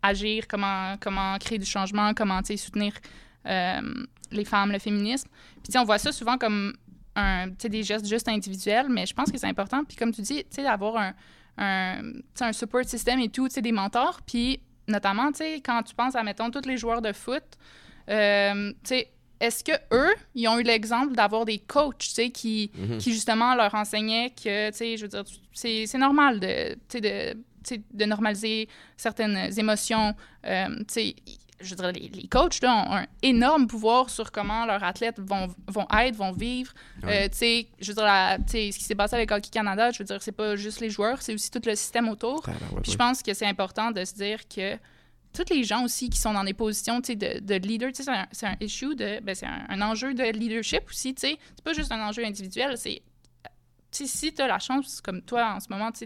agir, 0.03 0.49
comment 0.49 0.97
comment 0.99 1.37
créer 1.39 1.59
du 1.59 1.67
changement, 1.67 2.15
comment 2.15 2.41
soutenir 2.43 2.95
euh, 3.47 3.81
les 4.31 4.45
femmes, 4.47 4.73
le 4.73 4.79
féminisme. 4.79 5.29
Puis 5.63 5.77
on 5.79 5.85
voit 5.85 5.99
ça 5.99 6.13
souvent 6.13 6.39
comme 6.39 6.73
un 7.15 7.49
des 7.49 7.83
gestes 7.83 8.07
juste 8.07 8.29
individuels, 8.29 8.89
mais 8.89 9.05
je 9.05 9.13
pense 9.13 9.31
que 9.31 9.37
c'est 9.37 9.49
important 9.49 9.85
puis 9.85 9.97
comme 9.97 10.13
tu 10.13 10.23
dis, 10.23 10.45
d'avoir 10.57 10.97
un 10.97 11.15
un, 11.61 12.13
un 12.41 12.53
support 12.53 12.85
system 12.85 13.21
et 13.21 13.29
tout, 13.29 13.49
des 13.63 13.73
mentors. 13.73 14.21
Puis, 14.27 14.61
notamment, 14.89 15.31
tu 15.33 15.39
sais, 15.39 15.55
quand 15.65 15.83
tu 15.83 15.95
penses 15.95 16.15
à, 16.17 16.23
mettons, 16.23 16.51
tous 16.51 16.67
les 16.67 16.77
joueurs 16.77 17.03
de 17.03 17.13
foot, 17.13 17.43
euh, 18.09 18.71
tu 18.73 18.77
sais, 18.85 19.09
est-ce 19.41 19.65
que 19.65 19.73
eux, 19.93 20.13
ils 20.35 20.47
ont 20.49 20.59
eu 20.59 20.63
l'exemple 20.63 21.15
d'avoir 21.15 21.45
des 21.45 21.59
coachs, 21.59 21.99
tu 21.99 22.09
sais, 22.09 22.31
qui, 22.31 22.71
Mhm. 22.75 22.99
qui 22.99 23.13
justement 23.13 23.55
leur 23.55 23.75
enseignaient 23.75 24.31
que, 24.31 24.71
tu 24.71 24.77
sais, 24.77 24.97
je 24.97 25.03
veux 25.03 25.09
dire, 25.09 25.25
c'est 25.55 25.95
normal 25.99 26.41
de, 26.41 26.75
tu 26.75 26.79
sais, 26.89 27.01
de, 27.01 27.33
tu 27.63 27.75
sais, 27.77 27.83
de 27.93 28.05
normaliser 28.05 28.69
certaines 28.97 29.59
émotions. 29.59 30.15
Euh, 30.47 30.67
tu 30.81 30.85
sais, 30.89 31.15
je 31.61 31.71
veux 31.71 31.77
dire, 31.77 31.93
les, 31.93 32.09
les 32.09 32.29
coachs, 32.29 32.61
là, 32.63 32.75
ont 32.89 32.95
un 32.97 33.07
énorme 33.23 33.67
pouvoir 33.67 34.09
sur 34.11 34.33
comment 34.33 34.65
leurs 34.67 34.83
athlètes 34.83 35.19
vont, 35.21 35.49
vont 35.69 35.87
être, 35.99 36.17
vont 36.17 36.33
vivre. 36.33 36.73
Ouais. 37.03 37.27
Euh, 37.27 37.29
tu 37.29 37.37
sais, 37.39 37.69
je 37.81 37.89
veux 37.89 37.95
dire, 37.95 38.05
la- 38.05 38.39
ce 38.47 38.53
qui 38.77 38.85
s'est 38.85 38.95
passé 38.95 39.17
avec 39.17 39.31
Hockey 39.31 39.51
Canada, 39.51 39.91
je 39.91 39.99
veux 39.99 40.05
dire, 40.05 40.23
c'est 40.23 40.33
pas 40.33 40.57
juste 40.57 40.81
les 40.81 40.91
joueurs, 40.91 41.21
c'est 41.23 41.35
aussi 41.35 41.51
tout 41.51 41.63
le 41.65 41.75
système 41.75 42.09
autour. 42.09 42.43
Puis 42.83 42.93
je 42.93 42.97
pense 42.97 43.23
que 43.23 43.35
c'est 43.35 43.47
important 43.47 43.91
de 43.91 44.05
se 44.05 44.15
dire 44.15 44.49
que 44.49 44.77
tous 45.33 45.45
les 45.55 45.63
gens 45.63 45.85
aussi 45.85 46.11
qui 46.11 46.19
sont 46.19 46.33
dans 46.33 46.43
des 46.45 46.55
positions 46.55 46.99
de, 47.01 47.39
de 47.41 47.55
leader, 47.55 47.91
c'est 47.95 48.09
un, 48.09 48.27
un 48.43 48.57
issue, 48.61 48.97
de, 48.97 49.21
ben, 49.21 49.35
c'est 49.35 49.47
un, 49.47 49.65
un 49.69 49.81
enjeu 49.83 50.13
de 50.15 50.25
leadership 50.25 50.83
aussi. 50.89 51.15
tu 51.15 51.21
sais. 51.29 51.39
C'est 51.57 51.65
pas 51.65 51.73
juste 51.73 51.93
un 51.93 52.01
enjeu 52.01 52.25
individuel, 52.25 52.77
c'est 52.77 53.03
si 53.93 54.33
tu 54.33 54.41
as 54.41 54.47
la 54.47 54.59
chance, 54.59 55.01
comme 55.01 55.21
toi 55.23 55.55
en 55.57 55.61
ce 55.61 55.67
moment, 55.69 55.91
tu 55.93 56.05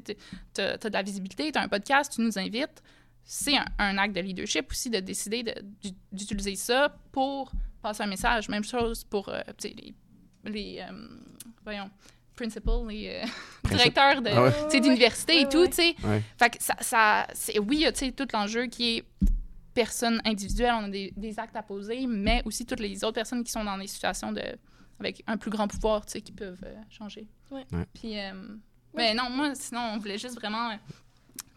as, 0.58 0.76
de 0.78 0.88
la 0.92 1.02
visibilité, 1.02 1.52
tu 1.52 1.58
as 1.58 1.62
un 1.62 1.68
podcast, 1.68 2.12
tu 2.14 2.22
nous 2.22 2.38
invites, 2.38 2.82
c'est 3.24 3.56
un, 3.56 3.64
un, 3.78 3.98
acte 3.98 4.14
de 4.14 4.20
leadership 4.20 4.70
aussi 4.70 4.90
de 4.90 5.00
décider 5.00 5.44
d'utiliser 6.12 6.56
ça 6.56 6.94
pour 7.10 7.50
passer 7.84 8.02
un 8.02 8.06
message. 8.06 8.48
Même 8.48 8.64
chose 8.64 9.04
pour 9.04 9.28
euh, 9.28 9.40
les, 9.62 9.94
les 10.44 10.80
euh, 10.80 10.92
voyons, 11.64 11.90
principals, 12.36 12.86
les 12.88 13.22
euh, 13.22 13.26
directeurs 13.68 14.20
de, 14.20 14.30
ah 14.30 14.80
d'université 14.80 15.40
et 15.40 15.48
tout, 15.48 15.66
tu 15.66 15.74
sais. 15.74 15.96
Fait 16.38 16.50
que 16.50 16.62
ça, 16.62 16.76
ça 16.80 17.26
oui, 17.60 17.86
tu 17.88 17.98
sais, 17.98 18.12
tout 18.12 18.28
l'enjeu 18.32 18.66
qui 18.66 18.96
est 18.96 19.04
personne 19.72 20.20
individuelle, 20.24 20.74
on 20.80 20.84
a 20.84 20.88
des, 20.88 21.12
des, 21.16 21.38
actes 21.38 21.56
à 21.56 21.62
poser, 21.62 22.06
mais 22.06 22.42
aussi 22.44 22.64
toutes 22.64 22.80
les 22.80 23.02
autres 23.04 23.14
personnes 23.14 23.42
qui 23.42 23.50
sont 23.50 23.64
dans 23.64 23.78
des 23.78 23.86
situations 23.86 24.32
de 24.32 24.42
avec 25.00 25.24
un 25.26 25.36
plus 25.36 25.50
grand 25.50 25.66
pouvoir, 25.66 26.06
tu 26.06 26.12
sais, 26.12 26.20
qui 26.20 26.30
peuvent 26.30 26.64
changer. 26.88 27.26
Ouais. 27.50 27.64
Puis, 27.92 28.14
mais 28.94 29.12
non, 29.12 29.28
moi, 29.28 29.54
sinon, 29.56 29.80
on 29.94 29.98
voulait 29.98 30.18
juste 30.18 30.36
vraiment 30.36 30.70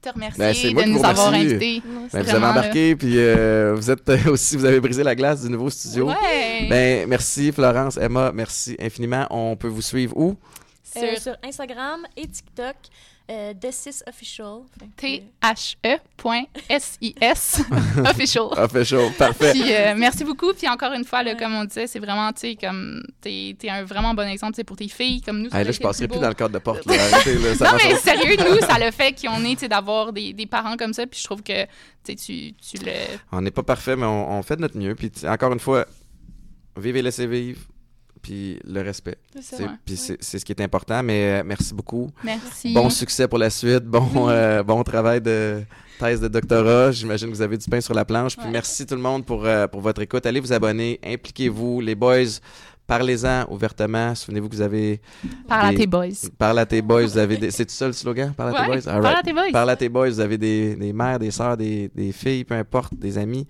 te 0.08 0.14
remercier 0.14 0.74
ben, 0.74 0.86
de 0.86 0.92
nous 0.92 1.06
avoir 1.06 1.34
invités. 1.34 1.82
Ben, 2.12 2.22
vous 2.22 2.30
avez 2.36 2.46
embarqué, 2.46 2.96
puis 2.96 3.14
euh, 3.18 3.74
vous 3.76 3.92
êtes 3.92 4.10
aussi, 4.28 4.56
vous 4.58 4.66
avez 4.66 4.80
brisé 4.80 5.04
la 5.04 5.16
glace 5.16 5.44
du 5.44 5.50
nouveau 5.50 5.70
studio. 5.70 6.10
Ben, 6.70 7.08
merci 7.08 7.52
Florence, 7.52 7.98
Emma, 7.98 8.32
merci 8.34 8.76
infiniment. 8.80 9.28
On 9.30 9.56
peut 9.56 9.68
vous 9.68 9.82
suivre 9.82 10.16
où? 10.18 10.36
Sur, 10.84 11.20
sur 11.20 11.36
Instagram 11.44 12.02
et 12.16 12.28
TikTok. 12.28 12.76
Euh, 13.30 13.54
Decis 13.54 14.02
Official. 14.08 14.62
T-H-E.S-I-S 14.96 15.32
Official. 18.10 18.46
Official, 18.56 19.12
parfait. 19.18 19.52
Puis, 19.52 19.74
euh, 19.74 19.96
merci 19.98 20.24
beaucoup. 20.24 20.54
Puis 20.54 20.66
encore 20.70 20.94
une 20.94 21.04
fois, 21.04 21.24
là, 21.24 21.36
comme 21.36 21.54
on 21.54 21.66
disait, 21.66 21.88
c'est 21.88 22.00
vraiment, 22.00 22.32
tu 22.32 22.40
sais, 22.40 22.56
comme, 22.56 23.04
t'es 23.20 23.58
es 23.62 23.70
un 23.70 23.84
vraiment 23.84 24.14
bon 24.14 24.30
exemple 24.30 24.64
pour 24.64 24.78
tes 24.78 24.88
filles, 24.88 25.22
comme 25.22 25.42
nous. 25.42 25.50
là, 25.50 25.70
je 25.70 25.78
passerai 25.80 26.08
plus, 26.08 26.22
dans 26.22 26.30
le 26.30 26.36
cadre 26.36 26.54
de 26.54 26.60
porte. 26.60 26.86
non, 26.88 26.94
mais 26.96 27.96
sérieux, 27.98 28.38
nous, 28.38 28.60
ça 28.66 28.80
le 28.80 28.92
fait 28.92 29.14
qu'on 29.22 29.44
est, 29.44 29.68
d'avoir 29.68 30.14
des, 30.14 30.32
des, 30.32 30.46
parents 30.46 30.78
comme 30.78 30.94
ça. 30.94 31.06
Puis 31.06 31.20
je 31.20 31.26
trouve 31.26 31.44
que, 31.44 31.66
tu 32.06 32.16
tu, 32.16 32.54
tu 32.54 32.78
le. 32.78 32.94
On 33.34 33.42
n'est 33.42 33.52
pas 33.52 33.64
parfait, 33.64 33.98
mais 33.98 34.06
on, 34.06 34.38
on, 34.38 34.42
fait 34.42 34.56
de 34.56 34.62
notre 34.62 34.78
mieux. 34.78 34.96
Puis 34.96 35.12
encore 35.28 35.52
une 35.52 35.60
fois, 35.60 35.86
vivez 36.78 37.00
et 37.00 37.02
laissez 37.02 37.28
vivre 37.28 37.60
puis 38.28 38.60
le 38.66 38.82
respect. 38.82 39.18
C'est 39.40 40.40
ce 40.40 40.44
qui 40.44 40.52
est 40.52 40.62
important, 40.62 41.02
mais 41.02 41.40
euh, 41.40 41.44
merci 41.46 41.74
beaucoup. 41.74 42.10
Merci. 42.26 42.74
Bon 42.74 42.90
succès 42.90 43.26
pour 43.26 43.38
la 43.38 43.50
suite, 43.50 43.86
bon, 43.86 44.28
euh, 44.28 44.64
bon 44.64 44.84
travail 44.84 45.22
de 45.22 45.62
thèse 45.98 46.20
de 46.20 46.28
doctorat. 46.28 46.92
J'imagine 46.92 47.30
que 47.30 47.34
vous 47.34 47.42
avez 47.42 47.58
du 47.58 47.70
pain 47.70 47.80
sur 47.80 47.94
la 47.94 48.04
planche. 48.04 48.36
Puis 48.36 48.50
merci 48.52 48.86
tout 48.86 48.96
le 48.96 49.02
monde 49.02 49.26
pour, 49.26 49.46
euh, 49.46 49.68
pour 49.68 49.80
votre 49.80 50.02
écoute. 50.02 50.26
Allez 50.26 50.42
vous 50.42 50.52
abonner, 50.52 51.00
impliquez-vous. 51.06 51.80
Les 51.80 51.96
boys, 51.96 52.42
parlez-en 52.86 53.46
ouvertement. 53.50 54.14
Souvenez-vous 54.14 54.50
que 54.50 54.56
vous 54.56 54.62
avez. 54.62 55.00
Parle 55.48 55.74
à 55.74 55.74
tes 55.74 55.88
boys. 55.88 56.10
Parle 56.38 56.60
à 56.60 56.66
tes 56.66 56.82
boys. 56.82 57.04
Vous 57.04 57.18
avez 57.18 57.38
des... 57.38 57.50
C'est 57.50 57.66
tout 57.66 57.74
ça 57.74 57.88
le 57.88 57.94
slogan? 57.94 58.34
Parle 58.36 58.58
à 58.58 58.62
tes 58.62 58.68
boys? 58.68 58.82
Parle 58.82 59.16
à 59.16 59.24
tes 59.24 59.34
boys. 59.34 59.52
Parle 59.54 59.70
à 59.70 59.76
tes 59.78 59.90
boys. 59.90 60.10
Vous 60.10 60.20
avez 60.20 60.38
des, 60.38 60.76
des 60.76 60.92
mères, 60.92 61.18
des 61.18 61.32
sœurs, 61.32 61.56
des, 61.56 61.90
des 61.96 62.12
filles, 62.12 62.44
peu 62.44 62.56
importe, 62.56 62.94
des 62.94 63.18
amis. 63.18 63.48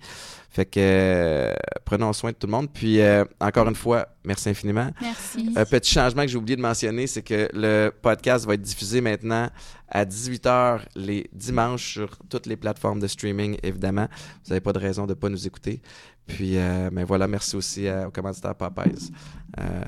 Fait 0.58 0.66
que 0.66 0.80
euh, 0.80 1.54
prenons 1.84 2.12
soin 2.12 2.32
de 2.32 2.36
tout 2.36 2.48
le 2.48 2.50
monde. 2.50 2.68
Puis 2.72 3.00
euh, 3.00 3.24
encore 3.40 3.68
une 3.68 3.76
fois, 3.76 4.08
merci 4.24 4.48
infiniment. 4.48 4.90
Merci. 5.00 5.52
Un 5.54 5.64
petit 5.64 5.92
changement 5.92 6.22
que 6.22 6.28
j'ai 6.28 6.36
oublié 6.36 6.56
de 6.56 6.60
mentionner, 6.60 7.06
c'est 7.06 7.22
que 7.22 7.48
le 7.52 7.90
podcast 7.90 8.44
va 8.44 8.54
être 8.54 8.62
diffusé 8.62 9.00
maintenant 9.00 9.50
à 9.88 10.04
18h 10.04 10.80
les 10.96 11.30
dimanches 11.32 11.92
sur 11.92 12.18
toutes 12.28 12.46
les 12.46 12.56
plateformes 12.56 12.98
de 12.98 13.06
streaming, 13.06 13.56
évidemment. 13.62 14.08
Vous 14.42 14.48
n'avez 14.48 14.60
pas 14.60 14.72
de 14.72 14.80
raison 14.80 15.04
de 15.04 15.10
ne 15.10 15.14
pas 15.14 15.28
nous 15.28 15.46
écouter. 15.46 15.80
Puis, 16.26 16.58
euh, 16.58 16.90
mais 16.92 17.04
voilà, 17.04 17.28
merci 17.28 17.54
aussi 17.54 17.86
au 17.88 18.10
commanditaire 18.10 18.56
Popeyes 18.56 19.12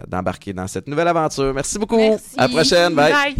d'embarquer 0.07 0.53
dans 0.53 0.69
cette 0.69 0.87
nouvelle 0.87 1.09
aventure. 1.09 1.53
Merci 1.53 1.81
beaucoup. 1.81 1.99
À 2.37 2.43
la 2.43 2.49
prochaine. 2.49 2.95
Bye. 2.95 3.35